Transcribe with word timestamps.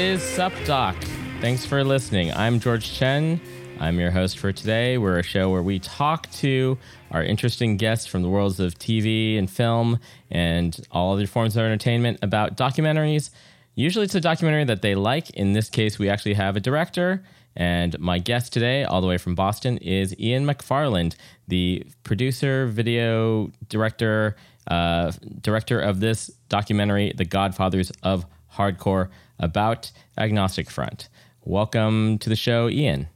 Is 0.00 0.22
Sup 0.22 0.52
Doc. 0.64 0.96
Thanks 1.42 1.66
for 1.66 1.84
listening. 1.84 2.32
I'm 2.32 2.58
George 2.58 2.90
Chen. 2.90 3.38
I'm 3.78 4.00
your 4.00 4.10
host 4.10 4.38
for 4.38 4.50
today. 4.50 4.96
We're 4.96 5.18
a 5.18 5.22
show 5.22 5.50
where 5.50 5.62
we 5.62 5.78
talk 5.78 6.30
to 6.36 6.78
our 7.10 7.22
interesting 7.22 7.76
guests 7.76 8.06
from 8.06 8.22
the 8.22 8.30
worlds 8.30 8.60
of 8.60 8.76
TV 8.76 9.38
and 9.38 9.50
film 9.50 9.98
and 10.30 10.74
all 10.90 11.12
other 11.12 11.26
forms 11.26 11.54
of 11.54 11.64
entertainment 11.64 12.18
about 12.22 12.56
documentaries. 12.56 13.28
Usually 13.74 14.06
it's 14.06 14.14
a 14.14 14.22
documentary 14.22 14.64
that 14.64 14.80
they 14.80 14.94
like. 14.94 15.28
In 15.30 15.52
this 15.52 15.68
case, 15.68 15.98
we 15.98 16.08
actually 16.08 16.34
have 16.34 16.56
a 16.56 16.60
director. 16.60 17.22
And 17.54 17.98
my 18.00 18.18
guest 18.18 18.54
today, 18.54 18.84
all 18.84 19.02
the 19.02 19.06
way 19.06 19.18
from 19.18 19.34
Boston, 19.34 19.76
is 19.78 20.18
Ian 20.18 20.46
McFarland, 20.46 21.14
the 21.46 21.84
producer, 22.04 22.66
video 22.68 23.50
director, 23.68 24.34
uh, 24.66 25.12
director 25.42 25.78
of 25.78 26.00
this 26.00 26.28
documentary, 26.48 27.12
The 27.14 27.26
Godfathers 27.26 27.92
of 28.02 28.24
Hardcore 28.50 29.10
about 29.40 29.90
Agnostic 30.16 30.70
Front. 30.70 31.08
Welcome 31.44 32.18
to 32.18 32.28
the 32.28 32.36
show, 32.36 32.68
Ian. 32.68 33.08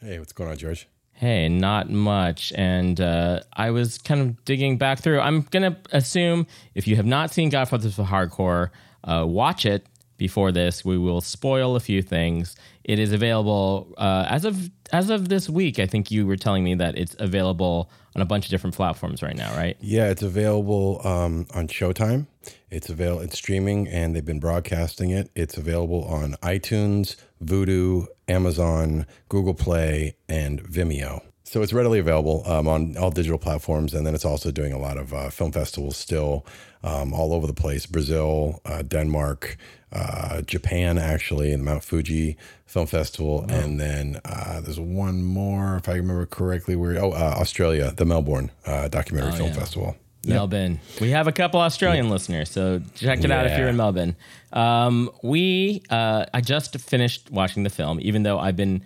Hey, 0.00 0.18
what's 0.18 0.32
going 0.32 0.50
on, 0.50 0.56
George? 0.56 0.86
Hey, 1.12 1.48
not 1.48 1.90
much. 1.90 2.52
And 2.56 3.00
uh, 3.00 3.40
I 3.52 3.70
was 3.70 3.98
kind 3.98 4.20
of 4.20 4.44
digging 4.44 4.76
back 4.78 4.98
through. 5.00 5.20
I'm 5.20 5.42
going 5.42 5.72
to 5.72 5.76
assume 5.92 6.46
if 6.74 6.86
you 6.86 6.96
have 6.96 7.06
not 7.06 7.32
seen 7.32 7.48
Godfathers 7.48 7.98
of 7.98 8.06
Hardcore, 8.06 8.70
uh, 9.04 9.24
watch 9.26 9.64
it 9.64 9.86
before 10.16 10.52
this. 10.52 10.84
We 10.84 10.98
will 10.98 11.20
spoil 11.20 11.76
a 11.76 11.80
few 11.80 12.02
things. 12.02 12.56
It 12.84 12.98
is 12.98 13.12
available 13.12 13.94
uh, 13.96 14.26
as 14.28 14.44
of 14.44 14.70
as 14.92 15.10
of 15.10 15.28
this 15.28 15.48
week. 15.48 15.78
I 15.78 15.86
think 15.86 16.10
you 16.10 16.26
were 16.26 16.36
telling 16.36 16.64
me 16.64 16.74
that 16.74 16.98
it's 16.98 17.16
available 17.18 17.90
on 18.14 18.22
a 18.22 18.24
bunch 18.24 18.46
of 18.46 18.50
different 18.50 18.76
platforms 18.76 19.22
right 19.22 19.36
now, 19.36 19.54
right? 19.56 19.76
Yeah, 19.80 20.08
it's 20.10 20.22
available 20.22 21.00
um, 21.06 21.46
on 21.54 21.68
Showtime. 21.68 22.26
It's 22.70 22.88
available. 22.88 23.22
It's 23.22 23.36
streaming, 23.36 23.88
and 23.88 24.14
they've 24.14 24.24
been 24.24 24.40
broadcasting 24.40 25.10
it. 25.10 25.30
It's 25.34 25.56
available 25.56 26.04
on 26.04 26.34
iTunes, 26.42 27.16
Vudu, 27.42 28.06
Amazon, 28.28 29.06
Google 29.28 29.54
Play, 29.54 30.16
and 30.28 30.62
Vimeo. 30.62 31.22
So 31.46 31.60
it's 31.60 31.74
readily 31.74 31.98
available 31.98 32.42
um, 32.46 32.66
on 32.66 32.96
all 32.96 33.10
digital 33.10 33.38
platforms, 33.38 33.92
and 33.92 34.06
then 34.06 34.14
it's 34.14 34.24
also 34.24 34.50
doing 34.50 34.72
a 34.72 34.78
lot 34.78 34.96
of 34.96 35.12
uh, 35.12 35.28
film 35.28 35.52
festivals 35.52 35.96
still 35.96 36.46
um, 36.82 37.12
all 37.12 37.34
over 37.34 37.46
the 37.46 37.52
place: 37.52 37.84
Brazil, 37.84 38.62
uh, 38.64 38.80
Denmark, 38.80 39.58
uh, 39.92 40.40
Japan, 40.40 40.96
actually, 40.96 41.52
in 41.52 41.60
the 41.60 41.64
Mount 41.64 41.84
Fuji 41.84 42.38
Film 42.64 42.86
Festival, 42.86 43.44
oh. 43.46 43.54
and 43.54 43.78
then 43.78 44.20
uh, 44.24 44.62
there's 44.62 44.80
one 44.80 45.22
more, 45.22 45.76
if 45.76 45.86
I 45.86 45.96
remember 45.96 46.24
correctly. 46.24 46.76
Where 46.76 46.98
oh, 46.98 47.12
uh, 47.12 47.36
Australia, 47.38 47.92
the 47.94 48.06
Melbourne 48.06 48.50
uh, 48.64 48.88
Documentary 48.88 49.32
oh, 49.34 49.36
Film 49.36 49.48
yeah. 49.50 49.54
Festival. 49.54 49.96
Melbourne. 50.26 50.80
Yep. 50.94 51.00
We 51.02 51.10
have 51.10 51.26
a 51.26 51.32
couple 51.32 51.60
Australian 51.60 52.08
listeners, 52.08 52.50
so 52.50 52.80
check 52.94 53.18
it 53.18 53.28
yeah. 53.28 53.38
out 53.38 53.46
if 53.46 53.58
you're 53.58 53.68
in 53.68 53.76
Melbourne. 53.76 54.16
Um, 54.52 55.10
we, 55.22 55.82
uh, 55.90 56.24
I 56.32 56.40
just 56.40 56.80
finished 56.80 57.30
watching 57.30 57.62
the 57.62 57.70
film, 57.70 57.98
even 58.00 58.22
though 58.22 58.38
I've 58.38 58.56
been 58.56 58.82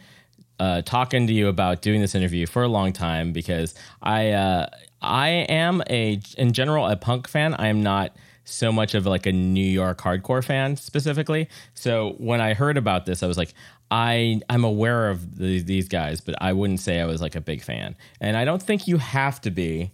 uh, 0.58 0.82
talking 0.82 1.26
to 1.26 1.32
you 1.32 1.48
about 1.48 1.82
doing 1.82 2.00
this 2.00 2.14
interview 2.14 2.46
for 2.46 2.62
a 2.62 2.68
long 2.68 2.92
time 2.92 3.32
because 3.32 3.74
I, 4.02 4.30
uh, 4.30 4.68
I 5.00 5.28
am 5.28 5.82
a, 5.88 6.20
in 6.36 6.52
general, 6.52 6.86
a 6.86 6.96
punk 6.96 7.28
fan. 7.28 7.54
I 7.54 7.68
am 7.68 7.82
not 7.82 8.16
so 8.44 8.72
much 8.72 8.94
of 8.94 9.06
like 9.06 9.26
a 9.26 9.32
New 9.32 9.60
York 9.60 10.00
hardcore 10.00 10.42
fan 10.42 10.76
specifically. 10.76 11.48
So 11.74 12.14
when 12.18 12.40
I 12.40 12.54
heard 12.54 12.76
about 12.76 13.06
this, 13.06 13.22
I 13.22 13.26
was 13.26 13.36
like, 13.36 13.52
I 13.90 14.40
I'm 14.48 14.64
aware 14.64 15.08
of 15.08 15.38
the, 15.38 15.60
these 15.60 15.88
guys, 15.88 16.20
but 16.20 16.34
I 16.40 16.52
wouldn't 16.52 16.80
say 16.80 17.00
I 17.00 17.06
was 17.06 17.20
like 17.20 17.36
a 17.36 17.40
big 17.40 17.62
fan. 17.62 17.96
And 18.20 18.36
I 18.36 18.44
don't 18.44 18.62
think 18.62 18.86
you 18.86 18.98
have 18.98 19.40
to 19.42 19.50
be 19.50 19.92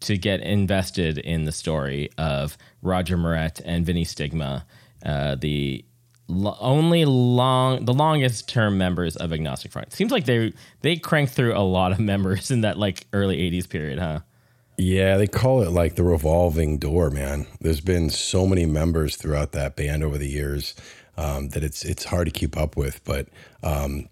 to 0.00 0.16
get 0.16 0.40
invested 0.40 1.18
in 1.18 1.44
the 1.44 1.52
story 1.52 2.10
of 2.18 2.58
Roger 2.82 3.16
Miret 3.16 3.60
and 3.64 3.86
Vinnie 3.86 4.04
Stigma, 4.04 4.66
uh, 5.04 5.36
the 5.36 5.84
only 6.28 7.04
long 7.04 7.84
the 7.84 7.94
longest 7.94 8.48
term 8.48 8.78
members 8.78 9.16
of 9.16 9.32
Agnostic 9.32 9.72
Front. 9.72 9.92
Seems 9.92 10.10
like 10.10 10.24
they 10.24 10.52
they 10.80 10.96
cranked 10.96 11.32
through 11.32 11.56
a 11.56 11.60
lot 11.60 11.92
of 11.92 11.98
members 12.12 12.50
in 12.50 12.62
that 12.62 12.78
like 12.78 13.06
early 13.12 13.38
'80s 13.50 13.68
period, 13.68 13.98
huh? 13.98 14.20
Yeah, 14.78 15.16
they 15.16 15.26
call 15.26 15.62
it 15.62 15.70
like 15.70 15.94
the 15.94 16.04
revolving 16.04 16.78
door, 16.78 17.08
man. 17.10 17.46
There's 17.60 17.80
been 17.80 18.10
so 18.10 18.46
many 18.46 18.66
members 18.66 19.16
throughout 19.16 19.52
that 19.52 19.74
band 19.74 20.04
over 20.04 20.18
the 20.18 20.28
years 20.28 20.74
um, 21.16 21.48
that 21.50 21.64
it's 21.64 21.84
it's 21.84 22.04
hard 22.04 22.26
to 22.26 22.32
keep 22.32 22.56
up 22.56 22.76
with. 22.76 23.02
But 23.04 23.28
um, 23.62 24.08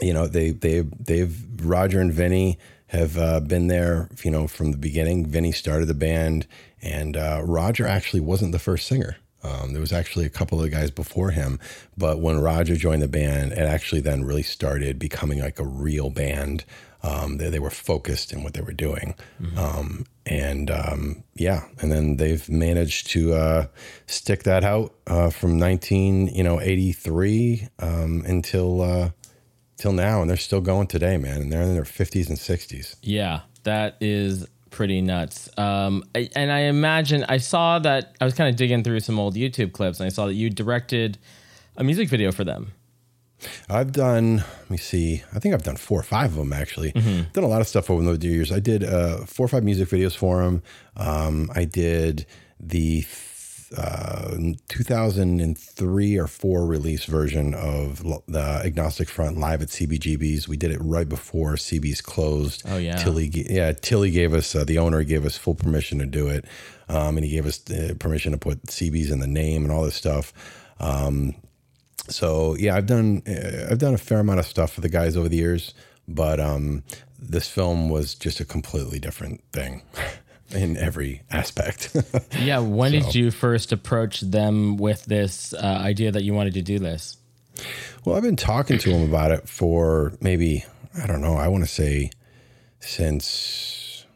you 0.00 0.14
know, 0.14 0.26
they 0.26 0.50
they 0.50 0.80
they've 0.80 1.36
Roger 1.62 2.00
and 2.00 2.12
Vinnie 2.12 2.58
have 2.86 3.18
uh, 3.18 3.40
been 3.40 3.68
there, 3.68 4.08
you 4.22 4.30
know, 4.30 4.46
from 4.46 4.70
the 4.70 4.78
beginning. 4.78 5.26
Vinnie 5.26 5.52
started 5.52 5.86
the 5.86 5.94
band, 5.94 6.46
and 6.80 7.16
uh, 7.16 7.42
Roger 7.44 7.86
actually 7.86 8.20
wasn't 8.20 8.52
the 8.52 8.58
first 8.58 8.86
singer. 8.86 9.16
Um, 9.42 9.72
there 9.72 9.80
was 9.80 9.92
actually 9.92 10.24
a 10.24 10.30
couple 10.30 10.62
of 10.62 10.70
guys 10.70 10.90
before 10.90 11.30
him, 11.30 11.58
but 11.96 12.20
when 12.20 12.38
Roger 12.40 12.76
joined 12.76 13.02
the 13.02 13.08
band, 13.08 13.52
it 13.52 13.58
actually 13.58 14.00
then 14.00 14.24
really 14.24 14.42
started 14.42 14.98
becoming 14.98 15.40
like 15.40 15.58
a 15.58 15.64
real 15.64 16.10
band. 16.10 16.64
Um, 17.02 17.38
they, 17.38 17.50
they 17.50 17.58
were 17.58 17.70
focused 17.70 18.32
in 18.32 18.44
what 18.44 18.54
they 18.54 18.60
were 18.60 18.72
doing, 18.72 19.16
mm-hmm. 19.40 19.58
um, 19.58 20.06
and 20.24 20.70
um, 20.70 21.24
yeah, 21.34 21.64
and 21.80 21.90
then 21.90 22.16
they've 22.16 22.48
managed 22.48 23.08
to 23.08 23.34
uh, 23.34 23.66
stick 24.06 24.44
that 24.44 24.62
out 24.62 24.94
uh, 25.08 25.30
from 25.30 25.58
nineteen, 25.58 26.28
you 26.28 26.44
know, 26.44 26.60
eighty 26.60 26.92
three 26.92 27.66
um, 27.80 28.22
until 28.24 28.82
uh, 28.82 29.10
till 29.76 29.92
now, 29.92 30.20
and 30.20 30.30
they're 30.30 30.36
still 30.36 30.60
going 30.60 30.86
today, 30.86 31.16
man. 31.16 31.42
And 31.42 31.52
they're 31.52 31.62
in 31.62 31.74
their 31.74 31.84
fifties 31.84 32.28
and 32.28 32.38
sixties. 32.38 32.94
Yeah, 33.02 33.40
that 33.64 33.96
is 34.00 34.46
pretty 34.72 35.00
nuts. 35.00 35.48
Um, 35.56 36.02
I, 36.14 36.28
and 36.34 36.50
I 36.50 36.60
imagine 36.60 37.24
I 37.28 37.36
saw 37.36 37.78
that 37.80 38.16
I 38.20 38.24
was 38.24 38.34
kind 38.34 38.50
of 38.50 38.56
digging 38.56 38.82
through 38.82 39.00
some 39.00 39.18
old 39.18 39.34
YouTube 39.34 39.72
clips, 39.72 40.00
and 40.00 40.06
I 40.06 40.10
saw 40.10 40.26
that 40.26 40.34
you 40.34 40.50
directed 40.50 41.18
a 41.76 41.84
music 41.84 42.08
video 42.08 42.32
for 42.32 42.44
them. 42.44 42.72
I've 43.68 43.92
done. 43.92 44.36
Let 44.36 44.70
me 44.70 44.76
see. 44.76 45.22
I 45.34 45.38
think 45.38 45.54
I've 45.54 45.62
done 45.62 45.76
four 45.76 46.00
or 46.00 46.04
five 46.04 46.30
of 46.30 46.36
them 46.36 46.52
actually. 46.52 46.92
Mm-hmm. 46.92 47.30
Done 47.32 47.44
a 47.44 47.48
lot 47.48 47.60
of 47.60 47.68
stuff 47.68 47.90
over 47.90 48.16
the 48.16 48.26
years. 48.26 48.52
I 48.52 48.60
did 48.60 48.84
uh, 48.84 49.24
four 49.26 49.46
or 49.46 49.48
five 49.48 49.64
music 49.64 49.88
videos 49.88 50.16
for 50.16 50.42
them. 50.42 50.62
Um, 50.96 51.50
I 51.54 51.64
did 51.64 52.26
the 52.60 53.02
uh, 53.76 54.36
2003 54.68 56.18
or 56.18 56.26
four 56.26 56.66
release 56.66 57.04
version 57.04 57.54
of 57.54 58.02
the 58.26 58.62
Agnostic 58.64 59.08
Front 59.08 59.38
live 59.38 59.62
at 59.62 59.68
CBGB's. 59.68 60.48
We 60.48 60.56
did 60.56 60.70
it 60.70 60.78
right 60.80 61.08
before 61.08 61.54
CB's 61.54 62.00
closed. 62.00 62.62
Oh 62.66 62.78
yeah, 62.78 62.98
Hilly. 62.98 63.30
Yeah, 63.32 63.72
Hilly 63.82 64.10
gave 64.10 64.34
us 64.34 64.54
uh, 64.54 64.64
the 64.64 64.78
owner 64.78 65.02
gave 65.04 65.24
us 65.24 65.36
full 65.36 65.54
permission 65.54 65.98
to 65.98 66.06
do 66.06 66.28
it, 66.28 66.44
um, 66.88 67.16
and 67.16 67.24
he 67.24 67.30
gave 67.32 67.46
us 67.46 67.68
uh, 67.70 67.94
permission 67.98 68.32
to 68.32 68.38
put 68.38 68.62
CB's 68.66 69.10
in 69.10 69.20
the 69.20 69.26
name 69.26 69.62
and 69.62 69.72
all 69.72 69.84
this 69.84 69.96
stuff. 69.96 70.32
Um, 70.78 71.34
so 72.08 72.56
yeah, 72.56 72.76
I've 72.76 72.86
done 72.86 73.22
uh, 73.26 73.68
I've 73.70 73.78
done 73.78 73.94
a 73.94 73.98
fair 73.98 74.20
amount 74.20 74.40
of 74.40 74.46
stuff 74.46 74.72
for 74.72 74.80
the 74.80 74.88
guys 74.88 75.16
over 75.16 75.28
the 75.28 75.36
years, 75.36 75.74
but 76.08 76.40
um, 76.40 76.82
this 77.18 77.48
film 77.48 77.88
was 77.88 78.14
just 78.14 78.40
a 78.40 78.44
completely 78.44 78.98
different 78.98 79.42
thing. 79.52 79.82
in 80.54 80.76
every 80.76 81.22
aspect. 81.30 81.96
yeah. 82.40 82.58
When 82.58 82.92
so. 82.92 83.00
did 83.00 83.14
you 83.14 83.30
first 83.30 83.72
approach 83.72 84.20
them 84.20 84.76
with 84.76 85.04
this 85.04 85.54
uh, 85.54 85.58
idea 85.58 86.12
that 86.12 86.24
you 86.24 86.34
wanted 86.34 86.54
to 86.54 86.62
do 86.62 86.78
this? 86.78 87.16
Well, 88.04 88.16
I've 88.16 88.22
been 88.22 88.36
talking 88.36 88.78
to 88.78 88.90
them 88.90 89.08
about 89.08 89.30
it 89.30 89.48
for 89.48 90.12
maybe, 90.20 90.64
I 91.00 91.06
don't 91.06 91.20
know, 91.20 91.34
I 91.34 91.46
want 91.48 91.64
to 91.64 91.70
say 91.70 92.10
since, 92.80 94.06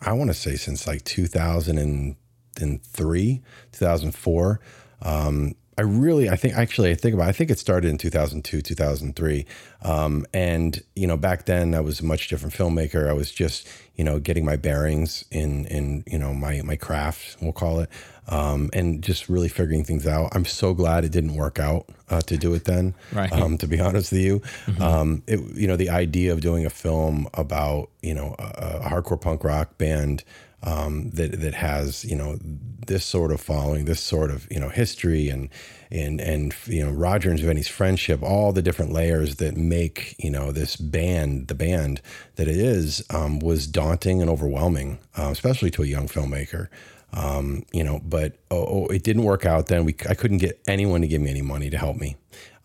I 0.00 0.12
want 0.12 0.30
to 0.30 0.34
say 0.34 0.56
since 0.56 0.86
like 0.86 1.04
2003, 1.04 3.42
2004. 3.72 4.60
Um, 5.04 5.54
I 5.78 5.82
really, 5.82 6.28
I 6.28 6.36
think 6.36 6.54
actually, 6.54 6.90
I 6.90 6.94
think 6.94 7.14
about, 7.14 7.28
I 7.28 7.32
think 7.32 7.50
it 7.50 7.58
started 7.58 7.88
in 7.88 7.96
2002, 7.96 8.60
2003. 8.60 9.46
Um, 9.82 10.26
and, 10.34 10.82
you 10.94 11.06
know, 11.06 11.16
back 11.16 11.46
then 11.46 11.74
I 11.74 11.80
was 11.80 12.00
a 12.00 12.04
much 12.04 12.28
different 12.28 12.54
filmmaker. 12.54 13.08
I 13.08 13.14
was 13.14 13.30
just, 13.30 13.66
you 13.96 14.04
know, 14.04 14.18
getting 14.18 14.44
my 14.44 14.56
bearings 14.56 15.24
in, 15.30 15.64
in, 15.66 16.04
you 16.06 16.18
know, 16.18 16.34
my, 16.34 16.60
my 16.62 16.76
craft, 16.76 17.38
we'll 17.40 17.52
call 17.52 17.80
it. 17.80 17.88
Um, 18.28 18.70
and 18.72 19.02
just 19.02 19.28
really 19.28 19.48
figuring 19.48 19.82
things 19.82 20.06
out. 20.06 20.30
I'm 20.32 20.44
so 20.44 20.74
glad 20.74 21.04
it 21.04 21.10
didn't 21.10 21.34
work 21.34 21.58
out 21.58 21.86
uh, 22.08 22.20
to 22.20 22.36
do 22.36 22.54
it 22.54 22.64
then. 22.64 22.94
Right. 23.12 23.32
Um, 23.32 23.58
to 23.58 23.66
be 23.66 23.80
honest 23.80 24.12
with 24.12 24.20
you, 24.20 24.40
mm-hmm. 24.66 24.82
um, 24.82 25.22
it, 25.26 25.40
you 25.56 25.66
know, 25.66 25.76
the 25.76 25.90
idea 25.90 26.32
of 26.32 26.40
doing 26.40 26.64
a 26.66 26.70
film 26.70 27.28
about, 27.34 27.88
you 28.02 28.14
know, 28.14 28.36
a, 28.38 28.80
a 28.82 28.88
hardcore 28.88 29.20
punk 29.20 29.42
rock 29.42 29.76
band, 29.78 30.22
um, 30.62 31.10
that 31.10 31.40
that 31.40 31.54
has 31.54 32.04
you 32.04 32.16
know 32.16 32.38
this 32.86 33.04
sort 33.04 33.32
of 33.32 33.40
following, 33.40 33.84
this 33.84 34.00
sort 34.00 34.30
of 34.30 34.46
you 34.50 34.60
know 34.60 34.68
history, 34.68 35.28
and 35.28 35.48
and 35.90 36.20
and 36.20 36.54
you 36.66 36.84
know 36.84 36.90
Roger 36.90 37.30
and 37.30 37.40
Vinnie's 37.40 37.68
friendship, 37.68 38.22
all 38.22 38.52
the 38.52 38.62
different 38.62 38.92
layers 38.92 39.36
that 39.36 39.56
make 39.56 40.14
you 40.18 40.30
know 40.30 40.52
this 40.52 40.76
band 40.76 41.48
the 41.48 41.54
band 41.54 42.00
that 42.36 42.48
it 42.48 42.56
is 42.56 43.04
um, 43.10 43.38
was 43.38 43.66
daunting 43.66 44.20
and 44.20 44.30
overwhelming, 44.30 44.98
uh, 45.16 45.28
especially 45.30 45.70
to 45.70 45.82
a 45.82 45.86
young 45.86 46.08
filmmaker. 46.08 46.68
Um, 47.14 47.64
you 47.72 47.84
know, 47.84 48.00
but 48.02 48.36
oh, 48.50 48.64
oh, 48.64 48.86
it 48.86 49.02
didn't 49.02 49.24
work 49.24 49.44
out. 49.44 49.66
Then 49.66 49.84
we 49.84 49.94
I 50.08 50.14
couldn't 50.14 50.38
get 50.38 50.60
anyone 50.66 51.02
to 51.02 51.08
give 51.08 51.20
me 51.20 51.30
any 51.30 51.42
money 51.42 51.70
to 51.70 51.78
help 51.78 51.96
me, 51.96 52.16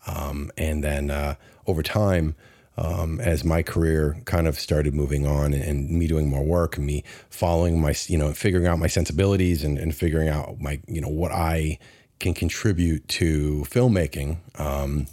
um, 0.06 0.50
and 0.56 0.82
then 0.82 1.10
uh, 1.10 1.34
over 1.66 1.82
time 1.82 2.34
um, 2.78 3.20
as 3.20 3.44
my 3.44 3.62
career 3.62 4.16
kind 4.24 4.46
of 4.46 4.58
started 4.58 4.94
moving 4.94 5.26
on 5.26 5.52
and, 5.52 5.90
me 5.90 6.06
doing 6.06 6.28
more 6.28 6.44
work 6.44 6.76
and 6.76 6.86
me 6.86 7.02
following 7.28 7.80
my, 7.80 7.92
you 8.06 8.16
know, 8.16 8.32
figuring 8.32 8.68
out 8.68 8.78
my 8.78 8.86
sensibilities 8.86 9.64
and, 9.64 9.78
and 9.78 9.94
figuring 9.94 10.28
out 10.28 10.60
my, 10.60 10.80
you 10.86 11.00
know, 11.00 11.08
what 11.08 11.32
I 11.32 11.78
can 12.20 12.34
contribute 12.34 13.06
to 13.08 13.64
filmmaking. 13.68 14.38
Um, 14.60 15.08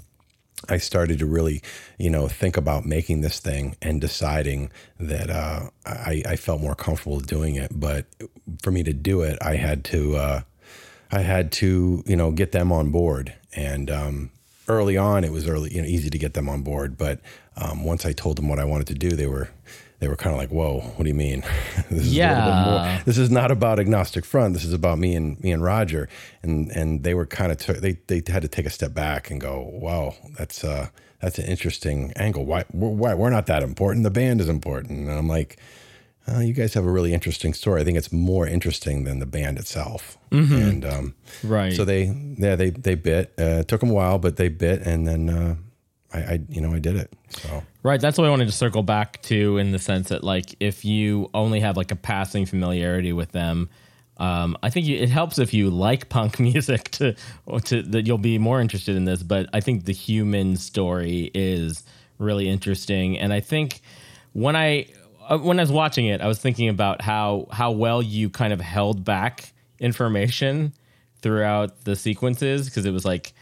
I 0.69 0.77
started 0.77 1.19
to 1.19 1.25
really, 1.25 1.63
you 1.97 2.09
know, 2.09 2.27
think 2.27 2.56
about 2.56 2.85
making 2.85 3.21
this 3.21 3.39
thing 3.39 3.75
and 3.81 4.00
deciding 4.00 4.71
that 5.00 5.29
uh, 5.29 5.69
I, 5.85 6.23
I, 6.27 6.35
felt 6.35 6.62
more 6.62 6.75
comfortable 6.75 7.19
doing 7.19 7.56
it. 7.56 7.71
But 7.73 8.06
for 8.63 8.71
me 8.71 8.83
to 8.83 8.94
do 8.94 9.21
it, 9.21 9.38
I 9.41 9.56
had 9.56 9.83
to, 9.85 10.15
uh, 10.15 10.41
I 11.12 11.19
had 11.19 11.51
to, 11.53 12.03
you 12.06 12.15
know, 12.15 12.31
get 12.31 12.51
them 12.51 12.71
on 12.71 12.91
board. 12.91 13.33
And 13.56 13.91
um, 13.91 14.31
early 14.67 14.97
on, 14.97 15.23
it 15.23 15.31
was 15.31 15.47
early, 15.47 15.73
you 15.73 15.81
know, 15.81 15.88
easy 15.88 16.09
to 16.09 16.17
get 16.17 16.33
them 16.33 16.50
on 16.50 16.62
board. 16.62 16.97
But 16.97 17.19
um, 17.57 17.84
once 17.84 18.06
I 18.06 18.12
told 18.12 18.38
them 18.38 18.50
what 18.50 18.60
I 18.60 18.66
wanted 18.66 18.88
to 18.88 18.94
do, 18.94 19.12
they 19.12 19.28
were 19.28 19.50
they 20.00 20.07
were 20.07 20.16
kind 20.16 20.34
of 20.34 20.40
like, 20.40 20.50
"Whoa, 20.50 20.81
what 20.81 21.04
do 21.04 21.07
you 21.07 21.16
mean? 21.16 21.42
this 21.90 22.07
is 22.07 22.16
yeah. 22.16 23.02
This 23.06 23.18
is 23.18 23.31
not 23.31 23.52
about 23.52 23.80
agnostic 23.80 24.25
front. 24.25 24.54
This 24.54 24.66
is 24.66 24.74
about 24.74 25.00
me 25.00 25.16
and 25.16 25.42
me 25.42 25.52
and 25.52 25.63
Roger." 25.63 26.10
And 26.44 26.69
and 26.72 27.04
they 27.04 27.13
were 27.13 27.25
kind 27.25 27.52
of 27.52 27.57
t- 27.57 27.74
they 27.74 27.94
they 28.07 28.22
had 28.31 28.42
to 28.42 28.48
take 28.48 28.66
a 28.66 28.69
step 28.69 28.94
back 28.94 29.31
and 29.31 29.40
go, 29.40 29.69
"Wow, 29.74 30.16
that's 30.38 30.63
uh 30.63 30.90
that's 31.22 31.40
an 31.40 31.46
interesting 31.46 32.12
angle. 32.18 32.46
Why 32.46 32.66
why 32.72 33.13
we're 33.13 33.30
not 33.30 33.46
that 33.46 33.63
important? 33.63 34.04
The 34.04 34.12
band 34.12 34.42
is 34.42 34.50
important." 34.50 35.00
And 35.00 35.12
I'm 35.12 35.28
like. 35.28 35.58
Uh, 36.28 36.40
you 36.40 36.54
guys 36.54 36.74
have 36.74 36.84
a 36.84 36.90
really 36.90 37.13
interesting 37.13 37.54
story. 37.54 37.80
I 37.80 37.84
think 37.84 38.00
it's 38.00 38.12
more 38.12 38.48
interesting 38.48 39.04
than 39.04 39.19
the 39.19 39.28
band 39.28 39.60
itself. 39.60 40.18
Mm-hmm. 40.31 40.56
And 40.56 40.84
um, 40.84 41.16
right, 41.44 41.72
so 41.72 41.86
they 41.86 42.06
yeah 42.40 42.56
they 42.56 42.72
they 42.72 42.96
bit. 42.96 43.31
Uh, 43.38 43.60
it 43.60 43.68
took 43.68 43.80
them 43.80 43.92
a 43.92 43.94
while, 43.94 44.18
but 44.18 44.36
they 44.36 44.48
bit, 44.50 44.81
and 44.81 45.08
then 45.08 45.30
uh, 45.30 45.56
I, 46.13 46.19
I, 46.19 46.40
you 46.50 46.62
know 46.62 46.74
I 46.74 46.80
did 46.80 46.96
it. 46.96 47.13
So 47.30 47.63
right, 47.84 48.00
that's 48.00 48.18
what 48.18 48.25
I 48.25 48.30
wanted 48.30 48.46
to 48.46 48.52
circle 48.52 48.84
back 48.84 49.22
to 49.24 49.57
in 49.57 49.72
the 49.72 49.80
sense 49.80 50.10
that 50.10 50.24
like 50.24 50.56
if 50.60 50.86
you 50.86 51.30
only 51.34 51.60
have 51.60 51.78
like 51.78 51.92
a 51.92 51.96
passing 51.96 52.46
familiarity 52.46 53.13
with 53.13 53.31
them, 53.31 53.69
um, 54.18 54.57
I 54.63 54.69
think 54.69 54.88
it 54.88 55.10
helps 55.10 55.40
if 55.40 55.54
you 55.54 55.69
like 55.69 56.10
punk 56.10 56.40
music 56.40 56.92
to 56.92 57.16
to 57.66 57.81
that 57.84 58.07
you'll 58.07 58.18
be 58.18 58.38
more 58.38 58.62
interested 58.62 58.96
in 58.96 59.06
this. 59.06 59.24
But 59.24 59.50
I 59.54 59.60
think 59.60 59.86
the 59.86 59.94
human 59.94 60.57
story 60.57 61.31
is 61.34 61.84
really 62.18 62.48
interesting, 62.48 63.18
and 63.18 63.34
I 63.34 63.40
think 63.40 63.81
when 64.34 64.56
I 64.56 64.88
uh, 65.28 65.38
when 65.38 65.60
I 65.60 65.63
was 65.63 65.72
watching 65.72 66.06
it, 66.06 66.22
I 66.22 66.28
was 66.28 66.40
thinking 66.40 66.69
about 66.69 67.01
how 67.01 67.48
how 67.51 67.72
well 67.72 68.01
you 68.01 68.30
kind 68.30 68.54
of 68.54 68.62
held 68.62 69.04
back 69.04 69.54
information 69.80 70.74
throughout 71.22 71.86
the 71.86 71.96
sequences 71.96 72.66
because 72.66 72.86
it 72.86 72.92
was 72.92 73.04
like 73.04 73.34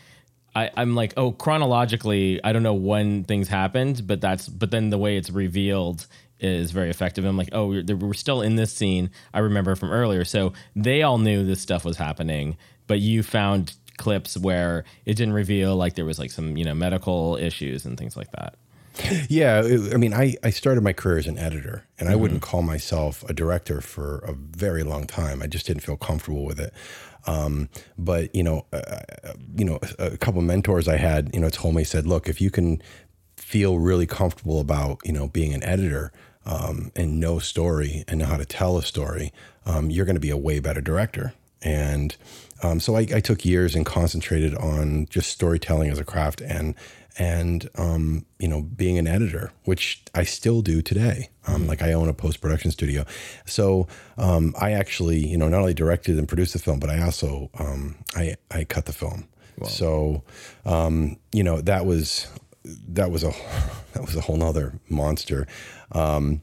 I, 0.56 0.70
I'm 0.76 0.96
like, 0.96 1.14
oh, 1.18 1.32
chronologically, 1.32 2.40
I 2.44 2.54
don't 2.54 2.64
know 2.64 2.74
when 2.74 3.24
things 3.24 3.48
happened, 3.48 4.06
but 4.06 4.22
that's 4.22 4.48
but 4.48 4.72
then 4.72 4.90
the 4.90 4.98
way 4.98 5.18
it's 5.18 5.30
revealed 5.30 6.06
is 6.40 6.72
very 6.72 6.90
effective. 6.90 7.26
I'm 7.26 7.38
like, 7.38 7.50
oh, 7.54 7.68
we're, 7.68 7.96
we're 7.96 8.14
still 8.14 8.42
in 8.42 8.56
this 8.56 8.72
scene. 8.72 9.10
I 9.34 9.40
remember 9.40 9.76
from 9.76 9.92
earlier, 9.92 10.26
so 10.26 10.54
they 10.76 11.02
all 11.02 11.18
knew 11.18 11.46
this 11.46 11.62
stuff 11.62 11.86
was 11.86 11.98
happening, 11.98 12.58
but 12.88 13.00
you 13.00 13.24
found 13.24 13.74
clips 13.98 14.38
where 14.38 14.84
it 15.06 15.16
didn't 15.16 15.34
reveal 15.34 15.76
like 15.76 15.96
there 15.96 16.06
was 16.06 16.20
like 16.20 16.32
some 16.32 16.58
you 16.58 16.66
know 16.66 16.74
medical 16.74 17.38
issues 17.38 17.86
and 17.86 17.98
things 17.98 18.16
like 18.16 18.32
that. 18.32 18.56
Yeah, 19.28 19.64
I 19.92 19.98
mean, 19.98 20.14
I, 20.14 20.36
I 20.44 20.52
started 20.52 20.84
my 20.84 20.94
career 20.94 21.18
as 21.18 21.26
an 21.26 21.40
editor, 21.40 21.84
and 21.98 22.08
I 22.08 22.12
mm-hmm. 22.12 22.22
wouldn't 22.22 22.42
call 22.44 22.62
myself 22.62 23.28
a 23.28 23.34
director 23.34 23.82
for 23.82 24.20
a 24.20 24.34
very 24.34 24.84
long 24.84 25.08
time. 25.08 25.42
I 25.42 25.48
just 25.48 25.66
didn't 25.66 25.82
feel 25.82 25.98
comfortable 25.98 26.46
with 26.46 26.60
it. 26.60 26.74
Um, 27.26 27.70
but 27.98 28.34
you 28.36 28.44
know, 28.44 28.66
uh, 28.74 28.82
uh, 29.24 29.34
you 29.56 29.66
know, 29.66 29.80
a 30.00 30.18
couple 30.18 30.40
of 30.40 30.46
mentors 30.46 30.88
I 30.88 30.98
had, 30.98 31.34
you 31.34 31.40
know, 31.40 31.50
told 31.50 31.76
me 31.76 31.84
said, 31.84 32.06
look, 32.06 32.28
if 32.28 32.42
you 32.42 32.52
can 32.52 32.82
feel 33.38 33.80
really 33.80 34.06
comfortable 34.06 34.60
about 34.60 35.00
you 35.04 35.12
know 35.12 35.28
being 35.28 35.54
an 35.54 35.64
editor 35.64 36.12
um, 36.46 36.92
and 36.96 37.20
know 37.20 37.40
story 37.40 38.04
and 38.08 38.20
know 38.20 38.26
how 38.26 38.38
to 38.38 38.46
tell 38.46 38.78
a 38.78 38.84
story, 38.84 39.32
um, 39.66 39.90
you're 39.90 40.06
going 40.06 40.16
to 40.16 40.22
be 40.22 40.30
a 40.30 40.38
way 40.38 40.60
better 40.60 40.82
director. 40.82 41.34
And 41.62 42.16
um, 42.62 42.80
so 42.80 42.96
I, 42.96 43.08
I, 43.14 43.20
took 43.22 43.46
years 43.46 43.74
and 43.74 43.86
concentrated 43.86 44.54
on 44.56 45.08
just 45.10 45.30
storytelling 45.30 45.90
as 45.90 46.00
a 46.00 46.04
craft 46.04 46.42
and 46.42 46.76
and 47.18 47.70
um, 47.76 48.26
you 48.40 48.48
know 48.48 48.62
being 48.62 48.98
an 48.98 49.08
editor, 49.08 49.52
which 49.66 50.04
I 50.16 50.24
still 50.24 50.62
do 50.62 50.82
today. 50.82 51.30
Um, 51.48 51.62
mm-hmm. 51.62 51.70
Like 51.70 51.82
I 51.82 51.94
own 51.94 52.10
a 52.10 52.14
post 52.14 52.42
production 52.42 52.72
studio, 52.72 53.06
so 53.46 53.88
um, 54.18 54.56
I 54.60 54.72
actually 54.72 55.20
you 55.26 55.38
know 55.38 55.50
not 55.50 55.60
only 55.60 55.74
directed 55.74 56.18
and 56.18 56.28
produced 56.28 56.54
the 56.54 56.60
film, 56.60 56.80
but 56.80 56.90
I 56.90 57.02
also 57.02 57.50
um, 57.60 57.96
I 58.16 58.36
I 58.52 58.64
cut 58.64 58.86
the 58.86 58.94
film. 58.94 59.28
Wow. 59.58 59.68
So 59.68 60.24
um, 60.66 61.18
you 61.32 61.44
know 61.44 61.62
that 61.62 61.86
was 61.86 62.28
that 62.90 63.12
was 63.12 63.24
a 63.24 63.32
that 63.94 64.06
was 64.06 64.16
a 64.16 64.22
whole 64.22 64.38
nother 64.38 64.80
monster. 64.90 65.48
Um, 65.92 66.42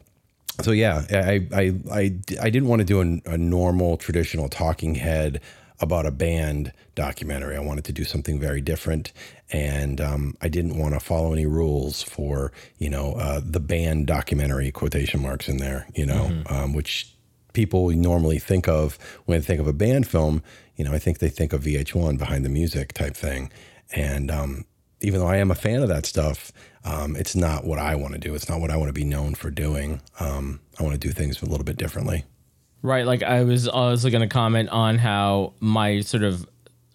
so 0.62 0.72
yeah, 0.72 1.04
I 1.10 1.46
I 1.52 1.74
I, 1.92 2.16
I 2.40 2.50
didn't 2.50 2.68
want 2.68 2.80
to 2.80 2.84
do 2.84 3.00
a, 3.00 3.32
a 3.32 3.38
normal 3.38 3.96
traditional 3.96 4.48
talking 4.48 4.94
head 4.94 5.40
about 5.80 6.06
a 6.06 6.10
band 6.10 6.72
documentary. 6.94 7.56
I 7.56 7.60
wanted 7.60 7.84
to 7.86 7.92
do 7.92 8.04
something 8.04 8.38
very 8.38 8.60
different, 8.60 9.12
and 9.50 10.00
um, 10.00 10.36
I 10.40 10.48
didn't 10.48 10.78
want 10.78 10.94
to 10.94 11.00
follow 11.00 11.32
any 11.32 11.46
rules 11.46 12.02
for 12.02 12.52
you 12.78 12.90
know 12.90 13.14
uh, 13.14 13.40
the 13.42 13.60
band 13.60 14.06
documentary 14.06 14.70
quotation 14.70 15.22
marks 15.22 15.48
in 15.48 15.56
there, 15.56 15.86
you 15.94 16.06
know, 16.06 16.28
mm-hmm. 16.30 16.54
um, 16.54 16.72
which 16.72 17.14
people 17.52 17.90
normally 17.90 18.38
think 18.38 18.68
of 18.68 18.98
when 19.24 19.40
they 19.40 19.44
think 19.44 19.60
of 19.60 19.66
a 19.66 19.72
band 19.72 20.06
film. 20.06 20.42
You 20.76 20.84
know, 20.84 20.92
I 20.92 20.98
think 20.98 21.18
they 21.18 21.28
think 21.28 21.52
of 21.52 21.64
VH1 21.64 22.16
behind 22.16 22.44
the 22.44 22.48
music 22.48 22.92
type 22.92 23.16
thing, 23.16 23.50
and 23.92 24.30
um, 24.30 24.64
even 25.00 25.20
though 25.20 25.26
I 25.26 25.36
am 25.36 25.50
a 25.50 25.54
fan 25.54 25.82
of 25.82 25.88
that 25.88 26.06
stuff, 26.06 26.52
um, 26.84 27.16
it's 27.16 27.34
not 27.34 27.64
what 27.64 27.78
I 27.78 27.94
want 27.94 28.14
to 28.14 28.20
do. 28.20 28.34
It's 28.34 28.48
not 28.48 28.60
what 28.60 28.70
I 28.70 28.76
want 28.76 28.88
to 28.88 28.92
be 28.92 29.04
known 29.04 29.34
for 29.34 29.50
doing. 29.50 30.00
Um, 30.18 30.60
I 30.78 30.82
want 30.82 30.94
to 30.94 30.98
do 30.98 31.12
things 31.12 31.42
a 31.42 31.46
little 31.46 31.64
bit 31.64 31.76
differently. 31.76 32.24
Right. 32.82 33.04
Like 33.04 33.22
I 33.22 33.44
was 33.44 33.68
also 33.68 34.10
going 34.10 34.22
to 34.22 34.32
comment 34.32 34.70
on 34.70 34.98
how 34.98 35.52
my 35.60 36.00
sort 36.00 36.22
of 36.22 36.48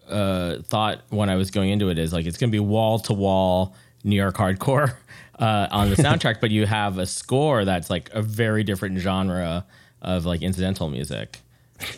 uh, 0.09 0.57
thought 0.63 1.01
when 1.09 1.29
I 1.29 1.35
was 1.35 1.51
going 1.51 1.69
into 1.69 1.89
it 1.89 1.97
is 1.97 2.13
like 2.13 2.25
it's 2.25 2.37
going 2.37 2.49
to 2.49 2.55
be 2.55 2.59
wall 2.59 2.99
to 2.99 3.13
wall 3.13 3.75
New 4.03 4.15
York 4.15 4.35
hardcore 4.35 4.95
uh, 5.39 5.67
on 5.71 5.89
the 5.89 5.95
soundtrack, 5.95 6.41
but 6.41 6.51
you 6.51 6.65
have 6.65 6.97
a 6.97 7.05
score 7.05 7.65
that's 7.65 7.89
like 7.89 8.09
a 8.13 8.21
very 8.21 8.63
different 8.63 8.99
genre 8.99 9.65
of 10.01 10.25
like 10.25 10.41
incidental 10.41 10.89
music. 10.89 11.39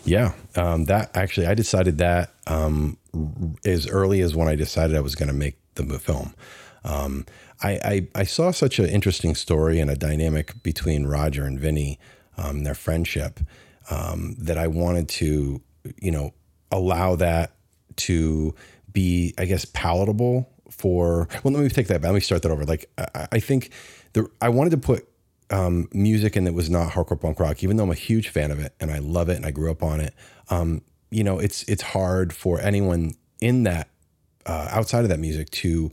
Yeah, 0.04 0.34
um, 0.56 0.86
that 0.86 1.16
actually, 1.16 1.46
I 1.46 1.54
decided 1.54 2.00
that 2.00 2.32
um, 2.48 2.98
as 3.64 3.88
early 3.88 4.22
as 4.22 4.36
when 4.36 4.48
I 4.48 4.56
decided 4.56 4.96
I 4.96 5.02
was 5.02 5.14
going 5.14 5.28
to 5.28 5.36
make 5.36 5.58
the 5.76 6.00
film. 6.00 6.34
Um, 6.84 7.26
I, 7.62 7.72
I, 7.72 8.08
I, 8.16 8.24
saw 8.24 8.52
such 8.52 8.80
an 8.80 8.86
interesting 8.86 9.36
story 9.36 9.80
and 9.80 9.90
a 9.90 9.96
dynamic 9.96 10.62
between 10.64 11.06
Roger 11.06 11.44
and 11.44 11.60
Vinnie, 11.60 12.00
um, 12.38 12.64
their 12.64 12.76
friendship, 12.76 13.40
um, 13.90 14.36
that 14.40 14.58
I 14.58 14.68
wanted 14.68 15.10
to, 15.10 15.62
you 16.02 16.12
know, 16.12 16.34
allow 16.72 17.16
that 17.16 17.54
to 17.98 18.54
be, 18.92 19.34
I 19.38 19.46
guess, 19.46 19.66
palatable 19.66 20.50
for. 20.70 21.28
Well, 21.44 21.54
let 21.54 21.64
me 21.64 21.70
take 21.70 21.88
that 21.88 22.02
back. 22.02 22.10
Let 22.10 22.16
me 22.16 22.20
start 22.20 22.42
that 22.44 22.52
over. 22.52 22.66
Like, 22.66 22.90
I, 22.98 23.28
I 23.34 23.40
think 23.40 23.72
the 24.14 24.30
I 24.42 24.50
wanted 24.50 24.72
to 24.72 24.78
put 24.78 25.08
um, 25.50 25.88
music 25.94 26.36
in 26.36 26.44
that 26.46 26.54
was 26.54 26.70
not 26.70 26.92
hardcore 26.92 27.20
punk 27.20 27.40
rock, 27.40 27.64
even 27.64 27.78
though 27.78 27.84
I'm 27.84 27.92
a 27.92 27.96
huge 27.96 28.30
fan 28.30 28.52
of 28.52 28.60
it 28.60 28.74
and 28.80 28.92
I 28.92 29.00
love 29.00 29.30
it 29.30 29.38
and 29.38 29.46
I 29.46 29.52
grew 29.52 29.72
up 29.72 29.84
on 29.84 30.02
it. 30.02 30.14
Um, 30.50 30.82
you 31.10 31.24
know, 31.24 31.40
it's 31.40 31.64
it's 31.64 31.82
hard 31.82 32.34
for 32.34 32.60
anyone 32.60 33.14
in 33.42 33.64
that 33.64 33.90
uh, 34.46 34.68
outside 34.72 35.04
of 35.04 35.10
that 35.10 35.20
music 35.20 35.50
to 35.52 35.92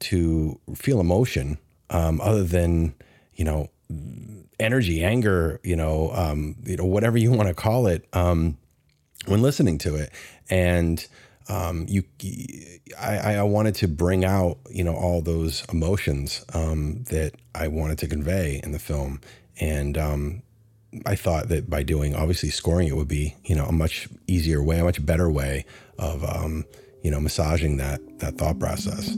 to 0.00 0.58
feel 0.74 1.00
emotion 1.00 1.58
um, 1.90 2.20
other 2.20 2.44
than 2.44 2.94
you 3.34 3.44
know 3.44 3.68
energy, 4.58 5.02
anger, 5.02 5.60
you 5.62 5.76
know, 5.76 6.10
um, 6.14 6.56
you 6.64 6.76
know, 6.76 6.84
whatever 6.84 7.18
you 7.18 7.32
want 7.32 7.48
to 7.48 7.54
call 7.54 7.86
it, 7.86 8.06
um, 8.12 8.56
when 9.26 9.42
listening 9.42 9.78
to 9.78 9.96
it. 9.96 10.10
And 10.50 11.04
um, 11.48 11.86
you, 11.88 12.04
I, 12.98 13.36
I 13.36 13.42
wanted 13.42 13.74
to 13.76 13.88
bring 13.88 14.24
out, 14.24 14.58
you 14.70 14.84
know, 14.84 14.94
all 14.94 15.20
those 15.20 15.64
emotions 15.72 16.44
um, 16.54 17.04
that 17.04 17.34
I 17.54 17.68
wanted 17.68 17.98
to 17.98 18.06
convey 18.06 18.60
in 18.62 18.72
the 18.72 18.78
film, 18.78 19.20
and 19.60 19.98
um, 19.98 20.42
I 21.06 21.16
thought 21.16 21.48
that 21.48 21.68
by 21.68 21.82
doing 21.82 22.14
obviously 22.14 22.50
scoring 22.50 22.88
it 22.88 22.96
would 22.96 23.08
be, 23.08 23.36
you 23.44 23.54
know, 23.54 23.66
a 23.66 23.72
much 23.72 24.08
easier 24.26 24.62
way, 24.62 24.78
a 24.78 24.84
much 24.84 25.04
better 25.04 25.30
way 25.30 25.66
of, 25.98 26.24
um, 26.24 26.64
you 27.02 27.10
know, 27.10 27.20
massaging 27.20 27.76
that 27.76 28.00
that 28.20 28.38
thought 28.38 28.58
process. 28.58 29.16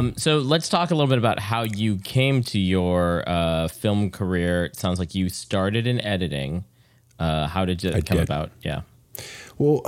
Um, 0.00 0.14
so 0.16 0.38
let's 0.38 0.68
talk 0.70 0.90
a 0.90 0.94
little 0.94 1.08
bit 1.08 1.18
about 1.18 1.38
how 1.38 1.62
you 1.62 1.96
came 1.96 2.42
to 2.44 2.58
your 2.58 3.22
uh, 3.28 3.68
film 3.68 4.10
career. 4.10 4.64
It 4.64 4.76
sounds 4.76 4.98
like 4.98 5.14
you 5.14 5.28
started 5.28 5.86
in 5.86 6.00
editing. 6.00 6.64
Uh, 7.18 7.46
how 7.46 7.66
did 7.66 7.84
it 7.84 7.94
I 7.94 8.00
come 8.00 8.16
did. 8.16 8.24
about? 8.24 8.50
Yeah. 8.62 8.80
Well, 9.58 9.82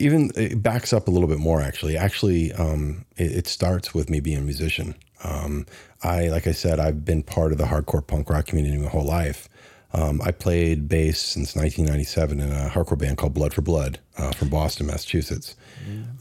even 0.00 0.32
it 0.34 0.62
backs 0.62 0.92
up 0.92 1.06
a 1.06 1.12
little 1.12 1.28
bit 1.28 1.38
more. 1.38 1.60
Actually, 1.60 1.96
actually, 1.96 2.52
um, 2.54 3.04
it, 3.16 3.32
it 3.32 3.46
starts 3.46 3.94
with 3.94 4.10
me 4.10 4.18
being 4.18 4.38
a 4.38 4.42
musician. 4.42 4.96
Um, 5.22 5.64
I, 6.02 6.28
like 6.28 6.48
I 6.48 6.52
said, 6.52 6.80
I've 6.80 7.04
been 7.04 7.22
part 7.22 7.52
of 7.52 7.58
the 7.58 7.64
hardcore 7.64 8.04
punk 8.04 8.28
rock 8.28 8.46
community 8.46 8.76
my 8.78 8.88
whole 8.88 9.06
life. 9.06 9.48
Um, 9.92 10.20
I 10.22 10.32
played 10.32 10.88
bass 10.88 11.20
since 11.20 11.54
1997 11.54 12.40
in 12.40 12.50
a 12.50 12.68
hardcore 12.68 12.98
band 12.98 13.16
called 13.16 13.32
Blood 13.32 13.54
for 13.54 13.62
Blood 13.62 14.00
uh, 14.18 14.32
from 14.32 14.48
Boston, 14.48 14.88
Massachusetts, 14.88 15.54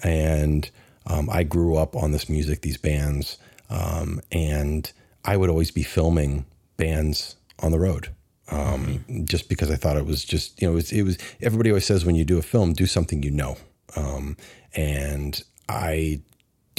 and 0.03 0.70
um, 1.07 1.29
I 1.31 1.43
grew 1.43 1.75
up 1.75 1.95
on 1.95 2.12
this 2.12 2.29
music, 2.29 2.62
these 2.62 2.77
bands, 2.77 3.38
um, 3.69 4.21
and 4.31 4.91
I 5.24 5.38
would 5.38 5.50
always 5.50 5.71
be 5.71 5.83
filming 5.83 6.45
bands 6.77 7.35
on 7.59 7.71
the 7.71 7.79
road 7.79 8.09
um, 8.51 9.03
just 9.24 9.50
because 9.50 9.71
I 9.71 9.75
thought 9.75 9.97
it 9.97 10.05
was 10.05 10.24
just 10.24 10.62
you 10.62 10.67
know 10.67 10.74
it 10.74 10.75
was, 10.75 10.91
it 10.91 11.03
was 11.03 11.17
everybody 11.41 11.71
always 11.71 11.85
says 11.85 12.05
when 12.05 12.15
you 12.15 12.25
do 12.25 12.38
a 12.38 12.43
film 12.43 12.74
do 12.74 12.85
something 12.85 13.24
you 13.24 13.31
know. 13.31 13.57
Um, 13.95 14.35
and 14.75 15.41
I 15.69 16.21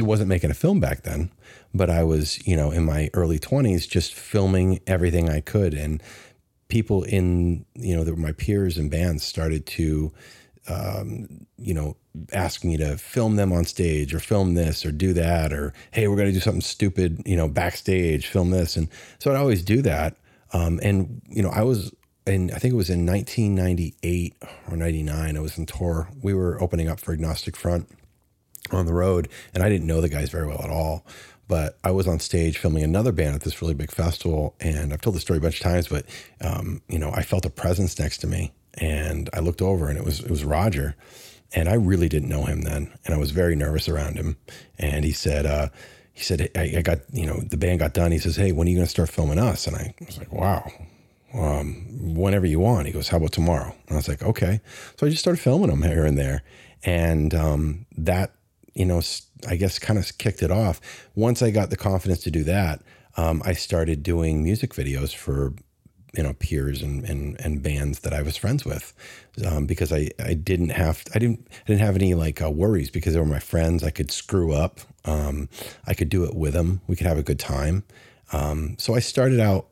wasn't 0.00 0.28
making 0.28 0.50
a 0.50 0.54
film 0.54 0.80
back 0.80 1.02
then 1.02 1.30
but 1.76 1.90
I 1.90 2.02
was 2.02 2.44
you 2.46 2.56
know 2.56 2.70
in 2.70 2.84
my 2.84 3.10
early 3.14 3.38
20s 3.38 3.88
just 3.88 4.14
filming 4.14 4.80
everything 4.86 5.28
I 5.28 5.40
could. 5.40 5.74
And 5.74 6.02
people 6.68 7.04
in 7.04 7.64
you 7.74 7.96
know 7.96 8.04
that 8.04 8.14
were 8.14 8.20
my 8.20 8.32
peers 8.32 8.78
and 8.78 8.90
bands 8.90 9.24
started 9.24 9.66
to 9.66 10.12
um, 10.68 11.46
you 11.58 11.74
know 11.74 11.96
ask 12.32 12.64
me 12.64 12.76
to 12.76 12.96
film 12.96 13.36
them 13.36 13.52
on 13.52 13.64
stage 13.64 14.14
or 14.14 14.18
film 14.18 14.54
this 14.54 14.84
or 14.84 14.90
do 14.90 15.12
that 15.12 15.52
or 15.52 15.72
hey 15.90 16.08
we're 16.08 16.16
going 16.16 16.28
to 16.28 16.32
do 16.32 16.40
something 16.40 16.60
stupid 16.60 17.22
you 17.26 17.36
know 17.36 17.48
backstage 17.48 18.26
film 18.26 18.50
this 18.50 18.76
and 18.76 18.88
so 19.18 19.30
I'd 19.30 19.36
always 19.36 19.62
do 19.62 19.82
that 19.82 20.16
um, 20.52 20.80
and 20.82 21.22
you 21.28 21.42
know, 21.42 21.50
I 21.50 21.62
was 21.62 21.92
in 22.26 22.50
I 22.50 22.58
think 22.58 22.72
it 22.72 22.76
was 22.76 22.90
in 22.90 23.06
1998 23.06 24.36
or 24.70 24.76
99. 24.76 25.36
I 25.36 25.40
was 25.40 25.58
in 25.58 25.66
tour. 25.66 26.08
We 26.22 26.34
were 26.34 26.60
opening 26.62 26.88
up 26.88 27.00
for 27.00 27.12
Agnostic 27.12 27.56
Front 27.56 27.88
on 28.70 28.86
the 28.86 28.92
road, 28.92 29.28
and 29.54 29.62
I 29.62 29.68
didn't 29.68 29.86
know 29.86 30.00
the 30.00 30.08
guys 30.08 30.30
very 30.30 30.46
well 30.46 30.62
at 30.62 30.70
all. 30.70 31.04
But 31.48 31.78
I 31.84 31.92
was 31.92 32.08
on 32.08 32.18
stage 32.18 32.58
filming 32.58 32.82
another 32.82 33.12
band 33.12 33.36
at 33.36 33.42
this 33.42 33.62
really 33.62 33.74
big 33.74 33.92
festival, 33.92 34.56
and 34.60 34.92
I've 34.92 35.00
told 35.00 35.14
the 35.14 35.20
story 35.20 35.38
a 35.38 35.40
bunch 35.40 35.60
of 35.60 35.62
times. 35.62 35.88
But 35.88 36.06
um, 36.40 36.82
you 36.88 36.98
know, 36.98 37.10
I 37.10 37.22
felt 37.22 37.46
a 37.46 37.50
presence 37.50 37.98
next 37.98 38.18
to 38.18 38.26
me, 38.26 38.52
and 38.76 39.30
I 39.32 39.40
looked 39.40 39.62
over, 39.62 39.88
and 39.88 39.98
it 39.98 40.04
was 40.04 40.20
it 40.20 40.30
was 40.30 40.44
Roger, 40.44 40.96
and 41.54 41.68
I 41.68 41.74
really 41.74 42.08
didn't 42.08 42.28
know 42.28 42.44
him 42.44 42.62
then, 42.62 42.92
and 43.04 43.14
I 43.14 43.18
was 43.18 43.30
very 43.30 43.56
nervous 43.56 43.88
around 43.88 44.16
him. 44.16 44.36
And 44.78 45.04
he 45.04 45.12
said, 45.12 45.46
uh, 45.46 45.68
he 46.16 46.22
said, 46.22 46.50
I, 46.56 46.76
I 46.78 46.82
got, 46.82 47.00
you 47.12 47.26
know, 47.26 47.40
the 47.40 47.58
band 47.58 47.80
got 47.80 47.92
done. 47.92 48.10
He 48.10 48.18
says, 48.18 48.36
Hey, 48.36 48.50
when 48.50 48.66
are 48.66 48.70
you 48.70 48.76
going 48.76 48.86
to 48.86 48.90
start 48.90 49.10
filming 49.10 49.38
us? 49.38 49.66
And 49.66 49.76
I 49.76 49.94
was 50.00 50.16
like, 50.16 50.32
Wow, 50.32 50.66
um, 51.34 52.14
whenever 52.14 52.46
you 52.46 52.58
want. 52.58 52.86
He 52.86 52.92
goes, 52.92 53.08
How 53.08 53.18
about 53.18 53.32
tomorrow? 53.32 53.74
And 53.86 53.92
I 53.92 53.96
was 53.96 54.08
like, 54.08 54.22
Okay. 54.22 54.62
So 54.96 55.06
I 55.06 55.10
just 55.10 55.20
started 55.20 55.42
filming 55.42 55.68
them 55.68 55.82
here 55.82 56.06
and 56.06 56.16
there. 56.16 56.42
And 56.84 57.34
um, 57.34 57.84
that, 57.98 58.32
you 58.72 58.86
know, 58.86 59.02
I 59.46 59.56
guess 59.56 59.78
kind 59.78 59.98
of 59.98 60.16
kicked 60.16 60.42
it 60.42 60.50
off. 60.50 60.80
Once 61.14 61.42
I 61.42 61.50
got 61.50 61.68
the 61.68 61.76
confidence 61.76 62.22
to 62.22 62.30
do 62.30 62.44
that, 62.44 62.80
um, 63.18 63.42
I 63.44 63.52
started 63.52 64.02
doing 64.02 64.42
music 64.42 64.72
videos 64.72 65.14
for 65.14 65.52
you 66.16 66.22
know 66.22 66.34
peers 66.34 66.82
and, 66.82 67.04
and 67.04 67.38
and 67.40 67.62
bands 67.62 68.00
that 68.00 68.12
I 68.12 68.22
was 68.22 68.36
friends 68.36 68.64
with 68.64 68.92
um, 69.46 69.66
because 69.66 69.92
I 69.92 70.10
I 70.18 70.34
didn't 70.34 70.70
have 70.70 71.04
I 71.14 71.18
didn't 71.18 71.46
I 71.50 71.66
didn't 71.66 71.82
have 71.82 71.96
any 71.96 72.14
like 72.14 72.42
uh, 72.42 72.50
worries 72.50 72.90
because 72.90 73.14
they 73.14 73.20
were 73.20 73.26
my 73.26 73.40
friends 73.40 73.84
I 73.84 73.90
could 73.90 74.10
screw 74.10 74.52
up 74.52 74.80
um, 75.04 75.48
I 75.86 75.94
could 75.94 76.08
do 76.08 76.24
it 76.24 76.34
with 76.34 76.54
them 76.54 76.80
we 76.86 76.96
could 76.96 77.06
have 77.06 77.18
a 77.18 77.22
good 77.22 77.38
time 77.38 77.84
um, 78.32 78.76
so 78.78 78.94
I 78.94 79.00
started 79.00 79.40
out 79.40 79.68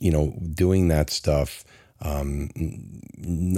you 0.00 0.10
know 0.10 0.36
doing 0.54 0.88
that 0.88 1.10
stuff 1.10 1.64
um, 2.04 2.50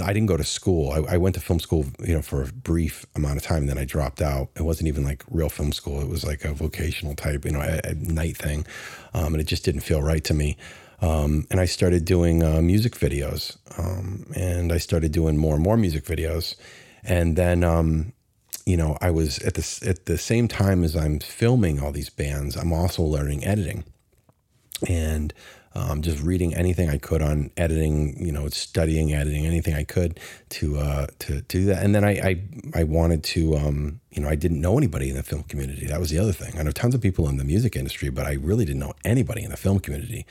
I 0.03 0.13
didn't 0.13 0.27
go 0.27 0.37
to 0.37 0.43
school. 0.43 0.91
I, 0.91 1.15
I 1.15 1.17
went 1.17 1.33
to 1.33 1.41
film 1.41 1.59
school, 1.59 1.87
you 1.99 2.13
know, 2.13 2.21
for 2.21 2.43
a 2.43 2.47
brief 2.47 3.03
amount 3.15 3.37
of 3.37 3.43
time, 3.43 3.61
and 3.61 3.69
then 3.69 3.79
I 3.79 3.85
dropped 3.85 4.21
out. 4.21 4.49
It 4.55 4.61
wasn't 4.61 4.87
even 4.87 5.03
like 5.03 5.23
real 5.31 5.49
film 5.49 5.71
school. 5.71 5.99
It 5.99 6.07
was 6.07 6.23
like 6.23 6.45
a 6.45 6.53
vocational 6.53 7.15
type, 7.15 7.43
you 7.43 7.51
know, 7.51 7.61
a, 7.61 7.81
a 7.83 7.95
night 7.95 8.37
thing, 8.37 8.67
um, 9.15 9.33
and 9.33 9.41
it 9.41 9.45
just 9.45 9.65
didn't 9.65 9.81
feel 9.81 10.01
right 10.01 10.23
to 10.25 10.35
me. 10.35 10.57
Um, 11.01 11.45
and 11.51 11.59
I 11.59 11.65
started 11.65 12.05
doing 12.05 12.43
uh, 12.43 12.61
music 12.61 12.93
videos, 12.93 13.57
um, 13.77 14.31
and 14.35 14.71
I 14.71 14.77
started 14.77 15.11
doing 15.11 15.37
more 15.37 15.55
and 15.55 15.63
more 15.63 15.77
music 15.77 16.05
videos, 16.05 16.55
and 17.03 17.35
then 17.35 17.63
um, 17.63 18.13
you 18.65 18.77
know, 18.77 18.97
I 19.01 19.11
was 19.11 19.39
at 19.39 19.53
the 19.53 19.87
at 19.87 20.05
the 20.05 20.17
same 20.17 20.47
time 20.47 20.83
as 20.83 20.95
I'm 20.95 21.19
filming 21.19 21.79
all 21.79 21.91
these 21.91 22.09
bands, 22.09 22.55
I'm 22.55 22.73
also 22.73 23.03
learning 23.03 23.45
editing. 23.45 23.83
And 24.87 25.33
um, 25.75 26.01
just 26.01 26.23
reading 26.23 26.53
anything 26.55 26.89
I 26.89 26.97
could 26.97 27.21
on 27.21 27.51
editing, 27.57 28.25
you 28.25 28.31
know, 28.31 28.47
studying 28.47 29.13
editing, 29.13 29.45
anything 29.45 29.73
I 29.75 29.83
could 29.83 30.19
to 30.49 30.77
uh, 30.77 31.07
to, 31.19 31.41
to 31.41 31.41
do 31.41 31.65
that. 31.65 31.83
And 31.83 31.93
then 31.93 32.03
I 32.03 32.11
I, 32.11 32.43
I 32.73 32.83
wanted 32.83 33.23
to, 33.25 33.55
um, 33.57 33.99
you 34.11 34.21
know, 34.21 34.29
I 34.29 34.35
didn't 34.35 34.61
know 34.61 34.77
anybody 34.77 35.09
in 35.09 35.15
the 35.15 35.23
film 35.23 35.43
community. 35.43 35.85
That 35.87 35.99
was 35.99 36.09
the 36.09 36.19
other 36.19 36.31
thing. 36.31 36.57
I 36.57 36.63
know 36.63 36.71
tons 36.71 36.95
of 36.95 37.01
people 37.01 37.27
in 37.27 37.37
the 37.37 37.43
music 37.43 37.75
industry, 37.75 38.09
but 38.09 38.25
I 38.25 38.33
really 38.33 38.63
didn't 38.65 38.79
know 38.79 38.93
anybody 39.03 39.43
in 39.43 39.51
the 39.51 39.57
film 39.57 39.79
community, 39.79 40.25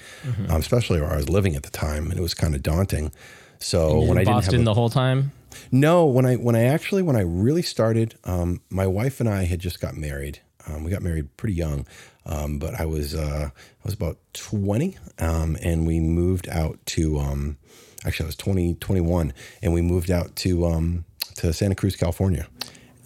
um, 0.49 0.61
especially 0.61 1.01
where 1.01 1.13
I 1.13 1.17
was 1.17 1.29
living 1.29 1.55
at 1.57 1.63
the 1.63 1.71
time, 1.71 2.11
and 2.11 2.19
it 2.19 2.23
was 2.23 2.35
kind 2.35 2.55
of 2.55 2.63
daunting. 2.63 3.13
So 3.59 4.01
when 4.01 4.11
in 4.11 4.19
I 4.19 4.21
didn't 4.25 4.35
Boston 4.35 4.55
have 4.55 4.63
a, 4.63 4.65
the 4.65 4.75
whole 4.75 4.91
time. 4.91 5.33
no, 5.71 6.07
when 6.07 6.27
I 6.27 6.37
when 6.37 6.57
I 6.57 6.65
actually 6.65 7.03
when 7.03 7.17
I 7.17 7.21
really 7.23 7.63
started, 7.63 8.15
um, 8.25 8.61
my 8.71 8.87
wife 8.87 9.21
and 9.21 9.29
I 9.29 9.45
had 9.45 9.61
just 9.61 9.81
got 9.81 9.95
married. 9.97 10.41
Um, 10.67 10.83
we 10.85 10.91
got 10.91 11.03
married 11.03 11.37
pretty 11.37 11.55
young, 11.55 11.87
um, 12.27 12.59
but 12.59 12.75
I 12.81 12.87
was 12.87 13.15
uh, 13.15 13.51
I 13.53 13.85
was 13.85 13.95
about 13.95 14.19
twenty, 14.33 14.97
um, 15.19 15.57
and 15.63 15.87
we 15.87 16.01
moved 16.01 16.49
out 16.49 16.79
to. 16.87 17.19
Um, 17.19 17.59
actually, 18.05 18.25
I 18.25 18.29
was 18.29 18.37
20, 18.37 18.75
21, 18.75 19.33
and 19.63 19.73
we 19.73 19.81
moved 19.83 20.11
out 20.11 20.37
to 20.37 20.67
um, 20.67 21.05
to 21.37 21.53
Santa 21.53 21.75
Cruz, 21.75 21.97
California. 21.97 22.47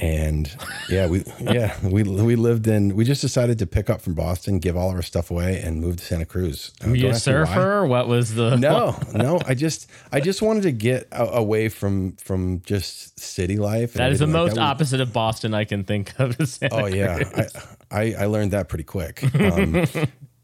And 0.00 0.48
yeah, 0.88 1.08
we 1.08 1.24
yeah 1.40 1.76
we 1.82 2.04
we 2.04 2.36
lived 2.36 2.68
in. 2.68 2.94
We 2.94 3.04
just 3.04 3.20
decided 3.20 3.58
to 3.58 3.66
pick 3.66 3.90
up 3.90 4.00
from 4.00 4.14
Boston, 4.14 4.60
give 4.60 4.76
all 4.76 4.90
our 4.90 5.02
stuff 5.02 5.32
away, 5.32 5.60
and 5.60 5.80
move 5.80 5.96
to 5.96 6.04
Santa 6.04 6.24
Cruz. 6.24 6.70
Uh, 6.84 6.90
Were 6.90 6.96
you 6.96 7.08
a 7.08 7.14
surfer? 7.14 7.84
What 7.84 8.06
was 8.06 8.32
the 8.36 8.54
No, 8.54 8.96
no. 9.14 9.40
I 9.44 9.54
just, 9.54 9.90
I 10.12 10.20
just 10.20 10.40
wanted 10.40 10.62
to 10.64 10.72
get 10.72 11.08
a- 11.10 11.38
away 11.38 11.68
from 11.68 12.12
from 12.12 12.60
just 12.60 13.18
city 13.18 13.56
life. 13.56 13.94
That 13.94 14.12
is 14.12 14.20
the 14.20 14.26
like 14.26 14.32
most 14.34 14.58
opposite 14.58 15.00
of 15.00 15.12
Boston 15.12 15.52
I 15.52 15.64
can 15.64 15.82
think 15.82 16.14
of. 16.20 16.36
Oh 16.70 16.86
yeah. 16.86 17.18
I, 17.34 17.46
I 17.90 18.14
I 18.14 18.26
learned 18.26 18.50
that 18.52 18.68
pretty 18.68 18.84
quick. 18.84 19.22
Um, 19.38 19.86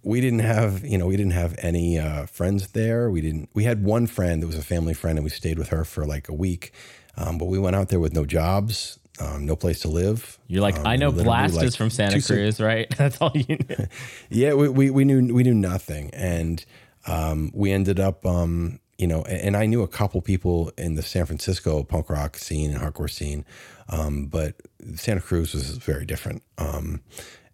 we 0.06 0.20
didn't 0.20 0.40
have, 0.40 0.84
you 0.84 0.98
know, 0.98 1.06
we 1.06 1.16
didn't 1.16 1.32
have 1.32 1.54
any 1.58 1.98
uh, 1.98 2.26
friends 2.26 2.68
there. 2.68 3.10
We 3.10 3.22
didn't. 3.22 3.48
We 3.54 3.64
had 3.64 3.82
one 3.82 4.06
friend 4.06 4.42
that 4.42 4.46
was 4.46 4.58
a 4.58 4.62
family 4.62 4.92
friend, 4.92 5.16
and 5.16 5.24
we 5.24 5.30
stayed 5.30 5.58
with 5.58 5.68
her 5.68 5.82
for 5.84 6.04
like 6.04 6.28
a 6.28 6.34
week. 6.34 6.72
Um, 7.16 7.38
but 7.38 7.46
we 7.46 7.58
went 7.58 7.74
out 7.74 7.88
there 7.88 8.00
with 8.00 8.12
no 8.12 8.26
jobs, 8.26 8.98
um, 9.18 9.46
no 9.46 9.56
place 9.56 9.80
to 9.80 9.88
live. 9.88 10.38
You're 10.46 10.60
like, 10.60 10.76
Um, 10.78 10.86
I 10.86 10.96
know 10.96 11.10
Blast 11.10 11.54
like, 11.54 11.64
is 11.66 11.74
from 11.74 11.88
Santa 11.88 12.20
Cruz, 12.20 12.60
right? 12.60 12.86
That's 12.98 13.16
all 13.18 13.32
you 13.34 13.56
knew. 13.56 13.86
Yeah, 14.28 14.52
we, 14.54 14.68
we, 14.68 14.90
we 14.90 15.04
knew 15.06 15.32
we 15.32 15.42
knew 15.42 15.54
nothing, 15.54 16.10
and 16.12 16.62
um, 17.06 17.50
we 17.54 17.72
ended 17.72 17.98
up, 17.98 18.26
um, 18.26 18.80
you 18.98 19.06
know, 19.06 19.22
and 19.22 19.56
I 19.56 19.64
knew 19.64 19.82
a 19.82 19.88
couple 19.88 20.20
people 20.20 20.70
in 20.76 20.96
the 20.96 21.02
San 21.02 21.24
Francisco 21.24 21.82
punk 21.82 22.10
rock 22.10 22.36
scene 22.36 22.72
and 22.72 22.80
hardcore 22.80 23.10
scene, 23.10 23.46
um, 23.88 24.26
but 24.26 24.56
Santa 24.96 25.20
Cruz 25.20 25.54
was 25.54 25.70
very 25.76 26.06
different. 26.06 26.42
Um, 26.58 27.00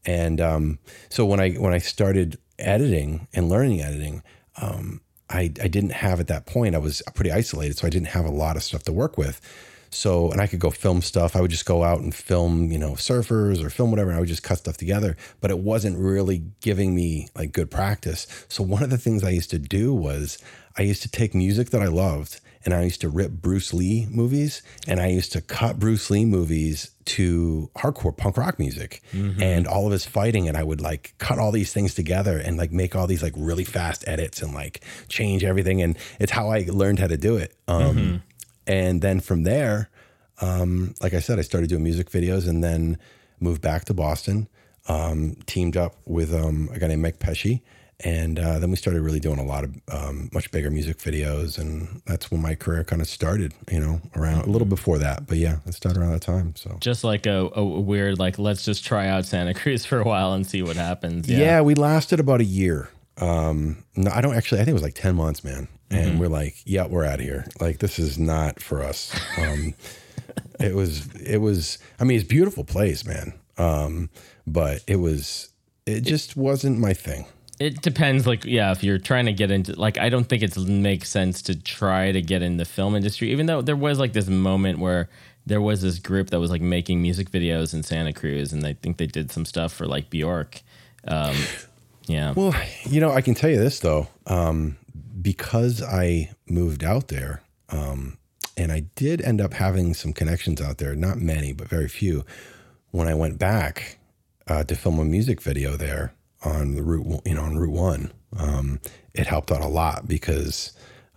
and 0.06 0.40
um, 0.40 0.78
so 1.08 1.24
when 1.26 1.40
I 1.40 1.52
when 1.52 1.72
I 1.72 1.78
started 1.78 2.38
editing 2.58 3.28
and 3.32 3.48
learning 3.48 3.80
editing, 3.80 4.22
um, 4.60 5.00
I 5.28 5.52
I 5.62 5.68
didn't 5.68 5.92
have 5.92 6.20
at 6.20 6.28
that 6.28 6.46
point 6.46 6.74
I 6.74 6.78
was 6.78 7.02
pretty 7.14 7.32
isolated, 7.32 7.78
so 7.78 7.86
I 7.86 7.90
didn't 7.90 8.08
have 8.08 8.24
a 8.24 8.30
lot 8.30 8.56
of 8.56 8.62
stuff 8.62 8.82
to 8.84 8.92
work 8.92 9.18
with. 9.18 9.40
So, 9.92 10.30
and 10.30 10.40
I 10.40 10.46
could 10.46 10.60
go 10.60 10.70
film 10.70 11.02
stuff. 11.02 11.34
I 11.34 11.40
would 11.40 11.50
just 11.50 11.66
go 11.66 11.82
out 11.82 12.00
and 12.00 12.14
film, 12.14 12.70
you 12.70 12.78
know, 12.78 12.92
surfers 12.92 13.62
or 13.62 13.70
film 13.70 13.90
whatever. 13.90 14.10
And 14.10 14.16
I 14.16 14.20
would 14.20 14.28
just 14.28 14.44
cut 14.44 14.58
stuff 14.58 14.76
together, 14.76 15.16
but 15.40 15.50
it 15.50 15.58
wasn't 15.58 15.98
really 15.98 16.44
giving 16.60 16.94
me 16.94 17.28
like 17.34 17.52
good 17.52 17.72
practice. 17.72 18.28
So, 18.48 18.62
one 18.62 18.84
of 18.84 18.90
the 18.90 18.98
things 18.98 19.24
I 19.24 19.30
used 19.30 19.50
to 19.50 19.58
do 19.58 19.92
was 19.92 20.38
I 20.78 20.82
used 20.82 21.02
to 21.02 21.10
take 21.10 21.34
music 21.34 21.70
that 21.70 21.82
I 21.82 21.88
loved 21.88 22.40
and 22.64 22.74
I 22.74 22.82
used 22.82 23.00
to 23.00 23.08
rip 23.08 23.30
Bruce 23.30 23.72
Lee 23.72 24.06
movies 24.10 24.62
and 24.86 25.00
I 25.00 25.08
used 25.08 25.32
to 25.32 25.40
cut 25.40 25.78
Bruce 25.78 26.10
Lee 26.10 26.24
movies 26.24 26.90
to 27.06 27.70
hardcore 27.76 28.16
punk 28.16 28.36
rock 28.36 28.58
music 28.58 29.02
mm-hmm. 29.12 29.42
and 29.42 29.66
all 29.66 29.86
of 29.86 29.92
his 29.92 30.04
fighting 30.04 30.48
and 30.48 30.56
I 30.56 30.62
would 30.62 30.80
like 30.80 31.14
cut 31.18 31.38
all 31.38 31.52
these 31.52 31.72
things 31.72 31.94
together 31.94 32.38
and 32.38 32.56
like 32.56 32.72
make 32.72 32.94
all 32.94 33.06
these 33.06 33.22
like 33.22 33.34
really 33.36 33.64
fast 33.64 34.04
edits 34.06 34.42
and 34.42 34.52
like 34.52 34.84
change 35.08 35.42
everything 35.42 35.80
and 35.82 35.96
it's 36.18 36.32
how 36.32 36.50
I 36.50 36.66
learned 36.68 36.98
how 36.98 37.06
to 37.06 37.16
do 37.16 37.36
it. 37.36 37.54
Um, 37.66 37.96
mm-hmm. 37.96 38.16
and 38.66 39.02
then 39.02 39.20
from 39.20 39.44
there 39.44 39.90
um, 40.40 40.94
like 41.00 41.14
I 41.14 41.20
said 41.20 41.38
I 41.38 41.42
started 41.42 41.70
doing 41.70 41.82
music 41.82 42.10
videos 42.10 42.48
and 42.48 42.62
then 42.62 42.98
moved 43.40 43.62
back 43.62 43.86
to 43.86 43.94
Boston 43.94 44.48
um, 44.88 45.36
teamed 45.46 45.76
up 45.76 45.96
with 46.06 46.34
um, 46.34 46.68
a 46.72 46.78
guy 46.78 46.88
named 46.88 47.02
Mike 47.02 47.18
Pesci. 47.18 47.62
And 48.02 48.38
uh, 48.38 48.58
then 48.58 48.70
we 48.70 48.76
started 48.76 49.02
really 49.02 49.20
doing 49.20 49.38
a 49.38 49.44
lot 49.44 49.64
of 49.64 49.74
um, 49.92 50.30
much 50.32 50.50
bigger 50.50 50.70
music 50.70 50.98
videos. 50.98 51.58
And 51.58 52.00
that's 52.06 52.30
when 52.30 52.40
my 52.40 52.54
career 52.54 52.82
kind 52.82 53.02
of 53.02 53.08
started 53.08 53.52
you 53.70 53.78
know 53.78 54.00
around 54.16 54.42
a 54.42 54.50
little 54.50 54.66
before 54.66 54.98
that. 54.98 55.26
But 55.26 55.36
yeah 55.36 55.58
it 55.66 55.74
started 55.74 56.00
around 56.00 56.12
that 56.12 56.22
time 56.22 56.54
so. 56.56 56.78
Just 56.80 57.04
like 57.04 57.26
a, 57.26 57.50
a 57.54 57.62
weird 57.62 58.18
like 58.18 58.38
let's 58.38 58.64
just 58.64 58.84
try 58.84 59.08
out 59.08 59.26
santa 59.26 59.54
cruz 59.60 59.84
for 59.84 60.00
a 60.00 60.04
while 60.04 60.32
and 60.32 60.46
see 60.46 60.62
what 60.62 60.76
happens. 60.76 61.28
Yeah, 61.28 61.38
yeah 61.38 61.60
we 61.60 61.74
lasted 61.74 62.20
about 62.20 62.40
a 62.40 62.44
year. 62.44 62.88
Um, 63.18 63.84
no 63.96 64.10
i 64.12 64.22
don't 64.22 64.34
actually 64.34 64.62
i 64.62 64.64
think 64.64 64.70
it 64.70 64.80
was 64.80 64.82
like 64.82 64.94
10 64.94 65.14
months 65.14 65.44
man. 65.44 65.68
And 65.90 66.12
mm-hmm. 66.12 66.18
we're 66.20 66.28
like 66.28 66.56
yeah 66.64 66.86
we're 66.86 67.04
out 67.04 67.18
of 67.18 67.24
here. 67.26 67.46
Like 67.60 67.78
this 67.78 67.98
is 67.98 68.18
not 68.18 68.60
for 68.62 68.82
us. 68.82 69.14
Um, 69.36 69.74
it 70.60 70.74
was 70.74 71.06
it 71.14 71.38
was 71.38 71.78
i 71.98 72.04
mean 72.04 72.18
it's 72.18 72.28
beautiful 72.28 72.64
place 72.64 73.04
man 73.04 73.32
um, 73.58 74.10
but 74.46 74.82
it 74.86 74.96
was 74.96 75.52
it 75.86 76.02
just 76.02 76.36
wasn't 76.36 76.78
my 76.78 76.92
thing 76.92 77.26
it 77.60 77.82
depends. 77.82 78.26
Like, 78.26 78.46
yeah, 78.46 78.72
if 78.72 78.82
you're 78.82 78.98
trying 78.98 79.26
to 79.26 79.34
get 79.34 79.50
into, 79.50 79.78
like, 79.78 79.98
I 79.98 80.08
don't 80.08 80.24
think 80.24 80.42
it 80.42 80.56
makes 80.56 81.10
sense 81.10 81.42
to 81.42 81.54
try 81.54 82.10
to 82.10 82.22
get 82.22 82.42
in 82.42 82.56
the 82.56 82.64
film 82.64 82.96
industry, 82.96 83.30
even 83.30 83.44
though 83.44 83.60
there 83.60 83.76
was 83.76 83.98
like 83.98 84.14
this 84.14 84.28
moment 84.28 84.78
where 84.78 85.10
there 85.44 85.60
was 85.60 85.82
this 85.82 85.98
group 85.98 86.30
that 86.30 86.40
was 86.40 86.50
like 86.50 86.62
making 86.62 87.02
music 87.02 87.30
videos 87.30 87.74
in 87.74 87.82
Santa 87.82 88.14
Cruz, 88.14 88.52
and 88.52 88.66
I 88.66 88.72
think 88.72 88.96
they 88.96 89.06
did 89.06 89.30
some 89.30 89.44
stuff 89.44 89.74
for 89.74 89.86
like 89.86 90.08
Bjork. 90.08 90.62
Um, 91.06 91.36
yeah. 92.06 92.32
Well, 92.34 92.54
you 92.84 92.98
know, 92.98 93.12
I 93.12 93.20
can 93.20 93.34
tell 93.34 93.50
you 93.50 93.58
this 93.58 93.78
though, 93.78 94.08
um, 94.26 94.78
because 95.20 95.82
I 95.82 96.30
moved 96.48 96.82
out 96.82 97.08
there, 97.08 97.42
um, 97.68 98.16
and 98.56 98.72
I 98.72 98.80
did 98.94 99.20
end 99.20 99.40
up 99.42 99.52
having 99.52 99.92
some 99.92 100.14
connections 100.14 100.62
out 100.62 100.78
there, 100.78 100.94
not 100.94 101.18
many, 101.18 101.52
but 101.52 101.68
very 101.68 101.88
few. 101.88 102.24
When 102.90 103.06
I 103.08 103.14
went 103.14 103.38
back 103.38 103.98
uh, 104.46 104.64
to 104.64 104.74
film 104.74 104.98
a 104.98 105.04
music 105.04 105.40
video 105.40 105.76
there, 105.76 106.14
on 106.42 106.74
the 106.74 106.82
route, 106.82 107.22
you 107.24 107.34
know, 107.34 107.42
on 107.42 107.56
Route 107.56 107.72
One, 107.72 108.12
um, 108.36 108.80
it 109.14 109.26
helped 109.26 109.50
out 109.50 109.60
a 109.60 109.68
lot 109.68 110.08
because, 110.08 110.72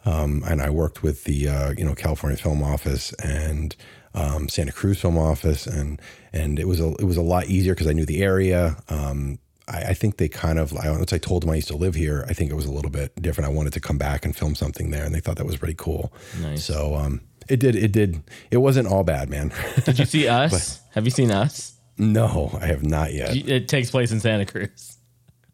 um, 0.05 0.43
and 0.45 0.61
I 0.61 0.69
worked 0.69 1.03
with 1.03 1.23
the 1.23 1.47
uh, 1.47 1.73
you 1.77 1.85
know 1.85 1.95
California 1.95 2.37
Film 2.37 2.63
Office 2.63 3.13
and 3.13 3.75
um, 4.13 4.49
Santa 4.49 4.71
Cruz 4.71 4.99
Film 4.99 5.17
Office, 5.17 5.65
and 5.65 6.01
and 6.31 6.59
it 6.59 6.67
was 6.67 6.79
a 6.79 6.93
it 6.95 7.05
was 7.05 7.17
a 7.17 7.21
lot 7.21 7.45
easier 7.47 7.73
because 7.73 7.87
I 7.87 7.93
knew 7.93 8.05
the 8.05 8.21
area. 8.21 8.77
Um, 8.89 9.39
I, 9.65 9.83
I, 9.83 9.93
think 9.93 10.17
they 10.17 10.27
kind 10.27 10.59
of 10.59 10.73
once 10.73 11.13
I 11.13 11.17
told 11.17 11.43
them 11.43 11.49
I 11.49 11.55
used 11.55 11.69
to 11.69 11.77
live 11.77 11.95
here, 11.95 12.25
I 12.27 12.33
think 12.33 12.51
it 12.51 12.55
was 12.55 12.65
a 12.65 12.71
little 12.71 12.91
bit 12.91 13.15
different. 13.21 13.49
I 13.49 13.53
wanted 13.53 13.71
to 13.73 13.79
come 13.79 13.97
back 13.97 14.25
and 14.25 14.35
film 14.35 14.55
something 14.55 14.91
there, 14.91 15.05
and 15.05 15.15
they 15.15 15.21
thought 15.21 15.37
that 15.37 15.45
was 15.45 15.55
pretty 15.55 15.75
cool. 15.75 16.11
Nice. 16.41 16.65
So 16.65 16.95
um, 16.95 17.21
it 17.47 17.61
did 17.61 17.75
it 17.75 17.93
did 17.93 18.21
it 18.51 18.57
wasn't 18.57 18.89
all 18.89 19.03
bad, 19.03 19.29
man. 19.29 19.53
did 19.85 19.99
you 19.99 20.05
see 20.05 20.27
us? 20.27 20.51
but, 20.51 20.82
Have 20.93 21.05
you 21.05 21.11
seen 21.11 21.31
us? 21.31 21.73
No, 21.97 22.57
I 22.61 22.67
have 22.67 22.83
not 22.83 23.13
yet. 23.13 23.35
It 23.35 23.67
takes 23.67 23.91
place 23.91 24.11
in 24.11 24.19
Santa 24.19 24.45
Cruz. 24.45 24.97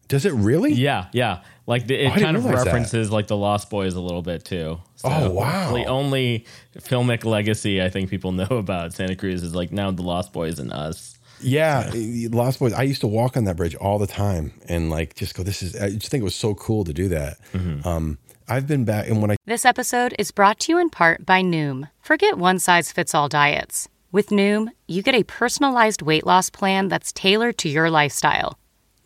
Does 0.08 0.26
it 0.26 0.34
really? 0.34 0.74
Yeah, 0.74 1.08
yeah. 1.14 1.42
Like 1.68 1.86
the, 1.86 1.96
it 1.96 2.12
oh, 2.18 2.20
kind 2.20 2.36
of 2.36 2.46
references 2.46 3.10
that. 3.10 3.14
like 3.14 3.28
the 3.28 3.38
Lost 3.38 3.70
Boys 3.70 3.94
a 3.94 4.02
little 4.02 4.24
bit 4.24 4.44
too. 4.44 4.80
So 4.96 5.10
oh 5.10 5.30
wow! 5.30 5.74
The 5.74 5.86
only 5.86 6.46
filmic 6.78 7.24
legacy 7.26 7.82
I 7.82 7.90
think 7.90 8.10
people 8.10 8.32
know 8.34 8.48
about 8.50 8.94
Santa 8.94 9.16
Cruz 9.16 9.44
is 9.44 9.54
like 9.54 9.72
now 9.72 9.92
the 9.92 10.02
Lost 10.02 10.34
Boys 10.34 10.60
and 10.60 10.74
us. 10.74 11.18
Yeah, 11.42 11.90
Lost 11.94 12.60
Boys. 12.60 12.74
I 12.74 12.84
used 12.84 13.02
to 13.02 13.08
walk 13.08 13.38
on 13.38 13.44
that 13.46 13.56
bridge 13.56 13.76
all 13.76 14.00
the 14.00 14.08
time 14.08 14.52
and 14.68 14.90
like 14.90 15.16
just 15.16 15.36
go. 15.36 15.44
This 15.44 15.62
is. 15.62 15.76
I 15.76 15.92
just 15.92 16.10
think 16.10 16.22
it 16.22 16.26
was 16.26 16.36
so 16.36 16.56
cool 16.56 16.84
to 16.86 16.92
do 16.92 17.08
that. 17.10 17.38
Mm-hmm. 17.54 17.88
Um, 17.88 18.18
I've 18.48 18.66
been 18.66 18.84
back, 18.84 19.08
and 19.08 19.22
when 19.22 19.32
I 19.32 19.36
this 19.46 19.64
episode 19.64 20.16
is 20.18 20.32
brought 20.32 20.60
to 20.62 20.72
you 20.72 20.80
in 20.80 20.90
part 20.90 21.26
by 21.26 21.44
Noom. 21.44 21.90
Forget 22.02 22.38
one 22.38 22.58
size 22.58 22.92
fits 22.92 23.14
all 23.14 23.30
diets. 23.30 23.88
With 24.12 24.30
Noom, 24.30 24.70
you 24.88 25.04
get 25.04 25.16
a 25.16 25.24
personalized 25.24 26.02
weight 26.02 26.26
loss 26.26 26.50
plan 26.50 26.88
that's 26.88 27.12
tailored 27.12 27.58
to 27.60 27.70
your 27.70 27.90
lifestyle 27.90 28.60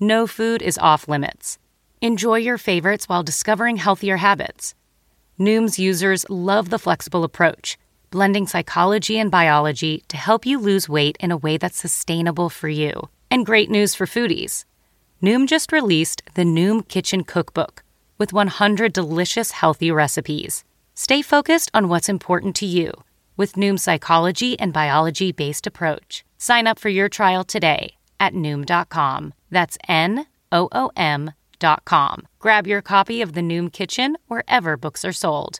no 0.03 0.27
food 0.27 0.61
is 0.61 0.77
off 0.79 1.07
limits. 1.07 1.57
Enjoy 2.01 2.35
your 2.35 2.57
favorites 2.57 3.07
while 3.07 3.23
discovering 3.23 3.77
healthier 3.77 4.17
habits. 4.17 4.75
Noom's 5.39 5.79
users 5.79 6.29
love 6.29 6.69
the 6.69 6.77
flexible 6.77 7.23
approach, 7.23 7.77
blending 8.09 8.45
psychology 8.45 9.17
and 9.17 9.31
biology 9.31 10.03
to 10.09 10.17
help 10.17 10.45
you 10.45 10.59
lose 10.59 10.89
weight 10.89 11.15
in 11.21 11.31
a 11.31 11.37
way 11.37 11.57
that's 11.57 11.77
sustainable 11.77 12.49
for 12.49 12.67
you. 12.67 13.07
And 13.31 13.45
great 13.45 13.69
news 13.69 13.95
for 13.95 14.05
foodies. 14.05 14.65
Noom 15.21 15.47
just 15.47 15.71
released 15.71 16.21
the 16.33 16.43
Noom 16.43 16.85
Kitchen 16.87 17.23
Cookbook 17.23 17.81
with 18.17 18.33
100 18.33 18.91
delicious 18.91 19.51
healthy 19.51 19.89
recipes. 19.89 20.65
Stay 20.95 21.21
focused 21.21 21.71
on 21.73 21.87
what's 21.87 22.09
important 22.09 22.57
to 22.57 22.65
you 22.65 22.91
with 23.37 23.53
Noom's 23.53 23.83
psychology 23.83 24.59
and 24.59 24.73
biology 24.73 25.31
based 25.31 25.67
approach. 25.67 26.23
Sign 26.37 26.67
up 26.67 26.79
for 26.79 26.89
your 26.89 27.09
trial 27.09 27.43
today 27.43 27.95
at 28.19 28.33
Noom.com. 28.33 29.33
That's 29.49 29.77
N 29.87 30.25
O 30.51 30.69
O 30.71 30.91
M.com. 30.95 32.27
Grab 32.39 32.67
your 32.67 32.81
copy 32.81 33.21
of 33.21 33.33
The 33.33 33.41
Noom 33.41 33.71
Kitchen 33.71 34.17
wherever 34.27 34.77
books 34.77 35.05
are 35.05 35.13
sold. 35.13 35.59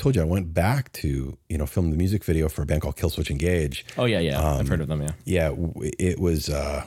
Told 0.00 0.16
you 0.16 0.22
I 0.22 0.24
went 0.24 0.54
back 0.54 0.90
to 0.92 1.36
you 1.50 1.58
know 1.58 1.66
film 1.66 1.90
the 1.90 1.96
music 1.98 2.24
video 2.24 2.48
for 2.48 2.62
a 2.62 2.66
band 2.66 2.80
called 2.80 2.96
Killswitch 2.96 3.30
Engage. 3.30 3.84
Oh 3.98 4.06
yeah, 4.06 4.18
yeah, 4.18 4.40
um, 4.40 4.60
I've 4.60 4.68
heard 4.68 4.80
of 4.80 4.88
them. 4.88 5.02
Yeah, 5.02 5.12
yeah. 5.26 5.54
It 5.98 6.18
was 6.18 6.48
uh, 6.48 6.86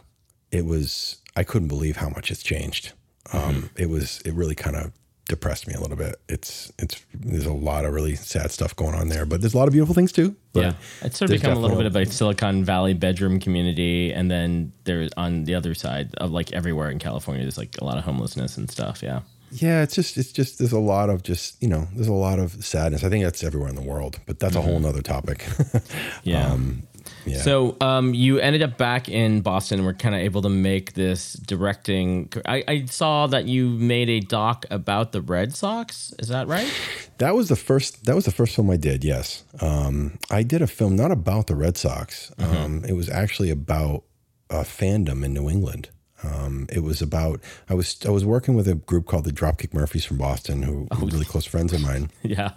it 0.52 0.66
was 0.66 1.18
I 1.36 1.44
couldn't 1.44 1.68
believe 1.68 1.98
how 1.98 2.10
much 2.10 2.32
it's 2.32 2.42
changed. 2.42 2.94
Um, 3.32 3.42
mm-hmm. 3.42 3.68
It 3.78 3.88
was 3.88 4.20
it 4.22 4.34
really 4.34 4.56
kind 4.56 4.76
of 4.76 4.94
depressed 5.30 5.68
me 5.68 5.76
a 5.76 5.80
little 5.80 5.96
bit. 5.96 6.16
It's 6.28 6.74
it's 6.80 7.06
there's 7.14 7.46
a 7.46 7.54
lot 7.54 7.86
of 7.86 7.94
really 7.94 8.16
sad 8.16 8.50
stuff 8.50 8.76
going 8.76 8.96
on 8.96 9.10
there, 9.10 9.28
but 9.28 9.42
there's 9.42 9.54
a 9.54 9.58
lot 9.60 9.68
of 9.68 9.74
beautiful 9.74 9.94
things 9.94 10.12
too. 10.12 10.36
yeah, 10.56 10.74
it's 11.04 11.20
sort 11.20 11.30
of 11.30 11.40
become 11.40 11.56
a 11.56 11.60
little 11.60 11.78
bit 11.78 11.86
of 11.86 11.96
a 11.96 12.08
Silicon 12.08 12.66
Valley 12.66 12.96
bedroom 12.96 13.40
community, 13.40 14.12
and 14.12 14.32
then 14.32 14.74
there's 14.86 15.12
on 15.18 15.44
the 15.44 15.54
other 15.54 15.76
side 15.76 16.16
of 16.16 16.32
like 16.32 16.52
everywhere 16.52 16.90
in 16.90 16.98
California, 16.98 17.44
there's 17.44 17.60
like 17.60 17.78
a 17.80 17.86
lot 17.86 18.00
of 18.00 18.06
homelessness 18.06 18.58
and 18.58 18.72
stuff. 18.72 19.04
Yeah. 19.04 19.22
Yeah, 19.54 19.84
it's 19.84 19.96
just 19.96 20.18
it's 20.18 20.32
just 20.32 20.58
there's 20.58 20.72
a 20.72 20.80
lot 20.80 21.10
of 21.10 21.24
just 21.24 21.62
you 21.62 21.70
know 21.70 21.88
there's 21.94 22.08
a 22.08 22.14
lot 22.14 22.40
of 22.40 22.66
sadness. 22.66 23.04
I 23.04 23.10
think 23.10 23.24
that's 23.24 23.44
everywhere 23.44 23.70
in 23.70 23.76
the 23.76 23.82
world, 23.82 24.20
but 24.26 24.40
that's 24.40 24.56
mm-hmm. 24.56 24.68
a 24.68 24.72
whole 24.72 24.80
nother 24.80 25.02
topic. 25.02 25.46
yeah. 26.24 26.52
Um, 26.52 26.84
yeah. 27.26 27.42
So 27.42 27.78
um, 27.82 28.14
you 28.14 28.40
ended 28.40 28.64
up 28.64 28.78
back 28.78 29.10
in 29.10 29.42
Boston 29.42 29.80
and 29.80 29.86
were 29.86 29.94
kind 29.94 30.16
of 30.16 30.22
able 30.22 30.42
to 30.42 30.50
make 30.50 30.94
this 30.94 31.34
directing. 31.34 32.32
I, 32.46 32.64
I, 32.68 32.86
saw 32.86 33.28
that 33.28 33.46
you 33.46 33.68
made 33.70 34.10
a 34.10 34.20
doc 34.22 34.66
about 34.72 35.12
the 35.12 35.22
Red 35.22 35.54
Sox. 35.54 36.14
Is 36.20 36.30
that 36.30 36.48
right? 36.48 36.72
That 37.18 37.36
was 37.36 37.50
the 37.50 37.56
first. 37.56 38.06
That 38.06 38.16
was 38.16 38.26
the 38.26 38.32
first 38.32 38.56
film 38.56 38.70
I 38.70 38.78
did. 38.78 39.04
Yes, 39.04 39.44
um, 39.62 40.18
I 40.32 40.44
did 40.44 40.62
a 40.62 40.68
film 40.68 40.96
not 40.96 41.12
about 41.12 41.48
the 41.48 41.56
Red 41.56 41.78
Sox. 41.78 42.32
Mm-hmm. 42.38 42.58
Um, 42.58 42.86
it 42.86 42.94
was 42.94 43.10
actually 43.10 43.50
about 43.50 44.04
a 44.50 44.62
fandom 44.62 45.24
in 45.24 45.34
New 45.34 45.50
England. 45.50 45.90
Um, 46.24 46.68
it 46.72 46.84
was 46.84 47.02
about 47.02 47.42
I 47.70 47.74
was 47.74 47.98
I 48.06 48.10
was 48.10 48.26
working 48.26 48.56
with 48.56 48.68
a 48.68 48.76
group 48.76 49.06
called 49.06 49.26
the 49.26 49.32
Dropkick 49.32 49.74
Murphys 49.74 50.06
from 50.06 50.18
Boston, 50.18 50.64
who 50.64 50.88
oh, 50.92 51.00
were 51.00 51.08
really 51.08 51.26
close 51.26 51.46
friends 51.46 51.74
of 51.74 51.82
mine. 51.90 52.10
yeah, 52.22 52.52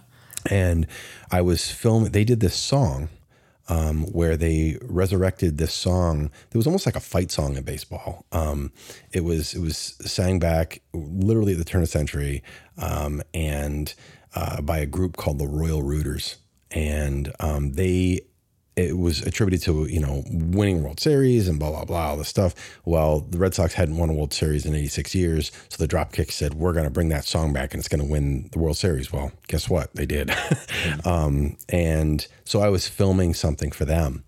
and 0.49 0.87
I 1.31 1.41
was 1.41 1.69
filming. 1.69 2.11
They 2.11 2.23
did 2.23 2.39
this 2.39 2.55
song 2.55 3.09
um, 3.69 4.03
where 4.05 4.37
they 4.37 4.77
resurrected 4.81 5.57
this 5.57 5.73
song. 5.73 6.31
It 6.51 6.57
was 6.57 6.67
almost 6.67 6.85
like 6.85 6.95
a 6.95 7.01
fight 7.01 7.31
song 7.31 7.57
in 7.57 7.63
baseball. 7.63 8.25
Um, 8.31 8.71
it 9.11 9.23
was 9.23 9.53
it 9.53 9.59
was 9.59 9.77
sang 9.77 10.39
back 10.39 10.81
literally 10.93 11.53
at 11.53 11.57
the 11.57 11.65
turn 11.65 11.81
of 11.81 11.87
the 11.87 11.91
century, 11.91 12.43
um, 12.77 13.21
and 13.33 13.93
uh, 14.35 14.61
by 14.61 14.79
a 14.79 14.85
group 14.85 15.17
called 15.17 15.39
the 15.39 15.47
Royal 15.47 15.83
Rooters, 15.83 16.37
and 16.71 17.33
um, 17.39 17.73
they 17.73 18.21
it 18.77 18.95
was 18.95 19.21
attributed 19.23 19.63
to 19.63 19.85
you 19.87 19.99
know 19.99 20.23
winning 20.29 20.83
World 20.83 20.99
Series 20.99 21.49
and 21.49 21.59
blah 21.59 21.71
blah 21.71 21.83
blah 21.83 22.09
all 22.09 22.17
this 22.17 22.29
stuff. 22.29 22.53
Well, 22.85 23.21
the 23.21 23.39
Red 23.39 23.53
Sox 23.53 23.73
hadn't 23.73 23.97
won 23.97 24.09
a 24.09 24.13
World 24.13 24.33
Series 24.33 24.65
in 24.65 24.75
86 24.75 25.15
years, 25.15 25.51
so 25.67 25.83
the 25.83 25.87
Dropkick 25.87 26.31
said 26.31 26.53
we're 26.53 26.73
going 26.73 26.85
to 26.85 26.91
bring 26.91 27.09
that 27.09 27.25
song 27.25 27.51
back 27.51 27.73
and 27.73 27.79
it's 27.79 27.89
going 27.89 28.03
to 28.03 28.09
win 28.09 28.49
the 28.51 28.59
World 28.59 28.77
Series. 28.77 29.11
Well, 29.11 29.31
guess 29.47 29.67
what? 29.67 29.93
They 29.95 30.05
did. 30.05 30.31
um, 31.05 31.57
and 31.67 32.25
so 32.45 32.61
I 32.61 32.69
was 32.69 32.87
filming 32.87 33.33
something 33.33 33.71
for 33.71 33.83
them, 33.83 34.23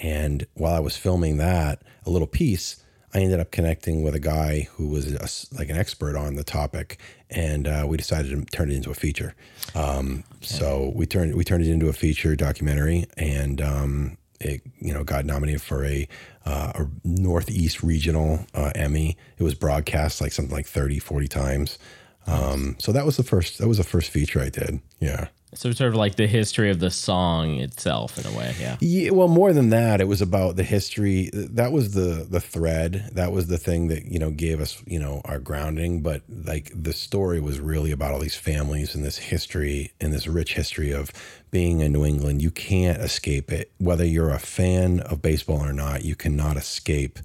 and 0.00 0.46
while 0.54 0.74
I 0.74 0.80
was 0.80 0.96
filming 0.96 1.38
that, 1.38 1.82
a 2.04 2.10
little 2.10 2.28
piece. 2.28 2.76
I 3.14 3.18
ended 3.20 3.38
up 3.38 3.52
connecting 3.52 4.02
with 4.02 4.14
a 4.14 4.20
guy 4.20 4.68
who 4.72 4.88
was 4.88 5.12
a, 5.12 5.56
like 5.56 5.68
an 5.68 5.76
expert 5.76 6.16
on 6.16 6.34
the 6.34 6.42
topic, 6.44 6.98
and 7.30 7.68
uh, 7.68 7.84
we 7.88 7.96
decided 7.96 8.30
to 8.30 8.44
turn 8.56 8.70
it 8.70 8.74
into 8.74 8.90
a 8.90 8.94
feature. 8.94 9.34
Um, 9.74 10.24
So 10.40 10.92
we 10.94 11.06
turned 11.06 11.34
we 11.34 11.44
turned 11.44 11.64
it 11.64 11.70
into 11.70 11.88
a 11.88 11.92
feature 11.92 12.34
documentary, 12.34 13.06
and 13.16 13.60
um, 13.60 14.18
it 14.40 14.62
you 14.80 14.92
know 14.92 15.04
got 15.04 15.24
nominated 15.24 15.62
for 15.62 15.84
a, 15.84 16.08
uh, 16.44 16.72
a 16.74 16.86
Northeast 17.04 17.82
Regional 17.82 18.44
uh, 18.52 18.72
Emmy. 18.74 19.16
It 19.38 19.42
was 19.44 19.54
broadcast 19.54 20.20
like 20.20 20.32
something 20.32 20.54
like 20.54 20.66
30, 20.66 20.98
40 20.98 21.28
times. 21.28 21.78
Um, 22.26 22.76
so 22.78 22.90
that 22.92 23.04
was 23.04 23.16
the 23.16 23.22
first 23.22 23.58
that 23.58 23.68
was 23.68 23.78
the 23.78 23.84
first 23.84 24.10
feature 24.10 24.40
I 24.40 24.48
did. 24.48 24.80
Yeah. 24.98 25.28
So 25.54 25.70
sort 25.72 25.88
of 25.90 25.96
like 25.96 26.16
the 26.16 26.26
history 26.26 26.70
of 26.70 26.80
the 26.80 26.90
song 26.90 27.60
itself, 27.60 28.18
in 28.18 28.26
a 28.32 28.36
way. 28.36 28.54
Yeah. 28.60 28.76
Yeah, 28.80 29.10
well, 29.10 29.28
more 29.28 29.52
than 29.52 29.70
that, 29.70 30.00
it 30.00 30.08
was 30.08 30.20
about 30.20 30.56
the 30.56 30.62
history. 30.62 31.30
That 31.32 31.72
was 31.72 31.94
the 31.94 32.26
the 32.28 32.40
thread. 32.40 33.10
That 33.12 33.32
was 33.32 33.46
the 33.46 33.58
thing 33.58 33.88
that 33.88 34.06
you 34.06 34.18
know 34.18 34.30
gave 34.30 34.60
us 34.60 34.82
you 34.86 34.98
know 34.98 35.20
our 35.24 35.38
grounding. 35.38 36.02
But 36.02 36.22
like 36.28 36.70
the 36.74 36.92
story 36.92 37.40
was 37.40 37.60
really 37.60 37.92
about 37.92 38.12
all 38.12 38.20
these 38.20 38.36
families 38.36 38.94
and 38.94 39.04
this 39.04 39.18
history 39.18 39.92
and 40.00 40.12
this 40.12 40.26
rich 40.26 40.54
history 40.54 40.92
of 40.92 41.10
being 41.50 41.80
in 41.80 41.92
New 41.92 42.04
England. 42.04 42.42
You 42.42 42.50
can't 42.50 43.00
escape 43.00 43.52
it, 43.52 43.70
whether 43.78 44.04
you're 44.04 44.30
a 44.30 44.38
fan 44.38 45.00
of 45.00 45.22
baseball 45.22 45.64
or 45.64 45.72
not. 45.72 46.04
You 46.04 46.16
cannot 46.16 46.56
escape 46.56 47.18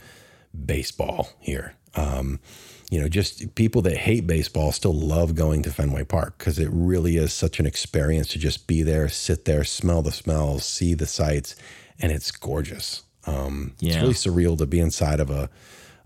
baseball 0.66 1.30
here. 1.40 1.76
Um, 1.96 2.40
you 2.90 3.00
know, 3.00 3.08
just 3.08 3.54
people 3.56 3.82
that 3.84 3.98
hate 3.98 4.26
baseball 4.26 4.72
still 4.72 4.94
love 4.94 5.36
going 5.36 5.62
to 5.64 5.72
Fenway 5.72 6.06
Park 6.06 6.38
because 6.38 6.58
it 6.58 6.70
really 6.72 7.18
is 7.18 7.32
such 7.32 7.60
an 7.60 7.66
experience 7.68 8.28
to 8.30 8.40
just 8.40 8.66
be 8.66 8.82
there, 8.82 9.08
sit 9.08 9.46
there, 9.46 9.64
smell 9.64 10.02
the 10.02 10.12
smells, 10.12 10.66
see 10.66 10.96
the 10.96 11.06
sights, 11.06 11.56
and 12.00 12.12
it's 12.12 12.32
gorgeous. 12.32 13.04
Um, 13.28 13.74
It's 13.80 14.02
really 14.02 14.14
surreal 14.14 14.58
to 14.58 14.66
be 14.66 14.80
inside 14.80 15.20
of 15.20 15.30
a 15.30 15.50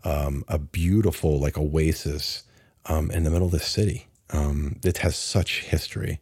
um, 0.03 0.43
a 0.49 0.57
beautiful 0.59 1.39
like 1.39 1.57
oasis 1.57 2.43
um, 2.87 3.09
in 3.11 3.23
the 3.23 3.29
middle 3.29 3.45
of 3.45 3.53
the 3.53 3.59
city 3.59 4.07
um, 4.31 4.77
that 4.81 4.97
has 4.97 5.15
such 5.15 5.61
history. 5.61 6.19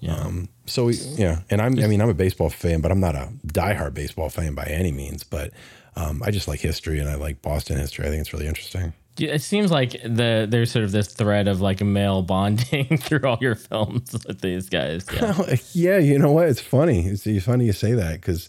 Yeah. 0.00 0.16
Um, 0.16 0.48
so 0.66 0.88
yeah, 0.88 1.40
and 1.48 1.62
I'm 1.62 1.78
I 1.78 1.86
mean 1.86 2.02
I'm 2.02 2.10
a 2.10 2.14
baseball 2.14 2.50
fan, 2.50 2.82
but 2.82 2.90
I'm 2.90 3.00
not 3.00 3.14
a 3.14 3.30
diehard 3.46 3.94
baseball 3.94 4.28
fan 4.28 4.54
by 4.54 4.64
any 4.64 4.92
means. 4.92 5.24
But 5.24 5.52
um, 5.96 6.22
I 6.22 6.30
just 6.30 6.48
like 6.48 6.60
history 6.60 6.98
and 6.98 7.08
I 7.08 7.14
like 7.14 7.40
Boston 7.40 7.78
history. 7.78 8.04
I 8.04 8.10
think 8.10 8.20
it's 8.20 8.32
really 8.34 8.48
interesting. 8.48 8.92
It 9.18 9.42
seems 9.42 9.70
like 9.70 9.92
the 10.02 10.46
there's 10.48 10.70
sort 10.72 10.84
of 10.84 10.92
this 10.92 11.08
thread 11.08 11.46
of 11.48 11.60
like 11.60 11.80
male 11.82 12.22
bonding 12.22 12.96
through 12.98 13.28
all 13.28 13.38
your 13.40 13.54
films 13.54 14.12
with 14.26 14.40
these 14.40 14.68
guys. 14.68 15.06
Yeah. 15.12 15.56
yeah, 15.74 15.98
you 15.98 16.18
know 16.18 16.32
what? 16.32 16.48
It's 16.48 16.60
funny. 16.60 17.06
It's, 17.06 17.26
it's 17.26 17.44
funny 17.44 17.66
you 17.66 17.72
say 17.72 17.92
that 17.92 18.20
because 18.20 18.48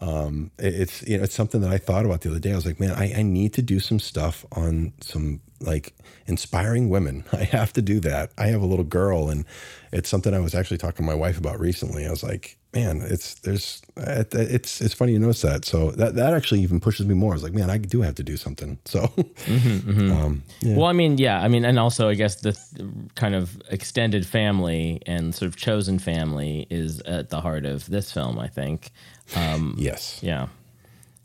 um, 0.00 0.50
it- 0.58 0.74
it's 0.74 1.02
you 1.02 1.16
know 1.16 1.24
it's 1.24 1.34
something 1.34 1.60
that 1.62 1.70
I 1.70 1.78
thought 1.78 2.04
about 2.04 2.20
the 2.20 2.30
other 2.30 2.38
day. 2.40 2.52
I 2.52 2.56
was 2.56 2.66
like, 2.66 2.78
man, 2.80 2.92
I, 2.92 3.12
I 3.18 3.22
need 3.22 3.54
to 3.54 3.62
do 3.62 3.80
some 3.80 3.98
stuff 3.98 4.44
on 4.52 4.92
some 5.00 5.40
like 5.60 5.94
inspiring 6.26 6.88
women. 6.90 7.24
I 7.32 7.44
have 7.44 7.72
to 7.74 7.82
do 7.82 8.00
that. 8.00 8.32
I 8.36 8.48
have 8.48 8.60
a 8.62 8.66
little 8.66 8.84
girl, 8.84 9.30
and 9.30 9.44
it's 9.92 10.08
something 10.08 10.34
I 10.34 10.40
was 10.40 10.54
actually 10.54 10.78
talking 10.78 11.04
to 11.06 11.10
my 11.10 11.14
wife 11.14 11.38
about 11.38 11.58
recently. 11.60 12.06
I 12.06 12.10
was 12.10 12.22
like, 12.22 12.58
man, 12.74 13.02
it's 13.02 13.34
there's 13.40 13.82
it's 13.96 14.80
it's 14.80 14.94
funny 14.94 15.12
you 15.12 15.18
notice 15.18 15.42
that. 15.42 15.64
So 15.64 15.90
that 15.92 16.14
that 16.14 16.32
actually 16.34 16.60
even 16.60 16.80
pushes 16.80 17.06
me 17.06 17.14
more. 17.14 17.32
I 17.32 17.34
was 17.34 17.42
like, 17.42 17.52
man, 17.52 17.70
I 17.70 17.78
do 17.78 18.02
have 18.02 18.14
to 18.16 18.22
do 18.22 18.36
something. 18.36 18.78
So 18.86 19.10
um, 19.46 20.42
yeah. 20.60 20.76
Well, 20.76 20.86
I 20.86 20.92
mean, 20.92 21.18
yeah, 21.18 21.40
I 21.42 21.48
mean, 21.48 21.64
and 21.64 21.78
also 21.78 22.08
I 22.08 22.14
guess 22.14 22.36
the 22.40 22.52
th- 22.52 22.88
kind 23.14 23.34
of 23.34 23.60
extended 23.70 24.26
family 24.26 25.00
and 25.06 25.34
sort 25.34 25.48
of 25.48 25.56
chosen 25.56 25.98
family 25.98 26.66
is 26.70 27.00
at 27.02 27.30
the 27.30 27.40
heart 27.40 27.64
of 27.66 27.88
this 27.88 28.12
film. 28.12 28.38
I 28.38 28.48
think. 28.48 28.90
Um, 29.36 29.74
yes, 29.78 30.18
Yeah. 30.22 30.48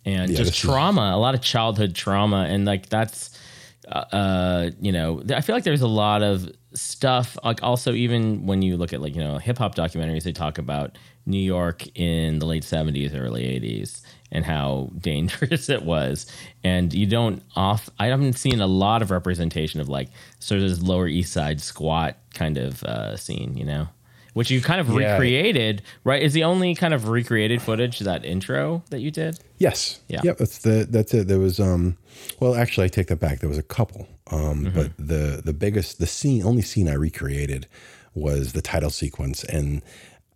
And 0.05 0.29
Yeah, 0.31 0.37
just 0.37 0.51
this 0.51 0.63
is- 0.63 0.69
trauma, 0.69 1.11
a 1.13 1.19
lot 1.19 1.35
of 1.35 1.41
childhood 1.41 1.93
trauma. 1.93 2.45
And 2.47 2.63
like 2.65 2.87
that's, 2.87 3.37
uh, 3.89 4.05
uh, 4.15 4.69
you 4.79 4.93
know, 4.93 5.21
I 5.35 5.41
feel 5.41 5.53
like 5.55 5.65
there's 5.65 5.81
a 5.81 5.87
lot 5.87 6.23
of 6.23 6.49
stuff. 6.73 7.37
Like 7.43 7.61
also, 7.61 7.91
even 7.91 8.45
when 8.45 8.61
you 8.61 8.77
look 8.77 8.93
at 8.93 9.01
like, 9.01 9.15
you 9.15 9.21
know, 9.21 9.37
hip 9.37 9.57
hop 9.57 9.75
documentaries, 9.75 10.23
they 10.23 10.31
talk 10.31 10.57
about 10.57 10.97
New 11.27 11.37
York 11.37 11.85
in 11.95 12.39
the 12.39 12.45
late 12.45 12.63
70s, 12.63 13.13
early 13.15 13.43
80s 13.43 14.01
and 14.31 14.43
how 14.45 14.89
dangerous 14.99 15.69
it 15.69 15.83
was. 15.83 16.25
And 16.63 16.93
you 16.93 17.05
don't 17.05 17.43
off, 17.55 17.89
I 17.99 18.07
haven't 18.07 18.33
seen 18.33 18.59
a 18.61 18.67
lot 18.67 19.01
of 19.01 19.11
representation 19.11 19.79
of 19.79 19.89
like 19.89 20.09
sort 20.39 20.61
of 20.61 20.69
this 20.69 20.81
Lower 20.81 21.07
East 21.07 21.31
Side 21.33 21.61
squat 21.61 22.17
kind 22.33 22.57
of 22.57 22.83
uh, 22.83 23.15
scene, 23.17 23.55
you 23.57 23.65
know? 23.65 23.87
Which 24.33 24.51
you 24.51 24.61
kind 24.61 24.79
of 24.79 24.87
Yeah. 24.89 25.13
recreated, 25.13 25.81
right? 26.03 26.21
Is 26.21 26.33
the 26.33 26.43
only 26.43 26.75
kind 26.75 26.93
of 26.93 27.07
recreated 27.09 27.59
footage 27.59 27.99
that 27.99 28.23
intro 28.23 28.83
that 28.91 28.99
you 28.99 29.09
did? 29.09 29.39
Yes. 29.57 29.99
Yeah. 30.07 30.21
Yep. 30.23 30.37
That's 30.37 30.57
the 30.59 30.85
that's 30.87 31.11
it. 31.15 31.27
There 31.27 31.39
was 31.39 31.59
um 31.59 31.97
well 32.39 32.53
actually 32.53 32.85
I 32.85 32.87
take 32.89 33.07
that 33.07 33.19
back. 33.19 33.39
There 33.39 33.49
was 33.49 33.57
a 33.57 33.63
couple. 33.63 34.07
Um 34.29 34.65
Mm-hmm. 34.65 34.75
but 34.75 34.91
the 34.99 35.41
the 35.43 35.53
biggest 35.53 35.97
the 35.99 36.05
scene 36.05 36.43
only 36.43 36.61
scene 36.61 36.87
I 36.87 36.93
recreated 36.93 37.65
was 38.13 38.53
the 38.53 38.61
title 38.61 38.91
sequence. 38.91 39.43
And 39.43 39.81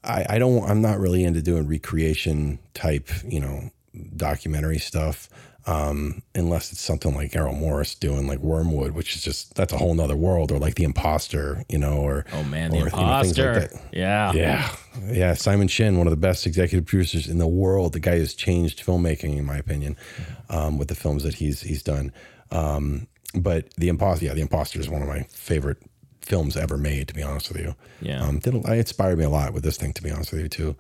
I, 0.04 0.26
I 0.30 0.40
don't 0.40 0.64
I'm 0.70 0.82
not 0.82 1.00
really 1.00 1.24
into 1.24 1.42
doing 1.42 1.68
recreation 1.68 2.60
type, 2.74 3.10
you 3.26 3.40
know, 3.40 3.70
documentary 4.16 4.80
stuff. 4.80 5.30
Um, 5.68 6.24
unless 6.34 6.72
it's 6.72 6.82
something 6.82 7.14
like 7.14 7.36
Errol 7.36 7.54
Morris 7.54 7.94
doing 7.94 8.26
like 8.26 8.40
Wormwood, 8.40 8.94
which 8.94 9.16
is 9.16 9.22
just 9.22 9.54
that's 9.54 9.72
a 9.72 9.78
whole 9.78 9.94
nother 9.94 10.16
world, 10.16 10.52
or 10.52 10.58
like 10.58 10.74
The 10.74 10.86
Imposter, 10.86 11.64
you 11.70 11.78
know, 11.78 11.98
or 11.98 12.26
Oh 12.34 12.44
man, 12.46 12.72
the 12.72 12.78
or, 12.78 12.80
you 12.80 12.84
know, 12.86 12.98
imposter. 12.98 13.54
like 13.54 13.72
yeah. 13.94 14.34
Yeah. 14.34 14.76
Yeah. 15.06 15.34
Simon 15.36 15.68
Chinn, 15.68 16.00
one 16.00 16.08
of 16.08 16.12
the 16.12 16.18
best 16.18 16.48
executive 16.48 16.88
producers 16.88 17.28
in 17.28 17.38
the 17.38 17.48
world. 17.48 17.94
The 17.94 18.00
guy 18.00 18.18
has 18.18 18.34
changed 18.34 18.84
filmmaking, 18.84 19.38
in 19.38 19.46
my 19.46 19.58
opinion, 19.58 19.98
um, 20.50 20.80
with 20.80 20.88
the 20.88 20.96
films 20.96 21.22
that 21.24 21.36
he's 21.36 21.62
he's 21.62 21.84
done. 21.84 22.12
Um, 22.50 23.06
but 23.36 23.72
the 23.76 23.88
imposter, 23.90 24.26
yeah, 24.26 24.34
the 24.34 24.42
imposter 24.42 24.80
is 24.80 24.90
one 24.90 25.04
of 25.04 25.08
my 25.08 25.28
favorite 25.30 25.78
films 26.21 26.55
ever 26.57 26.77
made. 26.77 27.07
To 27.10 27.13
be 27.13 27.23
honest 27.23 27.49
with 27.51 27.62
you, 27.62 27.75
Yeah. 28.01 28.21
um, 28.23 28.39
did, 28.39 28.65
I 28.65 28.75
inspired 28.75 29.17
me 29.17 29.25
a 29.25 29.29
lot 29.29 29.53
with 29.53 29.63
this 29.63 29.77
thing. 29.77 29.93
To 29.93 30.03
be 30.03 30.12
honest 30.12 30.31
with 30.31 30.41
you, 30.41 30.49
too. 30.49 30.75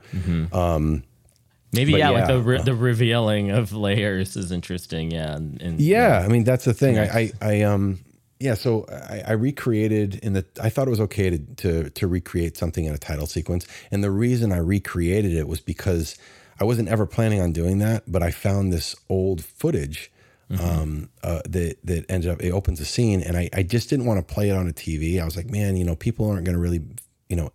Maybe 1.73 1.93
But 1.93 1.99
yeah, 1.99 2.09
like 2.09 2.27
the 2.27 2.41
re- 2.41 2.61
the 2.61 2.75
revealing 2.75 3.49
of 3.51 3.71
layers 3.71 4.35
is 4.35 4.51
interesting. 4.51 5.09
Yeah. 5.11 5.35
And, 5.35 5.61
and- 5.61 5.79
Yeah, 5.79 6.19
I 6.19 6.27
mean 6.27 6.43
that's 6.43 6.65
the 6.65 6.73
thing. 6.73 6.99
I, 6.99 7.05
I, 7.19 7.31
I 7.41 7.61
um, 7.61 7.99
yeah. 8.41 8.55
So 8.55 8.85
I, 8.89 9.23
I 9.27 9.31
recreated 9.33 10.15
in 10.15 10.33
the. 10.33 10.45
I 10.61 10.69
thought 10.69 10.87
it 10.87 10.91
was 10.91 10.99
okay 11.01 11.29
to, 11.29 11.37
to 11.37 11.89
to 11.91 12.07
recreate 12.07 12.57
something 12.57 12.83
in 12.83 12.93
a 12.93 12.97
title 12.97 13.25
sequence, 13.25 13.65
and 13.89 14.03
the 14.03 14.11
reason 14.11 14.51
I 14.51 14.57
recreated 14.57 15.31
it 15.31 15.47
was 15.47 15.61
because 15.61 16.17
I 16.59 16.65
wasn't 16.65 16.89
ever 16.89 17.05
planning 17.05 17.39
on 17.39 17.53
doing 17.53 17.77
that, 17.77 18.03
but 18.11 18.21
I 18.21 18.31
found 18.31 18.73
this 18.73 18.93
old 19.07 19.41
footage. 19.43 20.11
Um, 20.59 21.09
uh, 21.23 21.41
that 21.49 21.77
that 21.83 22.05
ended 22.09 22.29
up 22.29 22.41
it 22.41 22.51
opens 22.51 22.79
a 22.79 22.85
scene, 22.85 23.21
and 23.21 23.37
I 23.37 23.49
I 23.53 23.63
just 23.63 23.89
didn't 23.89 24.05
want 24.05 24.25
to 24.25 24.33
play 24.33 24.49
it 24.49 24.55
on 24.55 24.67
a 24.67 24.73
TV. 24.73 25.21
I 25.21 25.25
was 25.25 25.37
like, 25.37 25.49
man, 25.49 25.77
you 25.77 25.85
know, 25.85 25.95
people 25.95 26.29
aren't 26.29 26.45
going 26.45 26.55
to 26.55 26.61
really, 26.61 26.81
you 27.29 27.35
know, 27.35 27.51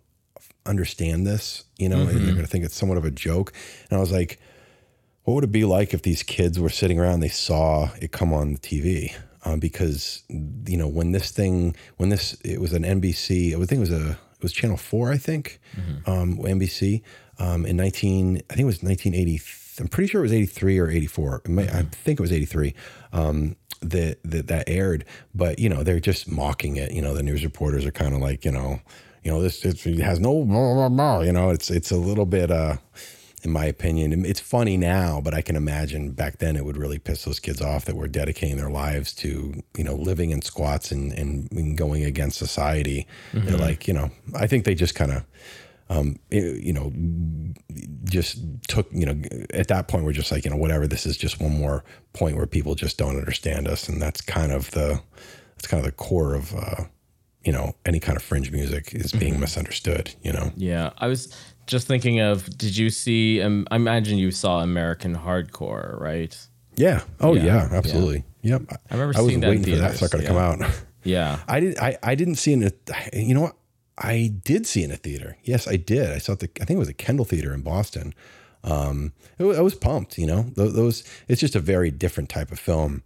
understand 0.65 1.27
this, 1.27 1.65
you 1.77 1.89
know, 1.89 2.01
and 2.01 2.09
they're 2.09 2.33
going 2.33 2.37
to 2.37 2.47
think 2.47 2.65
it's 2.65 2.75
somewhat 2.75 2.97
of 2.97 3.05
a 3.05 3.11
joke. 3.11 3.53
And 3.89 3.97
I 3.97 4.01
was 4.01 4.11
like, 4.11 4.39
what 5.27 5.33
would 5.33 5.43
it 5.43 5.51
be 5.51 5.65
like 5.65 5.93
if 5.93 6.03
these 6.03 6.23
kids 6.23 6.57
were 6.57 6.69
sitting 6.69 6.97
around 6.97 7.19
they 7.19 7.27
saw 7.27 7.89
it 7.99 8.13
come 8.13 8.31
on 8.31 8.53
the 8.53 8.59
tv 8.59 9.13
um, 9.43 9.59
because 9.59 10.23
you 10.29 10.77
know 10.77 10.87
when 10.87 11.11
this 11.11 11.31
thing 11.31 11.75
when 11.97 12.07
this 12.07 12.33
it 12.45 12.61
was 12.61 12.71
an 12.71 12.83
nbc 12.83 13.53
i 13.53 13.57
think 13.57 13.71
it 13.73 13.79
was 13.79 13.91
a 13.91 14.11
it 14.11 14.43
was 14.43 14.53
channel 14.53 14.77
4 14.77 15.11
i 15.11 15.17
think 15.17 15.59
um, 16.05 16.37
nbc 16.37 17.01
um, 17.39 17.65
in 17.65 17.75
19 17.75 18.37
i 18.37 18.53
think 18.53 18.61
it 18.61 18.63
was 18.63 18.81
1980 18.81 19.37
i'm 19.79 19.87
pretty 19.87 20.09
sure 20.09 20.21
it 20.21 20.23
was 20.23 20.33
83 20.33 20.79
or 20.79 20.89
84 20.89 21.41
it 21.45 21.49
might, 21.49 21.73
i 21.73 21.83
think 21.83 22.19
it 22.19 22.21
was 22.21 22.31
83 22.31 22.73
um, 23.13 23.55
that, 23.81 24.17
that 24.23 24.47
that 24.47 24.67
aired 24.67 25.05
but 25.35 25.59
you 25.59 25.69
know 25.69 25.83
they're 25.83 25.99
just 25.99 26.29
mocking 26.29 26.77
it 26.77 26.91
you 26.91 27.01
know 27.01 27.13
the 27.13 27.23
news 27.23 27.43
reporters 27.43 27.85
are 27.85 27.91
kind 27.91 28.13
of 28.13 28.21
like 28.21 28.43
you 28.43 28.51
know 28.51 28.79
you 29.23 29.31
know 29.31 29.41
this 29.41 29.63
it's, 29.65 29.85
it 29.85 29.99
has 29.99 30.19
no 30.19 30.43
blah, 30.43 30.73
blah, 30.73 30.89
blah, 30.89 31.21
you 31.21 31.31
know 31.31 31.49
it's 31.49 31.69
it's 31.69 31.91
a 31.91 31.97
little 31.97 32.25
bit 32.25 32.49
uh 32.49 32.77
in 33.43 33.51
my 33.51 33.65
opinion. 33.65 34.25
It's 34.25 34.39
funny 34.39 34.77
now, 34.77 35.21
but 35.21 35.33
I 35.33 35.41
can 35.41 35.55
imagine 35.55 36.11
back 36.11 36.39
then 36.39 36.55
it 36.55 36.65
would 36.65 36.75
really 36.75 36.99
piss 36.99 37.23
those 37.23 37.39
kids 37.39 37.61
off 37.61 37.85
that 37.85 37.95
were 37.95 38.07
dedicating 38.07 38.57
their 38.57 38.69
lives 38.69 39.13
to, 39.15 39.63
you 39.77 39.83
know, 39.83 39.95
living 39.95 40.31
in 40.31 40.41
squats 40.41 40.91
and, 40.91 41.13
and, 41.13 41.49
and 41.51 41.77
going 41.77 42.03
against 42.03 42.37
society. 42.37 43.07
They're 43.45 43.57
like, 43.57 43.87
you 43.87 43.93
know, 43.93 44.09
I 44.35 44.47
think 44.47 44.65
they 44.65 44.75
just 44.75 44.95
kind 44.95 45.11
of, 45.11 45.23
um, 45.89 46.17
it- 46.29 46.61
you 46.63 46.73
know, 46.73 46.91
just 48.05 48.39
took, 48.67 48.87
you 48.91 49.05
know, 49.05 49.21
at 49.53 49.67
that 49.67 49.87
point, 49.87 50.03
we're 50.05 50.11
just 50.13 50.31
like, 50.31 50.45
you 50.45 50.51
know, 50.51 50.57
whatever, 50.57 50.87
this 50.87 51.05
is 51.05 51.17
just 51.17 51.39
one 51.39 51.57
more 51.57 51.83
point 52.13 52.37
where 52.37 52.45
people 52.47 52.75
just 52.75 52.97
don't 52.97 53.17
understand 53.17 53.67
us. 53.67 53.87
And 53.89 54.01
that's 54.01 54.21
kind 54.21 54.51
of 54.51 54.71
the, 54.71 55.01
that's 55.55 55.67
kind 55.67 55.79
of 55.79 55.85
the 55.85 55.91
core 55.95 56.33
of, 56.35 56.53
uh, 56.55 56.83
you 57.43 57.51
know, 57.51 57.75
any 57.85 57.99
kind 57.99 58.15
of 58.17 58.23
fringe 58.23 58.51
music 58.51 58.93
is 58.93 59.11
being 59.11 59.39
misunderstood, 59.39 60.13
you 60.21 60.33
know? 60.33 60.51
Yeah, 60.55 60.91
I 60.97 61.07
was 61.07 61.33
just 61.65 61.87
thinking 61.87 62.19
of, 62.19 62.45
did 62.57 62.75
you 62.75 62.89
see? 62.89 63.41
Um, 63.41 63.67
I 63.71 63.75
imagine 63.75 64.17
you 64.17 64.31
saw 64.31 64.61
American 64.61 65.15
Hardcore, 65.15 65.99
right? 65.99 66.35
Yeah. 66.75 67.01
Oh 67.19 67.33
Yeah, 67.35 67.45
yeah, 67.45 67.69
absolutely. 67.71 68.23
Yep. 68.41 68.63
I 68.71 68.93
remember 68.93 69.17
I 69.17 69.21
was 69.21 69.33
that 69.39 69.49
waiting 69.49 69.63
for 69.63 69.75
that 69.77 69.95
sucker 69.97 70.17
to 70.19 70.25
come 70.27 70.37
out. 70.37 70.59
Yeah. 71.03 71.39
I 71.47 71.61
didn't. 71.61 71.81
I, 71.81 71.97
I 72.03 72.15
didn't 72.15 72.35
see 72.35 72.51
it. 72.53 72.89
You 73.13 73.33
know 73.33 73.41
what? 73.41 73.55
I 73.97 74.31
did 74.43 74.67
see 74.67 74.83
in 74.83 74.91
a 74.91 74.97
theater. 74.97 75.37
Yes, 75.43 75.67
I 75.67 75.75
did. 75.75 76.11
I 76.11 76.19
saw 76.19 76.33
it. 76.33 76.39
The, 76.39 76.49
I 76.61 76.65
think 76.65 76.77
it 76.77 76.79
was 76.79 76.89
a 76.89 76.93
Kendall 76.93 77.25
Theater 77.25 77.53
in 77.53 77.61
Boston. 77.61 78.13
Um, 78.63 79.13
it 79.39 79.43
I 79.45 79.61
was 79.61 79.75
pumped. 79.75 80.17
You 80.17 80.27
know, 80.27 80.45
those, 80.55 80.73
those. 80.73 81.03
It's 81.27 81.39
just 81.39 81.55
a 81.55 81.59
very 81.59 81.89
different 81.89 82.29
type 82.29 82.51
of 82.51 82.59
film. 82.59 83.01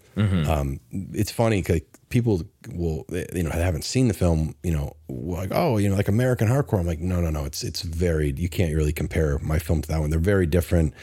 Um, 0.49 0.79
it's 1.13 1.31
funny 1.31 1.61
because 1.61 1.81
people 2.09 2.41
will, 2.73 3.05
you 3.09 3.43
know, 3.43 3.51
haven't 3.51 3.83
seen 3.83 4.07
the 4.07 4.13
film. 4.13 4.55
You 4.63 4.73
know, 4.73 4.95
like 5.07 5.49
oh, 5.53 5.77
you 5.77 5.89
know, 5.89 5.95
like 5.95 6.07
American 6.07 6.47
Hardcore. 6.47 6.79
I'm 6.79 6.87
like, 6.87 6.99
no, 6.99 7.21
no, 7.21 7.29
no. 7.29 7.45
It's 7.45 7.63
it's 7.63 7.81
very. 7.83 8.33
You 8.35 8.49
can't 8.49 8.73
really 8.75 8.93
compare 8.93 9.37
my 9.39 9.59
film 9.59 9.81
to 9.83 9.87
that 9.89 9.99
one. 9.99 10.09
They're 10.09 10.19
very 10.19 10.45
different. 10.45 10.93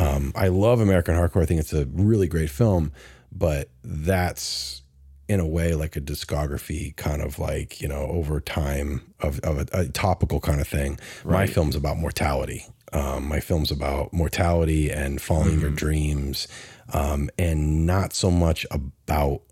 Um, 0.00 0.32
I 0.34 0.48
love 0.48 0.80
American 0.80 1.14
Hardcore. 1.14 1.42
I 1.42 1.46
think 1.46 1.60
it's 1.60 1.72
a 1.72 1.86
really 1.86 2.26
great 2.26 2.50
film, 2.50 2.92
but 3.32 3.70
that's 3.84 4.82
in 5.28 5.40
a 5.40 5.46
way 5.46 5.74
like 5.74 5.94
a 5.94 6.00
discography 6.00 6.96
kind 6.96 7.20
of 7.20 7.38
like 7.38 7.80
you 7.80 7.88
know 7.88 8.06
over 8.06 8.40
time 8.40 9.02
of, 9.20 9.38
of 9.40 9.58
a, 9.58 9.66
a 9.72 9.88
topical 9.88 10.40
kind 10.40 10.60
of 10.60 10.66
thing. 10.68 10.98
My 11.24 11.46
film's 11.46 11.76
about 11.76 11.98
mortality. 11.98 12.64
Um, 12.92 13.28
my 13.28 13.40
film's 13.40 13.70
about 13.70 14.12
mortality 14.14 14.90
and 14.90 15.20
following 15.20 15.60
your 15.60 15.70
dreams. 15.70 16.48
Um, 16.94 17.28
and 17.38 17.86
not 17.86 18.14
so 18.14 18.30
much 18.30 18.64
about 18.70 19.42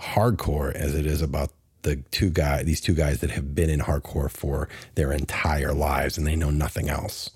hardcore 0.00 0.72
as 0.74 0.94
it 0.94 1.06
is 1.06 1.22
about 1.22 1.50
the 1.82 1.96
two 2.10 2.30
guy 2.30 2.62
these 2.62 2.80
two 2.80 2.94
guys 2.94 3.20
that 3.20 3.30
have 3.30 3.54
been 3.54 3.68
in 3.68 3.80
hardcore 3.80 4.30
for 4.30 4.68
their 4.94 5.12
entire 5.12 5.72
lives 5.74 6.16
and 6.16 6.26
they 6.26 6.36
know 6.36 6.50
nothing 6.50 6.88
else. 6.88 7.30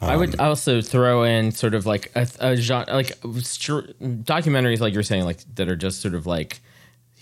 I 0.00 0.14
Um, 0.14 0.20
would 0.20 0.40
also 0.40 0.80
throw 0.82 1.22
in 1.22 1.52
sort 1.52 1.74
of 1.74 1.86
like 1.86 2.10
a, 2.16 2.26
a 2.40 2.56
genre, 2.56 2.92
like 2.92 3.18
documentaries, 3.20 4.80
like 4.80 4.92
you're 4.92 5.02
saying, 5.04 5.24
like 5.24 5.38
that 5.54 5.68
are 5.68 5.76
just 5.76 6.00
sort 6.02 6.14
of 6.14 6.26
like, 6.26 6.60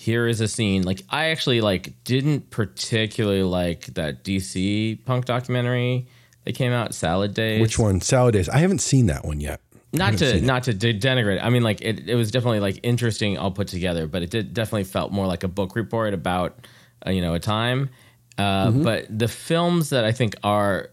here 0.03 0.27
is 0.27 0.41
a 0.41 0.49
scene. 0.49 0.83
Like 0.83 1.03
I 1.09 1.27
actually 1.31 1.61
like 1.61 1.93
didn't 2.05 2.51
particularly 2.51 3.43
like 3.45 3.87
that 3.95 4.25
DC 4.25 5.05
punk 5.05 5.25
documentary 5.27 6.07
that 6.45 6.55
came 6.55 6.73
out, 6.73 6.93
Salad 6.95 7.35
Days. 7.35 7.61
which 7.61 7.79
one 7.79 8.01
salad 8.01 8.33
days 8.35 8.49
i 8.49 8.59
haven't 8.59 8.81
seen 8.81 9.07
that 9.07 9.25
one 9.25 9.39
yet 9.39 9.61
Not 9.93 10.19
to 10.19 10.41
not 10.41 10.65
to 10.65 10.75
de- 10.75 10.99
denigrate. 10.99 11.37
it. 11.37 11.45
I 11.45 11.51
mean, 11.51 11.63
like 11.63 11.81
it, 11.83 12.09
it 12.09 12.17
was 12.17 12.31
definitely 12.33 12.59
like 12.61 12.81
interesting, 12.83 13.39
all 13.39 13.53
put 13.53 13.69
together, 13.69 14.07
but 14.09 14.23
it 14.23 14.31
did 14.31 14.53
definitely 14.55 14.85
felt 14.85 15.13
more 15.13 15.27
like 15.29 15.45
a 15.45 15.49
book 15.49 15.77
report 15.77 16.15
about 16.15 16.67
uh, 17.07 17.11
you 17.11 17.21
know 17.23 17.35
a 17.35 17.39
time. 17.41 17.91
Uh, 18.39 18.71
But 18.73 19.07
the 19.17 19.29
films 19.29 19.91
that 19.91 20.05
I 20.05 20.13
think 20.13 20.35
are 20.43 20.89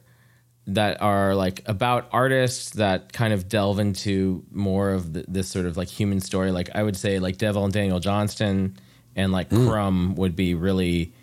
that 0.68 1.02
are 1.02 1.34
like 1.34 1.64
about 1.66 2.10
artists 2.12 2.72
that 2.72 3.12
kind 3.12 3.34
of 3.34 3.50
delve 3.50 3.80
into 3.80 4.44
more 4.52 4.92
of 4.92 5.14
the, 5.14 5.26
this 5.28 5.48
sort 5.48 5.66
of 5.66 5.78
like 5.78 5.88
human 5.88 6.20
story. 6.20 6.52
Like 6.52 6.70
I 6.76 6.84
would 6.84 6.96
say, 6.98 7.18
like 7.18 7.38
Devil 7.38 7.64
and 7.64 7.74
Daniel 7.74 8.00
Johnston 8.00 8.78
and 9.16 9.32
like 9.32 9.50
hmm. 9.50 9.68
Crumb 9.68 10.16
would 10.16 10.36
be 10.36 10.56
really 10.56 11.14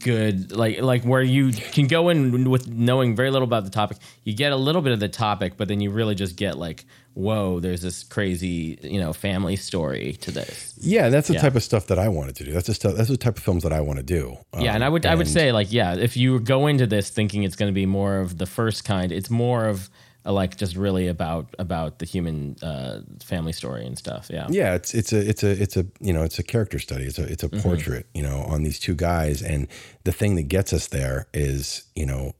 good. 0.00 0.52
Like 0.52 0.80
like 0.80 1.02
where 1.04 1.22
you 1.22 1.52
can 1.52 1.86
go 1.86 2.08
in 2.08 2.48
with 2.48 2.68
knowing 2.68 3.16
very 3.16 3.30
little 3.30 3.46
about 3.48 3.64
the 3.64 3.70
topic. 3.70 3.98
You 4.24 4.34
get 4.34 4.52
a 4.52 4.56
little 4.56 4.82
bit 4.82 4.92
of 4.92 5.00
the 5.00 5.08
topic 5.08 5.54
but 5.56 5.68
then 5.68 5.80
you 5.80 5.90
really 5.90 6.14
just 6.14 6.36
get 6.36 6.58
like 6.58 6.84
whoa 7.14 7.60
there's 7.60 7.80
this 7.80 8.04
crazy 8.04 8.78
you 8.82 9.00
know 9.00 9.12
family 9.12 9.56
story 9.56 10.12
to 10.20 10.30
this. 10.30 10.74
Yeah 10.80 11.08
that's 11.08 11.28
the 11.28 11.34
Yeah. 11.34 11.40
type 11.40 11.54
of 11.56 11.62
stuff 11.62 11.86
that 11.86 11.98
i 11.98 12.08
wanted 12.08 12.36
to 12.36 12.44
do. 12.44 12.52
That's 12.52 12.66
the 12.66 12.74
stuff 12.74 12.94
that's 12.94 13.08
the 13.08 13.16
type 13.16 13.36
of 13.38 13.42
films 13.42 13.62
that 13.62 13.72
i 13.72 13.80
want 13.80 13.98
to 13.98 14.04
do. 14.04 14.36
Yeah 14.58 14.74
and 14.74 14.84
i 14.84 14.88
um, 14.88 14.92
would 14.92 15.06
i 15.06 15.14
would 15.14 15.28
say 15.28 15.52
like 15.52 15.72
yeah 15.72 15.94
if 15.94 16.16
you 16.16 16.40
go 16.40 16.66
into 16.66 16.86
this 16.86 17.10
thinking 17.10 17.42
it's 17.42 17.56
going 17.56 17.70
to 17.70 17.74
be 17.74 17.86
more 17.86 18.18
of 18.18 18.38
the 18.38 18.46
first 18.46 18.84
kind 18.84 19.12
it's 19.12 19.30
more 19.30 19.66
of 19.66 19.90
like 20.32 20.56
just 20.56 20.76
really 20.76 21.08
about 21.08 21.54
about 21.58 21.98
the 21.98 22.04
human 22.06 22.56
uh 22.62 23.00
family 23.24 23.52
story 23.52 23.86
and 23.86 23.96
stuff 23.98 24.28
yeah. 24.30 24.46
Yeah 24.50 24.74
it's 24.74 24.94
it's 24.94 25.12
a 25.12 25.28
it's 25.28 25.42
a 25.42 25.62
it's 25.62 25.76
a 25.76 25.86
you 26.00 26.12
know 26.12 26.22
it's 26.22 26.38
a 26.38 26.42
character 26.42 26.78
study. 26.78 27.04
It's 27.04 27.18
a 27.18 27.24
it's 27.24 27.42
a 27.42 27.48
portrait 27.48 28.06
you 28.14 28.22
know 28.22 28.38
on 28.48 28.62
these 28.62 28.78
two 28.78 28.94
guys. 28.94 29.42
And 29.42 29.68
the 30.04 30.12
thing 30.12 30.36
that 30.36 30.44
gets 30.48 30.72
us 30.72 30.88
there 30.88 31.26
is 31.32 31.84
you 31.94 32.06
know 32.06 32.34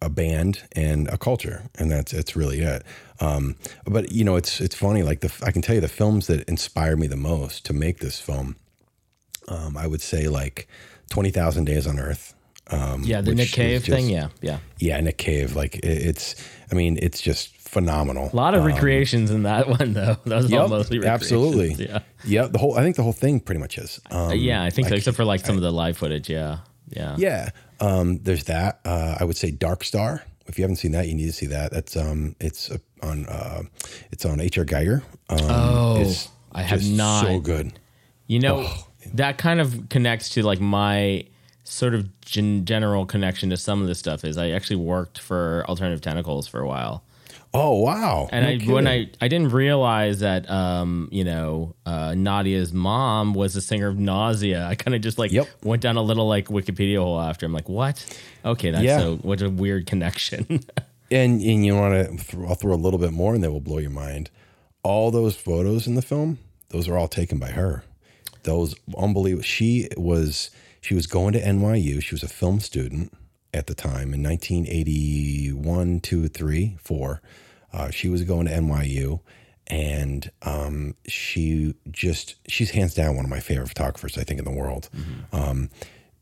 a 0.00 0.08
band 0.08 0.62
and 0.72 1.08
a 1.08 1.16
culture. 1.18 1.62
And 1.78 1.90
that's 1.90 2.12
it's 2.12 2.34
really 2.36 2.60
it. 2.60 2.82
Um 3.20 3.56
but 3.86 4.12
you 4.12 4.24
know 4.24 4.36
it's 4.36 4.60
it's 4.60 4.74
funny 4.74 5.02
like 5.02 5.20
the 5.20 5.32
i 5.44 5.50
can 5.52 5.62
tell 5.62 5.74
you 5.74 5.80
the 5.80 5.88
films 5.88 6.26
that 6.26 6.48
inspired 6.48 6.98
me 6.98 7.06
the 7.06 7.16
most 7.16 7.64
to 7.66 7.72
make 7.72 7.98
this 7.98 8.18
film 8.20 8.56
um 9.48 9.76
i 9.76 9.86
would 9.86 10.00
say 10.00 10.28
like 10.28 10.68
20000 11.10 11.64
days 11.64 11.86
on 11.86 11.98
earth 11.98 12.34
um 12.70 13.02
yeah 13.04 13.20
the 13.20 13.34
nick 13.34 13.50
cave 13.50 13.82
just- 13.84 13.96
thing 13.96 14.08
yeah 14.08 14.28
yeah. 14.40 14.58
Yeah 14.78 15.00
nick 15.00 15.18
cave. 15.18 15.54
Like 15.56 15.76
it, 15.76 15.84
it's 15.84 16.34
i 16.72 16.74
mean 16.74 16.98
it's 17.00 17.20
just 17.20 17.56
phenomenal 17.58 18.30
a 18.32 18.36
lot 18.36 18.54
of 18.54 18.60
Um, 18.62 18.66
recreations 18.66 19.30
in 19.30 19.44
that 19.44 19.68
one 19.78 19.92
though 19.92 20.16
that 20.26 20.36
was 20.36 20.52
all 20.52 20.60
Yep, 20.62 20.70
mostly 20.70 20.98
recreations. 20.98 21.22
absolutely. 21.32 21.86
yeah 21.86 21.98
Yeah, 22.24 22.46
the 22.48 22.58
whole 22.58 22.76
I 22.76 22.82
think 22.82 22.96
the 22.96 23.02
whole 23.02 23.12
thing 23.24 23.40
pretty 23.40 23.60
much 23.60 23.78
is. 23.78 24.00
Um, 24.10 24.32
yeah 24.36 24.62
i 24.64 24.70
think 24.70 24.88
so 24.88 24.94
except 24.94 25.16
for 25.16 25.24
like 25.24 25.44
some 25.46 25.56
of 25.56 25.62
the 25.62 25.70
live 25.72 25.96
footage 25.96 26.28
yeah 26.28 26.58
yeah 26.90 27.14
yeah. 27.18 27.50
Um, 27.80 28.18
there's 28.22 28.44
that. 28.44 28.78
Uh, 28.84 29.16
I 29.18 29.24
would 29.24 29.36
say 29.36 29.50
Dark 29.50 29.82
Star. 29.82 30.22
If 30.46 30.56
you 30.56 30.62
haven't 30.62 30.76
seen 30.76 30.92
that, 30.92 31.08
you 31.08 31.14
need 31.14 31.26
to 31.26 31.32
see 31.32 31.46
that. 31.46 31.72
That's 31.72 31.96
um, 31.96 32.36
it's 32.38 32.70
on 33.02 33.26
uh, 33.26 33.62
it's 34.12 34.24
on 34.24 34.38
H.R. 34.40 34.64
Giger. 34.64 35.02
Um, 35.28 35.38
Oh, 35.50 36.00
it's 36.00 36.28
I 36.52 36.62
have 36.62 36.84
not. 36.88 37.24
So 37.24 37.40
good. 37.40 37.72
You 38.28 38.38
know, 38.38 38.56
Oh. 38.68 38.86
that 39.14 39.36
kind 39.38 39.60
of 39.60 39.88
connects 39.88 40.28
to 40.34 40.44
like 40.44 40.60
my 40.60 41.24
sort 41.64 41.94
of 41.94 42.20
gen- 42.20 42.64
general 42.64 43.06
connection 43.06 43.50
to 43.50 43.56
some 43.56 43.80
of 43.82 43.88
this 43.88 43.98
stuff 43.98 44.24
is 44.24 44.36
I 44.38 44.50
actually 44.50 44.76
worked 44.76 45.18
for 45.18 45.64
Alternative 45.68 46.00
Tentacles 46.00 46.46
for 46.48 46.60
a 46.60 46.66
while. 46.66 47.02
Oh 47.54 47.80
wow! 47.80 48.28
And 48.32 48.66
No 48.66 48.72
I 48.72 48.74
when. 48.74 48.88
I 48.88 49.10
I 49.20 49.28
didn't 49.28 49.52
realize 49.52 50.20
that 50.20 50.50
um 50.50 51.08
you 51.12 51.22
know 51.22 51.74
uh 51.84 52.14
Nadia's 52.16 52.72
mom 52.72 53.34
was 53.34 53.52
the 53.52 53.60
singer 53.60 53.88
of 53.88 53.98
Nausea. 53.98 54.66
I 54.66 54.74
kind 54.74 54.94
of 54.94 55.02
just 55.02 55.18
like 55.18 55.30
Yep. 55.32 55.48
went 55.62 55.82
down 55.82 55.96
a 55.98 56.02
little 56.02 56.26
like 56.26 56.46
Wikipedia 56.48 56.98
hole 56.98 57.20
after. 57.20 57.44
I'm 57.44 57.52
like, 57.52 57.68
what? 57.68 58.06
Okay, 58.44 58.70
that's 58.70 58.82
Yeah. 58.84 58.98
so 59.00 59.16
what 59.16 59.42
a 59.42 59.50
weird 59.50 59.86
connection. 59.86 60.46
and 61.10 61.42
and 61.42 61.66
you 61.66 61.74
want 61.76 61.92
to 61.94 62.24
th- 62.24 62.42
I'll 62.48 62.54
throw 62.54 62.72
a 62.72 62.76
little 62.76 62.98
bit 62.98 63.12
more, 63.12 63.34
and 63.34 63.44
that 63.44 63.50
will 63.52 63.60
blow 63.60 63.78
your 63.78 63.90
mind. 63.90 64.30
All 64.82 65.10
those 65.10 65.36
photos 65.36 65.86
in 65.86 65.94
the 65.94 66.02
film, 66.02 66.38
those 66.70 66.88
are 66.88 66.96
all 66.96 67.06
taken 67.08 67.38
by 67.38 67.50
her. 67.50 67.84
Those 68.44 68.74
unbelievable. 68.96 69.42
She 69.44 69.88
was 69.98 70.50
she 70.82 70.94
was 70.94 71.06
going 71.06 71.32
to 71.32 71.40
NYU. 71.40 72.02
She 72.02 72.14
was 72.14 72.22
a 72.22 72.28
film 72.28 72.60
student 72.60 73.14
at 73.54 73.68
the 73.68 73.74
time 73.74 74.12
in 74.12 74.22
1981, 74.22 76.00
two, 76.00 76.28
three, 76.28 76.76
four. 76.82 77.22
Uh, 77.72 77.90
she 77.90 78.08
was 78.08 78.24
going 78.24 78.46
to 78.46 78.52
NYU, 78.52 79.20
and 79.68 80.30
um, 80.42 80.94
she 81.06 81.74
just 81.90 82.34
she's 82.48 82.70
hands 82.72 82.94
down 82.94 83.16
one 83.16 83.24
of 83.24 83.30
my 83.30 83.40
favorite 83.40 83.68
photographers 83.68 84.18
I 84.18 84.24
think 84.24 84.38
in 84.38 84.44
the 84.44 84.50
world. 84.50 84.90
Um, 85.32 85.70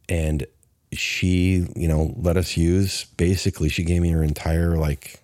and 0.09 0.47
she, 0.93 1.67
you 1.75 1.89
know, 1.89 2.15
let 2.17 2.37
us 2.37 2.57
use 2.57 3.07
basically. 3.17 3.69
She 3.71 3.83
gave 3.83 4.03
me 4.03 4.11
her 4.11 4.23
entire 4.23 4.77
like 4.77 5.23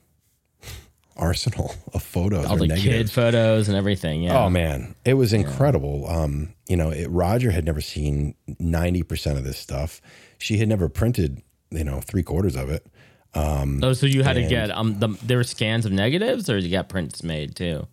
arsenal 1.16 1.74
of 1.94 2.02
photos. 2.02 2.46
all 2.46 2.56
the 2.56 2.66
negatives. 2.66 2.84
kid 2.84 3.10
photos 3.10 3.68
and 3.68 3.76
everything. 3.76 4.22
Yeah. 4.22 4.44
Oh 4.44 4.50
man, 4.50 4.94
it 5.04 5.14
was 5.14 5.32
incredible. 5.32 6.06
Um, 6.08 6.54
you 6.68 6.76
know, 6.76 6.90
it, 6.90 7.06
Roger 7.08 7.50
had 7.50 7.64
never 7.64 7.80
seen 7.80 8.34
ninety 8.58 9.02
percent 9.02 9.38
of 9.38 9.44
this 9.44 9.58
stuff. 9.58 10.00
She 10.38 10.58
had 10.58 10.68
never 10.68 10.88
printed, 10.88 11.42
you 11.70 11.84
know, 11.84 12.00
three 12.00 12.22
quarters 12.22 12.56
of 12.56 12.70
it. 12.70 12.86
Oh, 13.34 13.92
so 13.92 14.06
you 14.06 14.22
had 14.22 14.34
to 14.34 14.46
get 14.46 14.70
um 14.70 14.98
the, 14.98 15.08
there 15.22 15.36
were 15.36 15.44
scans 15.44 15.84
of 15.84 15.92
negatives, 15.92 16.48
or 16.48 16.56
you 16.58 16.70
got 16.70 16.88
prints 16.88 17.22
made 17.22 17.54
too. 17.54 17.86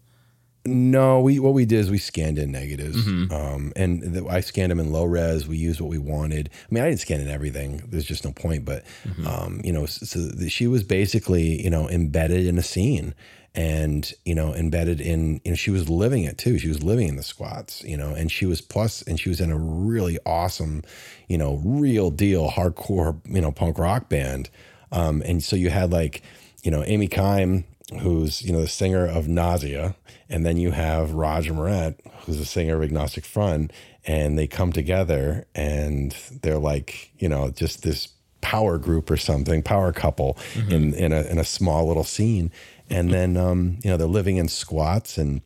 No, 0.66 1.20
we 1.20 1.40
what 1.40 1.54
we 1.54 1.66
did 1.66 1.80
is 1.80 1.92
we 1.92 1.98
scanned 1.98 2.40
in 2.40 2.52
negatives, 2.52 3.06
Mm-hmm. 3.06 3.34
um, 3.34 3.74
and 3.76 4.02
the, 4.02 4.26
I 4.28 4.40
scanned 4.40 4.72
them 4.72 4.80
in 4.80 4.92
low 4.94 5.04
res. 5.04 5.46
We 5.48 5.58
used 5.58 5.82
what 5.82 5.90
we 5.90 5.98
wanted. 5.98 6.50
I 6.54 6.74
mean, 6.74 6.84
I 6.84 6.88
didn't 6.88 7.02
scan 7.02 7.20
in 7.20 7.28
everything. 7.28 7.84
There's 7.88 8.06
just 8.06 8.24
no 8.24 8.32
point. 8.32 8.64
But 8.64 8.84
Mm-hmm. 9.06 9.28
um, 9.28 9.62
you 9.64 9.74
know, 9.74 9.86
so, 9.86 10.20
the, 10.20 10.50
she 10.50 10.68
was 10.68 10.84
basically 10.84 11.62
you 11.62 11.70
know 11.70 11.90
embedded 11.90 12.46
in 12.46 12.58
a 12.58 12.64
scene, 12.64 13.14
and 13.54 14.10
you 14.24 14.34
know 14.36 14.54
embedded 14.54 15.02
in 15.02 15.42
you 15.44 15.52
know 15.52 15.56
she 15.56 15.70
was 15.72 15.90
living 15.90 16.24
it 16.24 16.38
too. 16.38 16.58
She 16.58 16.70
was 16.70 16.82
living 16.82 17.10
in 17.10 17.18
the 17.18 17.24
squats, 17.24 17.84
you 17.84 17.98
know, 17.98 18.14
and 18.14 18.32
she 18.32 18.46
was 18.46 18.62
plus, 18.62 19.02
and 19.02 19.20
she 19.20 19.28
was 19.28 19.42
in 19.42 19.52
a 19.52 19.58
really 19.58 20.18
awesome, 20.26 20.84
you 21.28 21.38
know, 21.38 21.56
real 21.66 22.10
deal 22.10 22.50
hardcore 22.50 23.20
you 23.28 23.42
know 23.42 23.52
punk 23.52 23.78
rock 23.78 24.08
band. 24.08 24.50
Um, 24.94 25.22
and 25.26 25.44
so 25.44 25.56
you 25.58 25.70
had 25.72 25.92
like 25.92 26.22
you 26.64 26.72
know 26.72 26.84
Amy 26.86 27.10
Kime 27.10 27.66
who's 28.00 28.42
you 28.42 28.52
know 28.52 28.62
the 28.62 28.68
singer 28.68 29.06
of 29.06 29.28
Nausea, 29.28 29.96
and 30.30 30.46
then 30.46 30.58
you 30.58 30.72
have 30.72 31.12
Roger 31.12 31.54
Miret, 31.54 31.96
who's 32.26 32.38
the 32.38 32.46
singer 32.46 32.76
of 32.76 32.84
Agnostic 32.84 33.26
Front, 33.26 33.72
and 34.06 34.38
they 34.38 34.48
come 34.48 34.72
together 34.72 35.46
and 35.56 36.16
they're 36.42 36.58
like 36.58 37.12
you 37.18 37.30
know 37.30 37.50
just 37.50 37.84
this 37.84 38.10
power 38.42 38.78
group 38.78 39.10
or 39.10 39.18
something, 39.18 39.64
power 39.64 39.92
couple 39.94 40.38
in 40.70 40.94
in 40.94 41.14
a 41.14 41.22
in 41.24 41.38
a 41.38 41.44
small 41.44 41.88
little 41.88 42.04
scene, 42.04 42.52
and 42.90 43.12
then 43.12 43.38
um, 43.38 43.78
you 43.84 43.90
know 43.90 43.98
they're 43.98 44.08
living 44.08 44.38
in 44.38 44.48
squats 44.48 45.18
and 45.18 45.42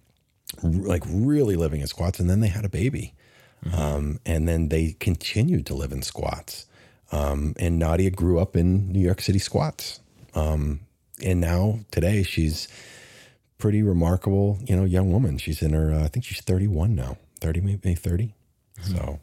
like 0.64 1.04
really 1.08 1.56
living 1.56 1.82
in 1.82 1.88
squats, 1.88 2.20
and 2.20 2.30
then 2.30 2.40
they 2.40 2.48
had 2.48 2.66
a 2.66 2.70
baby, 2.70 3.14
um, 3.74 4.20
and 4.26 4.48
then 4.48 4.70
they 4.70 4.94
continued 5.00 5.66
to 5.68 5.74
live 5.76 5.92
in 5.92 6.02
squats. 6.02 6.66
Um, 7.12 7.54
and 7.58 7.80
Nadia 7.80 8.10
grew 8.10 8.40
up 8.40 8.56
in 8.56 8.92
New 8.92 9.00
York 9.00 9.22
City 9.22 9.40
squats. 9.40 10.02
Um, 10.36 10.82
and 11.24 11.42
now 11.42 11.80
today 11.92 12.24
she's 12.24 12.68
pretty 13.58 13.82
remarkable, 13.82 14.60
you 14.66 14.76
know, 14.76 14.84
young 14.84 15.12
woman. 15.12 15.38
She's 15.38 15.62
in 15.62 15.74
her, 15.74 15.92
uh, 15.92 16.04
I 16.04 16.08
think 16.08 16.26
she's 16.26 16.42
31 16.42 16.96
now, 16.96 17.18
30, 17.40 17.62
maybe 17.62 17.96
30. 17.96 18.34
So, 18.84 19.20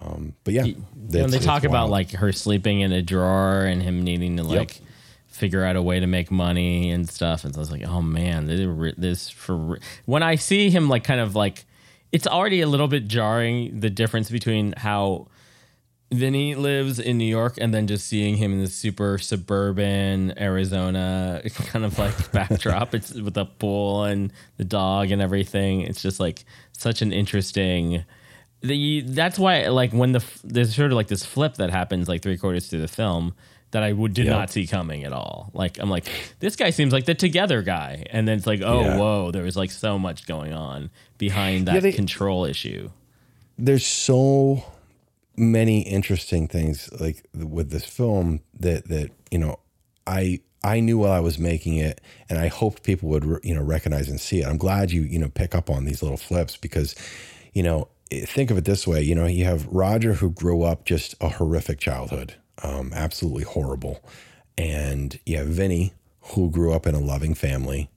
um, 0.00 0.34
but 0.44 0.54
yeah, 0.54 0.64
You 0.64 0.74
know, 1.22 1.26
they 1.28 1.38
talk 1.38 1.64
about 1.64 1.88
like 1.90 2.10
her 2.12 2.32
sleeping 2.32 2.80
in 2.80 2.92
a 2.92 3.02
drawer 3.02 3.62
and 3.64 3.82
him 3.82 4.02
needing 4.04 4.36
to 4.36 4.42
like 4.42 4.80
figure 5.26 5.64
out 5.64 5.76
a 5.76 5.82
way 5.82 6.00
to 6.00 6.06
make 6.06 6.30
money 6.30 6.90
and 6.90 7.08
stuff. 7.08 7.44
And 7.44 7.54
so 7.54 7.58
I 7.58 7.62
was 7.62 7.70
like, 7.70 7.86
oh 7.86 8.02
man, 8.02 8.46
this, 8.46 8.94
this 8.98 9.30
for 9.30 9.78
when 10.04 10.22
I 10.22 10.34
see 10.34 10.68
him 10.70 10.88
like 10.88 11.04
kind 11.04 11.20
of 11.20 11.34
like 11.34 11.64
it's 12.12 12.26
already 12.26 12.60
a 12.60 12.66
little 12.66 12.88
bit 12.88 13.08
jarring 13.08 13.80
the 13.80 13.90
difference 13.90 14.30
between 14.30 14.74
how 14.76 15.28
Vinnie 16.10 16.54
lives 16.54 16.98
in 16.98 17.18
New 17.18 17.26
York 17.26 17.58
and 17.60 17.74
then 17.74 17.86
just 17.86 18.06
seeing 18.06 18.36
him 18.38 18.52
in 18.54 18.60
this 18.60 18.74
super 18.74 19.18
suburban 19.18 20.32
Arizona 20.38 21.42
kind 21.54 21.84
of 21.84 21.98
like 21.98 22.32
backdrop. 22.32 22.94
It's 22.94 23.12
with 23.14 23.34
the 23.34 23.44
pool 23.44 24.04
and 24.04 24.32
the 24.56 24.64
dog 24.64 25.10
and 25.10 25.20
everything. 25.20 25.82
It's 25.82 26.00
just 26.00 26.18
like 26.18 26.44
such 26.72 27.02
an 27.02 27.12
interesting. 27.12 28.04
The 28.62 29.02
that's 29.02 29.38
why 29.38 29.68
like 29.68 29.92
when 29.92 30.12
the 30.12 30.24
there's 30.42 30.74
sort 30.74 30.90
of 30.92 30.96
like 30.96 31.08
this 31.08 31.24
flip 31.24 31.54
that 31.56 31.70
happens 31.70 32.08
like 32.08 32.22
three 32.22 32.38
quarters 32.38 32.68
through 32.68 32.80
the 32.80 32.88
film 32.88 33.34
that 33.70 33.82
I 33.82 33.92
would 33.92 34.14
did 34.14 34.24
Yep. 34.24 34.34
not 34.34 34.50
see 34.50 34.66
coming 34.66 35.04
at 35.04 35.12
all. 35.12 35.50
Like 35.52 35.78
I'm 35.78 35.90
like 35.90 36.06
this 36.40 36.56
guy 36.56 36.70
seems 36.70 36.92
like 36.92 37.04
the 37.04 37.14
together 37.14 37.60
guy, 37.62 38.04
and 38.10 38.26
then 38.26 38.38
it's 38.38 38.46
like 38.46 38.62
oh 38.62 38.80
Yeah. 38.80 38.96
whoa, 38.98 39.30
there 39.30 39.42
was 39.44 39.56
like 39.56 39.70
so 39.70 39.98
much 39.98 40.26
going 40.26 40.54
on 40.54 40.88
behind 41.18 41.66
that 41.68 41.74
Yeah, 41.74 41.80
they- 41.80 41.92
control 41.92 42.46
issue. 42.46 42.90
there's 43.58 43.86
so 43.86 44.64
many 45.38 45.82
interesting 45.82 46.48
things 46.48 46.90
like 47.00 47.24
with 47.34 47.70
this 47.70 47.84
film 47.84 48.40
that 48.58 48.88
that 48.88 49.10
you 49.30 49.38
know 49.38 49.58
I 50.06 50.40
I 50.64 50.80
knew 50.80 50.98
while 50.98 51.12
I 51.12 51.20
was 51.20 51.38
making 51.38 51.76
it 51.76 52.00
and 52.28 52.38
I 52.38 52.48
hoped 52.48 52.82
people 52.82 53.08
would 53.10 53.40
you 53.42 53.54
know 53.54 53.62
recognize 53.62 54.08
and 54.08 54.20
see 54.20 54.40
it. 54.40 54.46
I'm 54.46 54.58
glad 54.58 54.90
you 54.90 55.02
you 55.02 55.18
know 55.18 55.28
pick 55.28 55.54
up 55.54 55.70
on 55.70 55.84
these 55.84 56.02
little 56.02 56.16
flips 56.16 56.56
because 56.56 56.94
you 57.52 57.62
know 57.62 57.88
think 58.10 58.50
of 58.50 58.58
it 58.58 58.64
this 58.64 58.86
way, 58.86 59.02
you 59.02 59.14
know, 59.14 59.26
you 59.26 59.44
have 59.44 59.66
Roger 59.66 60.14
who 60.14 60.30
grew 60.30 60.62
up 60.62 60.84
just 60.84 61.14
a 61.20 61.28
horrific 61.28 61.78
childhood, 61.78 62.34
um 62.62 62.92
absolutely 62.94 63.44
horrible. 63.44 64.02
And 64.56 65.18
you 65.24 65.36
have 65.38 65.46
Vinnie 65.48 65.92
who 66.32 66.50
grew 66.50 66.72
up 66.72 66.86
in 66.86 66.94
a 66.94 67.00
loving 67.00 67.34
family 67.34 67.90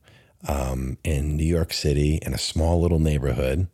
um 0.47 0.97
in 1.03 1.37
New 1.37 1.45
York 1.45 1.73
City 1.73 2.19
in 2.21 2.33
a 2.33 2.37
small 2.37 2.81
little 2.81 2.99
neighborhood 2.99 3.67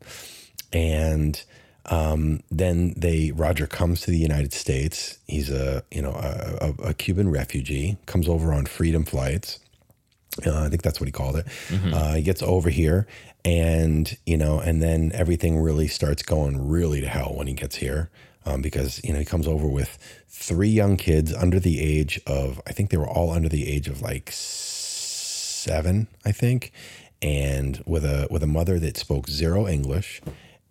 and 0.73 1.43
um, 1.89 2.41
then 2.51 2.93
they 2.97 3.31
Roger 3.31 3.67
comes 3.67 4.01
to 4.01 4.11
the 4.11 4.17
United 4.17 4.53
States. 4.53 5.17
He's 5.27 5.49
a 5.49 5.83
you 5.91 6.01
know 6.01 6.11
a, 6.11 6.57
a, 6.61 6.89
a 6.89 6.93
Cuban 6.93 7.29
refugee. 7.29 7.97
Comes 8.05 8.27
over 8.27 8.53
on 8.53 8.65
freedom 8.65 9.05
flights. 9.05 9.59
Uh, 10.45 10.65
I 10.65 10.69
think 10.69 10.83
that's 10.83 10.99
what 10.99 11.07
he 11.07 11.11
called 11.11 11.37
it. 11.37 11.47
Uh, 11.93 12.13
he 12.15 12.21
gets 12.21 12.43
over 12.43 12.69
here, 12.69 13.07
and 13.43 14.15
you 14.25 14.37
know, 14.37 14.59
and 14.59 14.81
then 14.81 15.11
everything 15.13 15.57
really 15.59 15.87
starts 15.87 16.21
going 16.21 16.67
really 16.67 17.01
to 17.01 17.07
hell 17.07 17.33
when 17.35 17.47
he 17.47 17.53
gets 17.53 17.77
here, 17.77 18.09
um, 18.45 18.61
because 18.61 19.01
you 19.03 19.13
know 19.13 19.19
he 19.19 19.25
comes 19.25 19.47
over 19.47 19.67
with 19.67 19.97
three 20.27 20.69
young 20.69 20.97
kids 20.97 21.33
under 21.33 21.59
the 21.59 21.81
age 21.81 22.19
of 22.27 22.61
I 22.67 22.71
think 22.73 22.89
they 22.91 22.97
were 22.97 23.07
all 23.07 23.31
under 23.31 23.49
the 23.49 23.67
age 23.67 23.87
of 23.87 24.01
like 24.01 24.29
seven, 24.31 26.07
I 26.25 26.31
think, 26.31 26.71
and 27.21 27.81
with 27.85 28.05
a 28.05 28.27
with 28.29 28.43
a 28.43 28.47
mother 28.47 28.77
that 28.79 28.97
spoke 28.97 29.29
zero 29.29 29.67
English, 29.67 30.21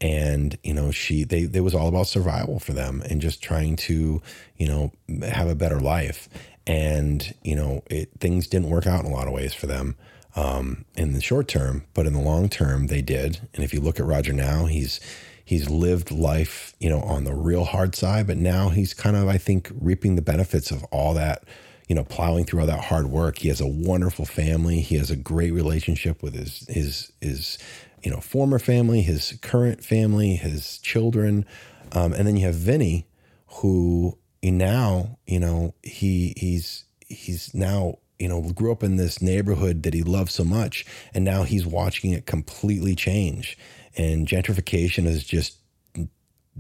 and 0.01 0.59
you 0.63 0.75
know 0.75 0.91
she 0.91 1.25
they 1.25 1.43
it 1.43 1.61
was 1.61 1.75
all 1.75 1.89
about 1.89 2.07
survival 2.07 2.59
for 2.59 2.73
them 2.73 3.03
and 3.09 3.21
just 3.21 3.43
trying 3.43 3.77
to 3.77 4.21
you 4.57 4.69
know 4.69 4.93
have 5.23 5.49
a 5.49 5.55
better 5.55 5.81
life, 5.81 6.29
and 6.67 7.35
you 7.43 7.55
know 7.55 7.83
it 7.91 8.11
things 8.21 8.47
didn't 8.47 8.71
work 8.71 8.87
out 8.87 9.05
in 9.05 9.11
a 9.11 9.15
lot 9.15 9.27
of 9.27 9.33
ways 9.33 9.55
for 9.55 9.67
them. 9.67 9.97
Um, 10.35 10.85
in 10.99 11.15
the 11.15 11.23
short 11.23 11.49
term, 11.49 11.85
but 11.95 12.05
in 12.05 12.13
the 12.13 12.21
long 12.21 12.51
term, 12.51 12.89
they 12.89 13.01
did. 13.01 13.41
And 13.55 13.65
if 13.65 13.73
you 13.73 13.81
look 13.81 13.99
at 13.99 14.05
Roger 14.05 14.35
now, 14.35 14.67
he's 14.67 15.01
he's 15.43 15.71
lived 15.71 16.11
life, 16.11 16.75
you 16.79 16.91
know, 16.91 17.01
on 17.01 17.25
the 17.25 17.33
real 17.33 17.65
hard 17.65 17.95
side, 17.95 18.27
but 18.27 18.37
now 18.37 18.69
he's 18.69 18.93
kind 18.93 19.17
of, 19.17 19.29
I 19.29 19.39
think, 19.39 19.73
reaping 19.81 20.15
the 20.15 20.21
benefits 20.21 20.71
of 20.71 20.85
all 20.85 21.15
that 21.15 21.45
you 21.89 21.95
know, 21.95 22.05
plowing 22.05 22.45
through 22.45 22.61
all 22.61 22.67
that 22.67 22.85
hard 22.85 23.07
work. 23.07 23.39
He 23.39 23.49
has 23.49 23.61
a 23.61 23.67
wonderful 23.67 24.25
family. 24.25 24.81
He 24.81 24.97
has 24.97 25.11
a 25.11 25.17
great 25.17 25.53
relationship 25.53 26.23
with 26.23 26.35
his 26.35 26.67
his 26.69 27.13
his 27.21 27.59
you 28.07 28.13
know 28.13 28.21
former 28.21 28.61
family, 28.61 29.03
his 29.03 29.37
current 29.43 29.83
family, 29.83 30.37
his 30.37 30.79
children, 30.79 31.45
um, 31.91 32.13
and 32.13 32.25
then 32.25 32.37
you 32.37 32.47
have 32.47 32.55
Vinnie, 32.55 33.05
who 33.49 34.17
now 34.45 35.19
you 35.27 35.41
know 35.41 35.75
he 35.83 36.33
he's 36.37 36.85
he's 37.01 37.53
now 37.53 37.99
you 38.21 38.29
know 38.29 38.41
grew 38.53 38.71
up 38.71 38.85
in 38.85 38.95
this 38.95 39.21
neighborhood 39.21 39.83
that 39.83 39.93
he 39.93 40.05
loved 40.05 40.31
so 40.31 40.45
much, 40.45 40.87
and 41.15 41.25
now 41.25 41.43
he's 41.43 41.67
watching 41.67 42.13
it 42.13 42.27
completely 42.27 42.95
change. 42.95 43.59
And 43.97 44.29
gentrification 44.29 45.05
is 45.05 45.25
just 45.25 45.59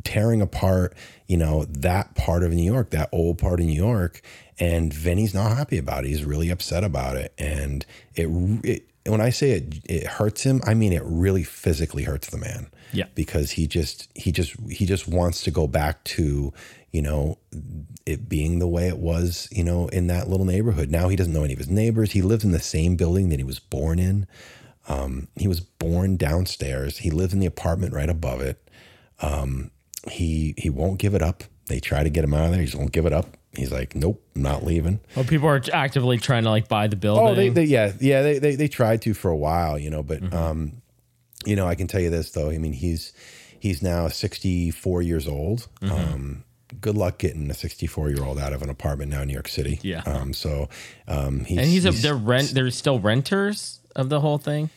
tearing 0.02 0.42
apart, 0.42 0.96
you 1.28 1.36
know, 1.36 1.64
that 1.66 2.16
part 2.16 2.42
of 2.42 2.52
New 2.52 2.64
York, 2.64 2.90
that 2.90 3.08
old 3.12 3.38
part 3.38 3.60
of 3.60 3.66
New 3.66 3.72
York. 3.72 4.20
And 4.58 4.92
Vinnie's 4.92 5.34
not 5.34 5.56
happy 5.56 5.78
about 5.78 6.04
it. 6.04 6.08
He's 6.08 6.24
really 6.24 6.50
upset 6.50 6.82
about 6.82 7.16
it. 7.16 7.32
And 7.38 7.86
it, 8.16 8.26
it 8.64 8.88
when 9.08 9.20
I 9.20 9.30
say 9.30 9.52
it, 9.52 9.80
it 9.84 10.06
hurts 10.06 10.42
him, 10.42 10.60
I 10.64 10.74
mean 10.74 10.92
it 10.92 11.02
really 11.04 11.44
physically 11.44 12.04
hurts 12.04 12.30
the 12.30 12.38
man. 12.38 12.68
Yeah. 12.92 13.06
Because 13.14 13.50
he 13.52 13.66
just, 13.66 14.08
he 14.14 14.32
just, 14.32 14.54
he 14.70 14.86
just 14.86 15.08
wants 15.08 15.42
to 15.42 15.50
go 15.50 15.66
back 15.66 16.02
to, 16.04 16.52
you 16.92 17.02
know, 17.02 17.38
it 18.06 18.28
being 18.28 18.58
the 18.58 18.68
way 18.68 18.88
it 18.88 18.98
was, 18.98 19.48
you 19.50 19.64
know, 19.64 19.88
in 19.88 20.06
that 20.06 20.28
little 20.28 20.46
neighborhood. 20.46 20.90
Now 20.90 21.08
he 21.08 21.16
doesn't 21.16 21.32
know 21.32 21.44
any 21.44 21.52
of 21.52 21.58
his 21.58 21.68
neighbors. 21.68 22.12
He 22.12 22.22
lives 22.22 22.44
in 22.44 22.52
the 22.52 22.60
same 22.60 22.96
building 22.96 23.28
that 23.30 23.38
he 23.38 23.44
was 23.44 23.58
born 23.58 23.98
in. 23.98 24.26
Um, 24.88 25.28
he 25.36 25.48
was 25.48 25.60
born 25.60 26.16
downstairs. 26.16 26.98
He 26.98 27.10
lives 27.10 27.34
in 27.34 27.40
the 27.40 27.46
apartment 27.46 27.92
right 27.92 28.08
above 28.08 28.40
it. 28.40 28.70
Um, 29.20 29.70
he 30.10 30.54
he 30.56 30.70
won't 30.70 30.98
give 30.98 31.14
it 31.14 31.22
up. 31.22 31.42
They 31.66 31.80
try 31.80 32.04
to 32.04 32.10
get 32.10 32.24
him 32.24 32.34
out 32.34 32.46
of 32.46 32.50
there. 32.52 32.60
He 32.60 32.66
just 32.66 32.78
won't 32.78 32.92
give 32.92 33.06
it 33.06 33.12
up. 33.12 33.36
He's 33.52 33.72
like, 33.72 33.94
nope, 33.94 34.22
I'm 34.34 34.42
not 34.42 34.64
leaving. 34.64 35.00
Well, 35.14 35.24
people 35.24 35.48
are 35.48 35.62
actively 35.72 36.18
trying 36.18 36.44
to 36.44 36.50
like 36.50 36.68
buy 36.68 36.88
the 36.88 36.96
building. 36.96 37.26
Oh, 37.26 37.34
they, 37.34 37.48
they 37.48 37.64
yeah 37.64 37.92
yeah 38.00 38.22
they, 38.22 38.38
they 38.38 38.54
they 38.54 38.68
tried 38.68 39.02
to 39.02 39.14
for 39.14 39.30
a 39.30 39.36
while, 39.36 39.78
you 39.78 39.88
know, 39.88 40.02
but 40.02 40.32
um, 40.32 40.82
you 41.46 41.56
know, 41.56 41.66
I 41.66 41.74
can 41.74 41.86
tell 41.86 42.00
you 42.00 42.10
this 42.10 42.30
though. 42.32 42.50
I 42.50 42.58
mean, 42.58 42.74
he's 42.74 43.12
he's 43.58 43.82
now 43.82 44.08
64 44.08 45.02
years 45.02 45.26
old. 45.26 45.68
Um, 45.82 46.44
good 46.80 46.96
luck 46.96 47.18
getting 47.18 47.50
a 47.50 47.54
64 47.54 48.10
year 48.10 48.24
old 48.24 48.38
out 48.38 48.52
of 48.52 48.62
an 48.62 48.70
apartment 48.70 49.10
now 49.10 49.22
in 49.22 49.28
New 49.28 49.34
York 49.34 49.48
City. 49.48 49.78
Yeah. 49.82 50.02
Um, 50.06 50.32
so 50.32 50.68
um, 51.08 51.44
he's, 51.44 51.58
and 51.58 51.66
he's, 51.66 51.86
a 51.86 51.90
they're 51.90 52.14
rent. 52.14 52.50
They're 52.52 52.70
still 52.70 52.98
renters 52.98 53.80
of 53.94 54.08
the 54.08 54.20
whole 54.20 54.38
thing. 54.38 54.70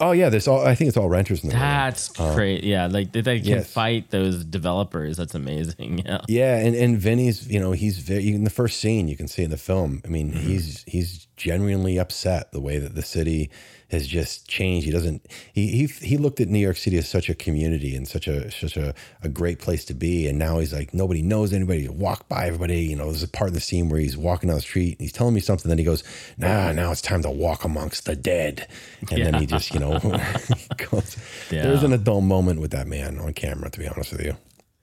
Oh 0.00 0.12
yeah, 0.12 0.30
there's 0.30 0.48
all. 0.48 0.66
I 0.66 0.74
think 0.74 0.88
it's 0.88 0.96
all 0.96 1.10
renters 1.10 1.44
in 1.44 1.50
the. 1.50 1.56
That's 1.56 2.18
uh, 2.18 2.34
great. 2.34 2.64
Yeah, 2.64 2.86
like 2.86 3.12
they, 3.12 3.20
they 3.20 3.38
can 3.38 3.48
yes. 3.48 3.70
fight 3.70 4.10
those 4.10 4.44
developers. 4.44 5.16
That's 5.16 5.34
amazing. 5.34 6.04
Yeah. 6.10 6.20
Yeah, 6.28 6.56
and 6.56 6.74
and 6.74 6.98
Vinnie's, 6.98 7.46
you 7.48 7.60
know, 7.60 7.72
he's 7.72 7.98
very 7.98 8.32
in 8.32 8.44
the 8.44 8.50
first 8.50 8.80
scene 8.80 9.06
you 9.06 9.16
can 9.16 9.28
see 9.28 9.42
in 9.42 9.50
the 9.50 9.58
film. 9.58 10.00
I 10.04 10.08
mean, 10.08 10.32
mm-hmm. 10.32 10.40
he's 10.40 10.82
he's 10.86 11.26
genuinely 11.36 11.98
upset 11.98 12.52
the 12.52 12.60
way 12.60 12.78
that 12.78 12.94
the 12.94 13.02
city 13.02 13.50
has 13.90 14.06
just 14.06 14.48
changed. 14.48 14.86
He 14.86 14.92
doesn't 14.92 15.26
he 15.52 15.68
he 15.68 15.86
he 15.86 16.16
looked 16.16 16.40
at 16.40 16.48
New 16.48 16.58
York 16.58 16.76
City 16.76 16.96
as 16.98 17.08
such 17.08 17.28
a 17.28 17.34
community 17.34 17.94
and 17.94 18.06
such 18.06 18.28
a 18.28 18.50
such 18.50 18.76
a, 18.76 18.94
a 19.22 19.28
great 19.28 19.58
place 19.58 19.84
to 19.86 19.94
be, 19.94 20.26
and 20.26 20.38
now 20.38 20.58
he's 20.58 20.72
like 20.72 20.94
nobody 20.94 21.22
knows 21.22 21.52
anybody. 21.52 21.82
He 21.82 21.88
walk 21.88 22.28
by 22.28 22.46
everybody. 22.46 22.80
You 22.80 22.96
know, 22.96 23.06
there's 23.06 23.22
a 23.22 23.28
part 23.28 23.48
of 23.48 23.54
the 23.54 23.60
scene 23.60 23.88
where 23.88 24.00
he's 24.00 24.16
walking 24.16 24.48
down 24.48 24.56
the 24.56 24.62
street 24.62 24.92
and 24.92 25.00
he's 25.00 25.12
telling 25.12 25.34
me 25.34 25.40
something. 25.40 25.68
Then 25.68 25.78
he 25.78 25.84
goes, 25.84 26.04
"Nah, 26.38 26.72
now 26.72 26.90
it's 26.92 27.02
time 27.02 27.22
to 27.22 27.30
walk 27.30 27.64
amongst 27.64 28.06
the 28.06 28.16
dead," 28.16 28.66
and 29.10 29.24
then 29.24 29.34
he 29.34 29.46
just 29.46 29.74
you 29.74 29.80
know 29.80 29.98
goes. 30.90 31.16
Yeah. 31.50 31.62
There's 31.62 31.82
an 31.82 31.92
adult 31.92 32.24
moment 32.24 32.60
with 32.60 32.70
that 32.70 32.86
man 32.86 33.18
on 33.18 33.32
camera. 33.32 33.70
To 33.70 33.78
be 33.78 33.88
honest 33.88 34.12
with 34.12 34.24
you. 34.24 34.36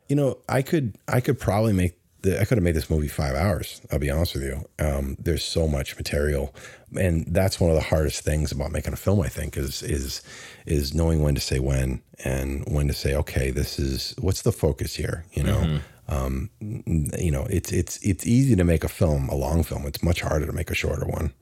You 0.08 0.16
know, 0.16 0.38
I 0.48 0.62
could 0.62 0.98
I 1.08 1.20
could 1.20 1.40
probably 1.40 1.74
make 1.74 1.98
the 2.28 2.42
I 2.42 2.46
could 2.46 2.58
have 2.58 2.64
made 2.64 2.76
this 2.76 2.90
movie 2.90 3.08
five 3.08 3.36
hours. 3.36 3.82
I'll 3.92 4.00
be 4.00 4.10
honest 4.10 4.36
with 4.36 4.44
you. 4.44 4.68
Um, 4.80 5.18
there's 5.20 5.44
so 5.44 5.68
much 5.68 5.96
material, 5.98 6.54
and 7.00 7.26
that's 7.28 7.60
one 7.60 7.70
of 7.70 7.76
the 7.76 7.84
hardest 7.84 8.24
things 8.24 8.52
about 8.52 8.72
making 8.72 8.94
a 8.94 8.98
film. 8.98 9.22
I 9.22 9.30
think 9.30 9.58
is 9.58 9.82
is 9.84 10.22
is 10.66 10.94
knowing 10.94 11.22
when 11.22 11.36
to 11.36 11.42
say 11.42 11.60
when 11.60 12.02
and 12.24 12.64
when 12.68 12.88
to 12.88 12.94
say 12.94 13.16
okay, 13.16 13.52
this 13.52 13.80
is 13.80 14.16
what's 14.20 14.42
the 14.42 14.52
focus 14.52 14.96
here. 14.96 15.26
You 15.34 15.44
know, 15.44 15.80
um, 16.10 16.50
you 16.60 17.32
know, 17.32 17.48
it's 17.50 17.72
it's 17.72 17.98
it's 18.06 18.26
easy 18.26 18.56
to 18.56 18.64
make 18.64 18.84
a 18.84 18.90
film, 18.90 19.30
a 19.30 19.36
long 19.36 19.64
film. 19.64 19.86
It's 19.86 20.04
much 20.04 20.22
harder 20.22 20.46
to 20.46 20.54
make 20.54 20.70
a 20.70 20.76
shorter 20.76 21.06
one. 21.06 21.34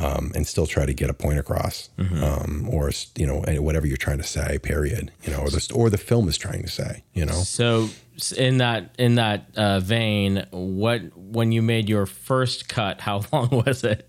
Um, 0.00 0.30
and 0.36 0.46
still 0.46 0.68
try 0.68 0.86
to 0.86 0.94
get 0.94 1.10
a 1.10 1.12
point 1.12 1.40
across, 1.40 1.90
um, 2.22 2.68
or 2.70 2.92
you 3.16 3.26
know 3.26 3.42
whatever 3.60 3.84
you're 3.84 3.96
trying 3.96 4.18
to 4.18 4.24
say. 4.24 4.56
Period. 4.60 5.10
You 5.24 5.32
know, 5.32 5.40
or 5.40 5.50
the 5.50 5.72
or 5.74 5.90
the 5.90 5.98
film 5.98 6.28
is 6.28 6.38
trying 6.38 6.62
to 6.62 6.68
say. 6.68 7.02
You 7.14 7.26
know. 7.26 7.32
So 7.32 7.88
in 8.36 8.58
that 8.58 8.94
in 8.98 9.16
that 9.16 9.50
uh, 9.56 9.80
vein, 9.80 10.46
what 10.50 11.02
when 11.16 11.52
you 11.52 11.62
made 11.62 11.88
your 11.88 12.06
first 12.06 12.68
cut, 12.68 13.00
how 13.08 13.22
long 13.32 13.48
was 13.50 13.84
it? 13.84 14.08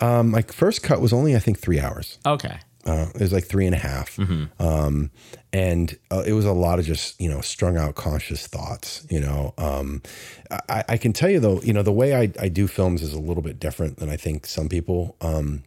Um, 0.00 0.30
my 0.30 0.42
first 0.42 0.82
cut 0.82 1.00
was 1.00 1.12
only 1.12 1.36
I 1.36 1.38
think 1.38 1.58
three 1.58 1.80
hours. 1.80 2.18
Okay. 2.24 2.58
Uh, 2.86 3.08
it 3.14 3.20
was 3.20 3.32
like 3.32 3.44
three 3.44 3.66
and 3.66 3.74
a 3.74 3.78
half. 3.78 4.18
Um, 4.58 5.10
and 5.52 5.98
uh, 6.10 6.22
it 6.26 6.32
was 6.32 6.46
a 6.46 6.52
lot 6.52 6.78
of 6.78 6.86
just 6.86 7.20
you 7.20 7.28
know 7.28 7.40
strung 7.42 7.76
out 7.76 7.94
conscious 7.94 8.46
thoughts. 8.46 9.06
You 9.10 9.20
know, 9.20 9.54
um, 9.58 10.02
I, 10.68 10.84
I 10.88 10.96
can 10.96 11.12
tell 11.12 11.28
you 11.28 11.40
though, 11.40 11.60
you 11.60 11.72
know, 11.72 11.82
the 11.82 11.92
way 11.92 12.14
I, 12.14 12.32
I 12.40 12.48
do 12.48 12.66
films 12.66 13.02
is 13.02 13.12
a 13.12 13.20
little 13.20 13.42
bit 13.42 13.60
different 13.60 13.98
than 13.98 14.08
I 14.08 14.16
think 14.16 14.46
some 14.46 14.68
people. 14.68 15.16
Um, 15.20 15.62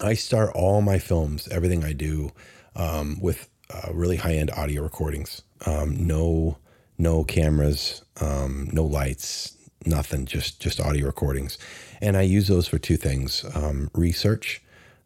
I 0.00 0.14
start 0.14 0.52
all 0.54 0.82
my 0.82 0.98
films, 0.98 1.48
everything 1.48 1.82
I 1.82 1.92
do, 1.92 2.30
um, 2.76 3.18
with 3.20 3.48
uh, 3.70 3.92
really 3.92 4.16
high 4.16 4.34
end 4.34 4.50
audio 4.50 4.82
recordings. 4.82 5.42
Um, 5.64 6.06
no, 6.06 6.58
no 6.98 7.24
cameras, 7.24 8.02
um, 8.20 8.70
no 8.72 8.84
lights, 8.84 9.56
nothing. 9.84 10.26
Just 10.26 10.60
just 10.60 10.80
audio 10.80 11.06
recordings, 11.06 11.58
and 12.00 12.16
I 12.16 12.22
use 12.22 12.48
those 12.48 12.68
for 12.68 12.78
two 12.78 12.96
things: 12.96 13.44
um, 13.54 13.90
research. 13.94 14.62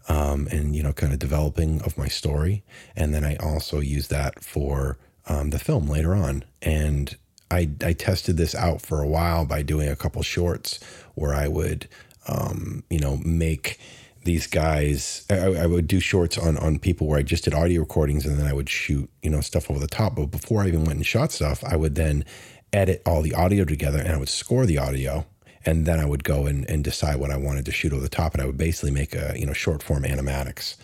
Um, 0.09 0.49
and 0.51 0.75
you 0.75 0.83
know, 0.83 0.93
kind 0.93 1.13
of 1.13 1.19
developing 1.21 1.83
of 1.83 1.97
my 1.97 2.09
story, 2.09 2.65
and 2.97 3.15
then 3.15 3.23
I 3.23 3.37
also 3.37 3.79
use 3.81 4.09
that 4.09 4.43
for 4.43 4.99
um, 5.27 5.51
the 5.51 5.59
film 5.59 5.87
later 5.87 6.15
on. 6.15 6.45
And 6.63 7.17
I, 7.51 7.71
I 7.85 7.93
tested 7.93 8.37
this 8.37 8.55
out 8.55 8.81
for 8.81 9.03
a 9.03 9.09
while 9.09 9.45
by 9.45 9.63
doing 9.63 9.89
a 9.89 9.97
couple 9.97 10.23
shorts 10.23 10.81
where 11.15 11.35
I 11.35 11.49
would, 11.49 11.89
um, 12.29 12.85
you 12.91 13.01
know, 13.01 13.17
make 13.19 13.79
these 14.25 14.47
guys. 14.47 15.25
I, 15.31 15.37
I 15.37 15.67
would 15.67 15.87
do 15.87 16.01
shorts 16.01 16.39
on 16.39 16.57
on 16.59 16.79
people 16.79 17.07
where 17.07 17.19
I 17.19 17.23
just 17.23 17.45
did 17.45 17.55
audio 17.55 17.81
recordings, 17.81 18.27
and 18.27 18.39
then 18.39 18.47
I 18.47 18.53
would 18.53 18.69
shoot, 18.69 19.11
you 19.23 19.31
know, 19.31 19.41
stuff 19.41 19.71
over 19.71 19.81
the 19.81 19.87
top. 19.87 20.17
But 20.17 20.27
before 20.27 20.63
I 20.63 20.69
even 20.69 20.85
went 20.85 20.97
and 20.97 21.07
shot 21.07 21.33
stuff, 21.33 21.63
I 21.65 21.77
would 21.77 21.95
then 21.95 22.25
edit 22.73 23.03
all 23.05 23.23
the 23.23 23.35
audio 23.35 23.65
together, 23.65 23.99
and 23.99 24.13
I 24.13 24.17
would 24.19 24.29
score 24.29 24.67
the 24.67 24.79
audio. 24.79 25.27
And 25.67 25.85
then 25.85 26.01
I 26.01 26.07
would 26.07 26.25
go 26.25 26.47
and, 26.47 26.67
and 26.71 26.83
decide 26.83 27.17
what 27.17 27.31
I 27.31 27.37
wanted 27.37 27.67
to 27.67 27.71
shoot 27.71 27.93
over 27.93 28.01
the 28.01 28.09
top, 28.09 28.33
and 28.33 28.43
I 28.43 28.47
would 28.47 28.57
basically 28.57 28.93
make 28.93 29.15
a 29.15 29.35
you 29.37 29.45
know 29.45 29.53
short 29.53 29.83
form 29.83 30.05
animatics 30.05 30.77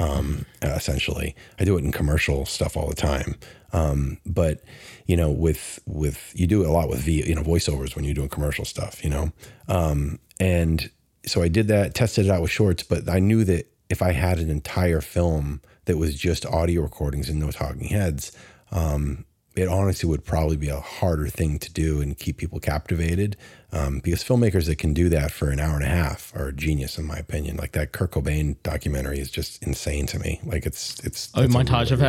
um, 0.00 0.46
essentially. 0.62 1.36
I 1.58 1.64
do 1.64 1.76
it 1.76 1.84
in 1.84 1.92
commercial 1.92 2.46
stuff 2.46 2.76
all 2.76 2.88
the 2.88 2.94
time. 2.94 3.36
Um, 3.72 4.18
but 4.26 4.62
you 5.06 5.16
know, 5.16 5.30
with 5.30 5.78
with 5.86 6.32
you 6.34 6.46
do 6.46 6.62
it 6.62 6.68
a 6.68 6.72
lot 6.72 6.88
with 6.88 7.00
v, 7.00 7.26
you 7.26 7.34
know 7.34 7.42
voiceovers 7.42 7.94
when 7.94 8.04
you're 8.04 8.14
doing 8.14 8.28
commercial 8.28 8.64
stuff, 8.64 9.04
you 9.04 9.10
know. 9.10 9.32
Um, 9.68 10.18
and 10.40 10.90
so 11.26 11.42
I 11.42 11.48
did 11.48 11.68
that, 11.68 11.94
tested 11.94 12.26
it 12.26 12.30
out 12.30 12.42
with 12.42 12.50
shorts, 12.50 12.82
but 12.82 13.08
I 13.08 13.18
knew 13.18 13.44
that 13.44 13.70
if 13.88 14.02
I 14.02 14.12
had 14.12 14.38
an 14.38 14.50
entire 14.50 15.00
film 15.00 15.60
that 15.86 15.96
was 15.98 16.14
just 16.14 16.46
audio 16.46 16.82
recordings 16.82 17.28
and 17.28 17.38
no 17.40 17.50
talking 17.50 17.88
heads, 17.88 18.32
um, 18.72 19.24
it 19.56 19.66
honestly 19.66 20.08
would 20.08 20.24
probably 20.24 20.56
be 20.56 20.68
a 20.68 20.78
harder 20.78 21.26
thing 21.26 21.58
to 21.58 21.72
do 21.72 22.00
and 22.00 22.16
keep 22.16 22.36
people 22.36 22.60
captivated. 22.60 23.36
Um, 23.72 23.98
because 23.98 24.22
filmmakers 24.24 24.66
that 24.66 24.78
can 24.78 24.94
do 24.94 25.08
that 25.10 25.30
for 25.32 25.50
an 25.50 25.58
hour 25.60 25.74
and 25.74 25.84
a 25.84 25.88
half 25.88 26.32
are 26.34 26.48
a 26.48 26.52
genius, 26.52 26.98
in 26.98 27.04
my 27.04 27.16
opinion. 27.18 27.56
Like 27.56 27.72
that 27.72 27.92
Kurt 27.92 28.12
Cobain 28.12 28.56
documentary 28.62 29.18
is 29.18 29.30
just 29.30 29.62
insane 29.62 30.06
to 30.06 30.18
me. 30.20 30.40
Like 30.44 30.66
it's 30.66 30.98
it's 31.04 31.30
Oh, 31.34 31.46
montage 31.48 31.90
of. 31.90 32.00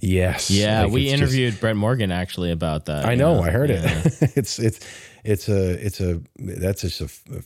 Yes. 0.00 0.50
Yeah, 0.50 0.82
Like, 0.82 0.92
we 0.92 1.02
it's 1.02 1.12
just- 1.12 1.22
interviewed 1.22 1.60
Brett 1.60 1.76
Morgen 1.76 2.10
actually 2.12 2.50
about 2.50 2.86
that. 2.86 3.04
I 3.06 3.12
you 3.12 3.16
know. 3.18 3.40
I 3.42 3.50
heard 3.50 3.70
Yeah. 3.70 4.02
it. 4.04 4.32
it's 4.36 4.58
it's 4.58 4.80
it's 5.24 5.48
a 5.48 5.84
it's 5.84 6.00
a 6.00 6.20
that's 6.38 6.82
just 6.82 7.00
a, 7.00 7.04
a 7.36 7.42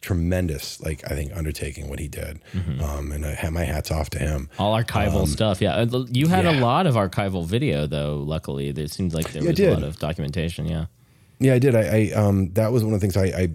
tremendous 0.00 0.80
like 0.80 1.02
I 1.10 1.14
think 1.14 1.32
undertaking 1.36 1.88
what 1.88 1.98
he 1.98 2.08
did. 2.08 2.40
Mm-hmm. 2.52 2.82
Um, 2.82 3.12
and 3.12 3.24
I 3.26 3.34
have 3.34 3.52
my 3.52 3.64
hats 3.64 3.90
off 3.90 4.10
to 4.10 4.18
him. 4.18 4.48
All 4.58 4.74
archival 4.76 5.26
stuff. 5.28 5.60
Yeah. 5.60 5.74
Uh, 5.76 6.04
You 6.10 6.28
had 6.28 6.46
a 6.46 6.50
Um, 6.50 6.60
lot 6.60 6.86
of 6.86 6.94
archival 6.94 7.46
video 7.46 7.86
though, 7.86 8.16
luckily. 8.18 8.72
There 8.72 8.86
seems 8.88 9.14
like 9.14 9.32
there 9.32 9.42
Yeah, 9.42 9.50
was 9.50 9.60
a 9.60 9.70
lot 9.74 9.82
of 9.82 9.98
documentation. 9.98 10.66
Yeah. 10.66 10.86
Yeah, 11.38 11.54
I 11.54 11.58
did. 11.58 11.74
I, 11.74 11.84
I 11.98 12.10
um 12.14 12.52
that 12.54 12.72
was 12.72 12.84
one 12.84 12.92
of 12.94 13.00
the 13.00 13.06
things 13.06 13.16
I 13.16 13.42
I, 13.42 13.48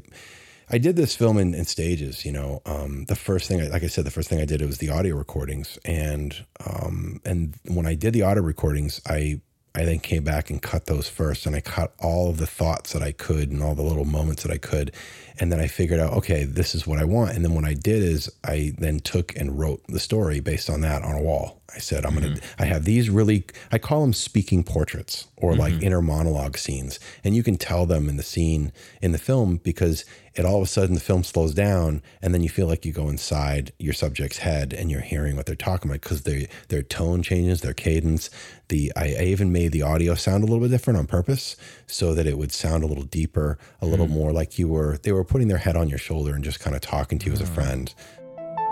I 0.70 0.78
did 0.80 0.96
this 0.96 1.16
film 1.16 1.38
in, 1.38 1.54
in 1.54 1.66
stages. 1.66 2.26
You 2.26 2.32
know, 2.32 2.62
um, 2.66 3.06
the 3.06 3.16
first 3.16 3.48
thing, 3.48 3.62
I, 3.62 3.68
like 3.68 3.84
I 3.84 3.88
said, 3.88 4.04
the 4.06 4.12
first 4.12 4.30
thing 4.30 4.42
I 4.42 4.46
did 4.46 4.62
it 4.62 4.66
was 4.66 4.80
the 4.80 4.90
audio 4.90 5.16
recordings, 5.16 5.78
and 5.86 6.46
um 6.66 7.22
and 7.24 7.56
when 7.68 7.86
I 7.86 7.94
did 7.96 8.14
the 8.14 8.24
audio 8.24 8.42
recordings, 8.44 9.00
I 9.06 9.42
I 9.76 9.84
then 9.84 10.00
came 10.00 10.24
back 10.24 10.50
and 10.50 10.62
cut 10.62 10.86
those 10.86 11.10
first, 11.10 11.46
and 11.46 11.56
I 11.56 11.60
cut 11.60 11.94
all 12.00 12.30
of 12.30 12.38
the 12.38 12.48
thoughts 12.48 12.94
that 12.94 13.04
I 13.04 13.12
could 13.12 13.52
and 13.52 13.62
all 13.62 13.76
the 13.76 13.84
little 13.84 14.06
moments 14.06 14.44
that 14.44 14.52
I 14.52 14.58
could, 14.58 14.94
and 15.38 15.52
then 15.52 15.60
I 15.60 15.68
figured 15.68 16.00
out, 16.00 16.14
okay, 16.14 16.46
this 16.46 16.74
is 16.74 16.88
what 16.88 16.98
I 16.98 17.04
want. 17.04 17.36
And 17.36 17.44
then 17.44 17.54
what 17.54 17.66
I 17.66 17.74
did 17.74 18.02
is 18.02 18.32
I 18.44 18.74
then 18.78 19.02
took 19.02 19.36
and 19.36 19.60
wrote 19.60 19.84
the 19.88 20.00
story 20.00 20.40
based 20.40 20.70
on 20.70 20.82
that 20.82 21.04
on 21.04 21.16
a 21.16 21.22
wall. 21.22 21.62
I 21.76 21.80
said, 21.80 22.06
I'm 22.06 22.14
gonna. 22.14 22.28
Mm-hmm. 22.28 22.62
I 22.62 22.66
have 22.66 22.86
these 22.86 23.10
really. 23.10 23.46
I 23.72 23.78
call 23.78 24.02
them 24.02 24.14
speaking 24.14 24.64
portraits 24.64 25.28
or 25.36 25.56
like 25.56 25.74
mm-hmm. 25.74 25.84
inner 25.84 26.02
monologue 26.02 26.58
scenes, 26.58 27.00
and 27.24 27.36
you 27.36 27.44
can 27.44 27.58
tell 27.58 27.86
them 27.86 28.08
in 28.08 28.16
the 28.16 28.24
scene 28.24 28.72
in 29.02 29.12
the 29.12 29.18
film 29.18 29.58
because 29.58 30.06
it 30.36 30.46
all 30.46 30.58
of 30.58 30.64
a 30.64 30.68
sudden 30.68 30.96
the 30.96 31.02
film 31.02 31.24
slows 31.24 31.54
down, 31.54 32.02
and 32.22 32.34
then 32.34 32.44
you 32.44 32.50
feel 32.50 32.68
like 32.68 32.86
you 32.86 32.94
go 32.94 33.10
inside 33.10 33.74
your 33.78 33.94
subject's 33.94 34.38
head 34.38 34.74
and 34.74 34.90
you're 34.90 35.02
hearing 35.02 35.36
what 35.36 35.46
they're 35.46 35.56
talking 35.56 35.92
about 35.92 36.02
because 36.02 36.22
their 36.22 36.48
their 36.70 36.82
tone 36.82 37.22
changes, 37.22 37.62
their 37.62 37.74
cadence. 37.74 38.30
The 38.70 38.94
I, 38.96 39.16
I 39.20 39.24
even 39.24 39.52
made 39.52 39.74
the 39.74 39.82
audio 39.82 40.16
sound 40.16 40.44
a 40.44 40.48
little 40.48 40.62
bit 40.62 40.72
different 40.72 40.98
on 40.98 41.08
purpose 41.08 41.58
so 41.88 42.14
that 42.14 42.26
it 42.26 42.38
would 42.38 42.54
sound 42.54 42.84
a 42.84 42.88
little 42.88 43.04
deeper, 43.04 43.58
a 43.82 43.86
little 43.86 44.08
mm. 44.08 44.12
more 44.12 44.32
like 44.32 44.58
you 44.58 44.70
were. 44.70 44.98
They 44.98 45.12
were 45.12 45.26
putting 45.26 45.50
their 45.50 45.58
head 45.58 45.76
on 45.76 45.90
your 45.90 46.00
shoulder 46.00 46.34
and 46.34 46.44
just 46.44 46.62
kind 46.62 46.76
of 46.76 46.82
talking 46.82 47.20
to 47.20 47.26
you 47.28 47.34
as 47.34 47.42
a 47.42 47.46
mm. 47.46 47.54
friend. 47.54 47.94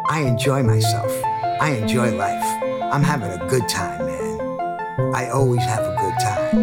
I 0.10 0.22
enjoy 0.22 0.64
myself. 0.64 1.12
I 1.24 1.76
enjoy 1.76 2.16
life. 2.16 2.73
I'm 2.94 3.02
having 3.02 3.32
a 3.32 3.40
good 3.48 3.68
time, 3.68 4.06
man. 4.06 5.16
I 5.16 5.28
always 5.30 5.64
have 5.64 5.80
a 5.80 5.96
good 6.00 6.14
time. 6.22 6.58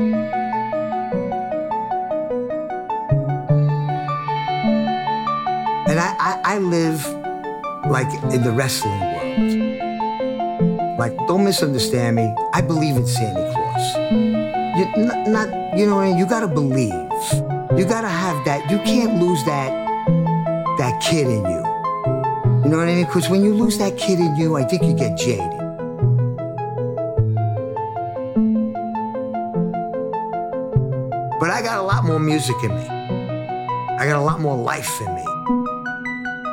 And 5.89 5.99
I, 5.99 6.15
I, 6.21 6.41
I 6.45 6.59
live 6.59 7.05
like 7.91 8.07
in 8.33 8.45
the 8.45 8.53
wrestling 8.53 9.01
world. 9.01 10.99
Like, 11.01 11.17
don't 11.27 11.43
misunderstand 11.43 12.15
me. 12.15 12.33
I 12.55 12.61
believe 12.61 12.97
in 12.97 13.09
Santa 13.09 13.51
Claus. 13.53 13.97
You, 14.79 14.87
not, 15.05 15.27
not, 15.27 15.77
you 15.77 15.85
know, 15.85 15.97
what 15.97 16.03
I 16.03 16.11
mean? 16.11 16.19
you 16.19 16.27
gotta 16.27 16.47
believe. 16.47 16.93
You 17.77 17.85
gotta 17.85 18.07
have 18.07 18.45
that. 18.45 18.71
You 18.71 18.79
can't 18.79 19.21
lose 19.21 19.45
that, 19.47 19.73
that 20.79 21.03
kid 21.03 21.27
in 21.27 21.45
you. 21.45 21.65
You 22.63 22.71
know 22.71 22.77
what 22.79 22.89
I 22.89 22.95
mean? 22.95 23.05
Because 23.05 23.29
when 23.29 23.43
you 23.43 23.53
lose 23.53 23.79
that 23.79 23.99
kid 23.99 24.21
in 24.21 24.37
you, 24.37 24.57
I 24.57 24.63
think 24.63 24.85
you 24.85 24.95
get 24.95 25.19
jaded. 25.19 25.60
But 31.41 31.49
I 31.51 31.63
got 31.63 31.79
a 31.79 31.83
lot 31.83 32.05
more 32.05 32.21
music 32.21 32.57
in 32.63 32.71
me. 32.71 32.87
I 32.87 34.07
got 34.07 34.17
a 34.17 34.21
lot 34.21 34.41
more 34.41 34.57
life 34.57 35.01
in 35.01 35.15
me. 35.15 35.25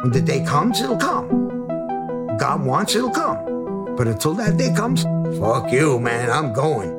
When 0.01 0.11
the 0.13 0.21
day 0.21 0.45
comes, 0.45 0.79
it'll 0.81 0.95
come. 0.95 1.27
God 2.37 2.65
wants, 2.65 2.95
it'll 2.95 3.11
come. 3.11 3.95
But 3.97 4.07
until 4.07 4.33
that 4.35 4.55
day 4.55 4.73
comes, 4.73 5.03
fuck 5.37 5.71
you, 5.71 5.99
man. 5.99 6.31
I'm 6.31 6.53
going. 6.53 6.97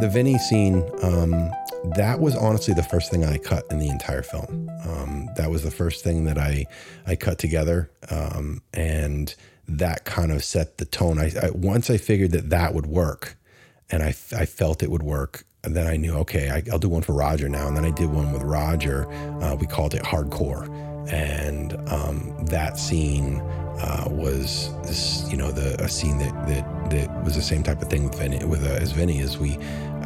the 0.00 0.12
Vinnie 0.12 0.38
scene, 0.38 0.88
um, 1.02 1.50
that 1.96 2.20
was 2.20 2.36
honestly 2.36 2.74
the 2.74 2.82
first 2.82 3.10
thing 3.10 3.24
I 3.24 3.38
cut 3.38 3.64
in 3.70 3.78
the 3.78 3.88
entire 3.88 4.22
film. 4.22 4.70
Um, 4.86 5.28
that 5.36 5.50
was 5.50 5.62
the 5.62 5.70
first 5.70 6.04
thing 6.04 6.24
that 6.24 6.38
I 6.38 6.66
I 7.06 7.16
cut 7.16 7.38
together, 7.38 7.90
um, 8.10 8.62
and 8.72 9.34
that 9.68 10.04
kind 10.04 10.32
of 10.32 10.44
set 10.44 10.78
the 10.78 10.84
tone. 10.84 11.18
I, 11.18 11.32
I 11.42 11.50
once 11.50 11.90
I 11.90 11.96
figured 11.96 12.32
that 12.32 12.50
that 12.50 12.74
would 12.74 12.86
work, 12.86 13.36
and 13.90 14.02
I, 14.02 14.08
I 14.36 14.46
felt 14.46 14.82
it 14.82 14.90
would 14.90 15.02
work. 15.02 15.44
And 15.64 15.74
then 15.74 15.88
I 15.88 15.96
knew, 15.96 16.14
okay, 16.18 16.50
I, 16.50 16.62
I'll 16.70 16.78
do 16.78 16.88
one 16.88 17.02
for 17.02 17.12
Roger 17.12 17.48
now. 17.48 17.66
And 17.66 17.76
then 17.76 17.84
I 17.84 17.90
did 17.90 18.08
one 18.08 18.32
with 18.32 18.42
Roger. 18.42 19.10
Uh, 19.42 19.56
we 19.56 19.66
called 19.66 19.94
it 19.94 20.02
Hardcore, 20.02 20.68
and 21.10 21.72
um, 21.88 22.46
that 22.46 22.78
scene 22.78 23.40
uh, 23.80 24.04
was 24.08 24.70
this, 24.82 25.28
you 25.28 25.36
know, 25.36 25.50
the 25.50 25.82
a 25.82 25.88
scene 25.88 26.18
that 26.18 26.32
that 26.46 26.90
that 26.90 27.24
was 27.24 27.34
the 27.34 27.42
same 27.42 27.62
type 27.62 27.82
of 27.82 27.88
thing 27.88 28.04
with 28.04 28.16
Vinnie, 28.16 28.44
with 28.44 28.64
uh, 28.64 28.70
as 28.80 28.92
Vinnie 28.92 29.20
as 29.20 29.38
we. 29.38 29.58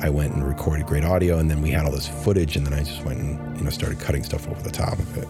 I 0.02 0.08
went 0.08 0.32
and 0.32 0.48
recorded 0.48 0.86
great 0.86 1.04
audio, 1.04 1.36
and 1.36 1.50
then 1.50 1.60
we 1.60 1.70
had 1.70 1.84
all 1.84 1.92
this 1.92 2.08
footage, 2.08 2.56
and 2.56 2.66
then 2.66 2.72
I 2.72 2.82
just 2.82 3.04
went 3.04 3.20
and 3.20 3.58
you 3.58 3.64
know 3.64 3.70
started 3.70 4.00
cutting 4.00 4.24
stuff 4.24 4.48
over 4.48 4.62
the 4.62 4.70
top 4.70 4.98
of 4.98 5.18
it. 5.18 5.28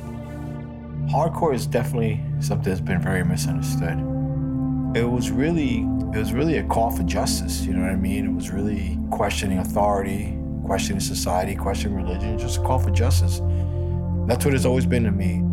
hardcore 1.08 1.52
is 1.52 1.66
definitely 1.66 2.20
something 2.38 2.70
that's 2.70 2.80
been 2.80 3.02
very 3.02 3.24
misunderstood. 3.24 3.98
It 4.94 5.08
was 5.08 5.30
really 5.30 5.86
it 6.12 6.18
was 6.18 6.32
really 6.32 6.56
a 6.56 6.64
call 6.64 6.90
for 6.90 7.04
justice, 7.04 7.64
you 7.64 7.72
know 7.72 7.82
what 7.82 7.92
I 7.92 7.96
mean? 7.96 8.26
It 8.26 8.34
was 8.34 8.50
really 8.50 8.98
questioning 9.10 9.58
authority, 9.58 10.36
questioning 10.64 10.98
society, 10.98 11.54
questioning 11.54 11.96
religion, 11.96 12.36
just 12.36 12.58
a 12.58 12.62
call 12.62 12.80
for 12.80 12.90
justice. 12.90 13.40
That's 14.26 14.44
what 14.44 14.54
it's 14.54 14.64
always 14.64 14.86
been 14.86 15.04
to 15.04 15.12
me. 15.12 15.44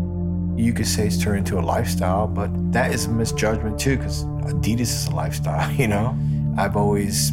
You 0.61 0.73
could 0.73 0.87
say 0.87 1.05
it's 1.05 1.21
turned 1.21 1.39
into 1.39 1.59
a 1.59 1.61
lifestyle, 1.61 2.27
but 2.27 2.49
that 2.73 2.91
is 2.91 3.05
a 3.05 3.09
misjudgment 3.09 3.79
too, 3.79 3.97
because 3.97 4.23
Adidas 4.23 4.81
is 4.81 5.07
a 5.07 5.11
lifestyle, 5.11 5.71
you 5.75 5.87
know? 5.87 6.17
I've 6.57 6.75
always 6.75 7.31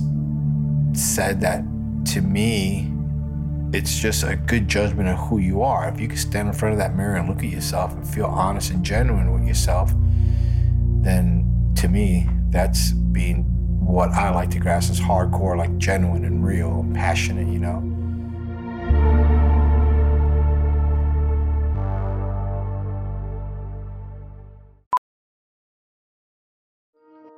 said 0.93 1.41
that 1.41 1.65
to 2.13 2.21
me, 2.21 2.91
it's 3.73 3.99
just 3.99 4.23
a 4.23 4.37
good 4.37 4.69
judgment 4.69 5.09
of 5.09 5.17
who 5.17 5.39
you 5.39 5.63
are. 5.63 5.89
If 5.89 5.99
you 5.99 6.09
can 6.09 6.19
stand 6.19 6.49
in 6.49 6.55
front 6.55 6.75
of 6.75 6.79
that 6.79 6.95
mirror 6.95 7.17
and 7.17 7.29
look 7.29 7.39
at 7.39 7.51
yourself 7.51 7.95
and 7.95 8.07
feel 8.07 8.27
honest 8.27 8.71
and 8.71 8.85
genuine 8.85 9.33
with 9.33 9.49
yourself, 9.49 9.93
then 11.01 11.44
to 11.77 11.89
me, 11.89 12.29
that's 12.51 12.93
being 12.93 13.45
what 13.85 14.11
I 14.11 14.31
like 14.31 14.51
to 14.51 14.59
grasp 14.59 14.91
as 14.91 15.01
hardcore, 15.01 15.57
like 15.57 15.77
genuine 15.79 16.25
and 16.25 16.45
real 16.45 16.81
and 16.81 16.95
passionate, 16.95 17.49
you 17.49 17.59
know? 17.59 17.94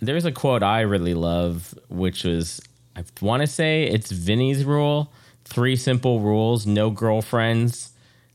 There's 0.00 0.24
a 0.24 0.32
quote 0.32 0.62
I 0.62 0.80
really 0.80 1.14
love, 1.14 1.74
which 1.88 2.24
was 2.24 2.60
I 2.96 3.04
want 3.20 3.42
to 3.42 3.46
say 3.46 3.84
it's 3.84 4.10
Vinnie's 4.10 4.64
rule: 4.64 5.12
three 5.44 5.76
simple 5.76 6.20
rules, 6.20 6.66
no 6.66 6.90
girlfriends, 6.90 7.92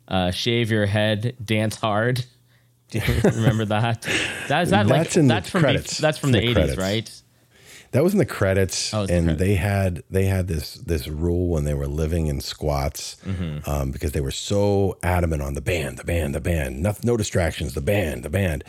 uh, 0.08 0.32
shave 0.32 0.72
your 0.72 0.86
head, 0.86 1.36
dance 1.44 1.76
hard. 1.78 2.26
Do 2.92 3.00
you 3.08 3.22
remember 3.24 3.66
that? 3.66 4.04
That 4.48 4.64
is 4.64 4.70
that 4.70 4.88
That's 4.88 4.90
like 4.90 5.18
in 5.18 5.28
the 5.28 5.34
that's 5.34 5.50
from 5.50 5.62
credits. 5.62 5.98
The, 5.98 6.02
that's 6.02 6.18
from 6.18 6.32
the 6.32 6.40
eighties, 6.42 6.78
right? 6.78 7.10
That 7.92 8.04
was 8.04 8.12
in 8.14 8.20
the 8.20 8.26
credits, 8.26 8.94
Oh, 8.94 9.04
it's 9.04 9.10
the 9.12 9.16
and 9.18 9.26
credits. 9.28 9.40
they 9.40 9.56
had 9.56 10.04
they 10.10 10.26
had 10.26 10.48
this 10.48 10.74
this 10.76 11.08
rule 11.08 11.48
when 11.48 11.64
they 11.64 11.74
were 11.74 11.88
living 11.88 12.28
in 12.28 12.42
squats 12.42 13.16
Mm-hmm. 13.26 13.70
um, 13.70 13.92
because 13.92 14.12
they 14.12 14.20
were 14.22 14.32
so 14.32 14.98
adamant 15.02 15.42
on 15.42 15.54
the 15.54 15.62
band, 15.62 15.98
the 15.98 16.04
band, 16.04 16.36
the 16.36 16.42
band, 16.42 16.82
no, 16.84 16.94
no 17.04 17.16
distractions, 17.18 17.74
the 17.74 17.82
band, 17.82 18.24
the 18.24 18.30
band, 18.30 18.64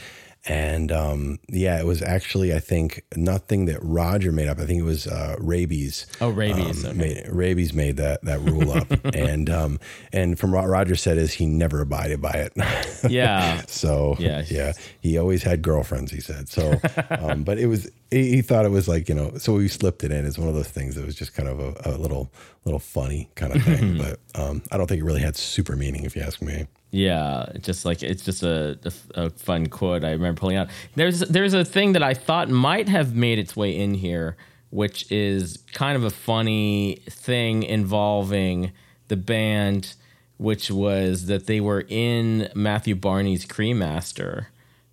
and 0.49 0.93
um, 0.93 1.39
yeah, 1.49 1.81
it 1.81 1.87
was 1.87 2.03
actually 2.03 2.55
I 2.55 2.61
think 2.61 3.03
nothing 3.17 3.67
that 3.67 3.79
Roger 3.83 4.31
made 4.31 4.49
up. 4.49 4.59
I 4.61 4.67
think 4.67 4.79
it 4.81 4.85
was 4.85 5.07
uh, 5.07 5.37
Raybeez. 5.41 6.07
Oh, 6.21 6.33
Raybeez, 6.33 6.85
um, 6.85 6.91
okay. 6.91 6.99
made, 6.99 7.25
Raybeez 7.27 7.73
made 7.75 7.97
that 7.97 8.23
that 8.25 8.41
rule 8.41 8.71
up, 8.73 8.87
and 9.15 9.51
um, 9.51 9.81
and 10.13 10.39
from 10.39 10.53
what 10.53 10.67
Roger 10.69 10.95
said 10.95 11.19
is 11.19 11.33
he 11.33 11.47
never 11.47 11.81
abided 11.81 12.21
by 12.23 12.33
it. 12.33 12.53
Yeah. 13.09 13.63
So 13.69 14.17
Yeah. 14.19 14.43
yeah, 14.49 14.73
he 15.01 15.19
always 15.19 15.43
had 15.43 15.63
girlfriends. 15.63 16.11
He 16.11 16.21
said 16.21 16.49
so, 16.49 16.75
um, 17.11 17.45
but 17.45 17.59
it 17.59 17.67
was 17.67 17.89
he, 18.11 18.37
he 18.37 18.43
thought 18.43 18.65
it 18.65 18.71
was 18.71 18.89
like 18.89 19.09
you 19.09 19.15
know, 19.15 19.37
so 19.39 19.55
we 19.55 19.69
slipped 19.69 20.03
it 20.05 20.11
in. 20.13 20.25
It's 20.27 20.39
one 20.39 20.49
of 20.49 20.55
those 20.55 20.69
things 20.69 20.95
that 20.97 21.05
was 21.05 21.15
just 21.15 21.35
kind 21.35 21.49
of 21.49 21.59
a, 21.61 21.75
a 21.85 21.99
little 21.99 22.31
little 22.65 22.81
funny 22.81 23.29
kind 23.37 23.55
of 23.55 23.63
thing, 23.63 23.99
but 23.99 24.19
um, 24.35 24.63
I 24.73 24.77
don't 24.77 24.87
think 24.89 25.01
it 25.01 25.05
really 25.05 25.21
had 25.21 25.37
super 25.37 25.77
meaning, 25.77 26.05
if 26.05 26.17
you 26.17 26.23
ask 26.23 26.43
me. 26.43 26.67
Yeah, 26.91 27.53
just 27.61 27.85
like 27.85 28.03
it's 28.03 28.25
just 28.25 28.43
a, 28.43 28.79
a, 29.15 29.27
a 29.27 29.31
fun 29.31 29.67
quote 29.67 30.05
I 30.05 30.13
remember 30.13 30.39
pulling 30.39 30.57
out. 30.57 30.69
There's 30.95 31.21
there's 31.21 31.53
a 31.55 31.65
thing 31.65 31.93
that 31.93 32.03
I 32.03 32.15
thought 32.15 32.49
might 32.49 32.89
have 32.89 33.15
made 33.15 33.39
its 33.39 33.57
way 33.57 33.77
in 33.77 33.95
here, 33.95 34.37
which 34.71 35.11
is 35.11 35.59
kind 35.73 35.97
of 35.97 36.05
a 36.05 36.11
funny 36.11 37.03
thing 37.09 37.65
involving 37.65 38.73
the 39.09 39.17
band, 39.17 39.95
which 40.39 40.71
was 40.71 41.27
that 41.27 41.47
they 41.47 41.61
were 41.61 41.85
in 41.89 42.51
Matthew 42.55 42.95
Barney's 42.95 43.47
Cremaster, 43.47 44.47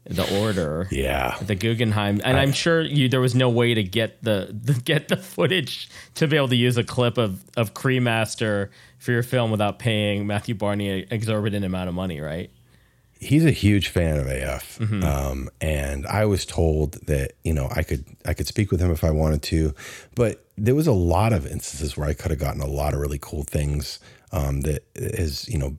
the 0.06 0.40
Order. 0.42 0.88
Yeah, 0.92 1.38
the 1.42 1.56
Guggenheim, 1.56 2.20
and 2.24 2.38
I'm 2.38 2.52
sure 2.52 2.82
you 2.82 3.08
there 3.10 3.22
was 3.22 3.36
no 3.36 3.50
way 3.50 3.74
to 3.74 3.84
get 3.84 4.22
the, 4.24 4.50
the 4.52 4.74
get 4.74 5.08
the 5.08 5.18
footage 5.18 5.90
to 6.16 6.28
be 6.28 6.36
able 6.38 6.50
to 6.50 6.56
use 6.56 6.78
a 6.78 6.84
clip 6.84 7.18
of 7.18 7.44
of 7.56 7.74
Cremaster 7.74 8.70
for 9.00 9.12
your 9.12 9.24
film 9.24 9.52
without 9.52 9.80
paying 9.80 10.28
Matthew 10.28 10.56
Barney 10.56 10.90
an 11.02 11.08
exorbitant 11.12 11.64
amount 11.66 11.90
of 11.90 11.96
money, 11.96 12.20
right? 12.20 12.50
he's 13.20 13.46
a 13.46 13.52
huge 13.52 13.88
fan 13.88 14.20
of 14.20 14.28
AF, 14.28 14.80
Mm-hmm. 14.80 15.02
um, 15.02 15.50
and 15.62 16.06
I 16.08 16.26
was 16.26 16.46
told 16.46 16.94
that 17.08 17.32
you 17.46 17.54
know 17.54 17.70
I 17.74 17.82
could 17.84 18.04
I 18.26 18.34
could 18.34 18.48
speak 18.48 18.70
with 18.70 18.82
him 18.82 18.92
if 18.92 19.02
I 19.06 19.12
wanted 19.12 19.42
to, 19.44 19.74
but 20.14 20.46
there 20.58 20.76
was 20.76 20.88
a 20.88 20.92
lot 20.94 21.32
of 21.32 21.48
instances 21.48 21.96
where 21.96 22.06
I 22.10 22.14
could 22.14 22.32
have 22.32 22.40
gotten 22.40 22.60
a 22.62 22.68
lot 22.68 22.94
of 22.94 23.00
really 23.00 23.20
cool 23.22 23.44
things 23.44 24.00
um, 24.34 24.62
that 24.62 24.84
has 25.18 25.48
you 25.48 25.58
know 25.58 25.78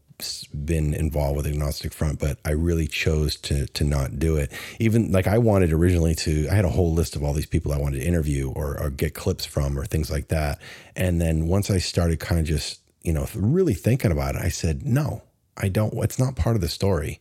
been 0.64 0.94
involved 0.94 1.36
with 1.36 1.46
agnostic 1.46 1.92
front, 1.92 2.18
but 2.18 2.38
I 2.44 2.50
really 2.50 2.86
chose 2.86 3.36
to 3.36 3.66
to 3.66 3.84
not 3.84 4.18
do 4.18 4.36
it. 4.36 4.52
Even 4.78 5.12
like 5.12 5.26
I 5.26 5.38
wanted 5.38 5.72
originally 5.72 6.14
to, 6.16 6.48
I 6.48 6.54
had 6.54 6.64
a 6.64 6.70
whole 6.70 6.92
list 6.92 7.16
of 7.16 7.24
all 7.24 7.32
these 7.32 7.46
people 7.46 7.72
I 7.72 7.78
wanted 7.78 8.00
to 8.00 8.06
interview 8.06 8.50
or, 8.50 8.80
or 8.80 8.90
get 8.90 9.14
clips 9.14 9.44
from 9.44 9.78
or 9.78 9.84
things 9.84 10.10
like 10.10 10.28
that, 10.28 10.60
and 10.96 11.20
then 11.20 11.46
once 11.46 11.70
I 11.70 11.78
started 11.78 12.20
kind 12.20 12.40
of 12.40 12.46
just 12.46 12.80
you 13.02 13.12
know 13.12 13.26
really 13.34 13.74
thinking 13.74 14.12
about 14.12 14.36
it, 14.36 14.42
I 14.42 14.48
said 14.48 14.84
no. 14.84 15.22
I 15.56 15.68
don't. 15.68 15.94
It's 16.02 16.18
not 16.18 16.34
part 16.34 16.56
of 16.56 16.62
the 16.62 16.68
story. 16.68 17.20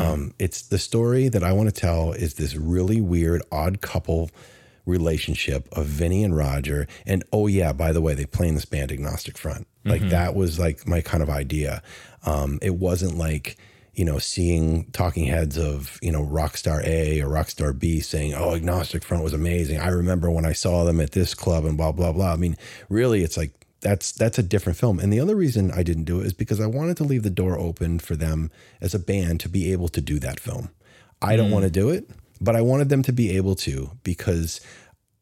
Um, 0.00 0.34
it's 0.38 0.62
the 0.62 0.78
story 0.78 1.28
that 1.28 1.42
I 1.42 1.52
want 1.52 1.68
to 1.68 1.74
tell 1.74 2.12
is 2.12 2.34
this 2.34 2.54
really 2.54 3.00
weird, 3.00 3.42
odd 3.50 3.80
couple 3.80 4.30
relationship 4.86 5.68
of 5.72 5.86
Vinnie 5.86 6.22
and 6.22 6.36
Roger. 6.36 6.86
And 7.06 7.24
oh 7.32 7.48
yeah, 7.48 7.72
by 7.72 7.92
the 7.92 8.00
way, 8.00 8.14
they 8.14 8.26
play 8.26 8.48
in 8.48 8.54
this 8.54 8.64
band 8.64 8.92
Agnostic 8.92 9.36
Front. 9.36 9.66
Like 9.84 10.08
that 10.10 10.34
was 10.36 10.58
like 10.60 10.86
my 10.86 11.00
kind 11.00 11.22
of 11.22 11.30
idea. 11.30 11.82
Um, 12.24 12.58
it 12.62 12.76
wasn't 12.76 13.16
like 13.16 13.56
you 13.94 14.04
know 14.04 14.18
seeing 14.18 14.86
talking 14.92 15.26
heads 15.26 15.58
of 15.58 15.98
you 16.02 16.12
know 16.12 16.24
Rockstar 16.24 16.84
A 16.86 17.20
or 17.20 17.28
Rockstar 17.28 17.78
B 17.78 18.00
saying, 18.00 18.34
"Oh, 18.34 18.54
Agnostic 18.54 19.04
Front 19.04 19.24
was 19.24 19.32
amazing." 19.32 19.80
I 19.80 19.88
remember 19.88 20.30
when 20.30 20.46
I 20.46 20.52
saw 20.52 20.84
them 20.84 21.00
at 21.00 21.12
this 21.12 21.34
club 21.34 21.64
and 21.64 21.76
blah 21.76 21.92
blah 21.92 22.12
blah. 22.12 22.32
I 22.32 22.36
mean, 22.36 22.56
really, 22.88 23.22
it's 23.22 23.36
like 23.36 23.52
that's 23.82 24.12
that's 24.12 24.38
a 24.38 24.42
different 24.42 24.78
film. 24.78 24.98
And 24.98 25.12
the 25.12 25.20
other 25.20 25.36
reason 25.36 25.70
I 25.72 25.82
didn't 25.82 26.04
do 26.04 26.20
it 26.20 26.26
is 26.26 26.32
because 26.32 26.60
I 26.60 26.66
wanted 26.66 26.96
to 26.98 27.04
leave 27.04 27.24
the 27.24 27.30
door 27.30 27.58
open 27.58 27.98
for 27.98 28.16
them 28.16 28.50
as 28.80 28.94
a 28.94 28.98
band 28.98 29.40
to 29.40 29.48
be 29.48 29.72
able 29.72 29.88
to 29.88 30.00
do 30.00 30.18
that 30.20 30.40
film. 30.40 30.70
I 31.20 31.36
don't 31.36 31.50
want 31.52 31.64
to 31.64 31.70
do 31.70 31.90
it, 31.90 32.10
but 32.40 32.56
I 32.56 32.62
wanted 32.62 32.88
them 32.88 33.02
to 33.04 33.12
be 33.12 33.36
able 33.36 33.54
to 33.56 33.92
because 34.02 34.60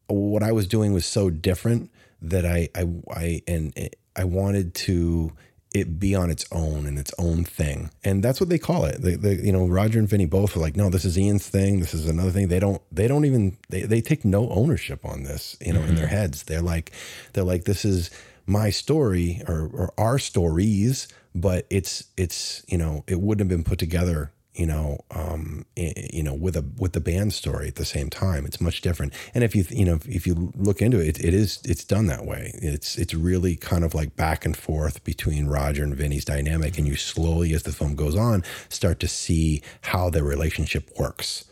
what 0.07 0.41
I 0.41 0.51
was 0.51 0.67
doing 0.67 0.93
was 0.93 1.05
so 1.05 1.29
different 1.29 1.91
that 2.21 2.45
I 2.45 2.69
I 2.75 2.87
I 3.09 3.41
and 3.47 3.73
it, 3.77 3.99
I 4.15 4.23
wanted 4.23 4.73
to 4.75 5.31
it 5.73 5.99
be 5.99 6.13
on 6.15 6.29
its 6.29 6.45
own 6.51 6.85
and 6.85 6.99
its 6.99 7.13
own 7.17 7.45
thing. 7.45 7.89
And 8.03 8.21
that's 8.21 8.39
what 8.39 8.49
they 8.49 8.59
call 8.59 8.85
it. 8.85 9.01
They, 9.01 9.15
they, 9.15 9.35
you 9.35 9.53
know, 9.53 9.67
Roger 9.67 9.99
and 9.99 10.07
Vinnie 10.07 10.25
both 10.25 10.55
are 10.55 10.59
like, 10.59 10.75
no, 10.75 10.89
this 10.89 11.05
is 11.05 11.17
Ian's 11.17 11.47
thing. 11.47 11.79
This 11.79 11.93
is 11.93 12.07
another 12.07 12.31
thing. 12.31 12.49
They 12.49 12.59
don't, 12.59 12.81
they 12.91 13.07
don't 13.07 13.25
even, 13.25 13.57
they, 13.69 13.83
they 13.83 14.01
take 14.01 14.25
no 14.25 14.49
ownership 14.49 15.05
on 15.05 15.23
this, 15.23 15.55
you 15.61 15.71
know, 15.71 15.81
in 15.81 15.95
their 15.95 16.07
mm-hmm. 16.07 16.15
heads. 16.15 16.43
They're 16.43 16.61
like, 16.61 16.91
they're 17.33 17.45
like, 17.45 17.63
this 17.63 17.85
is 17.85 18.11
my 18.45 18.69
story 18.69 19.41
or, 19.47 19.69
or 19.73 19.93
our 19.97 20.19
stories, 20.19 21.07
but 21.33 21.65
it's, 21.69 22.05
it's, 22.17 22.65
you 22.67 22.77
know, 22.77 23.05
it 23.07 23.21
wouldn't 23.21 23.49
have 23.49 23.57
been 23.57 23.63
put 23.63 23.79
together 23.79 24.31
you 24.53 24.65
know, 24.65 24.99
um, 25.11 25.65
you 25.75 26.23
know, 26.23 26.33
with 26.33 26.55
a 26.57 26.65
with 26.77 26.93
the 26.93 26.99
band 26.99 27.33
story 27.33 27.67
at 27.67 27.75
the 27.75 27.85
same 27.85 28.09
time. 28.09 28.45
It's 28.45 28.59
much 28.59 28.81
different. 28.81 29.13
And 29.33 29.43
if 29.43 29.55
you 29.55 29.65
you 29.69 29.85
know 29.85 29.99
if 30.05 30.27
you 30.27 30.51
look 30.55 30.81
into 30.81 30.99
it, 30.99 31.23
it 31.23 31.33
is 31.33 31.59
it's 31.63 31.83
done 31.83 32.07
that 32.07 32.25
way. 32.25 32.51
It's 32.55 32.97
it's 32.97 33.13
really 33.13 33.55
kind 33.55 33.83
of 33.83 33.93
like 33.93 34.15
back 34.15 34.45
and 34.45 34.55
forth 34.55 35.03
between 35.03 35.47
Roger 35.47 35.83
and 35.83 35.95
Vinnie's 35.95 36.25
dynamic, 36.25 36.77
and 36.77 36.87
you 36.87 36.95
slowly, 36.95 37.53
as 37.53 37.63
the 37.63 37.71
film 37.71 37.95
goes 37.95 38.15
on, 38.15 38.43
start 38.69 38.99
to 38.99 39.07
see 39.07 39.61
how 39.81 40.09
their 40.09 40.23
relationship 40.23 40.89
works. 40.97 41.45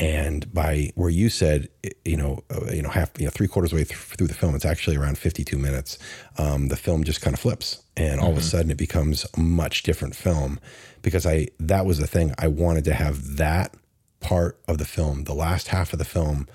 And 0.00 0.52
by 0.52 0.90
where 0.94 1.10
you 1.10 1.28
said, 1.28 1.68
you 2.04 2.16
know, 2.16 2.42
uh, 2.50 2.72
you 2.72 2.82
know, 2.82 2.88
half, 2.90 3.10
you 3.18 3.24
know, 3.24 3.30
three 3.30 3.48
quarters 3.48 3.72
way 3.72 3.84
th- 3.84 3.98
through 3.98 4.26
the 4.26 4.34
film, 4.34 4.54
it's 4.54 4.64
actually 4.64 4.96
around 4.96 5.18
52 5.18 5.56
minutes. 5.58 5.98
Um, 6.38 6.68
the 6.68 6.76
film 6.76 7.04
just 7.04 7.20
kind 7.20 7.34
of 7.34 7.40
flips, 7.40 7.82
and 7.96 8.20
all 8.20 8.30
of 8.30 8.36
a 8.38 8.42
sudden 8.42 8.70
it 8.70 8.76
becomes 8.76 9.26
a 9.36 9.40
much 9.40 9.82
different 9.82 10.14
film 10.16 10.60
because 11.02 11.26
I 11.26 11.48
that 11.60 11.86
was 11.86 11.98
the 11.98 12.06
thing 12.06 12.34
I 12.38 12.48
wanted 12.48 12.84
to 12.84 12.94
have 12.94 13.36
that 13.36 13.74
part 14.20 14.58
of 14.68 14.78
the 14.78 14.84
film, 14.84 15.24
the 15.24 15.34
last 15.34 15.68
half 15.68 15.92
of 15.92 15.98
the 15.98 16.04
film. 16.04 16.46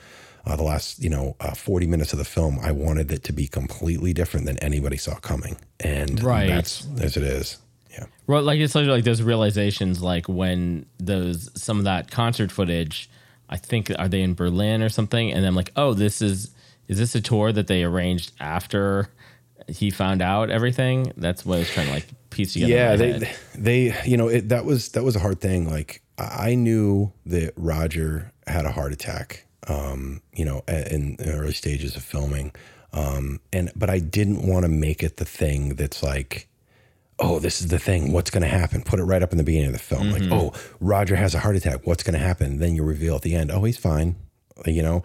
Uh, 0.44 0.56
the 0.56 0.64
last, 0.64 0.98
you 1.04 1.08
know, 1.10 1.36
uh, 1.40 1.54
40 1.54 1.86
minutes 1.86 2.14
of 2.14 2.18
the 2.18 2.26
film, 2.26 2.58
I 2.64 2.72
wanted 2.72 3.12
it 3.12 3.24
to 3.26 3.32
be 3.32 3.46
completely 3.46 4.12
different 4.12 4.48
than 4.48 4.58
anybody 4.58 4.98
saw 4.98 5.14
coming. 5.20 5.56
And 5.80 6.20
Right. 6.24 6.48
that's 6.48 6.88
as 7.00 7.16
it 7.16 7.22
is. 7.22 7.60
Yeah. 7.92 8.06
Well, 8.28 8.42
like 8.44 8.60
it's 8.60 8.76
like 8.76 9.04
those 9.04 9.22
realizations, 9.22 10.02
like 10.02 10.28
when 10.28 10.86
those 10.98 11.50
some 11.62 11.78
of 11.78 11.84
that 11.86 12.10
concert 12.10 12.52
footage, 12.52 13.10
I 13.50 13.58
think 13.58 13.92
are 14.00 14.08
they 14.08 14.22
in 14.22 14.34
Berlin 14.34 14.82
or 14.82 14.90
something, 14.90 15.32
and 15.32 15.46
I'm 15.46 15.56
like, 15.56 15.72
oh, 15.76 15.94
this 15.94 16.22
is 16.22 16.52
is 16.88 16.98
this 16.98 17.16
a 17.16 17.22
tour 17.22 17.52
that 17.52 17.68
they 17.68 17.84
arranged 17.84 18.32
after 18.40 19.10
he 19.68 19.92
found 19.92 20.22
out 20.22 20.50
everything? 20.50 21.14
That's 21.18 21.46
what 21.46 21.56
I 21.56 21.60
was 21.60 21.70
trying 21.70 21.88
to 21.88 21.94
like 21.94 22.08
piece 22.32 22.54
together. 22.54 22.74
yeah 22.74 22.96
they 22.96 23.12
head. 23.12 23.30
they 23.56 23.96
you 24.06 24.18
know 24.18 24.28
it, 24.28 24.50
that 24.50 24.66
was 24.66 24.90
that 24.90 25.04
was 25.04 25.16
a 25.16 25.20
hard 25.20 25.40
thing 25.40 25.70
like 25.70 26.02
i 26.18 26.56
knew 26.56 27.12
that 27.26 27.54
roger 27.56 28.32
had 28.48 28.66
a 28.66 28.72
heart 28.72 28.92
attack 28.92 29.46
um 29.68 30.22
you 30.34 30.44
know 30.44 30.64
in, 30.68 30.88
in 30.88 31.16
the 31.18 31.34
early 31.34 31.54
stages 31.54 31.96
of 31.96 32.04
filming 32.04 32.52
um 32.94 33.40
and 33.54 33.72
but 33.76 33.90
i 33.90 34.00
didn't 34.00 34.48
want 34.48 34.64
to 34.64 34.70
make 34.70 35.04
it 35.04 35.18
the 35.18 35.26
thing 35.26 35.76
that's 35.76 36.02
like 36.02 36.48
oh 37.22 37.40
this 37.40 37.62
is 37.62 37.68
the 37.68 37.80
thing. 37.80 38.12
What's 38.12 38.30
going 38.30 38.44
to 38.44 38.50
happen? 38.50 38.82
Put 38.82 39.00
it 39.00 39.04
right 39.04 39.24
up 39.24 39.32
in 39.32 39.38
the 39.38 39.44
beginning 39.44 39.68
of 39.68 39.74
the 39.74 39.80
film. 39.80 40.12
Like 40.12 40.24
oh 40.32 40.54
roger 40.80 41.16
has 41.16 41.34
a 41.34 41.40
heart 41.40 41.56
attack. 41.56 41.86
What's 41.86 42.04
going 42.04 42.14
to 42.20 42.26
happen? 42.26 42.58
Then 42.60 42.76
you 42.76 42.84
reveal 42.84 43.16
at 43.16 43.22
the 43.22 43.36
end 43.36 43.52
oh 43.52 43.64
he's 43.64 43.78
fine. 43.78 44.16
You 44.66 44.82
know 44.82 45.04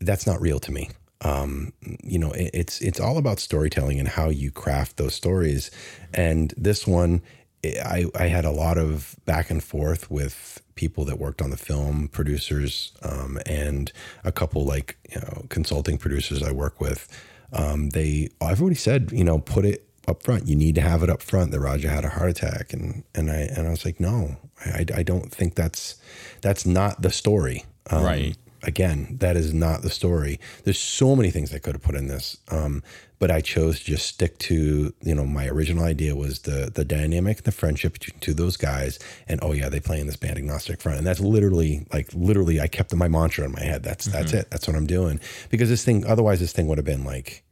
that's 0.00 0.26
not 0.26 0.40
real 0.40 0.58
to 0.60 0.72
me. 0.72 0.90
Um 1.22 1.72
you 2.02 2.18
know 2.18 2.32
it, 2.32 2.50
it's 2.54 2.80
it's 2.80 3.00
all 3.00 3.18
about 3.18 3.38
storytelling 3.40 3.98
and 3.98 4.08
how 4.08 4.28
you 4.28 4.50
craft 4.50 4.96
those 4.96 5.14
stories. 5.14 5.70
And 6.14 6.54
this 6.56 6.86
one 6.86 7.22
I 7.64 8.06
I 8.14 8.26
had 8.28 8.44
a 8.44 8.50
lot 8.50 8.78
of 8.78 9.16
back 9.24 9.50
and 9.50 9.62
forth 9.62 10.10
with 10.10 10.62
people 10.74 11.04
that 11.06 11.18
worked 11.18 11.40
on 11.40 11.50
the 11.50 11.56
film, 11.56 12.08
producers, 12.08 12.92
um, 13.02 13.38
and 13.46 13.92
a 14.24 14.32
couple 14.32 14.64
like 14.64 14.96
you 15.10 15.20
know 15.20 15.46
consulting 15.48 15.98
producers 15.98 16.42
I 16.42 16.52
work 16.52 16.80
with. 16.80 17.08
Um, 17.52 17.90
they 17.90 18.28
everybody 18.40 18.74
said 18.74 19.10
you 19.12 19.24
know 19.24 19.38
put 19.38 19.64
it 19.64 19.85
up 20.08 20.22
front. 20.22 20.46
You 20.46 20.56
need 20.56 20.74
to 20.76 20.80
have 20.80 21.02
it 21.02 21.10
up 21.10 21.22
front 21.22 21.50
that 21.52 21.60
Roger 21.60 21.88
had 21.88 22.04
a 22.04 22.08
heart 22.10 22.30
attack, 22.30 22.72
and 22.72 23.04
and 23.14 23.30
I 23.30 23.36
and 23.56 23.66
I 23.66 23.70
was 23.70 23.84
like, 23.84 24.00
no, 24.00 24.36
I 24.64 24.84
I 24.94 25.02
don't 25.02 25.32
think 25.32 25.54
that's 25.54 25.96
that's 26.42 26.66
not 26.66 27.02
the 27.02 27.10
story. 27.10 27.64
Um, 27.90 28.02
Right. 28.04 28.36
Again, 28.62 29.18
that 29.20 29.36
is 29.36 29.54
not 29.54 29.82
the 29.82 29.90
story. 29.90 30.40
There's 30.64 30.80
so 30.80 31.14
many 31.14 31.30
things 31.30 31.54
I 31.54 31.58
could 31.58 31.74
have 31.76 31.82
put 31.82 31.94
in 31.94 32.08
this, 32.08 32.38
um, 32.50 32.82
but 33.20 33.30
I 33.30 33.40
chose 33.40 33.78
to 33.78 33.84
just 33.84 34.06
stick 34.08 34.38
to 34.38 34.92
you 35.02 35.14
know 35.14 35.24
my 35.24 35.46
original 35.46 35.84
idea 35.84 36.16
was 36.16 36.40
the 36.40 36.70
the 36.74 36.84
dynamic, 36.84 37.42
the 37.44 37.52
friendship 37.52 37.92
between 37.92 38.18
two 38.18 38.34
those 38.34 38.56
guys, 38.56 38.98
and 39.28 39.38
oh 39.42 39.52
yeah, 39.52 39.68
they 39.68 39.78
play 39.78 40.00
in 40.00 40.06
this 40.08 40.16
band 40.16 40.38
agnostic 40.38 40.80
front, 40.80 40.98
and 40.98 41.06
that's 41.06 41.20
literally 41.20 41.86
like 41.92 42.08
literally 42.12 42.60
I 42.60 42.66
kept 42.66 42.92
my 42.94 43.06
mantra 43.08 43.44
in 43.44 43.52
my 43.52 43.62
head. 43.62 43.84
That's 43.84 44.06
that's 44.06 44.32
Mhm. 44.32 44.38
it. 44.40 44.50
That's 44.50 44.66
what 44.66 44.74
I'm 44.76 44.86
doing 44.86 45.20
because 45.50 45.68
this 45.68 45.84
thing 45.84 46.04
otherwise 46.04 46.40
this 46.40 46.52
thing 46.52 46.66
would 46.66 46.78
have 46.78 46.84
been 46.84 47.04
like 47.04 47.44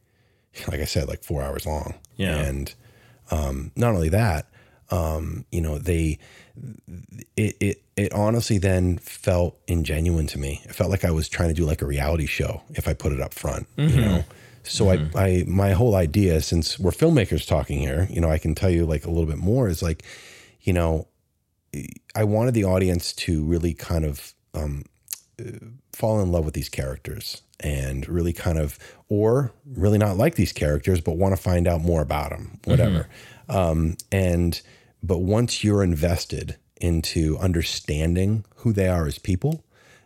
like 0.67 0.79
I 0.81 0.85
said, 0.85 1.07
like 1.07 1.23
four 1.23 1.41
hours 1.43 1.65
long. 1.65 1.95
Yeah. 2.17 2.37
And 2.37 2.73
um, 3.31 3.71
not 3.75 3.93
only 3.93 4.09
that, 4.09 4.47
um, 4.91 5.45
you 5.51 5.61
know, 5.61 5.77
they 5.77 6.19
it, 7.35 7.55
it 7.59 7.81
it 7.97 8.13
honestly 8.13 8.57
then 8.57 8.97
felt 8.99 9.65
ingenuine 9.67 10.27
to 10.29 10.37
me. 10.39 10.61
It 10.65 10.75
felt 10.75 10.89
like 10.89 11.03
I 11.05 11.11
was 11.11 11.27
trying 11.29 11.49
to 11.49 11.55
do 11.55 11.65
like 11.65 11.81
a 11.81 11.85
reality 11.85 12.25
show 12.27 12.61
if 12.71 12.87
I 12.87 12.93
put 12.93 13.11
it 13.11 13.19
up 13.21 13.33
front. 13.33 13.67
You 13.77 13.87
Mhm. 13.87 14.01
know. 14.01 14.25
So 14.63 14.89
I, 14.89 14.99
I 15.15 15.43
my 15.47 15.71
whole 15.73 15.93
idea, 15.95 16.41
since 16.41 16.79
we're 16.79 16.91
filmmakers 16.91 17.45
talking 17.47 17.79
here, 17.79 18.07
you 18.09 18.19
know, 18.19 18.29
I 18.31 18.37
can 18.39 18.55
tell 18.55 18.69
you 18.69 18.85
like 18.85 19.05
a 19.05 19.09
little 19.11 19.27
bit 19.27 19.37
more 19.37 19.67
is 19.67 19.83
like, 19.83 20.03
you 20.61 20.73
know, 20.73 21.07
I 22.15 22.23
wanted 22.23 22.53
the 22.55 22.63
audience 22.63 23.13
to 23.13 23.43
really 23.43 23.73
kind 23.75 24.05
of 24.05 24.33
um, 24.55 24.83
fall 25.93 26.21
in 26.21 26.31
love 26.31 26.45
with 26.45 26.53
these 26.53 26.69
characters 26.69 27.41
and 27.59 28.07
really 28.07 28.33
kind 28.33 28.57
of, 28.57 28.77
or 29.09 29.51
really 29.65 29.97
not 29.97 30.17
like 30.17 30.35
these 30.35 30.53
characters, 30.53 31.01
but 31.01 31.17
want 31.17 31.35
to 31.35 31.41
find 31.41 31.67
out 31.67 31.81
more 31.81 32.01
about 32.01 32.31
them, 32.31 32.59
whatever. 32.65 33.07
Um, 33.47 33.97
and, 34.11 34.61
but 35.01 35.19
once 35.19 35.63
you're 35.63 35.83
invested 35.83 36.57
into 36.81 37.37
understanding 37.37 38.43
who 38.57 38.73
they 38.73 38.87
are 38.87 39.07
as 39.07 39.19
people, 39.19 39.63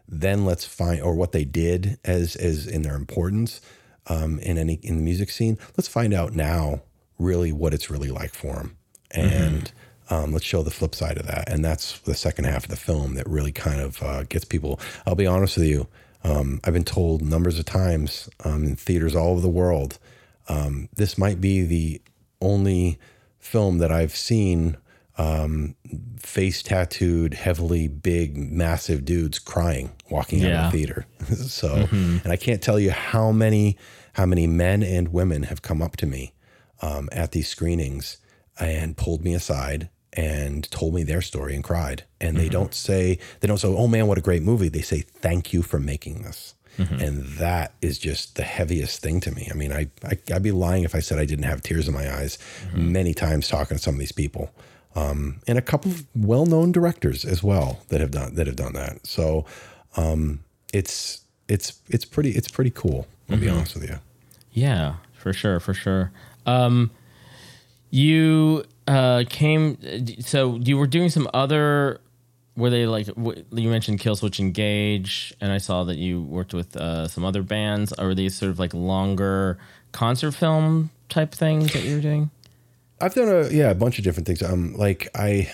then 0.08 0.46
let's 0.46 0.66
find, 0.66 1.02
or 1.02 1.16
what 1.16 1.32
they 1.32 1.46
did 1.46 1.98
as, 2.04 2.36
as 2.36 2.68
in 2.68 2.82
their 2.82 2.96
importance 2.96 3.62
um, 4.08 4.40
in 4.40 4.58
any, 4.58 4.80
in 4.84 4.98
the 4.98 5.04
music 5.04 5.30
scene, 5.30 5.58
let's 5.78 5.88
find 5.88 6.14
out 6.14 6.34
now 6.34 6.82
really 7.18 7.52
what 7.52 7.74
it's 7.74 7.90
really 7.90 8.12
like 8.12 8.34
for 8.34 8.56
them. 8.56 8.78
And, 9.12 9.72
um, 10.10 10.32
let's 10.34 10.46
show 10.46 10.64
the 10.64 10.72
flip 10.72 10.96
side 10.96 11.18
of 11.18 11.28
that. 11.28 11.50
And 11.50 11.64
that's 11.64 12.00
the 12.00 12.16
second 12.16 12.46
half 12.46 12.64
of 12.66 12.70
the 12.70 12.76
film 12.76 13.14
that 13.16 13.28
really 13.28 13.52
kind 13.52 13.80
of 13.82 14.02
uh, 14.04 14.24
gets 14.24 14.46
people. 14.46 14.80
I'll 15.06 15.16
be 15.16 15.28
honest 15.28 15.58
with 15.58 15.68
you. 15.68 15.88
Um, 16.24 16.60
I've 16.64 16.74
been 16.74 16.84
told 16.84 17.22
numbers 17.22 17.58
of 17.60 17.66
times 17.66 18.30
um, 18.44 18.64
in 18.66 18.76
theaters 18.76 19.16
all 19.16 19.32
over 19.32 19.42
the 19.42 19.48
world, 19.50 20.00
um, 20.48 20.90
this 20.96 21.18
might 21.18 21.40
be 21.40 21.64
the 21.64 22.02
only 22.42 22.98
film 23.38 23.78
that 23.78 23.92
I've 23.92 24.16
seen 24.16 24.78
um, 25.18 25.76
face 26.18 26.64
tattooed, 26.64 27.34
heavily 27.34 27.88
big, 27.88 28.38
massive 28.38 29.04
dudes 29.06 29.38
crying 29.38 29.92
walking 30.10 30.44
out 30.46 30.52
of 30.66 30.72
the 30.72 30.78
theater. 30.78 31.06
so, 31.36 31.70
Mhm. 31.86 32.24
and 32.24 32.32
I 32.34 32.38
can't 32.38 32.62
tell 32.62 32.80
you 32.80 32.92
how 32.92 33.32
many 33.32 33.78
how 34.14 34.26
many 34.26 34.48
men 34.48 34.82
and 34.84 35.10
women 35.14 35.44
have 35.44 35.62
come 35.62 35.82
up 35.82 35.96
to 35.98 36.06
me 36.06 36.34
um, 36.82 37.08
at 37.12 37.32
these 37.32 37.48
screenings 37.48 38.18
and 38.60 38.98
pulled 38.98 39.24
me 39.24 39.34
aside 39.34 39.90
and 40.20 40.70
told 40.72 40.92
me 40.94 41.04
their 41.04 41.22
story 41.22 41.54
and 41.56 41.64
cried. 41.64 42.00
And 42.22 42.36
they 42.38 42.50
don't 42.50 42.74
say 42.74 43.20
they 43.40 43.48
don't 43.48 43.60
say, 43.64 43.68
"Oh 43.70 43.88
man, 43.88 44.06
what 44.08 44.18
a 44.18 44.22
great 44.30 44.44
movie." 44.44 44.70
They 44.70 44.82
say, 44.82 45.02
"Thank 45.26 45.54
you 45.54 45.62
for 45.62 45.80
making 45.80 46.24
this." 46.24 46.56
And 47.06 47.26
that 47.44 47.74
is 47.82 48.00
just 48.00 48.38
the 48.38 48.44
heaviest 48.58 49.02
thing 49.02 49.20
to 49.26 49.32
me. 49.38 49.50
I 49.52 49.54
mean, 49.54 49.74
I, 49.74 49.84
I 50.12 50.14
I'd 50.34 50.44
be 50.44 50.54
lying 50.54 50.84
if 50.86 50.96
I 50.96 51.02
said 51.02 51.20
I 51.20 51.26
didn't 51.26 51.44
have 51.52 51.62
tears 51.62 51.88
in 51.90 51.94
my 51.94 52.08
eyes 52.20 52.38
many 52.74 53.14
times 53.14 53.50
talking 53.50 53.76
to 53.78 53.84
some 53.84 53.96
of 53.96 54.00
these 54.00 54.14
people, 54.24 54.46
um, 54.96 55.42
and 55.46 55.58
a 55.58 55.62
couple 55.62 55.92
of 55.92 56.06
well-known 56.16 56.72
directors 56.72 57.26
as 57.26 57.44
well 57.44 57.70
that 57.90 58.00
have 58.00 58.12
done 58.12 58.36
that 58.36 58.48
have 58.48 58.56
done 58.56 58.74
that. 58.74 59.06
So 59.06 59.46
um, 59.98 60.40
it's 60.74 61.20
it's 61.50 61.68
it's 61.90 62.06
pretty 62.06 62.32
it's 62.32 62.48
pretty 62.58 62.72
cool. 62.72 63.08
I'll 63.30 63.38
be 63.38 63.48
Mhm. 63.48 63.56
honest 63.58 63.74
with 63.76 63.84
you. 63.90 64.00
Yeah, 64.54 64.96
for 65.14 65.34
sure, 65.34 65.60
for 65.60 65.74
sure. 65.74 66.12
Um, 66.46 66.92
you 67.92 68.64
uh, 68.90 69.24
came, 69.30 69.78
so 70.20 70.56
you 70.56 70.78
were 70.78 70.88
doing 70.88 71.10
some 71.10 71.30
other. 71.34 72.02
Were 72.58 72.70
they 72.70 72.88
like 72.88 73.08
you 73.08 73.70
mentioned 73.70 74.00
Killswitch 74.00 74.40
Engage, 74.40 75.34
and 75.40 75.52
I 75.52 75.60
saw 75.60 75.84
that 75.86 75.98
you 75.98 76.24
worked 76.24 76.54
with 76.54 76.76
uh, 76.76 77.08
some 77.08 77.24
other 77.24 77.44
bands. 77.44 77.94
Are 77.94 78.14
these 78.16 78.36
sort 78.36 78.50
of 78.52 78.60
like 78.60 78.74
longer 78.74 79.60
concert 79.92 80.32
film 80.32 80.90
type 81.08 81.32
things 81.34 81.72
that 81.74 81.84
you 81.84 81.96
were 81.96 82.02
doing? 82.02 82.32
I've 83.00 83.14
done 83.14 83.30
a 83.30 83.48
yeah 83.50 83.70
a 83.70 83.76
bunch 83.76 83.98
of 84.00 84.04
different 84.04 84.28
things. 84.28 84.42
Um, 84.42 84.74
like 84.74 85.08
I, 85.16 85.52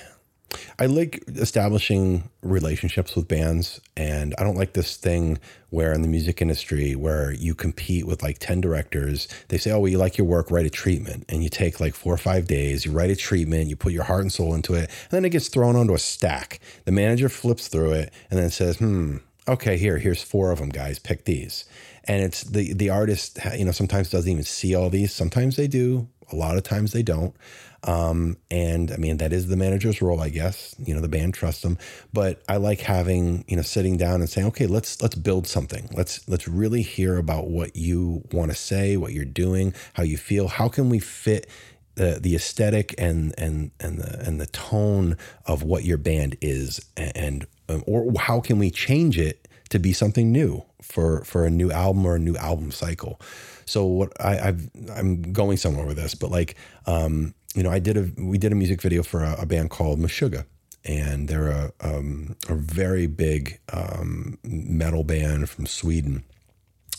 I 0.80 0.86
like 0.86 1.24
establishing 1.28 2.30
relationships 2.42 3.16
with 3.16 3.28
bands, 3.28 3.82
and 3.98 4.34
I 4.38 4.44
don't 4.44 4.58
like 4.58 4.74
this 4.74 4.98
thing 4.98 5.40
where 5.70 5.94
in 5.94 6.02
the 6.02 6.08
music 6.08 6.42
industry 6.42 6.96
where 6.96 7.32
you 7.32 7.56
compete 7.56 8.06
with 8.06 8.24
like 8.24 8.40
ten 8.40 8.62
directors. 8.62 9.28
They 9.50 9.58
say, 9.58 9.72
"Oh, 9.72 9.80
well, 9.80 9.92
you 9.92 9.98
like 9.98 10.18
your 10.18 10.28
work, 10.28 10.52
write 10.52 10.66
a 10.66 10.70
treatment," 10.70 11.26
and 11.30 11.44
you 11.44 11.50
take 11.50 11.80
like 11.80 11.96
four 11.96 12.14
or 12.14 12.18
five 12.18 12.48
days. 12.48 12.86
You 12.86 12.92
write 12.92 13.10
a 13.10 13.16
treatment, 13.16 13.70
you 13.70 13.76
put 13.76 13.94
your 13.94 14.04
heart 14.04 14.22
and 14.22 14.32
soul 14.32 14.54
into 14.54 14.74
it, 14.74 14.90
and 14.90 15.12
then 15.12 15.26
it 15.26 15.30
gets 15.30 15.48
thrown 15.48 15.76
onto 15.76 15.94
a 15.94 16.00
stack. 16.00 16.60
The 16.86 16.92
manager 16.92 17.30
flips 17.30 17.68
through 17.68 17.94
it 17.94 18.14
and 18.30 18.40
then 18.40 18.50
says, 18.50 18.78
"Hmm." 18.78 19.18
Okay, 19.48 19.78
here, 19.78 20.00
here's 20.00 20.24
four 20.24 20.52
of 20.52 20.58
them, 20.58 20.70
guys. 20.70 20.98
Pick 20.98 21.26
these, 21.26 21.66
and 22.08 22.24
it's 22.24 22.44
the 22.44 22.74
the 22.74 22.90
artist. 22.90 23.40
You 23.58 23.66
know, 23.66 23.72
sometimes 23.72 24.10
doesn't 24.10 24.32
even 24.32 24.44
see 24.44 24.76
all 24.76 24.90
these. 24.90 25.14
Sometimes 25.14 25.56
they 25.56 25.68
do. 25.68 26.08
A 26.32 26.36
lot 26.36 26.58
of 26.58 26.64
times 26.64 26.92
they 26.92 27.04
don't. 27.04 27.36
Um, 27.84 28.38
and 28.50 28.92
I 28.92 28.98
mean, 28.98 29.18
that 29.18 29.32
is 29.32 29.48
the 29.48 29.56
manager's 29.56 30.02
role, 30.02 30.20
I 30.20 30.30
guess. 30.30 30.74
You 30.80 30.96
know, 30.96 31.02
the 31.02 31.08
band 31.08 31.36
trusts 31.36 31.62
them. 31.62 31.78
But 32.14 32.42
I 32.50 32.58
like 32.58 32.82
having, 32.82 33.46
you 33.48 33.56
know, 33.56 33.62
sitting 33.62 33.96
down 33.96 34.22
and 34.22 34.30
saying, 34.30 34.48
okay, 34.48 34.66
let's 34.66 35.02
let's 35.02 35.16
build 35.16 35.48
something. 35.48 35.88
Let's 35.94 36.28
let's 36.28 36.48
really 36.48 36.82
hear 36.82 37.18
about 37.18 37.48
what 37.48 37.76
you 37.76 38.24
want 38.32 38.52
to 38.52 38.58
say, 38.58 38.98
what 38.98 39.14
you're 39.14 39.24
doing, 39.24 39.74
how 39.94 40.04
you 40.04 40.18
feel. 40.18 40.48
How 40.48 40.68
can 40.68 40.90
we 40.90 41.00
fit 41.00 41.48
the 41.96 42.20
the 42.22 42.36
aesthetic 42.36 42.96
and 42.98 43.34
and 43.38 43.72
and 43.80 44.00
the 44.00 44.20
and 44.26 44.40
the 44.40 44.48
tone 44.48 45.18
of 45.46 45.64
what 45.64 45.84
your 45.84 45.98
band 45.98 46.38
is 46.42 46.84
and 46.98 47.46
um, 47.70 47.84
or 47.88 48.12
how 48.20 48.40
can 48.40 48.60
we 48.60 48.70
change 48.70 49.18
it 49.18 49.45
to 49.70 49.80
be 49.80 49.94
something 49.94 50.32
new 50.32 50.64
for 50.82 51.24
for 51.24 51.46
a 51.46 51.50
new 51.50 51.72
album 51.72 52.06
or 52.06 52.16
a 52.16 52.20
new 52.20 52.36
album 52.38 52.72
cycle 52.72 53.20
so 53.66 53.86
what 53.86 54.14
I, 54.24 54.50
I've 54.50 54.70
I'm 54.96 55.34
going 55.34 55.58
somewhere 55.58 55.86
with 55.86 55.98
this 55.98 56.16
but 56.16 56.32
like 56.32 56.56
um 56.86 57.34
you 57.56 57.64
know 57.64 57.72
I 57.72 57.80
did 57.80 57.98
a 57.98 58.12
we 58.22 58.38
did 58.38 58.52
a 58.52 58.56
music 58.56 58.82
video 58.82 59.04
for 59.04 59.24
a, 59.24 59.36
a 59.42 59.46
band 59.46 59.70
called 59.70 60.00
Meshuggah 60.00 60.46
and 60.86 61.28
they're 61.28 61.48
a 61.48 61.74
um, 61.82 62.36
a 62.48 62.56
very 62.56 63.08
big 63.08 63.60
um, 63.74 64.38
metal 64.44 65.04
band 65.04 65.50
from 65.50 65.66
Sweden 65.66 66.24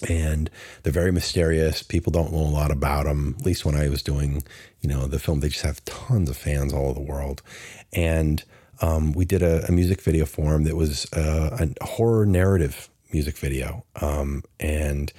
and 0.08 0.50
they're 0.82 0.92
very 0.92 1.12
mysterious. 1.12 1.82
People 1.82 2.12
don't 2.12 2.32
know 2.32 2.38
a 2.38 2.50
lot 2.50 2.70
about 2.70 3.04
them. 3.04 3.36
At 3.38 3.46
least 3.46 3.64
when 3.64 3.74
I 3.74 3.88
was 3.88 4.02
doing, 4.02 4.42
you 4.80 4.88
know, 4.88 5.06
the 5.06 5.18
film, 5.18 5.40
they 5.40 5.48
just 5.48 5.64
have 5.64 5.84
tons 5.84 6.28
of 6.28 6.36
fans 6.36 6.72
all 6.72 6.86
over 6.86 6.94
the 6.94 7.00
world. 7.00 7.42
And 7.92 8.44
um, 8.80 9.12
we 9.12 9.24
did 9.24 9.42
a, 9.42 9.66
a 9.66 9.72
music 9.72 10.00
video 10.02 10.24
for 10.26 10.54
him 10.54 10.64
that 10.64 10.76
was 10.76 11.10
uh, 11.12 11.56
a 11.80 11.84
horror 11.84 12.26
narrative 12.26 12.88
music 13.12 13.36
video, 13.36 13.84
um, 14.00 14.42
and 14.60 15.12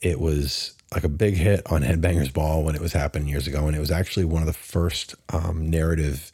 it 0.00 0.20
was 0.20 0.74
like 0.92 1.04
a 1.04 1.08
big 1.08 1.34
hit 1.34 1.62
on 1.70 1.82
Headbangers 1.82 2.32
Ball 2.32 2.62
when 2.62 2.74
it 2.74 2.80
was 2.80 2.92
happening 2.92 3.28
years 3.28 3.46
ago, 3.46 3.66
and 3.66 3.76
it 3.76 3.80
was 3.80 3.90
actually 3.90 4.24
one 4.24 4.42
of 4.42 4.46
the 4.46 4.52
first 4.52 5.14
um, 5.30 5.68
narrative. 5.70 6.30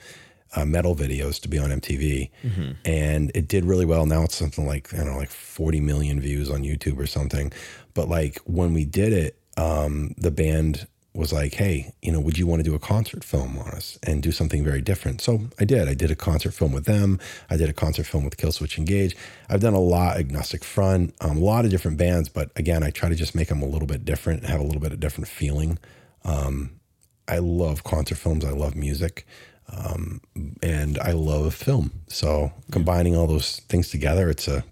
Uh, 0.56 0.64
metal 0.64 0.96
videos 0.96 1.40
to 1.40 1.46
be 1.48 1.58
on 1.58 1.70
MTV, 1.70 2.28
Mhm. 2.44 2.74
and 2.84 3.30
it 3.36 3.46
did 3.46 3.64
really 3.64 3.84
well. 3.86 4.04
Now 4.04 4.24
it's 4.24 4.34
something 4.34 4.66
like 4.66 4.92
I 4.92 4.96
don't 4.96 5.12
know, 5.12 5.16
like 5.16 5.30
40 5.30 5.78
million 5.80 6.20
views 6.20 6.50
on 6.50 6.64
YouTube 6.64 6.98
or 6.98 7.06
something. 7.06 7.52
But 7.94 8.08
like 8.08 8.40
when 8.46 8.74
we 8.74 8.84
did 8.84 9.12
it, 9.12 9.38
um, 9.56 10.12
the 10.18 10.32
band 10.32 10.88
was 11.14 11.32
like, 11.32 11.54
"Hey, 11.54 11.92
you 12.02 12.12
know, 12.12 12.20
would 12.20 12.38
you 12.38 12.46
want 12.46 12.60
to 12.60 12.68
do 12.68 12.74
a 12.74 12.78
concert 12.78 13.24
film 13.24 13.58
on 13.58 13.68
us 13.68 13.98
and 14.02 14.22
do 14.22 14.32
something 14.32 14.64
very 14.64 14.80
different?" 14.80 15.20
So 15.20 15.48
I 15.58 15.64
did. 15.64 15.88
I 15.88 15.94
did 15.94 16.10
a 16.10 16.16
concert 16.16 16.52
film 16.52 16.72
with 16.72 16.84
them. 16.84 17.18
I 17.48 17.56
did 17.56 17.68
a 17.68 17.72
concert 17.72 18.06
film 18.06 18.24
with 18.24 18.36
Killswitch 18.36 18.78
Engage. 18.78 19.16
I've 19.48 19.60
done 19.60 19.74
a 19.74 19.80
lot, 19.80 20.18
Agnostic 20.18 20.64
Front, 20.64 21.14
um, 21.20 21.38
a 21.38 21.40
lot 21.40 21.64
of 21.64 21.70
different 21.70 21.98
bands. 21.98 22.28
But 22.28 22.50
again, 22.56 22.82
I 22.82 22.90
try 22.90 23.08
to 23.08 23.14
just 23.14 23.34
make 23.34 23.48
them 23.48 23.62
a 23.62 23.66
little 23.66 23.88
bit 23.88 24.04
different, 24.04 24.44
have 24.44 24.60
a 24.60 24.64
little 24.64 24.80
bit 24.80 24.92
of 24.92 25.00
different 25.00 25.28
feeling. 25.28 25.78
Um, 26.24 26.80
I 27.28 27.38
love 27.38 27.84
concert 27.84 28.18
films. 28.18 28.44
I 28.44 28.50
love 28.50 28.74
music. 28.74 29.26
Um, 29.72 30.20
and 30.62 30.98
I 30.98 31.12
love 31.12 31.54
film. 31.54 31.92
So 32.08 32.52
combining 32.72 33.16
all 33.16 33.28
those 33.28 33.60
things 33.68 33.88
together, 33.88 34.28
it's 34.28 34.48
a, 34.48 34.64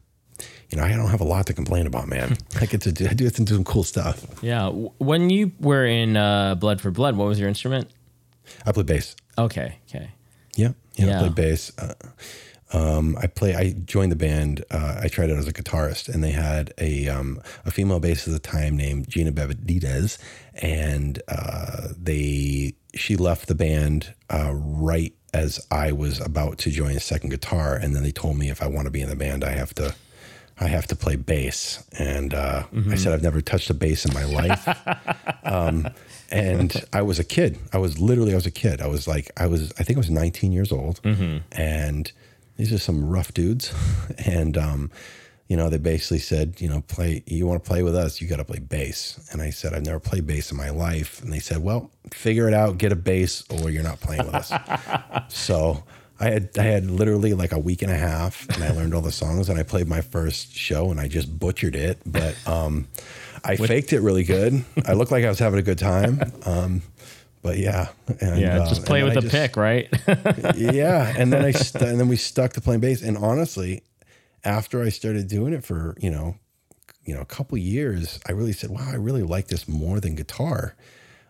you 0.70 0.76
know, 0.76 0.84
I 0.84 0.90
don't 0.90 1.08
have 1.08 1.20
a 1.20 1.24
lot 1.24 1.46
to 1.46 1.54
complain 1.54 1.86
about, 1.86 2.08
man. 2.08 2.36
I 2.60 2.66
get 2.66 2.82
to 2.82 2.92
do, 2.92 3.06
I 3.06 3.14
do 3.14 3.24
get 3.24 3.34
to 3.36 3.44
do 3.44 3.54
some 3.54 3.64
cool 3.64 3.84
stuff. 3.84 4.26
Yeah. 4.42 4.68
When 4.68 5.30
you 5.30 5.52
were 5.60 5.86
in 5.86 6.16
uh, 6.16 6.54
Blood 6.56 6.80
for 6.80 6.90
Blood, 6.90 7.16
what 7.16 7.26
was 7.26 7.38
your 7.40 7.48
instrument? 7.48 7.90
I 8.66 8.72
play 8.72 8.82
bass. 8.82 9.16
Okay. 9.36 9.78
Okay. 9.88 10.10
Yeah, 10.56 10.72
yeah, 10.96 11.06
Yeah. 11.06 11.16
I 11.16 11.20
play 11.20 11.28
bass. 11.30 11.72
Uh, 11.78 11.94
um, 12.72 13.16
I 13.20 13.26
play. 13.26 13.54
I 13.54 13.72
joined 13.72 14.12
the 14.12 14.16
band. 14.16 14.64
Uh, 14.70 15.00
I 15.02 15.08
tried 15.08 15.30
out 15.30 15.38
as 15.38 15.48
a 15.48 15.52
guitarist, 15.52 16.08
and 16.12 16.22
they 16.22 16.32
had 16.32 16.74
a 16.76 17.08
um, 17.08 17.40
a 17.64 17.70
female 17.70 18.00
bassist 18.00 18.28
at 18.28 18.34
the 18.34 18.38
time 18.38 18.76
named 18.76 19.08
Gina 19.08 19.32
Bevedidez, 19.32 20.18
and 20.54 21.22
uh, 21.28 21.88
they 21.96 22.74
she 22.94 23.16
left 23.16 23.48
the 23.48 23.54
band 23.54 24.12
uh, 24.28 24.52
right 24.54 25.14
as 25.32 25.66
I 25.70 25.92
was 25.92 26.20
about 26.20 26.58
to 26.58 26.70
join 26.70 26.94
a 26.96 27.00
second 27.00 27.30
guitar, 27.30 27.74
and 27.74 27.96
then 27.96 28.02
they 28.02 28.12
told 28.12 28.36
me 28.36 28.50
if 28.50 28.62
I 28.62 28.66
want 28.66 28.84
to 28.84 28.90
be 28.90 29.00
in 29.00 29.08
the 29.08 29.16
band, 29.16 29.44
I 29.44 29.50
have 29.52 29.74
to. 29.76 29.94
I 30.60 30.66
have 30.66 30.86
to 30.88 30.96
play 30.96 31.16
bass, 31.16 31.84
and 31.98 32.34
uh, 32.34 32.64
I 32.90 32.96
said 32.96 33.12
I've 33.12 33.22
never 33.22 33.40
touched 33.40 33.70
a 33.70 33.74
bass 33.74 34.04
in 34.04 34.12
my 34.12 34.24
life. 34.24 34.68
um, 35.44 35.88
and 36.30 36.84
I 36.92 37.02
was 37.02 37.18
a 37.18 37.24
kid. 37.24 37.58
I 37.72 37.78
was 37.78 38.00
literally, 38.00 38.32
I 38.32 38.34
was 38.34 38.46
a 38.46 38.50
kid. 38.50 38.80
I 38.80 38.86
was 38.88 39.06
like, 39.06 39.30
I 39.36 39.46
was, 39.46 39.72
I 39.78 39.84
think 39.84 39.96
I 39.96 40.00
was 40.00 40.10
19 40.10 40.52
years 40.52 40.72
old, 40.72 41.00
and 41.52 42.10
these 42.58 42.72
are 42.72 42.78
some 42.78 43.08
rough 43.08 43.32
dudes. 43.32 43.72
And, 44.26 44.58
um, 44.58 44.90
you 45.46 45.56
know, 45.56 45.70
they 45.70 45.78
basically 45.78 46.18
said, 46.18 46.60
you 46.60 46.68
know, 46.68 46.82
play, 46.82 47.22
you 47.26 47.46
want 47.46 47.62
to 47.62 47.66
play 47.66 47.82
with 47.82 47.94
us, 47.94 48.20
you 48.20 48.28
got 48.28 48.36
to 48.36 48.44
play 48.44 48.58
bass. 48.58 49.18
And 49.32 49.40
I 49.40 49.50
said, 49.50 49.72
I've 49.72 49.84
never 49.84 50.00
played 50.00 50.26
bass 50.26 50.50
in 50.50 50.56
my 50.58 50.70
life. 50.70 51.22
And 51.22 51.32
they 51.32 51.38
said, 51.38 51.62
well, 51.62 51.90
figure 52.10 52.48
it 52.48 52.54
out, 52.54 52.76
get 52.76 52.92
a 52.92 52.96
bass, 52.96 53.44
or 53.48 53.70
you're 53.70 53.82
not 53.82 54.00
playing 54.00 54.26
with 54.26 54.34
us. 54.34 54.52
so 55.28 55.84
I 56.20 56.30
had, 56.30 56.50
I 56.58 56.62
had 56.62 56.90
literally 56.90 57.32
like 57.34 57.52
a 57.52 57.58
week 57.58 57.82
and 57.82 57.92
a 57.92 57.96
half, 57.96 58.48
and 58.54 58.64
I 58.64 58.70
learned 58.72 58.92
all 58.94 59.02
the 59.02 59.12
songs, 59.12 59.48
and 59.48 59.58
I 59.58 59.62
played 59.62 59.86
my 59.86 60.00
first 60.00 60.54
show, 60.56 60.90
and 60.90 61.00
I 61.00 61.06
just 61.08 61.38
butchered 61.38 61.76
it. 61.76 61.98
But 62.04 62.36
um, 62.46 62.88
I 63.44 63.54
faked 63.56 63.92
it 63.92 64.00
really 64.00 64.24
good. 64.24 64.64
I 64.86 64.94
looked 64.94 65.12
like 65.12 65.24
I 65.24 65.28
was 65.28 65.38
having 65.38 65.58
a 65.60 65.62
good 65.62 65.78
time. 65.78 66.20
Um, 66.44 66.82
but 67.40 67.56
yeah, 67.58 67.88
and, 68.20 68.40
Yeah, 68.40 68.58
uh, 68.62 68.68
just 68.68 68.84
play 68.84 69.00
and 69.00 69.06
with 69.06 69.14
then 69.14 69.24
the 69.24 69.30
just- 69.30 69.52
pick, 69.52 69.56
right? 69.56 69.88
yeah, 70.56 71.14
and 71.16 71.32
then 71.32 71.44
I 71.44 71.52
st- 71.52 71.84
and 71.84 72.00
then 72.00 72.08
we 72.08 72.16
stuck 72.16 72.52
to 72.54 72.60
playing 72.60 72.80
bass. 72.80 73.00
And 73.02 73.16
honestly, 73.16 73.82
after 74.44 74.82
I 74.82 74.88
started 74.88 75.28
doing 75.28 75.52
it 75.52 75.64
for 75.64 75.94
you 76.00 76.10
know, 76.10 76.36
you 77.04 77.14
know, 77.14 77.20
a 77.20 77.24
couple 77.26 77.56
years, 77.58 78.18
I 78.28 78.32
really 78.32 78.52
said, 78.52 78.70
"Wow, 78.70 78.88
I 78.90 78.96
really 78.96 79.22
like 79.22 79.46
this 79.48 79.68
more 79.68 80.00
than 80.00 80.16
guitar. 80.16 80.74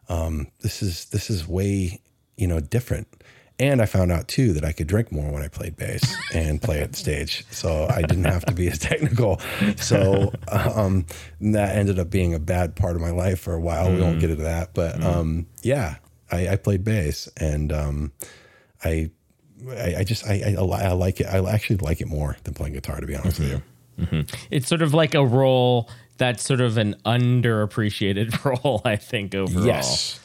Um, 0.08 0.46
this 0.62 0.82
is 0.82 1.04
this 1.10 1.28
is 1.28 1.46
way 1.46 2.00
you 2.38 2.46
know 2.46 2.60
different." 2.60 3.06
And 3.60 3.82
I 3.82 3.86
found 3.86 4.12
out 4.12 4.28
too 4.28 4.52
that 4.52 4.64
I 4.64 4.70
could 4.70 4.86
drink 4.86 5.10
more 5.10 5.32
when 5.32 5.42
I 5.42 5.48
played 5.48 5.76
bass 5.76 6.16
and 6.32 6.62
play 6.62 6.80
at 6.80 6.92
the 6.92 6.96
stage, 6.96 7.44
so 7.50 7.88
I 7.90 8.02
didn't 8.02 8.24
have 8.24 8.44
to 8.46 8.52
be 8.54 8.68
as 8.68 8.78
technical. 8.78 9.40
So 9.76 10.32
um, 10.48 11.06
that 11.40 11.76
ended 11.76 11.98
up 11.98 12.08
being 12.08 12.34
a 12.34 12.38
bad 12.38 12.76
part 12.76 12.94
of 12.94 13.02
my 13.02 13.10
life 13.10 13.40
for 13.40 13.54
a 13.54 13.60
while. 13.60 13.90
We 13.92 14.00
won't 14.00 14.20
get 14.20 14.30
into 14.30 14.44
that, 14.44 14.74
but 14.74 15.02
um, 15.02 15.46
yeah, 15.62 15.96
I, 16.30 16.48
I 16.50 16.56
played 16.56 16.84
bass 16.84 17.28
and 17.36 17.72
um, 17.72 18.12
I, 18.84 19.10
I, 19.70 19.96
I 19.98 20.04
just 20.04 20.24
I, 20.26 20.54
I, 20.56 20.62
I 20.62 20.92
like 20.92 21.20
it. 21.20 21.26
I 21.26 21.38
actually 21.52 21.78
like 21.78 22.00
it 22.00 22.06
more 22.06 22.36
than 22.44 22.54
playing 22.54 22.74
guitar, 22.74 23.00
to 23.00 23.06
be 23.06 23.16
honest 23.16 23.40
with 23.40 23.50
you. 23.50 24.24
it's 24.50 24.68
sort 24.68 24.82
of 24.82 24.94
like 24.94 25.14
a 25.14 25.26
role 25.26 25.90
that's 26.18 26.44
sort 26.44 26.60
of 26.60 26.76
an 26.76 26.94
underappreciated 27.04 28.44
role, 28.64 28.82
I 28.84 28.96
think, 28.96 29.34
overall. 29.34 29.66
Yes. 29.66 30.20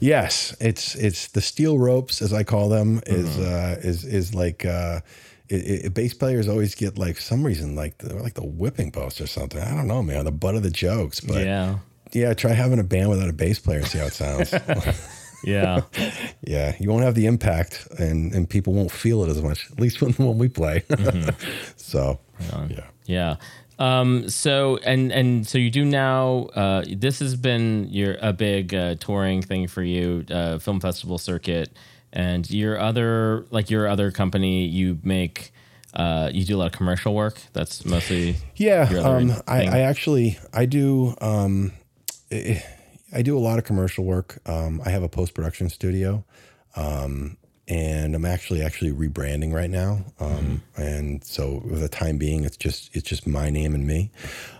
Yes, 0.00 0.56
it's 0.60 0.94
it's 0.94 1.28
the 1.28 1.40
steel 1.40 1.78
ropes, 1.78 2.22
as 2.22 2.32
I 2.32 2.42
call 2.42 2.68
them, 2.68 3.00
is 3.06 3.38
uh, 3.38 3.78
is 3.82 4.04
is 4.04 4.34
like 4.34 4.64
uh, 4.64 5.00
it, 5.48 5.84
it, 5.84 5.94
bass 5.94 6.14
players 6.14 6.48
always 6.48 6.74
get 6.74 6.98
like 6.98 7.18
some 7.18 7.44
reason 7.44 7.74
like 7.76 7.98
the, 7.98 8.14
like 8.14 8.34
the 8.34 8.46
whipping 8.46 8.90
post 8.92 9.20
or 9.20 9.26
something. 9.26 9.60
I 9.60 9.70
don't 9.74 9.86
know, 9.86 10.02
man, 10.02 10.24
the 10.24 10.32
butt 10.32 10.54
of 10.54 10.62
the 10.62 10.70
jokes. 10.70 11.20
But 11.20 11.44
yeah, 11.44 11.78
Yeah. 12.12 12.34
try 12.34 12.52
having 12.52 12.78
a 12.78 12.84
band 12.84 13.10
without 13.10 13.28
a 13.28 13.32
bass 13.34 13.58
player 13.58 13.78
and 13.78 13.86
see 13.86 13.98
how 13.98 14.06
it 14.06 14.14
sounds. 14.14 14.54
Yeah. 15.42 15.80
yeah, 16.42 16.76
you 16.78 16.90
won't 16.90 17.04
have 17.04 17.14
the 17.14 17.26
impact, 17.26 17.88
and 17.98 18.34
and 18.34 18.48
people 18.48 18.74
won't 18.74 18.90
feel 18.90 19.24
it 19.24 19.30
as 19.30 19.40
much. 19.42 19.70
At 19.70 19.80
least 19.80 20.02
when 20.02 20.12
when 20.12 20.38
we 20.38 20.48
play. 20.48 20.82
so 21.76 22.18
yeah. 22.68 22.86
Yeah. 23.06 23.36
Um, 23.80 24.28
so 24.28 24.76
and 24.84 25.10
and 25.10 25.48
so 25.48 25.56
you 25.56 25.70
do 25.70 25.84
now. 25.86 26.50
Uh, 26.54 26.84
this 26.86 27.18
has 27.20 27.34
been 27.34 27.88
your 27.90 28.18
a 28.20 28.32
big 28.32 28.74
uh, 28.74 28.96
touring 28.96 29.40
thing 29.40 29.68
for 29.68 29.82
you, 29.82 30.26
uh, 30.30 30.58
film 30.58 30.80
festival 30.80 31.16
circuit, 31.16 31.72
and 32.12 32.48
your 32.50 32.78
other 32.78 33.46
like 33.50 33.70
your 33.70 33.88
other 33.88 34.10
company. 34.10 34.66
You 34.66 34.98
make 35.02 35.52
uh, 35.94 36.30
you 36.32 36.44
do 36.44 36.56
a 36.56 36.58
lot 36.58 36.66
of 36.66 36.72
commercial 36.72 37.14
work. 37.14 37.40
That's 37.54 37.86
mostly 37.86 38.36
Yeah, 38.56 38.90
your 38.90 39.00
other 39.00 39.16
um, 39.16 39.32
I. 39.48 39.64
I 39.64 39.78
actually 39.80 40.38
I 40.52 40.66
do 40.66 41.14
um, 41.22 41.72
I, 42.30 42.62
I 43.14 43.22
do 43.22 43.36
a 43.36 43.40
lot 43.40 43.58
of 43.58 43.64
commercial 43.64 44.04
work. 44.04 44.38
Um, 44.46 44.82
I 44.84 44.90
have 44.90 45.02
a 45.02 45.08
post 45.08 45.32
production 45.32 45.70
studio, 45.70 46.24
um, 46.76 47.38
and 47.70 48.16
I'm 48.16 48.24
actually 48.24 48.62
actually 48.62 48.90
rebranding 48.92 49.52
right 49.52 49.70
now. 49.70 50.04
Um, 50.18 50.62
And 50.76 51.22
so, 51.24 51.60
for 51.60 51.76
the 51.76 51.88
time 51.88 52.18
being, 52.18 52.44
it's 52.44 52.56
just 52.56 52.94
it's 52.94 53.08
just 53.08 53.26
my 53.26 53.48
name 53.48 53.74
and 53.74 53.86
me. 53.86 54.10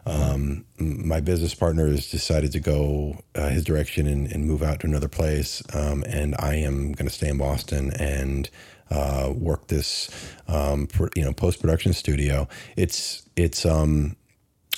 Um, 0.06 0.64
my 0.78 1.20
business 1.20 1.54
partner 1.54 1.88
has 1.88 2.10
decided 2.10 2.52
to 2.52 2.60
go 2.60 3.22
uh, 3.34 3.48
his 3.48 3.64
direction 3.64 4.06
and, 4.06 4.30
and 4.30 4.46
move 4.46 4.62
out 4.62 4.80
to 4.80 4.86
another 4.86 5.08
place, 5.08 5.62
um, 5.74 6.04
and 6.06 6.36
I 6.38 6.54
am 6.54 6.92
going 6.92 7.08
to 7.08 7.14
stay 7.14 7.28
in 7.28 7.38
Boston 7.38 7.92
and 7.98 8.48
uh, 8.90 9.32
work 9.34 9.66
this 9.66 10.10
um, 10.48 10.86
pr- 10.86 11.08
you 11.16 11.24
know 11.24 11.32
post 11.32 11.60
production 11.60 11.92
studio. 11.92 12.48
It's 12.76 13.22
it's 13.36 13.66
um, 13.66 14.16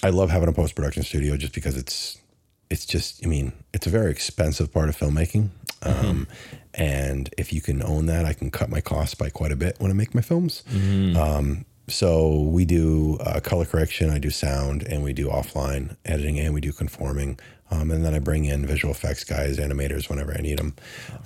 I 0.03 0.11
love 0.11 0.31
having 0.31 0.49
a 0.49 0.53
post 0.53 0.75
production 0.75 1.03
studio 1.03 1.37
just 1.37 1.55
because 1.55 1.77
it's 1.77 2.19
it's 2.71 2.87
just 2.87 3.25
I 3.25 3.29
mean 3.29 3.53
it's 3.75 3.87
a 3.87 3.91
very 3.91 4.11
expensive 4.11 4.73
part 4.73 4.89
of 4.89 4.97
filmmaking. 4.97 5.51
Um, 5.83 6.29
and 6.75 7.33
if 7.39 7.53
you 7.53 7.61
can 7.61 7.83
own 7.83 8.07
that, 8.07 8.25
I 8.25 8.33
can 8.33 8.51
cut 8.51 8.71
my 8.71 8.81
costs 8.81 9.15
by 9.15 9.29
quite 9.31 9.53
a 9.53 9.57
bit 9.57 9.77
when 9.79 9.91
I 9.91 9.95
make 9.95 10.15
my 10.15 10.23
films. 10.23 10.63
Um, 11.17 11.65
so 11.89 12.41
we 12.43 12.65
do 12.65 13.19
uh, 13.21 13.41
color 13.41 13.65
correction, 13.65 14.09
I 14.09 14.19
do 14.19 14.31
sound, 14.31 14.83
and 14.85 15.03
we 15.03 15.13
do 15.13 15.29
offline 15.29 15.97
editing, 16.05 16.39
and 16.39 16.55
we 16.55 16.61
do 16.61 16.73
conforming. 16.73 17.39
Um, 17.71 17.91
and 17.91 18.05
then 18.05 18.15
I 18.15 18.19
bring 18.19 18.45
in 18.45 18.67
visual 18.67 18.93
effects 18.93 19.25
guys, 19.25 19.59
animators 19.59 20.09
whenever 20.09 20.33
I 20.33 20.41
need 20.41 20.59
them. 20.59 20.75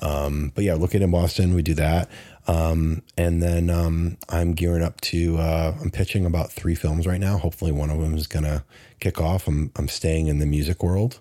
Um, 0.00 0.52
but 0.54 0.64
yeah, 0.64 0.74
looking 0.74 1.02
in 1.02 1.10
Boston, 1.10 1.54
we 1.54 1.62
do 1.62 1.74
that. 1.74 2.08
Um, 2.48 3.02
and 3.16 3.42
then 3.42 3.70
um, 3.70 4.16
I'm 4.28 4.52
gearing 4.52 4.82
up 4.82 5.00
to. 5.02 5.36
Uh, 5.38 5.74
I'm 5.80 5.90
pitching 5.90 6.24
about 6.24 6.52
three 6.52 6.74
films 6.74 7.06
right 7.06 7.20
now. 7.20 7.38
Hopefully, 7.38 7.72
one 7.72 7.90
of 7.90 8.00
them 8.00 8.14
is 8.14 8.26
gonna 8.26 8.64
kick 9.00 9.20
off. 9.20 9.48
I'm 9.48 9.72
I'm 9.76 9.88
staying 9.88 10.28
in 10.28 10.38
the 10.38 10.46
music 10.46 10.82
world, 10.82 11.18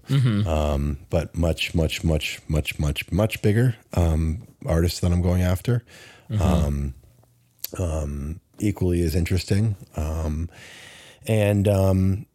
um, 0.48 1.00
but 1.10 1.36
much, 1.36 1.74
much, 1.74 2.04
much, 2.04 2.42
much, 2.48 2.78
much, 2.78 3.12
much 3.12 3.42
bigger 3.42 3.76
um, 3.94 4.48
artists 4.66 5.00
that 5.00 5.12
I'm 5.12 5.22
going 5.22 5.42
after. 5.42 5.84
Um, 6.40 6.94
um, 7.80 8.40
equally 8.60 9.02
as 9.02 9.16
interesting. 9.16 9.76
Um, 9.96 10.50
and 11.28 11.68
um, 11.68 12.26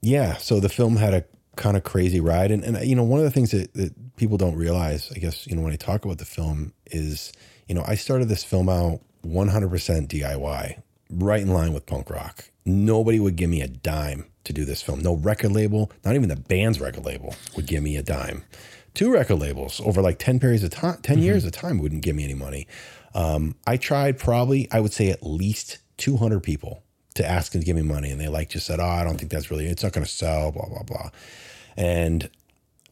yeah, 0.00 0.36
so 0.36 0.60
the 0.60 0.68
film 0.68 0.96
had 0.96 1.14
a 1.14 1.24
kind 1.56 1.76
of 1.76 1.84
crazy 1.84 2.20
ride. 2.20 2.50
And, 2.50 2.64
and 2.64 2.86
you 2.86 2.94
know, 2.94 3.04
one 3.04 3.20
of 3.20 3.24
the 3.24 3.30
things 3.30 3.50
that, 3.50 3.72
that 3.74 4.16
people 4.16 4.36
don't 4.36 4.56
realize, 4.56 5.12
I 5.14 5.18
guess, 5.18 5.46
you 5.46 5.56
know, 5.56 5.62
when 5.62 5.72
I 5.72 5.76
talk 5.76 6.04
about 6.04 6.18
the 6.18 6.24
film 6.24 6.72
is, 6.86 7.32
you 7.68 7.74
know, 7.74 7.84
I 7.86 7.94
started 7.94 8.28
this 8.28 8.44
film 8.44 8.68
out 8.68 9.00
100% 9.24 10.08
DIY, 10.08 10.82
right 11.10 11.42
in 11.42 11.52
line 11.52 11.72
with 11.72 11.86
punk 11.86 12.10
rock. 12.10 12.50
Nobody 12.64 13.20
would 13.20 13.36
give 13.36 13.50
me 13.50 13.62
a 13.62 13.68
dime 13.68 14.26
to 14.44 14.52
do 14.52 14.64
this 14.64 14.82
film. 14.82 15.00
No 15.00 15.14
record 15.14 15.52
label, 15.52 15.92
not 16.04 16.14
even 16.14 16.28
the 16.28 16.36
band's 16.36 16.80
record 16.80 17.04
label 17.04 17.34
would 17.56 17.66
give 17.66 17.82
me 17.82 17.96
a 17.96 18.02
dime. 18.02 18.44
Two 18.94 19.12
record 19.12 19.36
labels 19.36 19.80
over 19.84 20.02
like 20.02 20.18
10 20.18 20.40
periods 20.40 20.64
of 20.64 20.70
time, 20.70 20.98
10 21.02 21.18
years 21.20 21.44
of 21.44 21.52
time 21.52 21.78
wouldn't 21.78 22.02
give 22.02 22.16
me 22.16 22.24
any 22.24 22.34
money. 22.34 22.66
Um, 23.14 23.54
I 23.66 23.76
tried 23.76 24.18
probably, 24.18 24.68
I 24.72 24.80
would 24.80 24.92
say 24.92 25.10
at 25.10 25.22
least 25.22 25.78
200 25.98 26.42
people 26.42 26.82
to 27.14 27.26
ask 27.26 27.54
and 27.54 27.64
give 27.64 27.76
me 27.76 27.82
money. 27.82 28.10
And 28.10 28.20
they 28.20 28.28
like 28.28 28.48
just 28.50 28.66
said, 28.66 28.80
Oh, 28.80 28.84
I 28.84 29.04
don't 29.04 29.18
think 29.18 29.30
that's 29.30 29.50
really, 29.50 29.66
it's 29.66 29.82
not 29.82 29.92
going 29.92 30.04
to 30.04 30.10
sell, 30.10 30.52
blah, 30.52 30.66
blah, 30.66 30.82
blah. 30.82 31.10
And 31.76 32.28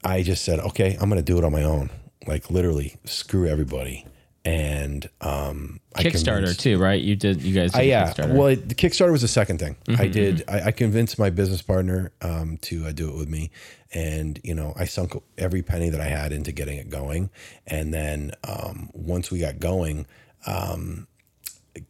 I 0.05 0.23
just 0.23 0.45
said, 0.45 0.61
okay, 0.61 0.97
I'm 1.01 1.09
going 1.09 1.21
to 1.21 1.33
do 1.33 1.37
it 1.39 1.45
on 1.45 1.53
my 1.53 1.65
own. 1.65 1.91
Like 2.27 2.51
literally 2.51 2.97
screw 3.05 3.47
everybody. 3.47 4.07
And, 4.47 5.11
um, 5.21 5.81
Kickstarter 5.97 6.37
convinced- 6.37 6.61
too, 6.61 6.79
right? 6.79 7.03
You 7.03 7.17
did. 7.17 7.43
You 7.43 7.53
guys. 7.53 7.73
Did 7.73 7.81
uh, 7.81 7.83
yeah. 7.83 8.13
Kickstarter. 8.13 8.35
Well, 8.35 8.47
it, 8.49 8.69
the 8.69 8.75
Kickstarter 8.77 9.11
was 9.11 9.23
the 9.23 9.29
second 9.29 9.59
thing. 9.59 9.77
Mm-hmm, 9.87 10.01
I 10.01 10.07
did. 10.07 10.45
I, 10.47 10.67
I 10.67 10.71
convinced 10.71 11.19
my 11.19 11.31
business 11.31 11.63
partner 11.63 12.13
um, 12.23 12.57
to 12.59 12.87
uh, 12.87 12.93
do 12.93 13.09
it 13.09 13.17
with 13.17 13.29
me, 13.29 13.51
and 13.93 14.39
you 14.45 14.55
know, 14.55 14.73
I 14.77 14.85
sunk 14.85 15.21
every 15.37 15.63
penny 15.63 15.91
that 15.91 16.01
I 16.01 16.05
had 16.07 16.33
into 16.33 16.53
getting 16.53 16.79
it 16.79 16.89
going. 16.89 17.31
And 17.67 17.93
then 17.93 18.33
um, 18.45 18.91
once 18.93 19.33
we 19.33 19.41
got 19.41 19.59
going, 19.59 20.07
um, 20.47 21.09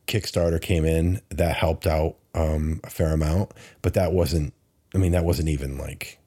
Kickstarter 0.06 0.60
came 0.60 0.86
in. 0.86 1.20
That 1.28 1.56
helped 1.56 1.86
out 1.86 2.16
um, 2.34 2.80
a 2.84 2.90
fair 2.90 3.12
amount, 3.12 3.52
but 3.82 3.94
that 3.94 4.12
wasn't. 4.12 4.54
I 4.94 4.98
mean, 4.98 5.12
that 5.12 5.24
wasn't 5.24 5.50
even 5.50 5.76
like 5.76 6.18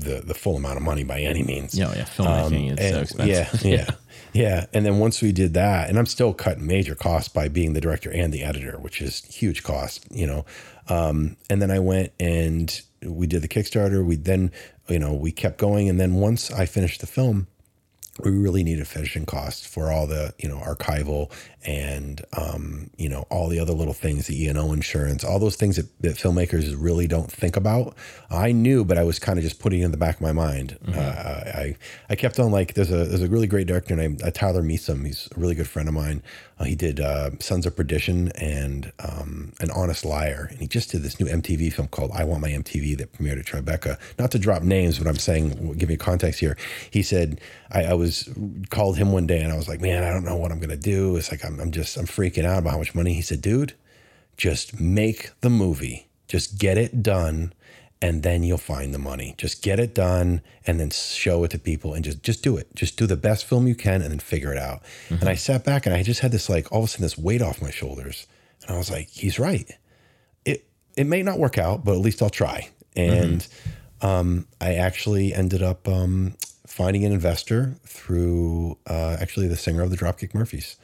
the 0.00 0.20
the 0.20 0.34
full 0.34 0.56
amount 0.56 0.76
of 0.76 0.82
money 0.82 1.04
by 1.04 1.20
any 1.20 1.42
means. 1.42 1.74
Yeah, 1.76 1.92
yeah, 1.94 2.04
filmmaking 2.04 2.78
is 2.78 2.90
so 2.90 3.00
expensive. 3.00 3.64
Yeah, 3.64 3.86
yeah, 3.86 3.90
yeah. 4.32 4.66
And 4.72 4.84
then 4.86 4.98
once 4.98 5.22
we 5.22 5.32
did 5.32 5.54
that, 5.54 5.88
and 5.88 5.98
I'm 5.98 6.06
still 6.06 6.32
cutting 6.34 6.66
major 6.66 6.94
costs 6.94 7.28
by 7.28 7.48
being 7.48 7.72
the 7.72 7.80
director 7.80 8.10
and 8.10 8.32
the 8.32 8.42
editor, 8.42 8.78
which 8.78 9.00
is 9.00 9.24
huge 9.24 9.62
cost, 9.62 10.06
you 10.10 10.26
know. 10.26 10.44
Um, 10.88 11.36
and 11.50 11.60
then 11.60 11.70
I 11.70 11.78
went 11.78 12.12
and 12.20 12.80
we 13.02 13.26
did 13.26 13.42
the 13.42 13.48
Kickstarter. 13.48 14.04
We 14.04 14.16
then, 14.16 14.52
you 14.88 14.98
know, 14.98 15.14
we 15.14 15.32
kept 15.32 15.58
going, 15.58 15.88
and 15.88 16.00
then 16.00 16.14
once 16.14 16.50
I 16.50 16.66
finished 16.66 17.00
the 17.00 17.06
film, 17.06 17.46
we 18.24 18.30
really 18.30 18.62
needed 18.62 18.86
finishing 18.86 19.26
costs 19.26 19.66
for 19.66 19.90
all 19.90 20.06
the 20.06 20.34
you 20.38 20.48
know 20.48 20.58
archival 20.58 21.30
and 21.66 22.24
um, 22.36 22.90
you 22.96 23.08
know 23.08 23.26
all 23.30 23.48
the 23.48 23.58
other 23.58 23.72
little 23.72 23.92
things 23.92 24.28
the 24.28 24.44
E&O 24.44 24.72
insurance 24.72 25.24
all 25.24 25.38
those 25.38 25.56
things 25.56 25.76
that, 25.76 25.86
that 26.00 26.16
filmmakers 26.16 26.74
really 26.78 27.06
don't 27.06 27.30
think 27.30 27.56
about. 27.56 27.94
I 28.30 28.52
knew 28.52 28.84
but 28.84 28.96
I 28.96 29.02
was 29.02 29.18
kind 29.18 29.38
of 29.38 29.44
just 29.44 29.58
putting 29.58 29.80
it 29.80 29.84
in 29.84 29.90
the 29.90 29.96
back 29.96 30.16
of 30.16 30.20
my 30.20 30.32
mind. 30.32 30.78
Mm-hmm. 30.84 30.98
uh, 30.98 31.02
I 31.60 31.76
I 32.08 32.14
kept 32.14 32.38
on 32.38 32.50
like 32.52 32.74
there's 32.74 32.90
a 32.90 33.04
there's 33.04 33.22
a 33.22 33.28
really 33.28 33.46
great 33.46 33.66
director 33.66 33.96
named 33.96 34.22
uh, 34.22 34.30
Tyler 34.30 34.62
Measom 34.62 35.04
he's 35.04 35.28
a 35.36 35.40
really 35.40 35.54
good 35.54 35.68
friend 35.68 35.88
of 35.88 35.94
mine. 35.94 36.22
Uh, 36.58 36.64
he 36.64 36.74
did 36.74 37.00
uh, 37.00 37.30
Sons 37.38 37.66
of 37.66 37.76
Perdition 37.76 38.32
and 38.32 38.90
um, 39.00 39.52
An 39.60 39.70
Honest 39.70 40.06
Liar. 40.06 40.48
And 40.50 40.58
he 40.58 40.66
just 40.66 40.90
did 40.90 41.02
this 41.02 41.20
new 41.20 41.26
MTV 41.26 41.70
film 41.72 41.88
called 41.88 42.12
I 42.12 42.24
Want 42.24 42.40
My 42.40 42.48
MTV 42.48 42.96
that 42.96 43.12
premiered 43.12 43.38
at 43.38 43.44
Tribeca. 43.44 43.98
Not 44.18 44.30
to 44.30 44.38
drop 44.38 44.62
names 44.62 44.98
but 44.98 45.06
I'm 45.06 45.16
saying 45.16 45.74
give 45.76 45.88
me 45.88 45.96
context 45.96 46.40
here. 46.40 46.56
He 46.90 47.02
said 47.02 47.40
I, 47.70 47.84
I 47.84 47.94
was 47.94 48.28
called 48.70 48.96
him 48.96 49.12
one 49.12 49.26
day 49.26 49.42
and 49.42 49.52
I 49.52 49.56
was 49.56 49.68
like 49.68 49.80
man 49.80 50.02
I 50.02 50.10
don't 50.12 50.24
know 50.24 50.36
what 50.36 50.50
I'm 50.50 50.60
gonna 50.60 50.76
do. 50.76 51.16
It's 51.16 51.30
like 51.30 51.44
I'm 51.44 51.55
I'm, 51.60 51.70
just 51.70 51.96
I'm 51.96 52.06
freaking 52.06 52.44
out 52.44 52.58
about 52.58 52.72
how 52.72 52.78
much 52.78 52.94
money. 52.94 53.14
He 53.14 53.22
said, 53.22 53.40
dude, 53.40 53.74
just 54.36 54.80
make 54.80 55.30
the 55.40 55.50
movie. 55.50 56.08
Just 56.28 56.58
get 56.58 56.76
it 56.76 57.02
done 57.02 57.52
and 58.02 58.22
then 58.22 58.42
you'll 58.42 58.58
find 58.58 58.92
the 58.92 58.98
money. 58.98 59.34
Just 59.38 59.62
get 59.62 59.80
it 59.80 59.94
done 59.94 60.42
and 60.66 60.78
then 60.78 60.90
show 60.90 61.44
it 61.44 61.50
to 61.52 61.58
people 61.58 61.94
and 61.94 62.04
just 62.04 62.22
just 62.22 62.42
do 62.42 62.56
it. 62.56 62.74
Just 62.74 62.96
do 62.96 63.06
the 63.06 63.16
best 63.16 63.46
film 63.46 63.66
you 63.66 63.74
can 63.74 64.02
and 64.02 64.10
then 64.10 64.18
figure 64.18 64.52
it 64.52 64.58
out. 64.58 64.82
Mm-hmm. 65.08 65.14
And 65.20 65.28
I 65.28 65.34
sat 65.34 65.64
back 65.64 65.86
and 65.86 65.94
I 65.94 66.02
just 66.02 66.20
had 66.20 66.32
this 66.32 66.48
like 66.48 66.70
all 66.70 66.80
of 66.80 66.84
a 66.84 66.88
sudden 66.88 67.02
this 67.02 67.16
weight 67.16 67.42
off 67.42 67.62
my 67.62 67.70
shoulders. 67.70 68.26
And 68.62 68.74
I 68.74 68.78
was 68.78 68.90
like, 68.90 69.08
he's 69.08 69.38
right. 69.38 69.70
It 70.44 70.66
it 70.96 71.04
may 71.04 71.22
not 71.22 71.38
work 71.38 71.58
out, 71.58 71.84
but 71.84 71.92
at 71.92 72.00
least 72.00 72.22
I'll 72.22 72.30
try. 72.30 72.68
And 72.94 73.40
mm-hmm. 73.40 74.06
um, 74.06 74.46
I 74.60 74.74
actually 74.74 75.32
ended 75.32 75.62
up 75.62 75.88
um, 75.88 76.34
finding 76.66 77.04
an 77.04 77.12
investor 77.12 77.76
through 77.84 78.76
uh, 78.86 79.16
actually 79.20 79.48
the 79.48 79.56
singer 79.56 79.82
of 79.82 79.90
the 79.90 79.96
Dropkick 79.96 80.34
Murphys. 80.34 80.76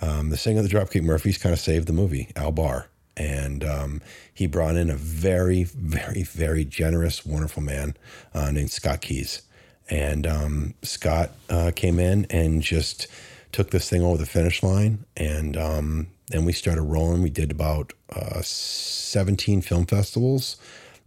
Um, 0.00 0.30
the 0.30 0.36
singer 0.36 0.60
of 0.60 0.68
the 0.68 0.74
Dropkick 0.74 1.02
Murphys 1.02 1.38
kind 1.38 1.52
of 1.52 1.58
saved 1.58 1.86
the 1.86 1.92
movie, 1.92 2.30
Al 2.36 2.52
Barr. 2.52 2.88
And 3.16 3.64
um, 3.64 4.00
he 4.32 4.46
brought 4.46 4.76
in 4.76 4.90
a 4.90 4.94
very, 4.94 5.64
very, 5.64 6.22
very 6.22 6.64
generous, 6.64 7.26
wonderful 7.26 7.62
man 7.62 7.96
uh, 8.32 8.50
named 8.50 8.70
Scott 8.70 9.00
Keys. 9.00 9.42
And 9.90 10.26
um, 10.26 10.74
Scott 10.82 11.30
uh, 11.50 11.72
came 11.74 11.98
in 11.98 12.26
and 12.30 12.62
just 12.62 13.08
took 13.50 13.70
this 13.70 13.88
thing 13.88 14.02
over 14.02 14.18
the 14.18 14.26
finish 14.26 14.62
line. 14.62 15.04
And 15.16 15.56
um, 15.56 16.06
then 16.28 16.44
we 16.44 16.52
started 16.52 16.82
rolling. 16.82 17.22
We 17.22 17.30
did 17.30 17.50
about 17.50 17.92
uh, 18.14 18.40
17 18.42 19.62
film 19.62 19.86
festivals 19.86 20.56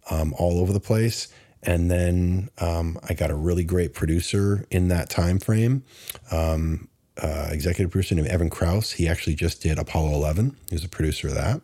um, 0.09 0.33
all 0.37 0.59
over 0.59 0.73
the 0.73 0.79
place 0.79 1.29
and 1.63 1.91
then 1.91 2.49
um, 2.59 2.99
I 3.07 3.13
got 3.13 3.29
a 3.29 3.35
really 3.35 3.63
great 3.63 3.93
producer 3.93 4.65
in 4.71 4.87
that 4.87 5.09
time 5.09 5.39
frame. 5.39 5.83
Um, 6.31 6.87
uh, 7.22 7.49
executive 7.51 7.91
producer 7.91 8.15
named 8.15 8.28
Evan 8.28 8.49
Krauss. 8.49 8.91
He 8.91 9.07
actually 9.07 9.36
just 9.36 9.61
did 9.61 9.78
Apollo 9.78 10.13
11. 10.15 10.55
He 10.69 10.76
was 10.76 10.84
a 10.84 10.89
producer 10.89 11.28
of 11.28 11.36
that. 11.36 11.61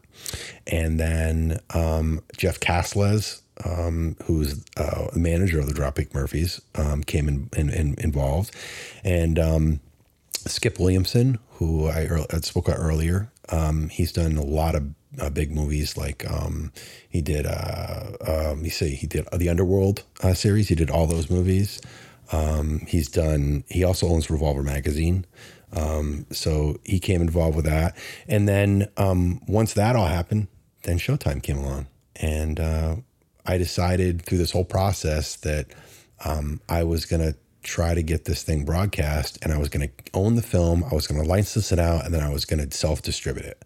And 0.68 1.00
then 1.00 1.60
um, 1.74 2.22
Jeff 2.38 2.60
Castelaz, 2.60 3.42
um, 3.66 4.16
who's 4.26 4.64
uh, 4.78 5.08
the 5.14 5.20
manager 5.20 5.60
of 5.60 5.68
the 5.68 5.74
Dropkick 5.74 6.14
Murphys, 6.14 6.62
um, 6.76 7.04
came 7.04 7.28
in, 7.28 7.50
in, 7.58 7.70
in, 7.70 7.96
involved. 8.00 8.56
And 9.04 9.40
um, 9.40 9.80
Skip 10.34 10.80
Williamson, 10.80 11.40
who 11.54 11.88
I, 11.88 12.08
I 12.32 12.38
spoke 12.42 12.68
about 12.68 12.80
earlier, 12.80 13.32
um, 13.50 13.90
he's 13.90 14.12
done 14.12 14.38
a 14.38 14.44
lot 14.44 14.76
of 14.76 14.94
uh, 15.20 15.30
big 15.30 15.52
movies 15.52 15.98
like 15.98 16.30
um, 16.30 16.72
he 17.10 17.22
did. 17.22 17.46
Uh, 17.48 18.12
um, 18.28 18.64
you 18.64 18.70
see, 18.70 18.96
he 18.96 19.08
did 19.08 19.28
the 19.34 19.50
Underworld 19.50 20.04
uh, 20.22 20.34
series. 20.34 20.68
He 20.68 20.76
did 20.76 20.90
all 20.90 21.08
those 21.08 21.30
movies. 21.30 21.82
Um, 22.32 22.80
he's 22.88 23.08
done. 23.08 23.64
He 23.70 23.84
also 23.84 24.08
owns 24.08 24.30
Revolver 24.30 24.64
magazine, 24.64 25.26
um, 25.74 26.26
so 26.32 26.78
he 26.84 27.00
came 27.00 27.22
involved 27.22 27.56
with 27.56 27.66
that. 27.66 27.96
And 28.28 28.48
then 28.48 28.88
um, 28.98 29.42
once 29.48 29.74
that 29.74 29.96
all 29.96 30.08
happened, 30.08 30.48
then 30.84 30.98
Showtime 31.00 31.42
came 31.42 31.58
along, 31.58 31.88
and 32.16 32.60
uh, 32.60 32.96
I 33.46 33.58
decided 33.58 34.24
through 34.24 34.40
this 34.40 34.52
whole 34.52 34.66
process 34.66 35.38
that 35.38 35.68
um, 36.26 36.62
I 36.68 36.84
was 36.84 37.06
going 37.06 37.22
to 37.22 37.38
try 37.64 37.94
to 37.94 38.02
get 38.02 38.26
this 38.26 38.44
thing 38.44 38.66
broadcast, 38.66 39.38
and 39.42 39.54
I 39.54 39.58
was 39.58 39.70
going 39.70 39.88
to 39.88 39.94
own 40.14 40.36
the 40.36 40.42
film. 40.42 40.84
I 40.84 40.94
was 40.94 41.08
going 41.08 41.22
to 41.22 41.28
license 41.28 41.72
it 41.72 41.80
out, 41.80 42.06
and 42.06 42.14
then 42.14 42.24
I 42.24 42.30
was 42.30 42.46
going 42.46 42.68
to 42.68 42.76
self 42.76 43.02
distribute 43.02 43.46
it. 43.46 43.64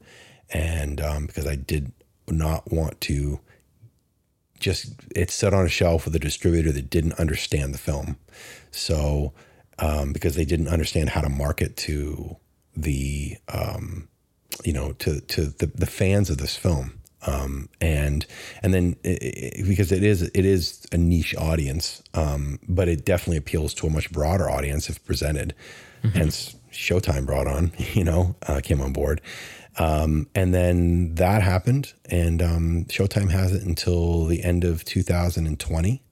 And 0.54 1.00
um, 1.00 1.26
because 1.28 1.48
I 1.48 1.56
did 1.56 1.94
not 2.28 2.72
want 2.72 3.00
to 3.02 3.40
just 4.62 4.94
it 5.14 5.30
set 5.30 5.54
on 5.54 5.66
a 5.66 5.70
shelf 5.70 6.06
with 6.06 6.16
a 6.16 6.20
distributor 6.20 6.72
that 6.72 6.90
didn't 6.90 7.14
understand 7.14 7.74
the 7.74 7.78
film. 7.78 8.18
So 8.72 9.34
um, 9.80 10.14
because 10.14 10.36
they 10.36 10.46
didn't 10.46 10.70
understand 10.70 11.10
how 11.10 11.22
to 11.22 11.30
market 11.30 11.76
to 11.78 12.38
the 12.76 13.38
um, 13.50 14.08
you 14.64 14.72
know 14.72 14.94
to 14.94 15.20
to 15.22 15.48
the, 15.48 15.66
the 15.66 15.86
fans 15.86 16.30
of 16.30 16.38
this 16.38 16.56
film. 16.56 16.94
Um, 17.28 17.70
and 17.80 18.26
and 18.64 18.74
then 18.74 18.96
it, 19.04 19.22
it, 19.22 19.68
because 19.68 19.92
it 19.92 20.04
is 20.04 20.24
it 20.24 20.46
is 20.46 20.86
a 20.92 20.98
niche 20.98 21.36
audience, 21.36 22.02
um, 22.14 22.60
but 22.68 22.88
it 22.88 23.06
definitely 23.06 23.38
appeals 23.38 23.74
to 23.76 23.88
a 23.88 23.90
much 23.90 24.12
broader 24.12 24.50
audience 24.50 24.90
if 24.90 25.04
presented. 25.06 25.54
Mm-hmm. 26.04 26.18
Hence, 26.18 26.56
Showtime 26.72 27.28
brought 27.28 27.46
on, 27.46 27.74
you 27.94 28.04
know, 28.04 28.36
uh, 28.48 28.60
came 28.64 28.82
on 28.82 28.92
board, 28.92 29.22
um, 29.78 30.28
and 30.36 30.54
then 30.54 31.16
that 31.16 31.42
happened, 31.42 31.94
and 32.06 32.42
um, 32.42 32.86
Showtime 32.90 33.32
has 33.32 33.54
it 33.54 33.64
until 33.64 34.26
the 34.26 34.44
end 34.44 34.64
of 34.64 34.84
2020. 34.84 36.04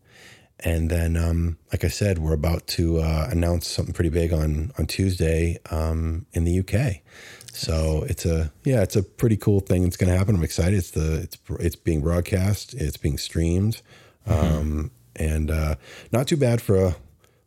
And 0.61 0.89
then, 0.89 1.15
um, 1.15 1.57
like 1.71 1.85
I 1.85 1.87
said, 1.87 2.19
we're 2.19 2.33
about 2.33 2.67
to 2.67 2.99
uh, 2.99 3.29
announce 3.31 3.65
something 3.65 3.93
pretty 3.93 4.09
big 4.09 4.33
on 4.33 4.71
on 4.77 4.87
Tuesday 4.87 5.57
um, 5.71 6.25
in 6.33 6.43
the 6.43 6.59
UK. 6.59 7.01
So 7.53 8.03
it's 8.07 8.25
a 8.25 8.51
yeah, 8.63 8.81
it's 8.81 8.95
a 8.95 9.03
pretty 9.03 9.37
cool 9.37 9.61
thing. 9.61 9.83
that's 9.83 9.97
going 9.97 10.11
to 10.11 10.17
happen. 10.17 10.35
I'm 10.35 10.43
excited. 10.43 10.77
It's 10.77 10.91
the 10.91 11.21
it's 11.21 11.37
it's 11.59 11.75
being 11.75 12.01
broadcast. 12.01 12.73
It's 12.73 12.97
being 12.97 13.17
streamed, 13.17 13.81
mm-hmm. 14.27 14.57
Um, 14.57 14.91
and 15.15 15.49
uh, 15.49 15.75
not 16.11 16.27
too 16.27 16.37
bad 16.37 16.61
for 16.61 16.77
a 16.77 16.95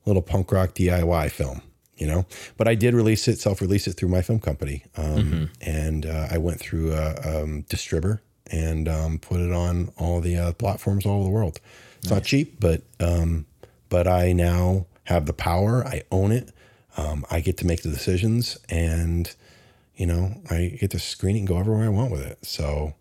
little 0.07 0.23
punk 0.23 0.51
rock 0.51 0.75
DIY 0.75 1.31
film 1.31 1.63
you 1.97 2.07
know. 2.07 2.27
But 2.57 2.69
I 2.69 2.75
did 2.75 2.95
release 2.95 3.29
it, 3.29 3.39
self 3.39 3.61
release 3.61 3.87
it 3.87 3.93
through 3.93 4.09
my 4.09 4.23
film 4.23 4.41
company, 4.41 4.85
um, 4.97 5.05
mm-hmm. 5.05 5.45
and 5.61 6.07
uh, 6.07 6.29
I 6.31 6.39
went 6.39 6.61
through 6.61 6.93
a 6.93 7.43
um, 7.43 7.63
distributor 7.69 8.23
and 8.51 8.89
um, 8.89 9.19
put 9.19 9.41
it 9.41 9.53
on 9.53 9.93
all 9.97 10.21
the 10.21 10.37
uh, 10.37 10.53
platforms 10.53 11.07
all 11.07 11.17
over 11.17 11.25
the 11.25 11.31
world. 11.31 11.61
It's 11.99 12.11
nice. 12.11 12.19
not 12.19 12.25
cheap, 12.25 12.61
but 12.61 12.83
um, 13.01 13.47
but 13.89 14.07
I 14.07 14.33
now 14.33 14.87
have 15.05 15.27
the 15.27 15.33
power. 15.33 15.87
I 15.87 16.03
own 16.11 16.33
it. 16.33 16.51
Um, 16.97 17.25
I 17.31 17.41
get 17.41 17.57
to 17.59 17.67
make 17.67 17.83
the 17.83 17.89
decisions, 17.89 18.59
and 18.69 19.35
you 19.95 20.07
know, 20.07 20.41
I 20.51 20.77
get 20.81 20.91
to 20.93 20.99
screen 20.99 21.37
it 21.37 21.41
and 21.41 21.49
go 21.49 21.59
everywhere 21.59 21.85
I 21.85 21.89
want 21.89 22.11
with 22.11 22.25
it. 22.27 22.45
So, 22.45 22.95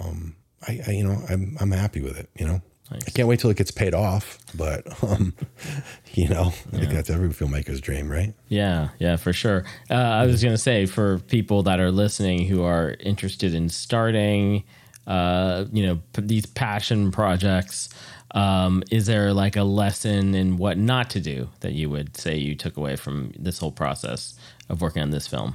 um, 0.00 0.36
I, 0.66 0.80
I 0.86 0.90
you 0.92 1.04
know, 1.04 1.22
I'm 1.28 1.56
I'm 1.60 1.70
happy 1.70 2.00
with 2.00 2.18
it. 2.18 2.28
You 2.38 2.46
know. 2.46 2.62
Nice. 2.92 3.02
I 3.06 3.10
can't 3.10 3.26
wait 3.26 3.40
till 3.40 3.50
it 3.50 3.56
gets 3.56 3.70
paid 3.70 3.94
off, 3.94 4.38
but 4.54 5.02
um, 5.02 5.34
you 6.14 6.28
know, 6.28 6.52
I 6.72 6.76
yeah. 6.76 6.80
think 6.80 6.92
that's 6.92 7.10
every 7.10 7.30
filmmaker's 7.30 7.80
dream, 7.80 8.10
right? 8.10 8.34
Yeah, 8.48 8.90
yeah, 8.98 9.16
for 9.16 9.32
sure. 9.32 9.64
Uh, 9.90 9.94
I 9.94 10.26
was 10.26 10.42
going 10.42 10.54
to 10.54 10.58
say 10.58 10.84
for 10.86 11.18
people 11.20 11.62
that 11.62 11.80
are 11.80 11.90
listening 11.90 12.46
who 12.46 12.62
are 12.62 12.96
interested 13.00 13.54
in 13.54 13.70
starting, 13.70 14.64
uh, 15.06 15.64
you 15.72 15.86
know, 15.86 16.00
p- 16.12 16.22
these 16.22 16.44
passion 16.44 17.10
projects, 17.12 17.88
um, 18.32 18.82
is 18.90 19.06
there 19.06 19.32
like 19.32 19.56
a 19.56 19.64
lesson 19.64 20.34
in 20.34 20.58
what 20.58 20.76
not 20.76 21.08
to 21.10 21.20
do 21.20 21.48
that 21.60 21.72
you 21.72 21.88
would 21.88 22.16
say 22.16 22.36
you 22.36 22.54
took 22.54 22.76
away 22.76 22.96
from 22.96 23.32
this 23.38 23.58
whole 23.58 23.72
process 23.72 24.38
of 24.68 24.82
working 24.82 25.02
on 25.02 25.10
this 25.10 25.26
film? 25.26 25.54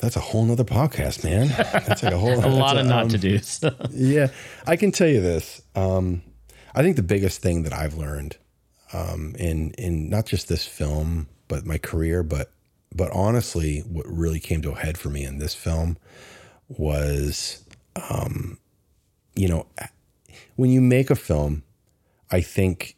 That's 0.00 0.16
a 0.16 0.20
whole 0.20 0.44
nother 0.44 0.64
podcast, 0.64 1.22
man. 1.22 1.48
That's 1.86 2.02
like 2.02 2.12
a 2.12 2.18
whole 2.18 2.34
a 2.44 2.50
lot 2.50 2.76
of 2.76 2.86
a, 2.86 2.88
not 2.88 3.04
um, 3.04 3.08
to 3.10 3.18
do's. 3.18 3.64
yeah, 3.90 4.28
I 4.66 4.74
can 4.74 4.90
tell 4.90 5.06
you 5.06 5.20
this. 5.20 5.62
Um, 5.76 6.22
I 6.74 6.82
think 6.82 6.96
the 6.96 7.02
biggest 7.02 7.40
thing 7.40 7.62
that 7.62 7.72
I've 7.72 7.94
learned 7.94 8.36
um, 8.92 9.34
in 9.38 9.70
in 9.72 10.10
not 10.10 10.26
just 10.26 10.48
this 10.48 10.66
film, 10.66 11.28
but 11.48 11.64
my 11.64 11.78
career, 11.78 12.22
but 12.22 12.50
but 12.94 13.10
honestly, 13.12 13.80
what 13.80 14.06
really 14.06 14.40
came 14.40 14.62
to 14.62 14.70
a 14.70 14.78
head 14.78 14.98
for 14.98 15.08
me 15.08 15.24
in 15.24 15.38
this 15.38 15.54
film 15.54 15.96
was, 16.68 17.64
um, 18.10 18.58
you 19.34 19.48
know, 19.48 19.66
when 20.56 20.70
you 20.70 20.80
make 20.80 21.10
a 21.10 21.16
film, 21.16 21.62
I 22.30 22.40
think 22.40 22.96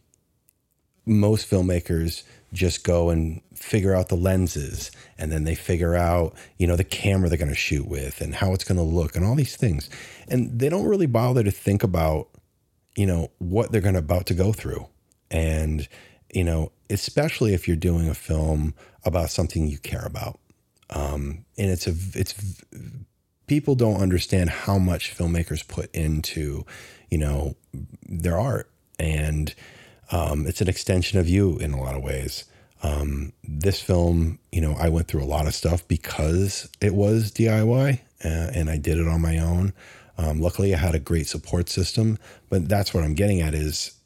most 1.06 1.48
filmmakers 1.48 2.24
just 2.52 2.84
go 2.84 3.10
and 3.10 3.40
figure 3.54 3.94
out 3.94 4.08
the 4.08 4.16
lenses 4.16 4.90
and 5.18 5.30
then 5.32 5.44
they 5.44 5.54
figure 5.54 5.94
out 5.94 6.34
you 6.58 6.66
know 6.66 6.76
the 6.76 6.84
camera 6.84 7.28
they're 7.28 7.38
going 7.38 7.48
to 7.48 7.54
shoot 7.54 7.86
with 7.86 8.20
and 8.20 8.34
how 8.34 8.52
it's 8.52 8.64
going 8.64 8.76
to 8.76 8.82
look 8.82 9.16
and 9.16 9.24
all 9.24 9.34
these 9.34 9.56
things. 9.56 9.88
And 10.28 10.58
they 10.58 10.68
don't 10.68 10.86
really 10.86 11.06
bother 11.06 11.42
to 11.42 11.50
think 11.50 11.82
about 11.82 12.28
you 12.97 13.07
know, 13.07 13.30
what 13.38 13.70
they're 13.70 13.80
going 13.80 13.94
to 13.94 14.01
about 14.01 14.26
to 14.26 14.34
go 14.34 14.53
through. 14.53 14.86
And, 15.30 15.86
you 16.32 16.44
know, 16.44 16.72
especially 16.90 17.55
if 17.55 17.68
you're 17.68 17.76
doing 17.76 18.09
a 18.09 18.14
film 18.14 18.74
about 19.05 19.30
something 19.30 19.66
you 19.66 19.78
care 19.78 20.05
about. 20.05 20.40
Um, 20.90 21.44
and 21.59 21.70
it's 21.70 21.86
a, 21.86 21.94
it's, 22.14 22.34
people 23.47 23.74
don't 23.74 24.01
understand 24.01 24.51
how 24.51 24.78
much 24.78 25.16
filmmakers 25.16 25.66
put 25.66 25.94
into, 25.94 26.64
you 27.11 27.18
know, 27.18 27.55
their 28.09 28.38
art. 28.38 28.70
And 28.99 29.55
um, 30.11 30.47
it's 30.47 30.61
an 30.61 30.68
extension 30.68 31.18
of 31.18 31.28
you 31.28 31.59
in 31.59 31.72
a 31.72 31.80
lot 31.80 31.97
of 31.97 32.03
ways. 32.03 32.44
Um, 32.82 33.32
this 33.42 33.80
film, 33.80 34.38
you 34.53 34.61
know, 34.61 34.74
I 34.78 34.88
went 34.88 35.09
through 35.09 35.24
a 35.24 35.26
lot 35.26 35.47
of 35.47 35.55
stuff 35.55 35.86
because 35.88 36.68
it 36.80 36.94
was 36.94 37.32
DIY 37.32 38.01
uh, 38.24 38.51
and 38.55 38.70
I 38.70 38.76
did 38.76 38.99
it 38.99 39.09
on 39.09 39.20
my 39.20 39.38
own. 39.38 39.72
Um, 40.18 40.40
luckily, 40.40 40.74
I 40.74 40.78
had 40.78 40.94
a 40.94 41.00
great 41.00 41.26
support 41.26 41.68
system, 41.68 42.18
but 42.48 42.68
that's 42.68 42.94
what 42.94 43.04
I'm 43.04 43.14
getting 43.14 43.40
at 43.40 43.54
is 43.54 43.96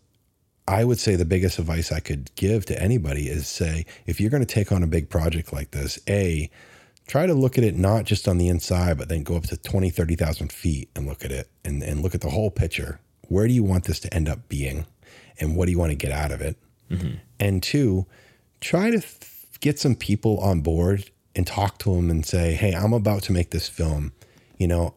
I 0.66 0.84
would 0.84 1.00
say 1.00 1.16
the 1.16 1.24
biggest 1.24 1.58
advice 1.58 1.90
I 1.90 2.00
could 2.00 2.34
give 2.36 2.64
to 2.66 2.80
anybody 2.80 3.28
is 3.28 3.48
say, 3.48 3.86
if 4.06 4.20
you're 4.20 4.30
going 4.30 4.44
to 4.44 4.54
take 4.54 4.70
on 4.70 4.82
a 4.82 4.86
big 4.86 5.08
project 5.08 5.52
like 5.52 5.72
this, 5.72 5.98
A, 6.08 6.50
try 7.06 7.26
to 7.26 7.34
look 7.34 7.58
at 7.58 7.64
it 7.64 7.76
not 7.76 8.04
just 8.04 8.28
on 8.28 8.38
the 8.38 8.48
inside, 8.48 8.96
but 8.96 9.08
then 9.08 9.24
go 9.24 9.36
up 9.36 9.44
to 9.44 9.56
20, 9.56 9.90
30,000 9.90 10.52
feet 10.52 10.88
and 10.94 11.06
look 11.06 11.24
at 11.24 11.32
it 11.32 11.48
and, 11.64 11.82
and 11.82 12.02
look 12.02 12.14
at 12.14 12.20
the 12.20 12.30
whole 12.30 12.52
picture. 12.52 13.00
Where 13.28 13.48
do 13.48 13.52
you 13.52 13.64
want 13.64 13.84
this 13.84 13.98
to 14.00 14.14
end 14.14 14.28
up 14.28 14.48
being? 14.48 14.86
And 15.40 15.56
what 15.56 15.66
do 15.66 15.72
you 15.72 15.78
want 15.78 15.90
to 15.90 15.96
get 15.96 16.12
out 16.12 16.30
of 16.30 16.40
it? 16.40 16.56
Mm-hmm. 16.88 17.16
And 17.40 17.62
two, 17.62 18.06
try 18.60 18.90
to 18.90 19.00
th- 19.00 19.16
get 19.60 19.78
some 19.78 19.96
people 19.96 20.38
on 20.38 20.60
board 20.60 21.10
and 21.34 21.46
talk 21.46 21.78
to 21.78 21.94
them 21.94 22.10
and 22.10 22.24
say, 22.24 22.52
hey, 22.52 22.74
I'm 22.74 22.92
about 22.92 23.22
to 23.24 23.32
make 23.32 23.50
this 23.50 23.68
film. 23.68 24.12
You 24.58 24.68
know, 24.68 24.94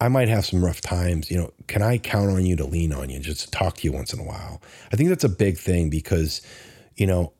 I 0.00 0.08
might 0.08 0.28
have 0.28 0.46
some 0.46 0.64
rough 0.64 0.80
times. 0.80 1.30
You 1.30 1.38
know, 1.38 1.52
can 1.66 1.82
I 1.82 1.98
count 1.98 2.30
on 2.30 2.46
you 2.46 2.56
to 2.56 2.64
lean 2.64 2.92
on 2.92 3.10
you, 3.10 3.18
just 3.18 3.44
to 3.44 3.50
talk 3.50 3.76
to 3.78 3.84
you 3.84 3.92
once 3.92 4.12
in 4.12 4.20
a 4.20 4.24
while? 4.24 4.62
I 4.92 4.96
think 4.96 5.08
that's 5.08 5.24
a 5.24 5.28
big 5.28 5.58
thing 5.58 5.90
because, 5.90 6.42
you 6.96 7.06
know, 7.06 7.32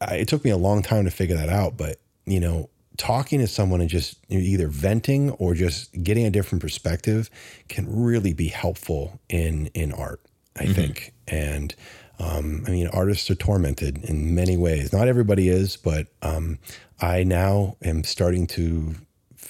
I, 0.00 0.16
it 0.16 0.28
took 0.28 0.44
me 0.44 0.50
a 0.50 0.56
long 0.56 0.82
time 0.82 1.04
to 1.04 1.10
figure 1.10 1.36
that 1.36 1.48
out. 1.48 1.76
But, 1.76 1.98
you 2.24 2.40
know, 2.40 2.70
talking 2.96 3.40
to 3.40 3.46
someone 3.46 3.80
and 3.80 3.90
just 3.90 4.18
either 4.30 4.68
venting 4.68 5.30
or 5.32 5.54
just 5.54 6.02
getting 6.02 6.24
a 6.24 6.30
different 6.30 6.62
perspective 6.62 7.28
can 7.68 7.86
really 7.88 8.32
be 8.32 8.48
helpful 8.48 9.20
in 9.28 9.66
in 9.74 9.92
art, 9.92 10.20
I 10.56 10.64
mm-hmm. 10.64 10.72
think. 10.72 11.12
And 11.28 11.74
um, 12.18 12.64
I 12.66 12.70
mean, 12.70 12.86
artists 12.88 13.30
are 13.30 13.34
tormented 13.34 14.04
in 14.04 14.34
many 14.34 14.56
ways. 14.56 14.92
Not 14.92 15.08
everybody 15.08 15.48
is, 15.48 15.76
but 15.76 16.08
um, 16.22 16.58
I 17.00 17.24
now 17.24 17.76
am 17.82 18.04
starting 18.04 18.46
to 18.48 18.94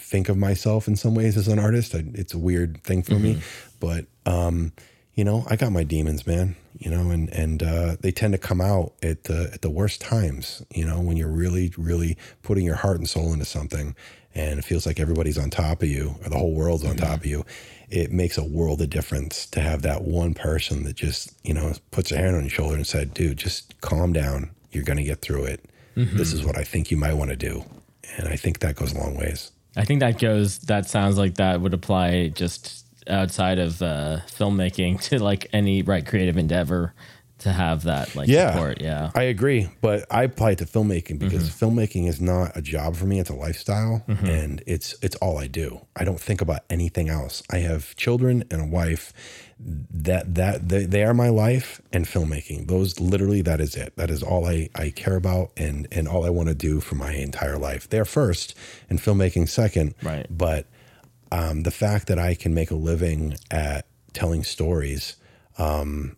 think 0.06 0.28
of 0.28 0.36
myself 0.36 0.86
in 0.86 0.96
some 0.96 1.14
ways 1.14 1.36
as 1.36 1.48
an 1.48 1.58
artist. 1.58 1.94
I, 1.94 2.04
it's 2.14 2.32
a 2.32 2.38
weird 2.38 2.82
thing 2.84 3.02
for 3.02 3.14
mm-hmm. 3.14 3.22
me, 3.22 3.42
but 3.80 4.06
um, 4.24 4.72
you 5.14 5.24
know, 5.24 5.44
I 5.48 5.56
got 5.56 5.72
my 5.72 5.82
demons, 5.82 6.26
man. 6.26 6.56
You 6.78 6.90
know, 6.90 7.10
and 7.10 7.28
and 7.30 7.62
uh, 7.62 7.96
they 8.00 8.12
tend 8.12 8.34
to 8.34 8.38
come 8.38 8.60
out 8.60 8.92
at 9.02 9.24
the 9.24 9.50
at 9.52 9.62
the 9.62 9.70
worst 9.70 10.00
times. 10.00 10.62
You 10.72 10.84
know, 10.84 11.00
when 11.00 11.16
you're 11.16 11.28
really 11.28 11.72
really 11.76 12.16
putting 12.42 12.64
your 12.64 12.74
heart 12.76 12.98
and 12.98 13.08
soul 13.08 13.32
into 13.32 13.46
something, 13.46 13.96
and 14.34 14.58
it 14.58 14.64
feels 14.64 14.86
like 14.86 15.00
everybody's 15.00 15.38
on 15.38 15.50
top 15.50 15.82
of 15.82 15.88
you 15.88 16.16
or 16.22 16.28
the 16.28 16.38
whole 16.38 16.52
world's 16.52 16.84
on 16.84 16.96
mm-hmm. 16.96 17.06
top 17.06 17.20
of 17.20 17.26
you. 17.26 17.44
It 17.88 18.12
makes 18.12 18.36
a 18.36 18.44
world 18.44 18.82
of 18.82 18.90
difference 18.90 19.46
to 19.46 19.60
have 19.60 19.82
that 19.82 20.02
one 20.02 20.34
person 20.34 20.84
that 20.84 20.96
just 20.96 21.32
you 21.44 21.54
know 21.54 21.72
puts 21.90 22.12
a 22.12 22.18
hand 22.18 22.36
on 22.36 22.42
your 22.42 22.50
shoulder 22.50 22.76
and 22.76 22.86
said, 22.86 23.14
"Dude, 23.14 23.38
just 23.38 23.80
calm 23.80 24.12
down. 24.12 24.50
You're 24.70 24.84
going 24.84 24.98
to 24.98 25.04
get 25.04 25.22
through 25.22 25.44
it. 25.44 25.64
Mm-hmm. 25.96 26.16
This 26.16 26.32
is 26.32 26.44
what 26.44 26.58
I 26.58 26.62
think 26.62 26.90
you 26.90 26.96
might 26.96 27.14
want 27.14 27.30
to 27.30 27.36
do." 27.36 27.64
And 28.18 28.28
I 28.28 28.36
think 28.36 28.60
that 28.60 28.76
goes 28.76 28.92
a 28.92 28.98
long 28.98 29.16
ways. 29.16 29.50
I 29.76 29.84
think 29.84 30.00
that 30.00 30.18
goes. 30.18 30.58
That 30.60 30.88
sounds 30.88 31.18
like 31.18 31.34
that 31.34 31.60
would 31.60 31.74
apply 31.74 32.28
just 32.28 32.86
outside 33.08 33.58
of 33.58 33.82
uh, 33.82 34.20
filmmaking 34.26 35.00
to 35.08 35.22
like 35.22 35.46
any 35.52 35.82
right 35.82 36.06
creative 36.06 36.36
endeavor 36.36 36.94
to 37.38 37.52
have 37.52 37.84
that 37.84 38.14
like 38.16 38.28
yeah, 38.28 38.52
support. 38.52 38.80
Yeah, 38.80 39.10
I 39.14 39.24
agree. 39.24 39.68
But 39.80 40.06
I 40.10 40.24
apply 40.24 40.52
it 40.52 40.58
to 40.58 40.64
filmmaking 40.64 41.18
because 41.18 41.50
mm-hmm. 41.50 41.78
filmmaking 41.78 42.08
is 42.08 42.20
not 42.20 42.56
a 42.56 42.62
job 42.62 42.96
for 42.96 43.04
me; 43.04 43.20
it's 43.20 43.30
a 43.30 43.34
lifestyle, 43.34 44.04
mm-hmm. 44.08 44.26
and 44.26 44.62
it's 44.66 44.94
it's 45.02 45.16
all 45.16 45.38
I 45.38 45.46
do. 45.46 45.86
I 45.94 46.04
don't 46.04 46.20
think 46.20 46.40
about 46.40 46.60
anything 46.70 47.08
else. 47.08 47.42
I 47.50 47.58
have 47.58 47.94
children 47.96 48.44
and 48.50 48.62
a 48.62 48.66
wife. 48.66 49.12
That 49.58 50.34
that 50.34 50.68
they, 50.68 50.84
they 50.84 51.02
are 51.02 51.14
my 51.14 51.30
life 51.30 51.80
and 51.92 52.04
filmmaking. 52.04 52.68
Those 52.68 53.00
literally 53.00 53.40
that 53.42 53.60
is 53.60 53.74
it. 53.74 53.94
That 53.96 54.10
is 54.10 54.22
all 54.22 54.46
I 54.46 54.68
I 54.74 54.90
care 54.90 55.16
about 55.16 55.50
and 55.56 55.88
and 55.90 56.06
all 56.06 56.26
I 56.26 56.30
want 56.30 56.48
to 56.48 56.54
do 56.54 56.80
for 56.80 56.94
my 56.94 57.12
entire 57.14 57.56
life. 57.58 57.88
They're 57.88 58.04
first, 58.04 58.54
and 58.90 58.98
filmmaking 58.98 59.48
second. 59.48 59.94
Right. 60.02 60.26
But 60.30 60.66
um, 61.32 61.62
the 61.62 61.70
fact 61.70 62.06
that 62.08 62.18
I 62.18 62.34
can 62.34 62.52
make 62.54 62.70
a 62.70 62.76
living 62.76 63.36
at 63.50 63.86
telling 64.16 64.42
stories. 64.44 65.16
Um, 65.58 66.16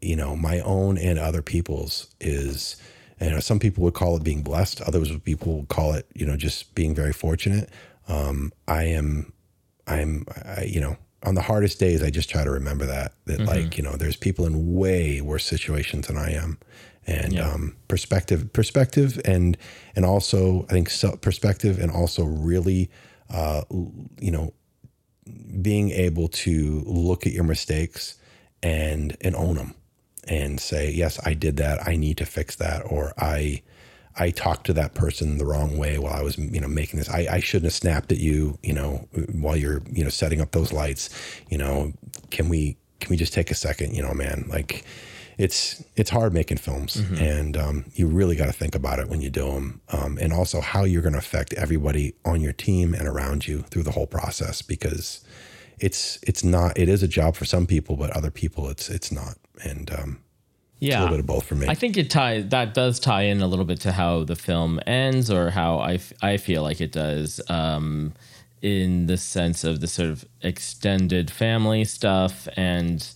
you 0.00 0.16
know, 0.16 0.36
my 0.36 0.60
own 0.60 0.98
and 0.98 1.18
other 1.18 1.42
people's 1.42 2.08
is, 2.20 2.76
you 3.20 3.30
know, 3.30 3.40
some 3.40 3.58
people 3.58 3.84
would 3.84 3.94
call 3.94 4.16
it 4.16 4.24
being 4.24 4.42
blessed. 4.42 4.80
Others 4.82 5.16
people 5.20 5.58
would 5.58 5.68
call 5.68 5.92
it, 5.92 6.06
you 6.14 6.26
know, 6.26 6.36
just 6.36 6.74
being 6.74 6.94
very 6.94 7.12
fortunate. 7.12 7.70
Um, 8.08 8.52
I 8.68 8.84
am, 8.84 9.32
I'm, 9.86 10.26
I, 10.44 10.64
you 10.64 10.80
know, 10.80 10.96
on 11.24 11.34
the 11.34 11.42
hardest 11.42 11.78
days, 11.78 12.02
I 12.02 12.10
just 12.10 12.30
try 12.30 12.44
to 12.44 12.50
remember 12.50 12.86
that, 12.86 13.14
that 13.26 13.38
mm-hmm. 13.38 13.48
like, 13.48 13.76
you 13.76 13.82
know, 13.82 13.96
there's 13.96 14.16
people 14.16 14.46
in 14.46 14.74
way 14.74 15.20
worse 15.20 15.44
situations 15.44 16.06
than 16.06 16.16
I 16.16 16.32
am. 16.32 16.58
And, 17.06 17.34
yeah. 17.34 17.50
um, 17.50 17.76
perspective, 17.88 18.52
perspective, 18.52 19.20
and, 19.24 19.58
and 19.94 20.06
also 20.06 20.64
I 20.70 20.72
think 20.72 20.88
self 20.88 21.20
perspective 21.20 21.78
and 21.78 21.90
also 21.90 22.24
really, 22.24 22.90
uh, 23.28 23.62
you 23.70 24.30
know, 24.30 24.54
being 25.60 25.90
able 25.90 26.28
to 26.28 26.82
look 26.86 27.26
at 27.26 27.32
your 27.32 27.44
mistakes 27.44 28.18
and 28.62 29.16
and 29.20 29.36
own 29.36 29.56
them 29.56 29.74
and 30.26 30.58
say 30.58 30.90
yes 30.90 31.20
i 31.24 31.34
did 31.34 31.56
that 31.56 31.86
i 31.86 31.96
need 31.96 32.16
to 32.16 32.26
fix 32.26 32.56
that 32.56 32.80
or 32.86 33.12
i 33.18 33.62
i 34.16 34.30
talked 34.30 34.66
to 34.66 34.72
that 34.72 34.94
person 34.94 35.38
the 35.38 35.46
wrong 35.46 35.76
way 35.76 35.98
while 35.98 36.14
i 36.14 36.22
was 36.22 36.36
you 36.38 36.60
know 36.60 36.68
making 36.68 36.98
this. 36.98 37.08
I, 37.08 37.26
I 37.30 37.40
shouldn't 37.40 37.64
have 37.64 37.72
snapped 37.72 38.12
at 38.12 38.18
you 38.18 38.58
you 38.62 38.72
know 38.72 39.08
while 39.32 39.56
you're 39.56 39.82
you 39.90 40.04
know 40.04 40.10
setting 40.10 40.40
up 40.40 40.52
those 40.52 40.72
lights. 40.72 41.10
You 41.48 41.58
know 41.58 41.92
can 42.30 42.48
we 42.48 42.76
can 43.00 43.10
we 43.10 43.16
just 43.16 43.32
take 43.32 43.50
a 43.50 43.54
second? 43.54 43.94
You 43.94 44.02
know 44.02 44.12
man 44.14 44.46
like 44.48 44.84
it's 45.38 45.82
it's 45.96 46.10
hard 46.10 46.32
making 46.32 46.58
films. 46.58 46.96
Mm-hmm. 46.96 47.16
and 47.16 47.56
um, 47.56 47.84
you 47.94 48.06
really 48.06 48.36
got 48.36 48.46
to 48.46 48.52
think 48.52 48.74
about 48.74 48.98
it 48.98 49.08
when 49.08 49.20
you 49.20 49.30
do 49.30 49.50
them 49.50 49.80
um, 49.90 50.18
and 50.20 50.32
also 50.32 50.60
how 50.60 50.84
you're 50.84 51.02
going 51.02 51.14
to 51.14 51.18
affect 51.18 51.52
everybody 51.54 52.14
on 52.24 52.40
your 52.40 52.52
team 52.52 52.94
and 52.94 53.08
around 53.08 53.48
you 53.48 53.62
through 53.62 53.82
the 53.82 53.92
whole 53.92 54.06
process 54.06 54.62
because 54.62 55.24
it's 55.80 56.18
it's 56.22 56.44
not 56.44 56.78
it 56.78 56.88
is 56.88 57.02
a 57.02 57.08
job 57.08 57.34
for 57.34 57.44
some 57.44 57.66
people, 57.66 57.96
but 57.96 58.10
other 58.10 58.30
people 58.30 58.68
it's 58.68 58.88
it's 58.88 59.10
not. 59.10 59.36
And 59.62 59.90
um, 59.92 60.23
yeah, 60.78 60.98
a 60.98 61.00
little 61.00 61.16
bit 61.16 61.20
of 61.20 61.26
both 61.26 61.46
for 61.46 61.54
me. 61.54 61.66
I 61.68 61.74
think 61.74 61.96
it 61.96 62.10
ties 62.10 62.48
that 62.48 62.74
does 62.74 63.00
tie 63.00 63.22
in 63.22 63.40
a 63.40 63.46
little 63.46 63.64
bit 63.64 63.80
to 63.80 63.92
how 63.92 64.24
the 64.24 64.36
film 64.36 64.80
ends, 64.86 65.30
or 65.30 65.50
how 65.50 65.78
I, 65.78 65.94
f- 65.94 66.12
I 66.22 66.36
feel 66.36 66.62
like 66.62 66.80
it 66.80 66.92
does. 66.92 67.40
Um, 67.48 68.14
in 68.62 69.08
the 69.08 69.18
sense 69.18 69.62
of 69.62 69.80
the 69.80 69.86
sort 69.86 70.08
of 70.08 70.24
extended 70.40 71.30
family 71.30 71.84
stuff 71.84 72.48
and 72.56 73.06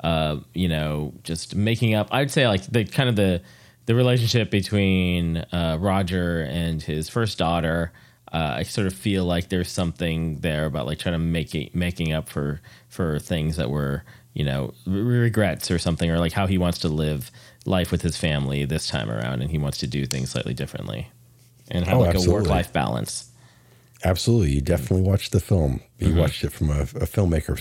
uh, 0.00 0.36
you 0.52 0.68
know 0.68 1.14
just 1.24 1.54
making 1.56 1.94
up 1.94 2.08
i'd 2.12 2.30
say 2.30 2.46
like 2.46 2.62
the 2.66 2.84
kind 2.84 3.08
of 3.08 3.16
the 3.16 3.40
the 3.86 3.94
relationship 3.94 4.50
between 4.50 5.38
uh, 5.50 5.78
roger 5.80 6.42
and 6.42 6.82
his 6.82 7.08
first 7.08 7.38
daughter 7.38 7.90
uh, 8.32 8.56
I 8.56 8.62
sort 8.62 8.86
of 8.86 8.92
feel 8.92 9.24
like 9.24 9.48
there's 9.48 9.70
something 9.70 10.40
there 10.40 10.66
about 10.66 10.86
like 10.86 10.98
trying 10.98 11.14
to 11.14 11.18
make 11.18 11.54
it, 11.54 11.74
making 11.74 12.12
up 12.12 12.28
for 12.28 12.60
for 12.88 13.18
things 13.18 13.56
that 13.56 13.70
were 13.70 14.04
you 14.34 14.44
know 14.44 14.72
regrets 14.86 15.70
or 15.70 15.78
something 15.78 16.10
or 16.10 16.18
like 16.18 16.32
how 16.32 16.46
he 16.46 16.58
wants 16.58 16.78
to 16.78 16.88
live 16.88 17.30
life 17.64 17.90
with 17.90 18.02
his 18.02 18.16
family 18.16 18.64
this 18.64 18.86
time 18.86 19.10
around 19.10 19.42
and 19.42 19.50
he 19.50 19.58
wants 19.58 19.78
to 19.78 19.86
do 19.86 20.06
things 20.06 20.30
slightly 20.30 20.54
differently 20.54 21.10
and 21.70 21.84
have 21.86 21.98
oh, 21.98 22.00
like 22.00 22.14
absolutely. 22.14 22.34
a 22.34 22.38
work 22.38 22.48
life 22.48 22.72
balance. 22.72 23.30
Absolutely, 24.04 24.52
you 24.52 24.60
definitely 24.60 25.02
watched 25.02 25.32
the 25.32 25.40
film. 25.40 25.80
You 25.98 26.08
mm-hmm. 26.08 26.18
watched 26.18 26.44
it 26.44 26.52
from 26.52 26.70
a, 26.70 26.82
a 26.82 27.06
filmmaker 27.06 27.56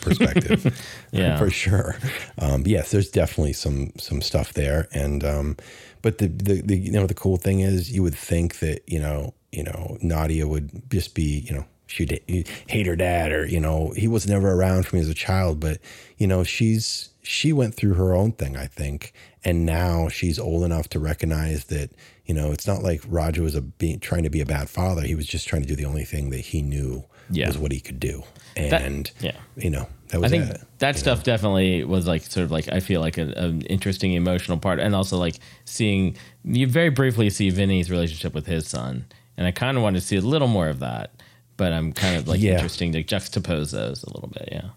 perspective, 0.00 0.76
yeah, 1.12 1.38
for 1.38 1.50
sure. 1.50 1.94
Um, 2.36 2.64
yes, 2.66 2.90
there's 2.90 3.08
definitely 3.08 3.52
some 3.52 3.92
some 3.96 4.20
stuff 4.20 4.54
there, 4.54 4.88
and 4.92 5.22
um, 5.22 5.56
but 6.02 6.18
the, 6.18 6.26
the 6.26 6.62
the 6.62 6.76
you 6.76 6.90
know 6.90 7.06
the 7.06 7.14
cool 7.14 7.36
thing 7.36 7.60
is 7.60 7.92
you 7.92 8.02
would 8.02 8.16
think 8.16 8.58
that 8.58 8.82
you 8.88 8.98
know 8.98 9.34
you 9.52 9.62
know, 9.62 9.96
Nadia 10.02 10.46
would 10.46 10.90
just 10.90 11.14
be, 11.14 11.40
you 11.40 11.54
know, 11.54 11.64
she'd 11.88 12.22
hate 12.68 12.86
her 12.86 12.96
dad 12.96 13.32
or, 13.32 13.46
you 13.46 13.58
know, 13.58 13.92
he 13.96 14.06
was 14.06 14.26
never 14.26 14.52
around 14.52 14.86
for 14.86 14.96
me 14.96 15.02
as 15.02 15.08
a 15.08 15.14
child, 15.14 15.58
but, 15.58 15.78
you 16.16 16.26
know, 16.26 16.44
she's, 16.44 17.10
she 17.22 17.52
went 17.52 17.74
through 17.74 17.94
her 17.94 18.14
own 18.14 18.32
thing, 18.32 18.56
I 18.56 18.66
think. 18.66 19.12
And 19.44 19.66
now 19.66 20.08
she's 20.08 20.38
old 20.38 20.64
enough 20.64 20.88
to 20.90 20.98
recognize 20.98 21.64
that, 21.66 21.90
you 22.26 22.34
know, 22.34 22.52
it's 22.52 22.66
not 22.66 22.82
like 22.82 23.02
Roger 23.08 23.42
was 23.42 23.54
a 23.54 23.62
being, 23.62 24.00
trying 24.00 24.22
to 24.22 24.30
be 24.30 24.40
a 24.40 24.46
bad 24.46 24.68
father. 24.68 25.02
He 25.02 25.14
was 25.14 25.26
just 25.26 25.48
trying 25.48 25.62
to 25.62 25.68
do 25.68 25.76
the 25.76 25.84
only 25.84 26.04
thing 26.04 26.30
that 26.30 26.40
he 26.40 26.62
knew 26.62 27.04
yeah. 27.30 27.46
was 27.46 27.58
what 27.58 27.72
he 27.72 27.80
could 27.80 28.00
do. 28.00 28.22
And, 28.56 29.06
that, 29.06 29.24
yeah. 29.24 29.36
you 29.56 29.70
know, 29.70 29.88
that 30.08 30.20
was 30.20 30.32
I 30.32 30.38
think 30.38 30.60
that 30.78 30.96
stuff 30.96 31.18
know. 31.18 31.24
definitely 31.24 31.84
was 31.84 32.06
like 32.06 32.22
sort 32.22 32.44
of 32.44 32.50
like 32.50 32.68
I 32.72 32.80
feel 32.80 33.00
like 33.00 33.18
an 33.18 33.62
interesting 33.62 34.14
emotional 34.14 34.58
part, 34.58 34.80
and 34.80 34.94
also 34.94 35.18
like 35.18 35.38
seeing 35.64 36.16
you 36.44 36.66
very 36.66 36.88
briefly 36.88 37.30
see 37.30 37.50
Vinnie's 37.50 37.90
relationship 37.90 38.34
with 38.34 38.46
his 38.46 38.66
son, 38.66 39.04
and 39.36 39.46
I 39.46 39.50
kind 39.50 39.76
of 39.76 39.82
wanted 39.82 40.00
to 40.00 40.06
see 40.06 40.16
a 40.16 40.22
little 40.22 40.48
more 40.48 40.68
of 40.68 40.78
that. 40.80 41.12
But 41.58 41.74
I'm 41.74 41.92
kind 41.92 42.16
of 42.16 42.26
like 42.26 42.40
yeah. 42.40 42.52
interesting 42.52 42.92
to 42.92 43.04
juxtapose 43.04 43.72
those 43.72 44.02
a 44.02 44.10
little 44.14 44.30
bit, 44.30 44.48
yeah. 44.50 44.68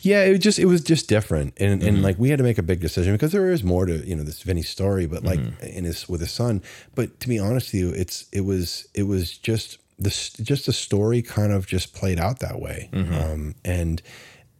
Yeah, 0.00 0.24
it 0.24 0.30
was 0.30 0.38
just 0.40 0.58
it 0.58 0.64
was 0.64 0.82
just 0.82 1.08
different, 1.08 1.54
and 1.58 1.80
mm-hmm. 1.80 1.88
and 1.88 2.02
like 2.02 2.18
we 2.18 2.30
had 2.30 2.38
to 2.38 2.42
make 2.42 2.58
a 2.58 2.62
big 2.62 2.80
decision 2.80 3.12
because 3.12 3.30
there 3.30 3.50
is 3.50 3.62
more 3.62 3.86
to 3.86 3.98
you 3.98 4.16
know 4.16 4.24
this 4.24 4.42
Vinnie 4.42 4.62
story, 4.62 5.06
but 5.06 5.22
like 5.22 5.38
mm-hmm. 5.38 5.64
in 5.64 5.84
his 5.84 6.08
with 6.08 6.20
his 6.20 6.32
son. 6.32 6.62
But 6.96 7.20
to 7.20 7.28
be 7.28 7.38
honest 7.38 7.68
with 7.68 7.80
you, 7.80 7.90
it's 7.90 8.26
it 8.32 8.40
was 8.40 8.88
it 8.94 9.04
was 9.04 9.38
just 9.38 9.78
this 9.98 10.30
just 10.30 10.66
the 10.66 10.72
story 10.72 11.22
kind 11.22 11.52
of 11.52 11.66
just 11.66 11.94
played 11.94 12.18
out 12.18 12.40
that 12.40 12.58
way, 12.58 12.88
mm-hmm. 12.92 13.14
um, 13.14 13.54
and 13.64 14.02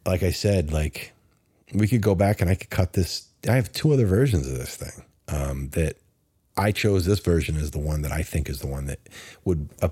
like 0.07 0.23
I 0.23 0.31
said, 0.31 0.73
like 0.73 1.13
we 1.73 1.89
could 1.89 2.03
go 2.03 2.15
back 2.15 2.41
and 2.41 2.51
I 2.51 2.55
could 2.55 2.71
cut 2.71 2.93
this. 2.93 3.27
I 3.49 3.55
have 3.55 3.73
two 3.73 3.93
other 3.93 4.07
versions 4.07 4.47
of 4.47 4.59
this 4.59 4.77
thing 4.77 5.05
um, 5.29 5.71
that 5.71 5.97
I 6.57 6.73
chose 6.73 7.07
this 7.07 7.21
version 7.21 7.57
as 7.57 7.71
the 7.71 7.79
one 7.79 8.03
that 8.03 8.13
I 8.13 8.23
think 8.23 8.49
is 8.49 8.61
the 8.61 8.67
one 8.67 8.87
that 8.87 8.99
would, 9.45 9.71
uh, 9.81 9.89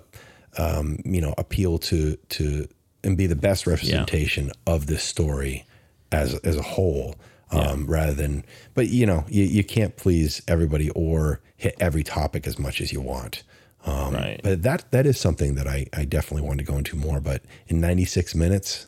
um, 0.57 0.99
you 1.05 1.21
know, 1.21 1.35
appeal 1.39 1.79
to 1.79 2.17
to 2.31 2.69
and 3.05 3.17
be 3.17 3.27
the 3.27 3.37
best 3.37 3.67
representation 3.67 4.51
of 4.67 4.87
this 4.87 5.03
story 5.03 5.65
as 6.13 6.35
as 6.37 6.57
a 6.57 6.63
whole, 6.63 7.17
um, 7.51 7.87
rather 7.87 8.15
than. 8.15 8.45
But 8.75 8.89
you 8.89 9.07
know, 9.07 9.25
you, 9.29 9.45
you 9.45 9.65
can't 9.65 9.97
please 9.97 10.43
everybody 10.49 10.91
or 10.91 11.41
hit 11.57 11.77
every 11.81 12.03
topic 12.03 12.47
as 12.47 12.59
much 12.59 12.81
as 12.81 12.93
you 12.93 13.01
want. 13.01 13.43
Um, 13.85 14.15
Right. 14.15 14.41
But 14.43 14.63
that 14.63 14.91
that 14.91 15.07
is 15.07 15.19
something 15.19 15.55
that 15.55 15.67
I 15.67 15.87
I 15.93 16.05
definitely 16.05 16.47
want 16.47 16.59
to 16.59 16.65
go 16.65 16.77
into 16.77 16.97
more. 16.97 17.21
But 17.21 17.43
in 17.67 17.81
96 17.81 18.35
minutes. 18.35 18.87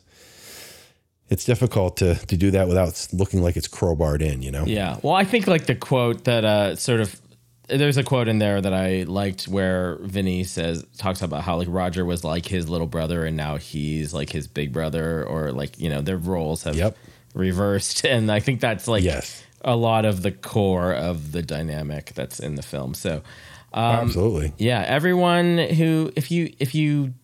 It's 1.32 1.44
difficult 1.44 1.96
to, 1.98 2.16
to 2.26 2.36
do 2.36 2.50
that 2.50 2.66
without 2.66 3.06
looking 3.12 3.40
like 3.40 3.56
it's 3.56 3.68
crowbarred 3.68 4.20
in, 4.20 4.42
you 4.42 4.50
know? 4.50 4.64
Yeah. 4.66 4.98
Well, 5.00 5.14
I 5.14 5.22
think 5.22 5.46
like 5.46 5.66
the 5.66 5.76
quote 5.76 6.24
that 6.24 6.44
uh 6.44 6.74
sort 6.74 7.00
of 7.00 7.20
there's 7.70 7.96
a 7.96 8.02
quote 8.04 8.28
in 8.28 8.38
there 8.38 8.60
that 8.60 8.72
I 8.74 9.04
liked 9.04 9.48
where 9.48 9.96
Vinnie 10.02 10.44
says 10.44 10.84
talks 10.98 11.22
about 11.22 11.42
how 11.42 11.56
like 11.56 11.68
Roger 11.70 12.04
was 12.04 12.24
like 12.24 12.46
his 12.46 12.68
little 12.68 12.86
brother 12.86 13.24
and 13.24 13.36
now 13.36 13.56
he's 13.56 14.12
like 14.12 14.30
his 14.30 14.46
big 14.46 14.72
brother 14.72 15.24
or 15.24 15.52
like, 15.52 15.78
you 15.78 15.88
know, 15.88 16.00
their 16.02 16.16
roles 16.16 16.64
have 16.64 16.76
Yep. 16.76 16.96
reversed 17.34 18.04
and 18.04 18.30
I 18.30 18.40
think 18.40 18.60
that's 18.60 18.86
like 18.88 19.02
Yes. 19.04 19.42
a 19.64 19.76
lot 19.76 20.04
of 20.04 20.22
the 20.22 20.32
core 20.32 20.92
of 20.92 21.32
the 21.32 21.42
dynamic 21.42 22.12
that's 22.14 22.40
in 22.40 22.54
the 22.56 22.62
film. 22.62 22.94
So 22.94 23.22
um, 23.72 23.82
Absolutely. 24.08 24.52
yeah, 24.58 24.84
everyone 24.86 25.58
who 25.58 26.12
if 26.16 26.30
you 26.30 26.52
if 26.58 26.74
you 26.74 27.14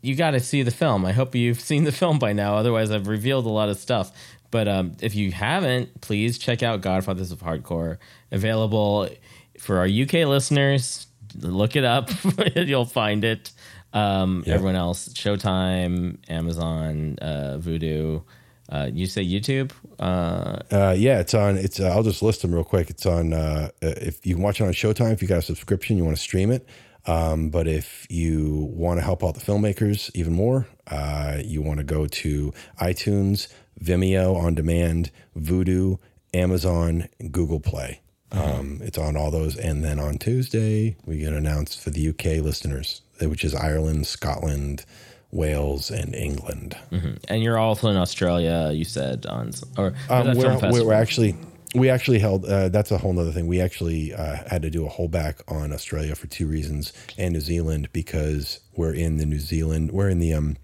you 0.00 0.14
got 0.14 0.30
to 0.30 0.38
see 0.40 0.62
the 0.62 0.70
film. 0.70 1.04
I 1.04 1.10
hope 1.10 1.34
you've 1.34 1.60
seen 1.70 1.82
the 1.82 1.90
film 1.92 2.20
by 2.20 2.32
now. 2.32 2.54
Otherwise, 2.56 2.92
I've 2.92 3.08
revealed 3.08 3.46
a 3.46 3.48
lot 3.50 3.68
of 3.68 3.76
stuff. 3.78 4.12
But 4.52 4.68
um, 4.68 4.96
if 5.02 5.14
you 5.16 5.32
haven't, 5.32 6.00
please 6.00 6.38
check 6.38 6.62
out 6.62 6.80
Godfathers 6.82 7.32
of 7.32 7.40
Hardcore. 7.40 7.98
Available 8.30 9.08
for 9.58 9.78
our 9.78 9.86
UK 9.86 10.26
listeners. 10.26 11.06
Look 11.40 11.76
it 11.76 11.84
up. 11.84 12.10
You'll 12.56 12.84
find 12.84 13.24
it. 13.24 13.52
Um, 13.92 14.42
Yep. 14.46 14.54
Everyone 14.54 14.76
else, 14.76 15.08
Showtime, 15.10 16.18
Amazon, 16.28 17.16
uh, 17.20 17.58
Vudu. 17.60 18.22
Uh, 18.70 18.90
you 18.92 19.06
say 19.06 19.24
YouTube? 19.24 19.72
Uh, 19.98 20.58
Uh, 20.70 20.94
yeah, 20.96 21.20
it's 21.20 21.32
on. 21.34 21.56
It's. 21.56 21.80
Uh, 21.80 21.88
I'll 21.88 22.02
just 22.02 22.22
list 22.22 22.42
them 22.42 22.54
real 22.54 22.64
quick. 22.64 22.90
It's 22.90 23.06
on. 23.06 23.32
Uh, 23.32 23.70
if 23.80 24.26
you 24.26 24.34
can 24.34 24.42
watch 24.42 24.60
it 24.60 24.64
on 24.64 24.72
Showtime, 24.72 25.12
if 25.12 25.22
you 25.22 25.28
got 25.28 25.38
a 25.38 25.42
subscription, 25.42 25.96
you 25.96 26.04
want 26.04 26.16
to 26.16 26.22
stream 26.22 26.50
it. 26.50 26.68
Um, 27.06 27.48
but 27.48 27.66
if 27.66 28.06
you 28.10 28.68
want 28.74 28.98
to 29.00 29.04
help 29.04 29.24
out 29.24 29.34
the 29.34 29.40
filmmakers 29.40 30.10
even 30.14 30.34
more, 30.34 30.66
uh, 30.88 31.38
you 31.42 31.62
want 31.62 31.78
to 31.78 31.84
go 31.84 32.06
to 32.06 32.52
iTunes, 32.82 33.48
Vimeo 33.82 34.36
on 34.36 34.54
demand, 34.54 35.10
Vudu, 35.34 35.98
Amazon, 36.34 37.08
Google 37.30 37.60
Play. 37.60 38.02
Um, 38.32 38.80
it's 38.82 38.98
on 38.98 39.16
all 39.16 39.30
those. 39.30 39.56
And 39.56 39.84
then 39.84 39.98
on 39.98 40.18
Tuesday, 40.18 40.96
we 41.06 41.18
get 41.18 41.32
announced 41.32 41.80
for 41.80 41.90
the 41.90 42.08
UK 42.10 42.42
listeners, 42.44 43.00
which 43.20 43.44
is 43.44 43.54
Ireland, 43.54 44.06
Scotland, 44.06 44.84
Wales, 45.30 45.90
and 45.90 46.14
England. 46.14 46.76
and 47.28 47.42
you're 47.42 47.58
also 47.58 47.88
in 47.88 47.96
Australia. 47.96 48.70
You 48.72 48.84
said 48.84 49.26
on 49.26 49.52
or, 49.76 49.94
Um, 50.08 50.36
we're, 50.36 50.58
we're, 50.70 50.84
we're 50.86 50.92
actually 50.92 51.36
we 51.74 51.90
actually 51.90 52.18
held 52.18 52.46
uh, 52.46 52.68
that's 52.70 52.90
a 52.90 52.96
whole 52.98 53.12
nother 53.12 53.30
thing 53.32 53.46
we 53.46 53.60
actually 53.60 54.14
uh, 54.14 54.36
had 54.48 54.62
to 54.62 54.70
do 54.70 54.86
a 54.86 54.88
holdback 54.88 55.40
on 55.48 55.70
australia 55.70 56.14
for 56.14 56.26
two 56.26 56.46
reasons 56.46 56.94
and 57.18 57.34
new 57.34 57.40
zealand 57.40 57.90
because 57.92 58.60
we're 58.74 58.94
in 58.94 59.18
the 59.18 59.26
new 59.26 59.38
zealand 59.38 59.92
we're 59.92 60.08
in 60.08 60.18
the 60.18 60.32
um, 60.32 60.56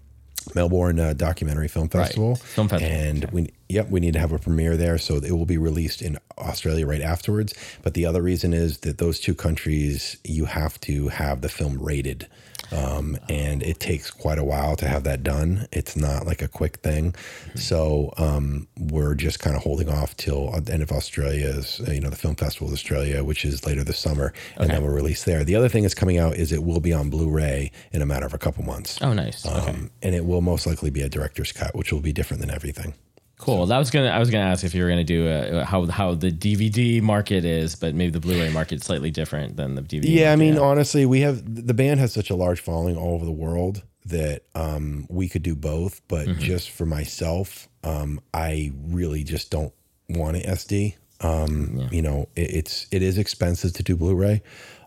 melbourne 0.53 0.99
uh, 0.99 1.13
documentary 1.13 1.67
film 1.67 1.85
Right. 1.93 2.05
festival. 2.07 2.35
Film 2.35 2.67
festival, 2.67 2.95
and 2.95 3.25
we 3.31 3.49
yep 3.69 3.89
we 3.89 3.99
need 3.99 4.13
to 4.13 4.19
have 4.19 4.31
a 4.31 4.39
premiere 4.39 4.77
there. 4.77 4.97
So 4.97 5.15
it 5.15 5.31
will 5.31 5.45
be 5.45 5.57
released 5.57 6.01
in 6.01 6.17
australia 6.37 6.85
right 6.85 7.01
afterwards. 7.01 7.53
But 7.81 7.93
the 7.93 8.05
other 8.05 8.21
reason 8.21 8.53
is 8.53 8.79
that 8.79 8.97
those 8.97 9.19
two 9.19 9.33
countries 9.35 10.17
you 10.23 10.45
have 10.45 10.79
to 10.81 11.07
have 11.09 11.41
the 11.41 11.49
film 11.49 11.81
rated 11.81 12.27
um, 12.71 13.17
and 13.29 13.63
it 13.63 13.79
takes 13.79 14.11
quite 14.11 14.37
a 14.37 14.43
while 14.43 14.75
to 14.77 14.87
have 14.87 15.03
that 15.03 15.23
done. 15.23 15.67
It's 15.71 15.95
not 15.95 16.25
like 16.25 16.41
a 16.41 16.47
quick 16.47 16.77
thing, 16.77 17.15
so 17.55 18.13
um, 18.17 18.67
we're 18.77 19.15
just 19.15 19.39
kind 19.39 19.55
of 19.55 19.63
holding 19.63 19.89
off 19.89 20.15
till 20.17 20.51
the 20.61 20.73
end 20.73 20.83
of 20.83 20.91
Australia's, 20.91 21.81
uh, 21.87 21.91
you 21.91 21.99
know, 21.99 22.09
the 22.09 22.15
film 22.15 22.35
festival 22.35 22.67
of 22.67 22.73
Australia, 22.73 23.23
which 23.23 23.45
is 23.45 23.65
later 23.65 23.83
this 23.83 23.99
summer, 23.99 24.33
and 24.57 24.69
then 24.69 24.81
we'll 24.81 24.91
release 24.91 25.23
there. 25.23 25.43
The 25.43 25.55
other 25.55 25.69
thing 25.69 25.83
that's 25.83 25.95
coming 25.95 26.17
out 26.17 26.35
is 26.35 26.51
it 26.51 26.63
will 26.63 26.79
be 26.79 26.93
on 26.93 27.09
Blu-ray 27.09 27.71
in 27.91 28.01
a 28.01 28.05
matter 28.05 28.25
of 28.25 28.33
a 28.33 28.37
couple 28.37 28.63
months. 28.63 28.99
Oh, 29.01 29.13
nice. 29.13 29.45
Okay. 29.45 29.71
Um, 29.71 29.91
and 30.01 30.15
it 30.15 30.25
will 30.25 30.41
most 30.41 30.65
likely 30.65 30.89
be 30.89 31.01
a 31.01 31.09
director's 31.09 31.51
cut, 31.51 31.75
which 31.75 31.91
will 31.91 32.01
be 32.01 32.13
different 32.13 32.41
than 32.41 32.49
everything. 32.51 32.93
Cool. 33.37 33.65
That 33.65 33.77
was 33.77 33.91
gonna. 33.91 34.07
I 34.09 34.19
was 34.19 34.29
gonna 34.31 34.45
ask 34.45 34.63
if 34.63 34.73
you 34.73 34.81
were 34.83 34.89
gonna 34.89 35.03
do 35.03 35.27
a, 35.27 35.65
how 35.65 35.85
how 35.87 36.15
the 36.15 36.31
DVD 36.31 37.01
market 37.01 37.43
is, 37.43 37.75
but 37.75 37.93
maybe 37.93 38.11
the 38.11 38.19
Blu-ray 38.21 38.49
market 38.51 38.75
is 38.75 38.83
slightly 38.83 39.11
different 39.11 39.57
than 39.57 39.75
the 39.75 39.81
DVD. 39.81 40.03
Yeah, 40.05 40.31
I 40.31 40.35
mean, 40.37 40.57
honestly, 40.57 41.05
we 41.05 41.19
have 41.21 41.43
the 41.67 41.73
band 41.73 41.99
has 41.99 42.13
such 42.13 42.29
a 42.29 42.35
large 42.35 42.61
following 42.61 42.95
all 42.97 43.13
over 43.15 43.25
the 43.25 43.31
world 43.31 43.83
that 44.05 44.43
um, 44.55 45.05
we 45.09 45.27
could 45.27 45.43
do 45.43 45.55
both. 45.55 46.01
But 46.07 46.27
Mm-hmm. 46.27 46.39
just 46.41 46.69
for 46.71 46.85
myself, 46.85 47.67
um, 47.83 48.21
I 48.33 48.71
really 48.87 49.23
just 49.23 49.51
don't 49.51 49.73
want 50.07 50.37
an 50.37 50.43
SD. 50.43 50.95
Um, 51.21 51.89
You 51.91 52.01
know, 52.01 52.27
it, 52.35 52.53
it's 52.53 52.87
it 52.91 53.01
is 53.01 53.17
expensive 53.17 53.73
to 53.73 53.83
do 53.83 53.95
Blu-ray 53.97 54.41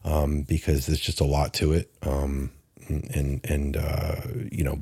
um, 0.05 0.43
because 0.43 0.87
there's 0.87 1.01
just 1.01 1.21
a 1.21 1.25
lot 1.25 1.53
to 1.55 1.73
it. 1.75 1.91
Um, 2.03 2.51
and 2.89 3.41
and 3.45 3.77
uh, 3.77 4.17
you 4.51 4.65
know, 4.65 4.79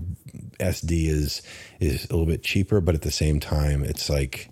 SD 0.58 1.08
is 1.08 1.42
is 1.80 2.04
a 2.06 2.12
little 2.12 2.26
bit 2.26 2.42
cheaper, 2.42 2.80
but 2.80 2.94
at 2.94 3.02
the 3.02 3.10
same 3.10 3.40
time, 3.40 3.82
it's 3.84 4.08
like 4.08 4.48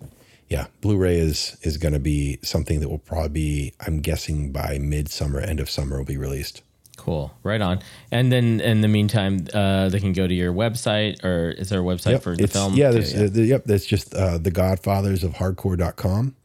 yeah, 0.49 0.67
Blu-ray 0.81 1.17
is 1.17 1.57
is 1.61 1.77
going 1.77 1.93
to 1.93 1.99
be 1.99 2.39
something 2.43 2.79
that 2.79 2.89
will 2.89 2.99
probably 2.99 3.29
be, 3.29 3.73
I'm 3.85 3.99
guessing, 3.99 4.51
by 4.51 4.77
midsummer, 4.79 5.39
end 5.39 5.59
of 5.59 5.69
summer, 5.69 5.97
will 5.97 6.05
be 6.05 6.17
released. 6.17 6.61
Cool. 6.97 7.31
Right 7.43 7.61
on. 7.61 7.81
And 8.11 8.31
then 8.31 8.61
in 8.61 8.81
the 8.81 8.87
meantime, 8.87 9.47
uh, 9.53 9.89
they 9.89 9.99
can 9.99 10.13
go 10.13 10.27
to 10.27 10.33
your 10.33 10.53
website, 10.53 11.23
or 11.23 11.51
is 11.51 11.69
there 11.69 11.81
a 11.81 11.83
website 11.83 12.11
Yep, 12.11 12.23
for 12.23 12.35
the 12.35 12.47
film? 12.47 12.73
Yeah, 12.73 12.91
there's, 12.91 13.13
Uh, 13.13 13.27
the, 13.31 13.43
yep, 13.43 13.65
that's 13.65 13.85
just 13.85 14.13
uh, 14.15 14.37
the 14.37 14.51
Godfathers 14.51 15.23
of 15.23 15.33
Hardcore.com. 15.33 16.35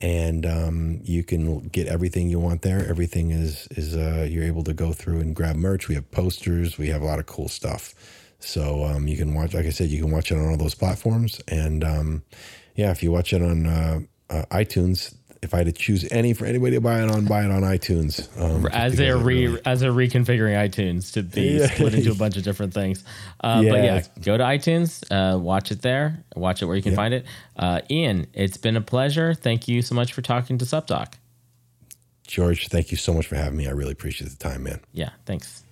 And 0.00 0.46
um, 0.46 1.00
you 1.02 1.24
can 1.24 1.68
get 1.68 1.88
everything 1.88 2.28
you 2.28 2.38
want 2.38 2.62
there. 2.62 2.86
Everything 2.88 3.30
is 3.30 3.66
is 3.72 3.96
uh, 3.96 4.26
you're 4.30 4.44
able 4.44 4.62
to 4.64 4.72
go 4.74 4.92
through 4.92 5.20
and 5.20 5.34
grab 5.34 5.56
merch. 5.56 5.88
We 5.88 5.96
have 5.96 6.10
posters. 6.12 6.78
We 6.78 6.88
have 6.88 7.02
a 7.02 7.04
lot 7.04 7.18
of 7.18 7.26
cool 7.26 7.48
stuff. 7.48 7.94
So 8.40 8.84
um, 8.84 9.08
you 9.08 9.16
can 9.16 9.34
watch, 9.34 9.54
like 9.54 9.66
I 9.66 9.70
said, 9.70 9.90
you 9.90 10.02
can 10.02 10.12
watch 10.12 10.30
it 10.30 10.38
on 10.38 10.48
all 10.48 10.56
those 10.56 10.76
platforms. 10.76 11.40
And 11.48 11.82
um, 11.82 12.22
yeah, 12.76 12.92
if 12.92 13.02
you 13.02 13.10
watch 13.10 13.32
it 13.32 13.42
on 13.42 13.66
uh, 13.66 14.00
uh, 14.30 14.44
iTunes, 14.52 15.14
if 15.42 15.54
I 15.54 15.58
had 15.58 15.66
to 15.66 15.72
choose 15.72 16.06
any 16.10 16.32
for 16.34 16.46
anybody 16.46 16.76
to 16.76 16.80
buy 16.80 17.02
it 17.02 17.10
on, 17.10 17.24
buy 17.26 17.44
it 17.44 17.50
on 17.50 17.62
iTunes. 17.62 18.28
Um, 18.40 18.66
as 18.66 18.96
they're 18.96 19.16
re 19.16 19.46
really- 19.46 19.60
as 19.64 19.80
they're 19.80 19.92
reconfiguring 19.92 20.56
iTunes 20.56 21.12
to 21.12 21.22
be 21.22 21.58
Yeah. 21.60 21.66
split 21.68 21.94
into 21.94 22.10
a 22.10 22.14
bunch 22.14 22.36
of 22.36 22.42
different 22.42 22.74
things. 22.74 23.04
Uh, 23.40 23.62
But 23.62 23.64
Yeah. 23.64 23.84
yeah, 23.84 24.02
go 24.22 24.36
to 24.36 24.44
iTunes, 24.44 25.02
uh, 25.10 25.38
watch 25.38 25.70
it 25.70 25.82
there, 25.82 26.24
watch 26.34 26.60
it 26.62 26.64
where 26.66 26.76
you 26.76 26.82
can 26.82 26.94
find 26.94 27.14
it. 27.14 27.24
Uh, 27.56 27.80
Ian, 27.90 28.26
it's 28.34 28.56
been 28.56 28.76
a 28.76 28.80
pleasure. 28.80 29.32
Thank 29.34 29.68
you 29.68 29.82
so 29.82 29.94
much 29.94 30.12
for 30.12 30.22
talking 30.22 30.58
to 30.58 30.64
SupDoc. 30.64 31.14
George, 32.26 32.68
thank 32.68 32.90
you 32.90 32.96
so 32.96 33.14
much 33.14 33.26
for 33.26 33.36
having 33.36 33.56
me. 33.56 33.66
I 33.66 33.70
really 33.70 33.92
appreciate 33.92 34.28
the 34.30 34.36
time, 34.36 34.64
man. 34.64 34.80
Yeah, 34.92 35.10
thanks. 35.24 35.62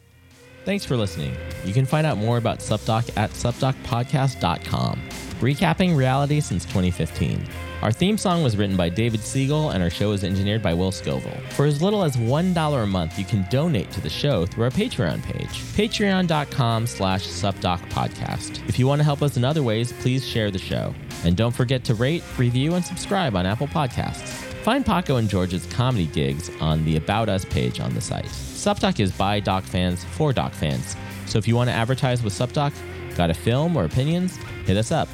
Thanks 0.65 0.85
for 0.85 0.97
listening. 0.97 1.37
You 1.65 1.73
can 1.75 1.87
find 1.87 2.07
out 2.07 2.19
more 2.19 2.39
about 2.39 2.59
SupDoc 2.61 3.11
at 3.17 3.31
supdocpodcast.com, 3.33 5.01
recapping 5.41 5.97
reality 5.97 6.41
since 6.41 6.65
2015. 6.65 7.45
Our 7.83 7.93
theme 7.93 8.17
song 8.17 8.43
was 8.43 8.57
written 8.57 8.77
by 8.77 8.89
David 8.89 9.21
Siegel, 9.21 9.71
and 9.71 9.83
our 9.83 9.91
show 9.91 10.13
is 10.13 10.25
engineered 10.25 10.63
by 10.63 10.73
Will 10.73 10.91
Scoville. 10.91 11.39
For 11.51 11.67
as 11.67 11.83
little 11.83 12.05
as 12.05 12.17
$1 12.17 12.83
a 12.83 12.87
month, 12.87 13.19
you 13.19 13.25
can 13.25 13.47
donate 13.51 13.91
to 13.93 14.01
the 14.01 14.09
show 14.09 14.47
through 14.47 14.65
our 14.65 14.71
Patreon 14.71 15.23
page, 15.23 15.49
patreon.com 15.75 16.87
slash 16.87 17.27
supdocpodcast. 17.27 18.67
If 18.69 18.79
you 18.79 18.87
want 18.87 19.01
to 19.01 19.05
help 19.05 19.21
us 19.23 19.37
in 19.37 19.45
other 19.45 19.63
ways, 19.63 19.93
please 19.93 20.27
share 20.27 20.51
the 20.51 20.59
show. 20.59 20.95
And 21.25 21.37
don't 21.37 21.55
forget 21.55 21.85
to 21.85 21.95
rate, 21.95 22.25
review, 22.39 22.75
and 22.75 22.85
subscribe 22.85 23.37
on 23.37 23.45
Apple 23.45 23.69
Podcasts. 23.69 24.29
Find 24.65 24.85
Paco 24.85 25.17
and 25.17 25.29
George's 25.29 25.67
comedy 25.67 26.07
gigs 26.07 26.51
on 26.61 26.85
the 26.85 26.97
About 26.97 27.29
Us 27.29 27.45
page 27.45 27.79
on 27.79 27.95
the 27.95 28.01
site. 28.01 28.25
SupDoc 28.25 29.01
is 29.01 29.13
by 29.13 29.39
Doc 29.39 29.65
fans 29.65 30.03
for 30.03 30.33
Doc 30.33 30.55
fans. 30.55 30.97
So 31.27 31.39
if 31.39 31.47
you 31.47 31.55
want 31.55 31.69
to 31.69 31.75
advertise 31.75 32.23
with 32.23 32.33
SupDoc, 32.33 32.73
got 33.17 33.31
a 33.31 33.35
film 33.35 33.77
or 33.77 33.85
opinions, 33.85 34.37
hit 34.65 34.77
us 34.77 34.91
up. 34.91 35.09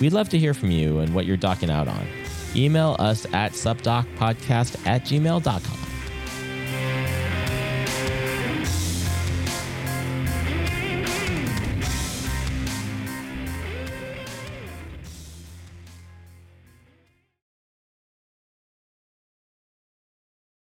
We'd 0.00 0.12
love 0.12 0.28
to 0.30 0.38
hear 0.38 0.54
from 0.54 0.70
you 0.70 1.00
and 1.00 1.14
what 1.14 1.26
you're 1.26 1.36
docking 1.36 1.70
out 1.70 1.88
on. 1.88 2.06
Email 2.54 2.96
us 2.98 3.26
at 3.32 3.52
supdocpodcast 3.52 4.86
at 4.86 5.04
gmail.com. 5.04 5.91